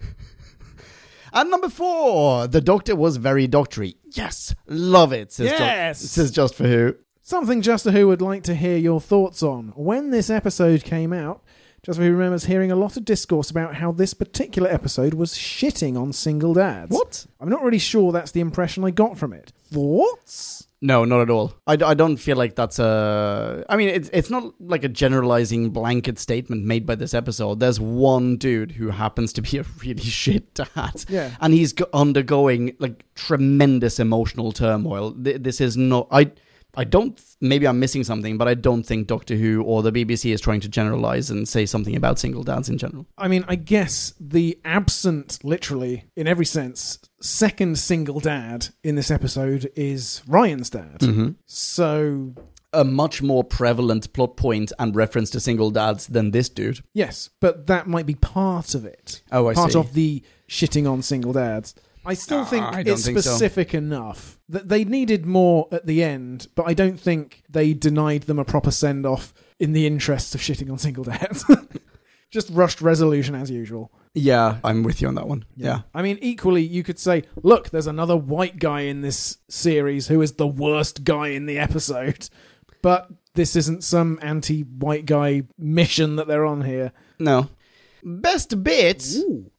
And 1.33 1.49
number 1.49 1.69
four, 1.69 2.47
the 2.47 2.61
Doctor 2.61 2.95
was 2.95 3.17
very 3.17 3.47
doctory. 3.47 3.95
Yes, 4.11 4.53
love 4.67 5.13
it. 5.13 5.31
Says 5.31 5.47
Yes! 5.51 6.01
Ju- 6.01 6.07
says 6.07 6.31
just 6.31 6.55
for 6.55 6.67
who. 6.67 6.95
Something 7.23 7.61
Just 7.61 7.85
for 7.85 7.91
Who 7.91 8.07
would 8.07 8.21
like 8.21 8.43
to 8.43 8.55
hear 8.55 8.75
your 8.77 8.99
thoughts 8.99 9.41
on. 9.41 9.71
When 9.75 10.09
this 10.09 10.29
episode 10.29 10.83
came 10.83 11.13
out, 11.13 11.41
Just 11.83 11.97
for 11.97 12.03
Who 12.03 12.11
remembers 12.11 12.45
hearing 12.45 12.71
a 12.71 12.75
lot 12.75 12.97
of 12.97 13.05
discourse 13.05 13.49
about 13.49 13.75
how 13.75 13.91
this 13.91 14.13
particular 14.13 14.69
episode 14.69 15.13
was 15.13 15.33
shitting 15.35 15.97
on 15.99 16.11
single 16.13 16.53
dads. 16.53 16.91
What? 16.91 17.25
I'm 17.39 17.47
not 17.49 17.63
really 17.63 17.79
sure 17.79 18.11
that's 18.11 18.31
the 18.31 18.41
impression 18.41 18.83
I 18.83 18.91
got 18.91 19.17
from 19.17 19.31
it. 19.33 19.53
Thoughts? 19.71 20.67
No, 20.83 21.05
not 21.05 21.21
at 21.21 21.29
all. 21.29 21.53
I, 21.67 21.73
I 21.73 21.93
don't 21.93 22.17
feel 22.17 22.37
like 22.37 22.55
that's 22.55 22.79
a. 22.79 23.63
I 23.69 23.77
mean, 23.77 23.89
it's 23.89 24.09
it's 24.13 24.31
not 24.31 24.53
like 24.59 24.83
a 24.83 24.89
generalizing 24.89 25.69
blanket 25.69 26.17
statement 26.17 26.65
made 26.65 26.87
by 26.87 26.95
this 26.95 27.13
episode. 27.13 27.59
There's 27.59 27.79
one 27.79 28.37
dude 28.37 28.71
who 28.71 28.89
happens 28.89 29.31
to 29.33 29.41
be 29.43 29.57
a 29.59 29.65
really 29.83 30.01
shit 30.01 30.53
dad, 30.55 31.05
Yeah. 31.07 31.31
and 31.39 31.53
he's 31.53 31.73
undergoing 31.93 32.75
like 32.79 33.05
tremendous 33.13 33.99
emotional 33.99 34.51
turmoil. 34.51 35.13
This 35.15 35.61
is 35.61 35.77
not. 35.77 36.07
I 36.11 36.31
I 36.75 36.83
don't. 36.85 37.21
Maybe 37.41 37.67
I'm 37.67 37.79
missing 37.79 38.03
something, 38.03 38.37
but 38.39 38.47
I 38.47 38.53
don't 38.55 38.83
think 38.83 39.05
Doctor 39.07 39.35
Who 39.35 39.61
or 39.63 39.83
the 39.83 39.91
BBC 39.91 40.33
is 40.33 40.41
trying 40.41 40.61
to 40.61 40.69
generalize 40.69 41.29
and 41.29 41.47
say 41.47 41.65
something 41.65 41.95
about 41.95 42.17
single 42.17 42.43
dads 42.43 42.69
in 42.69 42.77
general. 42.77 43.05
I 43.17 43.27
mean, 43.27 43.45
I 43.47 43.55
guess 43.55 44.13
the 44.19 44.57
absent, 44.65 45.39
literally, 45.43 46.05
in 46.15 46.27
every 46.27 46.45
sense, 46.45 46.97
second 47.21 47.77
single 47.77 48.19
dad 48.19 48.67
in 48.83 48.95
this 48.95 49.11
episode 49.11 49.71
is 49.75 50.21
Ryan's 50.27 50.69
dad. 50.69 50.99
Mm-hmm. 50.99 51.29
So, 51.45 52.33
A 52.73 52.83
much 52.83 53.21
more 53.21 53.43
prevalent 53.43 54.11
plot 54.13 54.37
point 54.37 54.71
and 54.79 54.95
reference 54.95 55.29
to 55.31 55.39
single 55.39 55.71
dads 55.71 56.07
than 56.07 56.31
this 56.31 56.49
dude. 56.49 56.79
yes, 56.93 57.29
but 57.39 57.67
that 57.67 57.87
might 57.87 58.05
be 58.05 58.15
part 58.15 58.73
of 58.75 58.85
it. 58.85 59.21
Oh, 59.31 59.47
I 59.47 59.53
part 59.53 59.73
see. 59.73 59.79
of 59.79 59.93
the 59.93 60.23
shitting 60.49 60.89
on 60.91 61.01
single 61.01 61.33
dads. 61.33 61.75
I 62.03 62.15
still 62.15 62.45
think 62.45 62.65
I 62.65 62.79
it's 62.83 63.05
think 63.05 63.19
so. 63.19 63.29
specific 63.29 63.75
enough 63.75 64.39
that 64.49 64.69
they 64.69 64.83
needed 64.83 65.23
more 65.25 65.67
at 65.71 65.85
the 65.85 66.03
end, 66.03 66.47
but 66.55 66.63
I 66.67 66.73
don't 66.73 66.99
think 66.99 67.43
they 67.47 67.75
denied 67.75 68.23
them 68.23 68.39
a 68.39 68.43
proper 68.45 68.71
send 68.71 69.05
off 69.05 69.35
in 69.59 69.73
the 69.73 69.85
interests 69.85 70.33
of 70.33 70.41
shitting 70.41 70.71
on 70.71 70.79
single 70.79 71.03
dads. 71.03 71.45
Just 72.31 72.49
rushed 72.49 72.81
resolution 72.81 73.35
as 73.35 73.51
usual. 73.51 73.91
Yeah, 74.13 74.57
I'm 74.63 74.83
with 74.83 75.01
you 75.01 75.07
on 75.07 75.15
that 75.15 75.27
one. 75.27 75.45
yeah. 75.55 75.81
I 75.93 76.01
mean, 76.01 76.19
equally, 76.21 76.63
you 76.63 76.83
could 76.83 76.99
say, 76.99 77.23
look, 77.43 77.69
there's 77.69 77.87
another 77.87 78.17
white 78.17 78.59
guy 78.59 78.81
in 78.81 79.01
this 79.01 79.37
series 79.47 80.07
who 80.07 80.21
is 80.21 80.33
the 80.33 80.47
worst 80.47 81.03
guy 81.03 81.29
in 81.29 81.45
the 81.45 81.57
episode. 81.59 82.27
But 82.81 83.09
this 83.35 83.55
isn't 83.55 83.83
some 83.83 84.19
anti 84.21 84.61
white 84.63 85.05
guy 85.05 85.43
mission 85.57 86.17
that 86.17 86.27
they're 86.27 86.45
on 86.45 86.61
here. 86.63 86.91
No. 87.19 87.49
Best 88.03 88.63
bit, 88.63 89.05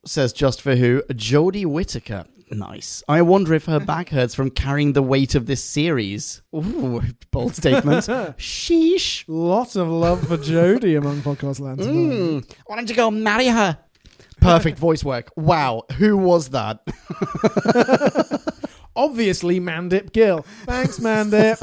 says 0.05 0.33
Just 0.33 0.61
For 0.61 0.75
Who, 0.75 1.03
Jodie 1.11 1.65
Whittaker. 1.65 2.25
Nice. 2.51 3.03
I 3.09 3.23
wonder 3.23 3.55
if 3.55 3.65
her 3.67 3.81
back 3.95 4.11
hurts 4.11 4.35
from 4.35 4.51
carrying 4.51 4.93
the 4.93 5.03
weight 5.03 5.35
of 5.35 5.47
this 5.47 5.63
series. 5.65 6.43
Ooh, 6.55 7.01
bold 7.31 7.55
statement. 7.55 8.05
Sheesh. 8.39 9.25
Lots 9.29 9.77
of 9.77 9.89
love 9.89 10.27
for 10.27 10.37
Jodie 10.37 10.99
among 10.99 11.23
podcast 11.23 11.61
land. 11.61 11.79
Mm. 11.79 12.53
Why 12.67 12.77
don't 12.77 12.91
you 12.91 12.97
go 12.97 13.11
marry 13.11 13.47
her? 13.47 13.79
Perfect 14.43 14.79
voice 14.79 15.05
work. 15.05 15.31
Wow. 15.37 15.85
Who 15.99 16.17
was 16.17 16.51
that? 16.51 16.81
Obviously, 18.97 19.61
Mandip 19.61 20.13
Gill. 20.13 20.43
Thanks, 20.65 20.99
Mandip. 20.99 21.59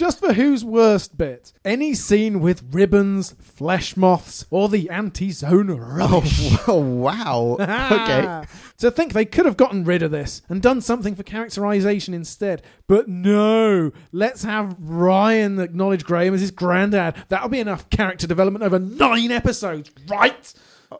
Just 0.00 0.18
for 0.18 0.32
whose 0.32 0.64
worst 0.64 1.18
bit? 1.18 1.52
Any 1.62 1.92
scene 1.92 2.40
with 2.40 2.64
ribbons, 2.72 3.34
flesh 3.38 3.98
moths, 3.98 4.46
or 4.48 4.70
the 4.70 4.88
anti-zone 4.88 5.68
rubbish. 5.68 6.56
Oh, 6.60 6.64
oh, 6.68 6.80
wow. 6.80 7.56
okay. 7.60 8.46
To 8.78 8.90
think 8.90 9.12
they 9.12 9.26
could 9.26 9.44
have 9.44 9.58
gotten 9.58 9.84
rid 9.84 10.02
of 10.02 10.10
this 10.10 10.40
and 10.48 10.62
done 10.62 10.80
something 10.80 11.14
for 11.14 11.22
characterization 11.22 12.14
instead. 12.14 12.62
But 12.86 13.08
no, 13.08 13.92
let's 14.10 14.42
have 14.42 14.74
Ryan 14.78 15.58
acknowledge 15.58 16.04
Graham 16.04 16.32
as 16.32 16.40
his 16.40 16.50
granddad. 16.50 17.16
That'll 17.28 17.50
be 17.50 17.60
enough 17.60 17.90
character 17.90 18.26
development 18.26 18.64
over 18.64 18.78
nine 18.78 19.30
episodes, 19.30 19.90
right? 20.08 20.54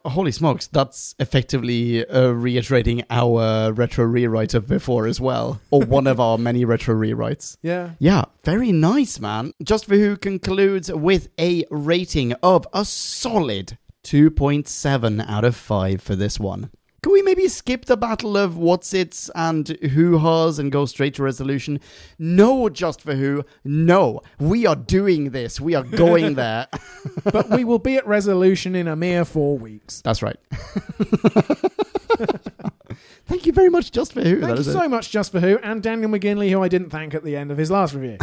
Holy 0.05 0.33
smokes. 0.33 0.67
That's 0.69 1.15
effectively 1.19 2.07
uh, 2.07 2.31
reiterating 2.31 3.03
our 3.11 3.73
retro 3.73 4.05
rewrite 4.05 4.55
of 4.55 4.67
before 4.67 5.07
as 5.07 5.21
well. 5.21 5.61
Or 5.71 5.81
one 5.83 6.07
of 6.07 6.21
our 6.21 6.39
many 6.39 6.65
retro 6.65 6.95
rewrites. 6.95 7.57
Yeah. 7.63 7.91
Yeah, 7.99 8.25
very 8.45 8.73
nice, 8.73 9.21
man. 9.21 9.53
Just 9.63 9.87
for 9.87 9.95
Who 9.97 10.17
concludes 10.17 10.93
with 10.93 11.29
a 11.39 11.65
rating 11.71 12.33
of 12.43 12.67
a 12.73 12.85
solid 12.85 13.77
2.7 14.05 15.29
out 15.29 15.45
of 15.45 15.55
5 15.57 16.01
for 16.01 16.17
this 16.17 16.41
one. 16.41 16.71
Can 17.03 17.13
we 17.13 17.23
maybe 17.23 17.49
skip 17.49 17.87
the 17.87 17.97
battle 17.97 18.37
of 18.37 18.59
what's 18.59 18.93
its 18.93 19.31
and 19.35 19.69
who 19.69 20.19
has 20.19 20.59
and 20.59 20.71
go 20.71 20.85
straight 20.85 21.15
to 21.15 21.23
resolution? 21.23 21.81
No, 22.19 22.69
Just 22.69 23.01
for 23.01 23.15
Who. 23.15 23.45
No, 23.65 24.21
we 24.39 24.67
are 24.67 24.77
doing 24.77 25.31
this. 25.31 25.59
We 25.61 25.75
are 25.75 25.83
going 25.83 26.35
there. 26.37 26.67
But 27.25 27.49
we 27.51 27.65
will 27.65 27.79
be 27.79 27.97
at 27.97 28.07
resolution 28.07 28.75
in 28.75 28.87
a 28.87 28.95
mere 28.97 29.25
four 29.25 29.57
weeks. 29.59 30.03
That's 30.03 30.23
right. 30.23 30.37
Thank 33.27 33.47
you 33.47 33.53
very 33.53 33.71
much, 33.71 33.93
Just 33.93 34.13
for 34.13 34.21
Who. 34.23 34.41
Thank 34.41 34.59
you 34.59 34.65
so 34.65 34.89
much, 34.89 35.11
Just 35.11 35.33
for 35.33 35.41
Who, 35.41 35.59
and 35.63 35.83
Daniel 35.83 36.11
McGinley, 36.11 36.51
who 36.51 36.63
I 36.63 36.69
didn't 36.69 36.91
thank 36.91 37.15
at 37.15 37.25
the 37.25 37.37
end 37.37 37.51
of 37.51 37.57
his 37.59 37.71
last 37.71 37.95
review. 37.95 38.19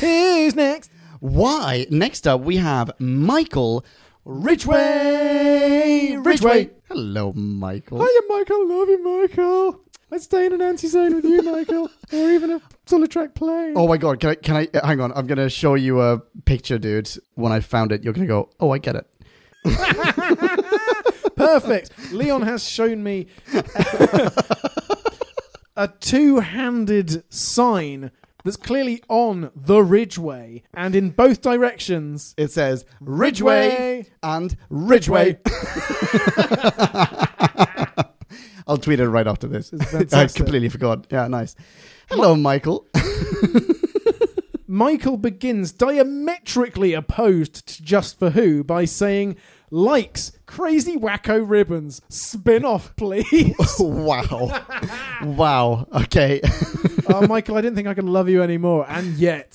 Who's 0.00 0.54
next? 0.54 0.90
Why? 1.20 1.86
Next 1.90 2.26
up, 2.26 2.40
we 2.42 2.56
have 2.56 2.90
Michael 2.98 3.84
Ridgway. 4.28 6.14
Ridgway. 6.16 6.70
Hello, 6.88 7.32
Michael. 7.32 7.98
Hiya, 7.98 8.20
Michael. 8.28 8.68
Love 8.68 8.88
you, 8.90 9.02
Michael. 9.02 9.80
I'd 10.12 10.20
stay 10.20 10.44
in 10.44 10.52
an 10.52 10.60
anti-zone 10.60 11.14
with 11.14 11.24
you, 11.24 11.40
Michael, 11.42 11.88
or 12.12 12.30
even 12.30 12.50
a 12.50 12.60
Solitract 12.86 13.34
plane. 13.34 13.72
Oh 13.74 13.88
my 13.88 13.96
god! 13.96 14.20
Can 14.20 14.28
I? 14.30 14.34
Can 14.34 14.56
I? 14.56 14.68
uh, 14.74 14.86
Hang 14.86 15.00
on. 15.00 15.12
I'm 15.14 15.26
gonna 15.26 15.48
show 15.48 15.74
you 15.76 16.02
a 16.02 16.18
picture, 16.44 16.78
dude. 16.78 17.10
When 17.36 17.52
I 17.52 17.60
found 17.60 17.90
it, 17.90 18.04
you're 18.04 18.12
gonna 18.12 18.26
go, 18.26 18.50
"Oh, 18.60 18.70
I 18.70 18.76
get 18.78 18.96
it." 18.96 19.06
Perfect. 21.36 21.90
Leon 22.12 22.42
has 22.42 22.68
shown 22.68 23.02
me 23.02 23.28
a 25.74 25.88
two-handed 26.00 27.24
sign 27.32 28.10
that's 28.44 28.56
clearly 28.56 29.02
on 29.08 29.50
the 29.54 29.82
Ridgeway 29.82 30.62
and 30.74 30.94
in 30.94 31.10
both 31.10 31.40
directions. 31.42 32.34
It 32.38 32.50
says 32.52 32.84
Ridgeway, 33.00 33.68
Ridgeway. 33.68 34.06
and 34.22 34.56
Ridgeway. 34.70 35.38
I'll 38.66 38.76
tweet 38.78 39.00
it 39.00 39.08
right 39.08 39.26
after 39.26 39.46
this. 39.48 39.72
I 39.80 39.84
fantastic. 39.84 40.36
completely 40.36 40.68
forgot. 40.68 41.06
Yeah, 41.10 41.26
nice. 41.28 41.54
Hello, 42.10 42.36
Michael. 42.36 42.86
Michael 44.66 45.16
begins 45.16 45.72
diametrically 45.72 46.92
opposed 46.92 47.66
to 47.66 47.82
Just 47.82 48.18
for 48.18 48.30
Who 48.30 48.62
by 48.62 48.84
saying, 48.84 49.36
likes, 49.70 50.32
crazy 50.44 50.96
wacko 50.98 51.42
ribbons, 51.48 52.02
spin 52.10 52.66
off, 52.66 52.94
please. 52.96 53.54
wow. 53.80 54.62
wow. 55.22 55.86
Okay. 55.94 56.42
Oh, 57.08 57.26
Michael, 57.26 57.56
I 57.56 57.60
didn't 57.60 57.76
think 57.76 57.88
I 57.88 57.94
could 57.94 58.04
love 58.04 58.28
you 58.28 58.42
anymore. 58.42 58.86
And 58.88 59.14
yet, 59.14 59.54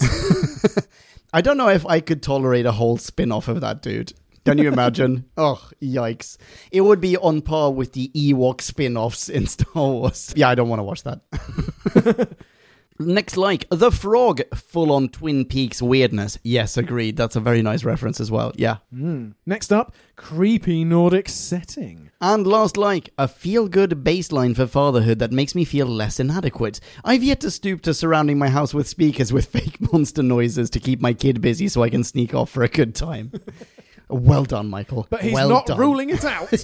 I 1.33 1.41
don't 1.41 1.57
know 1.57 1.69
if 1.69 1.85
I 1.85 1.99
could 1.99 2.21
tolerate 2.21 2.65
a 2.65 2.71
whole 2.71 2.97
spin 2.97 3.31
off 3.31 3.47
of 3.47 3.61
that 3.61 3.81
dude. 3.81 4.13
Can 4.45 4.57
you 4.57 4.67
imagine? 4.67 5.25
oh, 5.37 5.69
yikes. 5.81 6.37
It 6.71 6.81
would 6.81 6.99
be 6.99 7.15
on 7.17 7.41
par 7.41 7.71
with 7.71 7.93
the 7.93 8.11
Ewok 8.13 8.61
spin 8.61 8.97
offs 8.97 9.29
in 9.29 9.47
Star 9.47 9.67
Wars. 9.73 10.33
Yeah, 10.35 10.49
I 10.49 10.55
don't 10.55 10.69
want 10.69 10.79
to 10.79 10.83
watch 10.83 11.03
that. 11.03 12.37
Next 12.99 13.37
like, 13.37 13.65
The 13.69 13.91
Frog, 13.91 14.41
full 14.55 14.91
on 14.91 15.09
Twin 15.09 15.45
Peaks 15.45 15.81
weirdness. 15.81 16.37
Yes, 16.43 16.77
agreed. 16.77 17.17
That's 17.17 17.35
a 17.35 17.39
very 17.39 17.61
nice 17.61 17.83
reference 17.83 18.19
as 18.19 18.29
well. 18.29 18.51
Yeah. 18.55 18.77
Hmm. 18.93 19.31
next 19.45 19.73
up, 19.73 19.95
creepy 20.15 20.83
Nordic 20.85 21.27
setting. 21.27 22.11
And 22.21 22.45
last 22.45 22.77
like, 22.77 23.09
a 23.17 23.27
feel 23.27 23.67
good 23.67 24.03
baseline 24.03 24.55
for 24.55 24.67
fatherhood 24.67 25.19
that 25.19 25.31
makes 25.31 25.55
me 25.55 25.65
feel 25.65 25.87
less 25.87 26.19
inadequate. 26.19 26.79
I've 27.03 27.23
yet 27.23 27.41
to 27.41 27.51
stoop 27.51 27.81
to 27.81 27.93
surrounding 27.93 28.37
my 28.37 28.49
house 28.49 28.73
with 28.73 28.87
speakers 28.87 29.33
with 29.33 29.45
fake 29.51 29.81
monster 29.91 30.23
noises 30.23 30.69
to 30.71 30.79
keep 30.79 31.01
my 31.01 31.13
kid 31.13 31.41
busy 31.41 31.67
so 31.67 31.83
I 31.83 31.89
can 31.89 32.03
sneak 32.03 32.33
off 32.33 32.49
for 32.51 32.63
a 32.63 32.67
good 32.69 32.93
time. 32.95 33.31
well 34.07 34.45
done, 34.45 34.69
Michael. 34.69 35.07
But 35.09 35.21
he's 35.23 35.33
well 35.33 35.49
not 35.49 35.65
done. 35.65 35.79
ruling 35.79 36.09
it 36.11 36.23
out. 36.23 36.53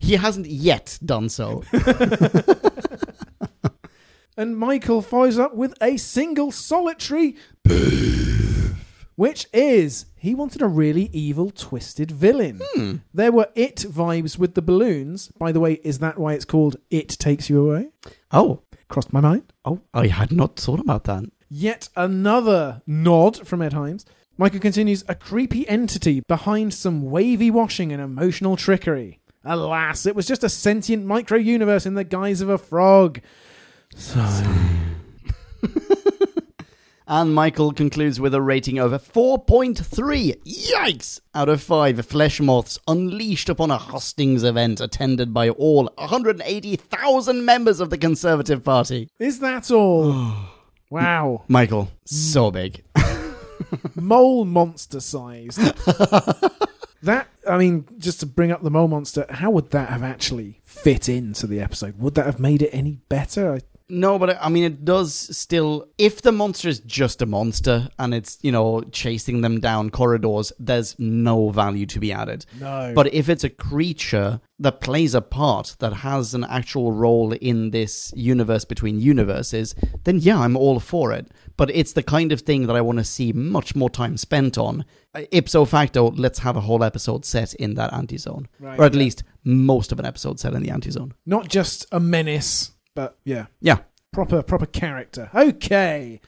He 0.00 0.14
hasn't 0.14 0.46
yet 0.46 0.98
done 1.04 1.28
so. 1.28 1.62
And 4.42 4.58
Michael 4.58 5.02
follows 5.02 5.38
up 5.38 5.54
with 5.54 5.72
a 5.80 5.96
single 5.96 6.50
solitary 6.50 7.36
which 9.14 9.46
is 9.52 10.06
he 10.16 10.34
wanted 10.34 10.60
a 10.62 10.66
really 10.66 11.08
evil, 11.12 11.52
twisted 11.52 12.10
villain. 12.10 12.60
Hmm. 12.74 12.96
There 13.14 13.30
were 13.30 13.50
it 13.54 13.76
vibes 13.76 14.38
with 14.38 14.54
the 14.54 14.62
balloons. 14.62 15.30
By 15.38 15.52
the 15.52 15.60
way, 15.60 15.74
is 15.84 16.00
that 16.00 16.18
why 16.18 16.32
it's 16.32 16.44
called 16.44 16.76
It 16.90 17.10
Takes 17.10 17.48
You 17.48 17.70
Away? 17.70 17.90
Oh, 18.32 18.62
Crossed 18.88 19.12
my 19.12 19.20
mind. 19.20 19.52
oh, 19.64 19.78
I 19.94 20.08
had 20.08 20.32
not 20.32 20.56
thought 20.58 20.80
about 20.80 21.04
that. 21.04 21.22
Yet 21.48 21.88
another 21.94 22.82
nod 22.84 23.46
from 23.46 23.62
Ed 23.62 23.74
Hime's. 23.74 24.04
Michael 24.36 24.58
continues 24.58 25.04
a 25.06 25.14
creepy 25.14 25.68
entity 25.68 26.18
behind 26.26 26.74
some 26.74 27.12
wavy 27.12 27.52
washing 27.52 27.92
and 27.92 28.02
emotional 28.02 28.56
trickery. 28.56 29.20
Alas, 29.44 30.04
it 30.04 30.16
was 30.16 30.26
just 30.26 30.42
a 30.42 30.48
sentient 30.48 31.06
micro 31.06 31.38
universe 31.38 31.86
in 31.86 31.94
the 31.94 32.02
guise 32.02 32.40
of 32.40 32.48
a 32.48 32.58
frog. 32.58 33.20
And 37.12 37.34
Michael 37.34 37.72
concludes 37.72 38.20
with 38.20 38.32
a 38.32 38.40
rating 38.40 38.78
of 38.78 38.92
4.3. 38.92 40.42
Yikes! 40.44 41.20
Out 41.34 41.50
of 41.50 41.60
5 41.60 42.06
flesh 42.06 42.40
moths 42.40 42.78
unleashed 42.88 43.50
upon 43.50 43.70
a 43.70 43.76
hustings 43.76 44.44
event 44.44 44.80
attended 44.80 45.34
by 45.34 45.50
all 45.50 45.90
180,000 45.96 47.44
members 47.44 47.80
of 47.80 47.90
the 47.90 47.98
Conservative 47.98 48.64
Party. 48.64 49.10
Is 49.18 49.40
that 49.40 49.70
all? 49.70 50.34
wow. 50.90 51.42
Michael, 51.48 51.90
so 52.06 52.50
mm. 52.50 52.54
big. 52.54 52.84
Mole 53.94 54.46
monster 54.46 55.00
sized. 55.00 55.60
that, 57.02 57.28
I 57.46 57.58
mean, 57.58 57.84
just 57.98 58.20
to 58.20 58.26
bring 58.26 58.52
up 58.52 58.62
the 58.62 58.70
mole 58.70 58.88
monster, 58.88 59.26
how 59.28 59.50
would 59.50 59.70
that 59.72 59.90
have 59.90 60.02
actually 60.02 60.62
fit 60.64 61.10
into 61.10 61.46
the 61.46 61.60
episode? 61.60 61.98
Would 61.98 62.14
that 62.14 62.24
have 62.24 62.40
made 62.40 62.62
it 62.62 62.70
any 62.72 63.00
better? 63.10 63.54
I- 63.54 63.60
No, 63.94 64.18
but 64.18 64.42
I 64.42 64.48
mean, 64.48 64.64
it 64.64 64.86
does 64.86 65.14
still. 65.36 65.86
If 65.98 66.22
the 66.22 66.32
monster 66.32 66.66
is 66.66 66.80
just 66.80 67.20
a 67.20 67.26
monster 67.26 67.90
and 67.98 68.14
it's, 68.14 68.38
you 68.40 68.50
know, 68.50 68.80
chasing 68.90 69.42
them 69.42 69.60
down 69.60 69.90
corridors, 69.90 70.50
there's 70.58 70.98
no 70.98 71.50
value 71.50 71.84
to 71.84 72.00
be 72.00 72.10
added. 72.10 72.46
No. 72.58 72.92
But 72.94 73.12
if 73.12 73.28
it's 73.28 73.44
a 73.44 73.50
creature 73.50 74.40
that 74.60 74.80
plays 74.80 75.14
a 75.14 75.20
part, 75.20 75.76
that 75.80 75.92
has 75.92 76.32
an 76.32 76.44
actual 76.44 76.92
role 76.92 77.34
in 77.34 77.70
this 77.70 78.14
universe 78.16 78.64
between 78.64 78.98
universes, 78.98 79.74
then 80.04 80.18
yeah, 80.18 80.40
I'm 80.40 80.56
all 80.56 80.80
for 80.80 81.12
it. 81.12 81.30
But 81.58 81.70
it's 81.70 81.92
the 81.92 82.02
kind 82.02 82.32
of 82.32 82.40
thing 82.40 82.68
that 82.68 82.76
I 82.76 82.80
want 82.80 82.98
to 82.98 83.04
see 83.04 83.34
much 83.34 83.76
more 83.76 83.90
time 83.90 84.16
spent 84.16 84.56
on. 84.56 84.86
Ipso 85.32 85.66
facto, 85.66 86.12
let's 86.12 86.38
have 86.38 86.56
a 86.56 86.62
whole 86.62 86.82
episode 86.82 87.26
set 87.26 87.52
in 87.54 87.74
that 87.74 87.92
anti 87.92 88.16
zone. 88.16 88.48
Right, 88.58 88.78
or 88.78 88.84
at 88.84 88.94
yeah. 88.94 89.00
least 89.00 89.22
most 89.44 89.92
of 89.92 89.98
an 89.98 90.06
episode 90.06 90.40
set 90.40 90.54
in 90.54 90.62
the 90.62 90.70
anti 90.70 90.90
zone. 90.90 91.12
Not 91.26 91.48
just 91.48 91.84
a 91.92 92.00
menace, 92.00 92.70
but 92.94 93.18
yeah, 93.24 93.46
Yeah. 93.60 93.78
proper 94.12 94.42
proper 94.42 94.66
character. 94.66 95.30
Okay. 95.34 96.20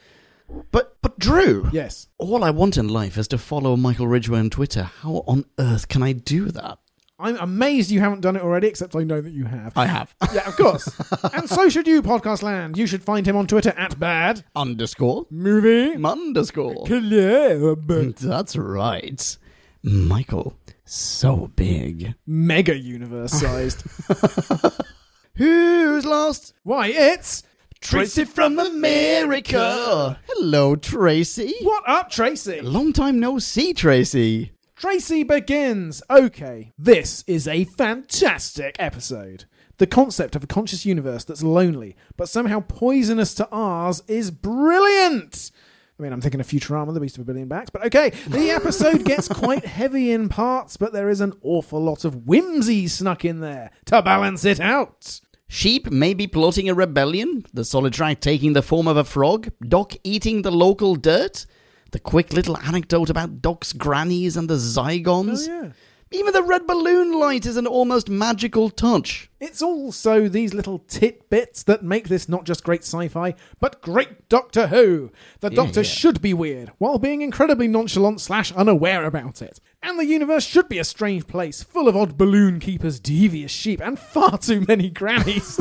But, 0.70 0.96
but 1.00 1.18
Drew. 1.18 1.68
Yes. 1.72 2.08
All 2.18 2.44
I 2.44 2.50
want 2.50 2.76
in 2.76 2.86
life 2.88 3.16
is 3.16 3.26
to 3.28 3.38
follow 3.38 3.76
Michael 3.76 4.06
Ridgway 4.06 4.38
on 4.40 4.50
Twitter. 4.50 4.82
How 4.84 5.24
on 5.26 5.46
earth 5.58 5.88
can 5.88 6.02
I 6.02 6.12
do 6.12 6.50
that? 6.50 6.78
I'm 7.18 7.36
amazed 7.38 7.90
you 7.90 8.00
haven't 8.00 8.20
done 8.20 8.36
it 8.36 8.42
already, 8.42 8.66
except 8.66 8.94
I 8.94 9.04
know 9.04 9.20
that 9.20 9.30
you 9.30 9.44
have. 9.46 9.72
I 9.76 9.86
have. 9.86 10.14
yeah, 10.34 10.46
of 10.46 10.56
course. 10.56 10.86
and 11.32 11.48
so 11.48 11.68
should 11.70 11.86
you, 11.86 12.02
Podcast 12.02 12.42
Land. 12.42 12.76
You 12.76 12.86
should 12.86 13.02
find 13.02 13.26
him 13.26 13.36
on 13.36 13.46
Twitter 13.46 13.72
at 13.76 13.98
bad 13.98 14.44
Underscore. 14.54 15.26
movie 15.30 15.94
Underscore. 16.04 16.84
club. 16.84 17.86
That's 18.18 18.56
right. 18.56 19.38
Michael, 19.82 20.58
so 20.84 21.50
big. 21.56 22.14
Mega 22.26 22.76
universe 22.76 23.32
sized. 23.32 23.84
Who's 25.36 26.06
lost? 26.06 26.54
Why, 26.62 26.86
it's 26.86 27.42
Tracy 27.80 28.24
from 28.24 28.56
America. 28.56 30.20
Hello, 30.28 30.76
Tracy. 30.76 31.52
What 31.60 31.82
Up 31.88 32.08
Tracy? 32.08 32.60
Long 32.60 32.92
time 32.92 33.18
no 33.18 33.40
see, 33.40 33.74
Tracy. 33.74 34.52
Tracy 34.76 35.24
begins. 35.24 36.04
Okay, 36.08 36.72
this 36.78 37.24
is 37.26 37.48
a 37.48 37.64
fantastic 37.64 38.76
episode. 38.78 39.46
The 39.78 39.88
concept 39.88 40.36
of 40.36 40.44
a 40.44 40.46
conscious 40.46 40.86
universe 40.86 41.24
that's 41.24 41.42
lonely, 41.42 41.96
but 42.16 42.28
somehow 42.28 42.60
poisonous 42.60 43.34
to 43.34 43.48
ours, 43.50 44.04
is 44.06 44.30
brilliant. 44.30 45.50
I 45.98 46.02
mean, 46.02 46.12
I'm 46.12 46.20
thinking 46.20 46.40
of 46.40 46.46
Futurama, 46.46 46.94
The 46.94 47.00
Beast 47.00 47.18
of 47.18 47.22
a 47.22 47.24
Billion 47.24 47.48
Backs, 47.48 47.70
but 47.70 47.84
okay. 47.86 48.10
The 48.28 48.50
episode 48.52 49.04
gets 49.04 49.26
quite 49.26 49.64
heavy 49.64 50.12
in 50.12 50.28
parts, 50.28 50.76
but 50.76 50.92
there 50.92 51.08
is 51.08 51.20
an 51.20 51.32
awful 51.42 51.82
lot 51.82 52.04
of 52.04 52.26
whimsy 52.26 52.86
snuck 52.86 53.24
in 53.24 53.40
there 53.40 53.72
to 53.86 54.00
balance 54.00 54.44
it 54.44 54.60
out. 54.60 55.20
Sheep 55.48 55.90
may 55.90 56.14
be 56.14 56.26
plotting 56.26 56.68
a 56.68 56.74
rebellion, 56.74 57.44
the 57.52 57.62
Solitract 57.62 58.20
taking 58.20 58.54
the 58.54 58.62
form 58.62 58.88
of 58.88 58.96
a 58.96 59.04
frog, 59.04 59.50
Doc 59.66 59.94
eating 60.02 60.42
the 60.42 60.50
local 60.50 60.96
dirt, 60.96 61.46
the 61.92 62.00
quick 62.00 62.32
little 62.32 62.56
anecdote 62.58 63.10
about 63.10 63.40
Doc's 63.40 63.72
grannies 63.72 64.36
and 64.36 64.48
the 64.48 64.54
oh, 64.54 64.58
Zygons. 64.58 65.48
Oh, 65.48 65.64
yeah. 65.64 65.72
Even 66.10 66.32
the 66.32 66.42
red 66.44 66.64
balloon 66.66 67.18
light 67.18 67.44
is 67.44 67.56
an 67.56 67.66
almost 67.66 68.08
magical 68.08 68.70
touch. 68.70 69.30
It's 69.40 69.60
also 69.60 70.28
these 70.28 70.54
little 70.54 70.78
tidbits 70.78 71.64
that 71.64 71.82
make 71.82 72.08
this 72.08 72.28
not 72.28 72.44
just 72.44 72.62
great 72.62 72.82
sci 72.82 73.08
fi, 73.08 73.34
but 73.58 73.82
great 73.82 74.28
Doctor 74.28 74.68
Who. 74.68 75.10
The 75.40 75.50
Doctor 75.50 75.80
yeah. 75.80 75.88
should 75.88 76.22
be 76.22 76.32
weird, 76.32 76.70
while 76.78 76.98
being 76.98 77.20
incredibly 77.22 77.66
nonchalant 77.66 78.20
slash 78.20 78.52
unaware 78.52 79.04
about 79.06 79.42
it. 79.42 79.58
And 79.86 79.98
the 79.98 80.06
universe 80.06 80.46
should 80.46 80.70
be 80.70 80.78
a 80.78 80.84
strange 80.84 81.26
place, 81.26 81.62
full 81.62 81.88
of 81.88 81.96
odd 81.96 82.16
balloon 82.16 82.58
keepers, 82.58 82.98
devious 82.98 83.50
sheep, 83.50 83.82
and 83.82 83.98
far 83.98 84.38
too 84.38 84.64
many 84.66 84.88
grannies. 84.88 85.60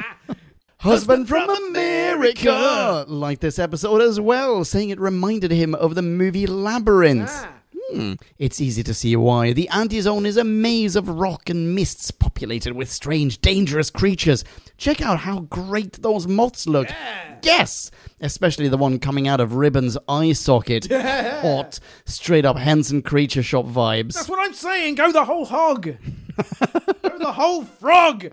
Husband 0.80 1.26
from 1.26 1.48
America! 1.48 3.06
Like 3.08 3.40
this 3.40 3.58
episode 3.58 4.02
as 4.02 4.20
well, 4.20 4.66
saying 4.66 4.90
it 4.90 5.00
reminded 5.00 5.50
him 5.50 5.74
of 5.74 5.94
the 5.94 6.02
movie 6.02 6.46
Labyrinth. 6.46 7.30
Ah. 7.32 7.57
Hmm, 7.92 8.14
it's 8.38 8.60
easy 8.60 8.82
to 8.82 8.92
see 8.92 9.16
why. 9.16 9.52
The 9.52 9.68
anti-zone 9.70 10.26
is 10.26 10.36
a 10.36 10.44
maze 10.44 10.94
of 10.94 11.08
rock 11.08 11.48
and 11.48 11.74
mists 11.74 12.10
populated 12.10 12.74
with 12.74 12.90
strange, 12.90 13.40
dangerous 13.40 13.90
creatures. 13.90 14.44
Check 14.76 15.00
out 15.00 15.20
how 15.20 15.40
great 15.40 16.02
those 16.02 16.26
moths 16.26 16.66
look. 16.66 16.88
Yes! 17.42 17.90
Especially 18.20 18.68
the 18.68 18.76
one 18.76 18.98
coming 18.98 19.26
out 19.26 19.40
of 19.40 19.54
Ribbon's 19.54 19.96
eye 20.06 20.32
socket. 20.32 20.88
Hot, 20.92 21.80
straight 22.04 22.44
up 22.44 22.58
Henson 22.58 23.00
Creature 23.00 23.42
Shop 23.42 23.64
vibes. 23.64 24.14
That's 24.14 24.28
what 24.28 24.40
I'm 24.40 24.54
saying. 24.54 24.96
Go 24.96 25.10
the 25.10 25.24
whole 25.24 25.46
hog. 25.46 25.84
Go 25.84 27.18
the 27.18 27.32
whole 27.32 27.64
frog. 27.64 28.26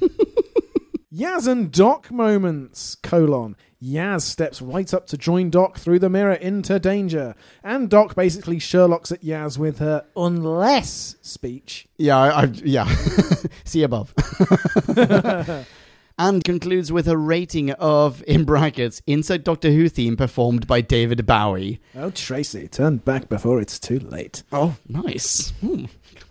Yaz 1.12 1.48
and 1.48 1.72
Doc 1.72 2.10
moments, 2.10 2.94
colon. 2.94 3.56
Yaz 3.82 4.22
steps 4.22 4.60
right 4.60 4.92
up 4.92 5.06
to 5.06 5.16
join 5.16 5.50
Doc 5.50 5.78
through 5.78 6.00
the 6.00 6.10
mirror 6.10 6.32
into 6.32 6.78
danger. 6.78 7.34
And 7.62 7.88
Doc 7.88 8.14
basically 8.14 8.58
Sherlock's 8.58 9.12
at 9.12 9.22
Yaz 9.22 9.56
with 9.58 9.78
her 9.78 10.04
unless 10.16 11.16
speech. 11.22 11.86
Yeah, 11.96 12.18
I, 12.18 12.42
I 12.42 12.44
yeah. 12.44 12.92
See 13.64 13.82
above. 13.82 14.14
and 16.18 16.42
concludes 16.42 16.90
with 16.90 17.06
a 17.06 17.16
rating 17.16 17.70
of, 17.72 18.24
in 18.26 18.44
brackets, 18.44 19.00
insert 19.06 19.44
Doctor 19.44 19.70
Who 19.70 19.88
theme 19.88 20.16
performed 20.16 20.66
by 20.66 20.80
David 20.80 21.24
Bowie. 21.24 21.80
Oh, 21.94 22.10
Tracy, 22.10 22.66
turn 22.66 22.96
back 22.96 23.28
before 23.28 23.60
it's 23.60 23.78
too 23.78 24.00
late. 24.00 24.42
Oh, 24.50 24.76
nice. 24.88 25.50
Hmm. 25.60 25.84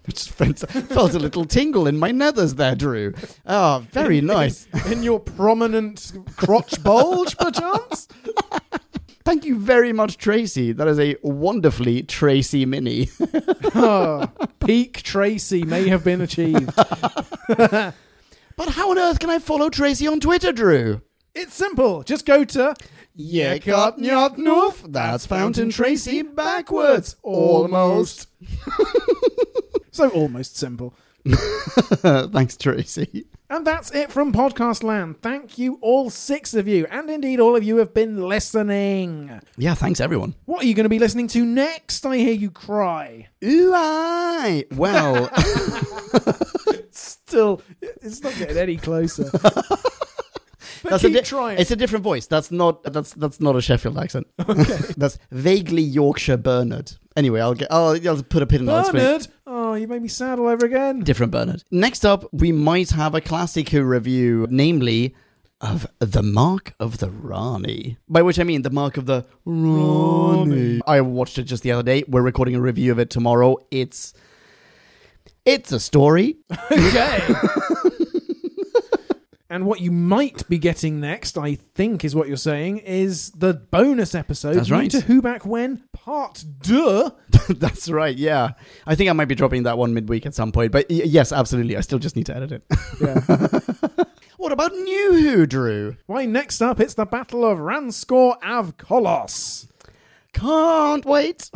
I 0.07 0.11
just 0.11 0.31
felt, 0.31 0.59
felt 0.59 1.13
a 1.13 1.19
little 1.19 1.43
tingle 1.43 1.85
in 1.85 1.97
my 1.99 2.11
nethers 2.11 2.55
there, 2.55 2.75
Drew. 2.75 3.13
Oh, 3.45 3.85
very 3.91 4.21
nice. 4.21 4.67
In 4.89 5.03
your 5.03 5.19
prominent 5.19 6.13
crotch 6.37 6.81
bulge, 6.81 7.37
perchance? 7.37 8.07
Thank 9.25 9.43
you 9.43 9.59
very 9.59 9.91
much, 9.91 10.17
Tracy. 10.17 10.71
That 10.71 10.87
is 10.87 10.97
a 10.97 11.17
wonderfully 11.21 12.03
Tracy 12.03 12.65
mini. 12.65 13.09
Oh, 13.75 14.23
ah, 14.39 14.45
peak 14.61 15.03
Tracy 15.03 15.65
may 15.65 15.89
have 15.89 16.05
been 16.05 16.21
achieved. 16.21 16.73
but 17.47 17.93
how 18.69 18.91
on 18.91 18.97
earth 18.97 19.19
can 19.19 19.29
I 19.29 19.39
follow 19.39 19.69
Tracy 19.69 20.07
on 20.07 20.21
Twitter, 20.21 20.53
Drew? 20.53 21.01
It's 21.35 21.53
simple. 21.53 22.03
Just 22.03 22.25
go 22.25 22.45
to 22.45 22.73
Yekat 23.19 23.99
Nyat 23.99 24.37
Noof. 24.37 24.93
That's 24.93 25.25
Fountain 25.25 25.71
Tracy 25.71 26.21
backwards. 26.21 27.17
Almost. 27.21 28.27
so 29.97 30.09
almost 30.09 30.57
simple. 30.57 30.93
Thanks, 31.27 32.55
Tracy. 32.55 33.25
And 33.49 33.65
that's 33.65 33.91
it 33.91 34.11
from 34.11 34.31
Podcast 34.33 34.83
Land. 34.83 35.21
Thank 35.21 35.57
you, 35.57 35.77
all 35.81 36.09
six 36.09 36.53
of 36.53 36.67
you, 36.67 36.85
and 36.91 37.09
indeed 37.09 37.39
all 37.39 37.55
of 37.55 37.63
you 37.63 37.77
have 37.77 37.93
been 37.93 38.21
listening. 38.27 39.39
Yeah, 39.57 39.73
thanks, 39.73 39.99
everyone. 40.01 40.35
What 40.45 40.63
are 40.63 40.67
you 40.67 40.73
going 40.73 40.83
to 40.85 40.89
be 40.89 40.99
listening 40.99 41.27
to 41.29 41.45
next? 41.45 42.05
I 42.05 42.17
hear 42.17 42.33
you 42.33 42.51
cry. 42.51 43.27
Ooh, 43.43 43.71
aye. 43.73 44.65
Well, 44.75 45.29
Still, 46.91 47.61
it's 47.81 48.21
not 48.21 48.35
getting 48.37 48.57
any 48.57 48.77
closer. 48.77 49.29
But 50.83 50.91
that's 50.91 51.01
keep 51.01 51.11
a 51.11 51.15
di- 51.15 51.21
trying. 51.23 51.57
It's 51.57 51.71
a 51.71 51.75
different 51.75 52.03
voice. 52.03 52.27
That's 52.27 52.51
not 52.51 52.83
that's 52.83 53.11
that's 53.15 53.39
not 53.41 53.55
a 53.55 53.61
Sheffield 53.61 53.97
accent. 53.97 54.27
Okay. 54.39 54.77
that's 54.95 55.17
vaguely 55.31 55.81
Yorkshire 55.81 56.37
Bernard. 56.37 56.91
Anyway, 57.15 57.41
I'll 57.41 57.55
get 57.55 57.69
I'll, 57.71 57.97
I'll 58.07 58.21
put 58.21 58.43
a 58.43 58.45
pin 58.45 58.61
in. 58.61 58.65
Bernard. 58.67 59.27
Oh, 59.59 59.73
you 59.73 59.87
made 59.87 60.03
me 60.03 60.07
sad 60.07 60.37
all 60.37 60.49
over 60.49 60.67
again. 60.67 60.99
Different 60.99 61.31
Bernard. 61.31 61.63
Next 61.71 62.05
up, 62.05 62.31
we 62.31 62.51
might 62.51 62.91
have 62.91 63.15
a 63.15 63.21
classic 63.21 63.69
Who 63.69 63.81
review, 63.81 64.45
namely 64.51 65.15
of 65.61 65.87
the 65.97 66.21
Mark 66.21 66.75
of 66.79 66.99
the 66.99 67.09
Rani. 67.09 67.97
By 68.07 68.21
which 68.21 68.39
I 68.39 68.43
mean 68.43 68.61
the 68.61 68.69
Mark 68.69 68.97
of 68.97 69.07
the 69.07 69.25
Rani. 69.45 70.79
I 70.85 71.01
watched 71.01 71.39
it 71.39 71.45
just 71.45 71.63
the 71.63 71.71
other 71.71 71.81
day. 71.81 72.03
We're 72.07 72.21
recording 72.21 72.53
a 72.53 72.61
review 72.61 72.91
of 72.91 72.99
it 72.99 73.09
tomorrow. 73.09 73.57
It's 73.71 74.13
it's 75.43 75.71
a 75.71 75.79
story. 75.79 76.37
Okay. 76.71 77.23
And 79.49 79.65
what 79.65 79.79
you 79.79 79.91
might 79.91 80.47
be 80.49 80.57
getting 80.57 80.99
next, 80.99 81.37
I 81.37 81.55
think, 81.55 82.03
is 82.03 82.13
what 82.13 82.27
you're 82.27 82.35
saying, 82.35 82.79
is 82.79 83.31
the 83.31 83.53
bonus 83.53 84.13
episode. 84.13 84.55
That's 84.55 84.69
right. 84.69 84.91
To 84.91 84.99
Who 84.99 85.21
Back 85.21 85.45
When 85.45 85.83
Part 85.93 86.43
Deux. 86.61 87.11
That's 87.49 87.89
right. 87.89 88.15
Yeah, 88.17 88.51
I 88.85 88.95
think 88.95 89.09
I 89.09 89.13
might 89.13 89.29
be 89.29 89.35
dropping 89.35 89.63
that 89.63 89.77
one 89.77 89.93
midweek 89.93 90.25
at 90.25 90.35
some 90.35 90.51
point. 90.51 90.73
But 90.73 90.87
y- 90.89 91.01
yes, 91.05 91.31
absolutely. 91.31 91.77
I 91.77 91.81
still 91.81 91.99
just 91.99 92.17
need 92.17 92.25
to 92.25 92.35
edit 92.35 92.51
it. 92.51 92.63
Yeah. 92.99 94.03
what 94.37 94.51
about 94.51 94.73
New 94.73 95.13
Who, 95.13 95.45
Drew? 95.45 95.95
Why, 96.07 96.25
next 96.25 96.61
up, 96.61 96.81
it's 96.81 96.95
the 96.95 97.05
Battle 97.05 97.45
of 97.45 97.59
Ranskoor 97.59 98.35
Av 98.43 98.75
Kolos. 98.75 99.67
Can't 100.33 101.05
wait. 101.05 101.49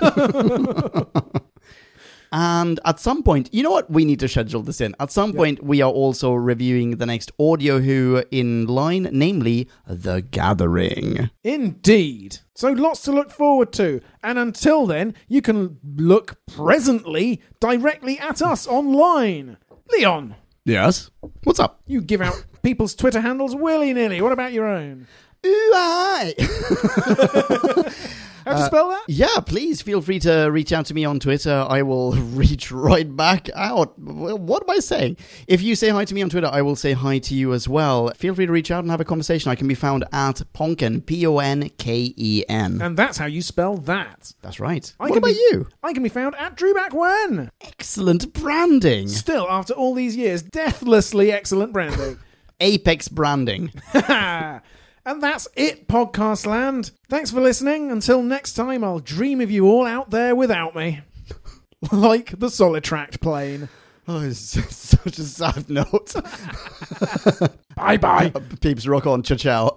and 2.32 2.80
at 2.84 2.98
some 2.98 3.22
point, 3.22 3.48
you 3.52 3.62
know 3.62 3.70
what? 3.70 3.90
We 3.90 4.04
need 4.04 4.18
to 4.20 4.28
schedule 4.28 4.62
this 4.62 4.80
in. 4.80 4.94
At 4.98 5.12
some 5.12 5.32
point, 5.32 5.62
we 5.62 5.82
are 5.82 5.90
also 5.90 6.32
reviewing 6.32 6.96
the 6.96 7.06
next 7.06 7.30
Audio 7.38 7.78
Who 7.80 8.22
in 8.30 8.66
line, 8.66 9.08
namely 9.12 9.68
The 9.86 10.22
Gathering. 10.22 11.30
Indeed. 11.44 12.38
So 12.54 12.70
lots 12.72 13.02
to 13.02 13.12
look 13.12 13.30
forward 13.30 13.72
to. 13.74 14.00
And 14.22 14.38
until 14.38 14.86
then, 14.86 15.14
you 15.28 15.42
can 15.42 15.78
look 15.96 16.38
presently 16.54 17.40
directly 17.60 18.18
at 18.18 18.40
us 18.42 18.66
online. 18.66 19.58
Leon, 19.90 20.36
Yes. 20.64 21.10
What's 21.44 21.58
up? 21.58 21.80
you 21.86 22.00
give 22.00 22.20
out 22.20 22.44
people's 22.62 22.94
Twitter 22.94 23.20
handles 23.20 23.54
willy 23.56 23.92
nilly. 23.92 24.20
What 24.22 24.30
about 24.32 24.52
your 24.52 24.66
own? 24.66 25.06
Ooh, 25.44 25.72
aye. 25.74 26.34
How 28.44 28.52
do 28.52 28.58
you 28.58 28.64
uh, 28.64 28.66
spell 28.66 28.88
that? 28.90 29.04
Yeah, 29.08 29.40
please 29.46 29.82
feel 29.82 30.00
free 30.00 30.18
to 30.20 30.46
reach 30.46 30.72
out 30.72 30.86
to 30.86 30.94
me 30.94 31.04
on 31.04 31.20
Twitter. 31.20 31.64
I 31.68 31.82
will 31.82 32.12
reach 32.34 32.70
right 32.72 33.14
back 33.16 33.48
out. 33.54 33.98
What 33.98 34.62
am 34.62 34.70
I 34.70 34.78
saying? 34.80 35.16
If 35.46 35.62
you 35.62 35.74
say 35.74 35.90
hi 35.90 36.04
to 36.04 36.14
me 36.14 36.22
on 36.22 36.28
Twitter, 36.30 36.48
I 36.52 36.62
will 36.62 36.76
say 36.76 36.92
hi 36.92 37.18
to 37.18 37.34
you 37.34 37.52
as 37.52 37.68
well. 37.68 38.10
Feel 38.10 38.34
free 38.34 38.46
to 38.46 38.52
reach 38.52 38.70
out 38.70 38.80
and 38.84 38.90
have 38.90 39.00
a 39.00 39.04
conversation. 39.04 39.50
I 39.50 39.54
can 39.54 39.68
be 39.68 39.74
found 39.74 40.04
at 40.12 40.42
Ponken, 40.54 41.04
P 41.06 41.26
O 41.26 41.38
N 41.38 41.70
K 41.78 42.12
E 42.16 42.44
N. 42.48 42.80
And 42.82 42.96
that's 42.96 43.18
how 43.18 43.26
you 43.26 43.42
spell 43.42 43.76
that. 43.78 44.32
That's 44.42 44.58
right. 44.60 44.92
I 44.98 45.04
what 45.04 45.08
can 45.08 45.18
about 45.18 45.28
be- 45.28 45.48
you? 45.50 45.68
I 45.82 45.92
can 45.92 46.02
be 46.02 46.08
found 46.08 46.34
at 46.36 46.56
Drew 46.56 46.74
Back 46.74 46.94
When. 46.94 47.50
Excellent 47.60 48.32
branding. 48.32 49.08
Still, 49.08 49.46
after 49.48 49.72
all 49.74 49.94
these 49.94 50.16
years, 50.16 50.42
deathlessly 50.42 51.30
excellent 51.32 51.72
branding. 51.72 52.18
Apex 52.60 53.08
branding. 53.08 53.72
and 55.04 55.22
that's 55.22 55.48
it, 55.56 55.88
Podcast 55.88 56.46
Land. 56.46 56.92
Thanks 57.08 57.30
for 57.30 57.40
listening. 57.40 57.90
Until 57.90 58.22
next 58.22 58.54
time, 58.54 58.84
I'll 58.84 59.00
dream 59.00 59.40
of 59.40 59.50
you 59.50 59.66
all 59.66 59.86
out 59.86 60.10
there 60.10 60.34
without 60.34 60.74
me. 60.74 61.00
like 61.92 62.38
the 62.38 62.46
Solitract 62.48 63.20
plane. 63.20 63.68
Oh, 64.08 64.20
it's 64.20 64.40
such 64.74 65.18
a 65.18 65.24
sad 65.24 65.68
note. 65.70 66.14
Bye 67.76 67.96
bye. 67.96 68.32
Peeps, 68.60 68.86
rock 68.86 69.06
on. 69.06 69.22
Ciao, 69.22 69.36
ciao. 69.36 69.70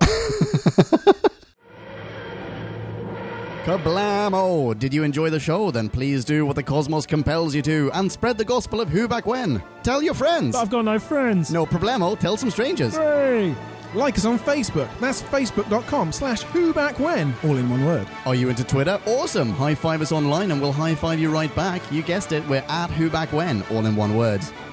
Kablamo! 3.66 4.78
Did 4.78 4.94
you 4.94 5.02
enjoy 5.04 5.32
the 5.32 5.40
show? 5.40 5.72
Then 5.72 5.90
please 5.90 6.24
do 6.24 6.46
what 6.46 6.56
the 6.56 6.62
cosmos 6.62 7.08
compels 7.08 7.56
you 7.56 7.64
to 7.64 7.90
and 7.96 8.12
spread 8.12 8.38
the 8.38 8.46
gospel 8.46 8.80
of 8.80 8.90
who 8.90 9.08
back 9.08 9.26
when. 9.26 9.64
Tell 9.82 10.04
your 10.04 10.14
friends. 10.14 10.56
I've 10.56 10.70
got 10.70 10.86
no 10.86 11.00
friends. 11.00 11.50
No 11.50 11.66
problemo, 11.66 12.18
tell 12.20 12.38
some 12.38 12.52
strangers. 12.52 12.96
Hooray! 12.96 13.56
Like 13.96 14.18
us 14.18 14.26
on 14.26 14.38
Facebook. 14.38 14.90
That's 15.00 15.22
facebook.com 15.22 16.12
slash 16.12 16.44
who 16.44 16.74
back 16.74 17.00
when. 17.00 17.34
All 17.46 17.56
in 17.56 17.70
one 17.70 17.86
word. 17.86 18.08
Are 18.26 18.36
you 18.36 18.50
into 18.50 18.66
Twitter? 18.66 19.00
Awesome! 19.06 19.52
High 19.52 19.74
five 19.74 20.02
us 20.02 20.12
online 20.12 20.52
and 20.52 20.62
we'll 20.62 20.74
high 20.74 20.96
five 20.96 21.18
you 21.18 21.32
right 21.32 21.54
back. 21.56 21.82
You 21.94 22.02
guessed 22.02 22.34
it, 22.34 22.46
we're 22.50 22.66
at 22.68 22.92
who 22.92 23.10
back 23.10 23.32
when, 23.32 23.64
all 23.72 23.86
in 23.86 23.96
one 23.96 24.18
word. 24.18 24.42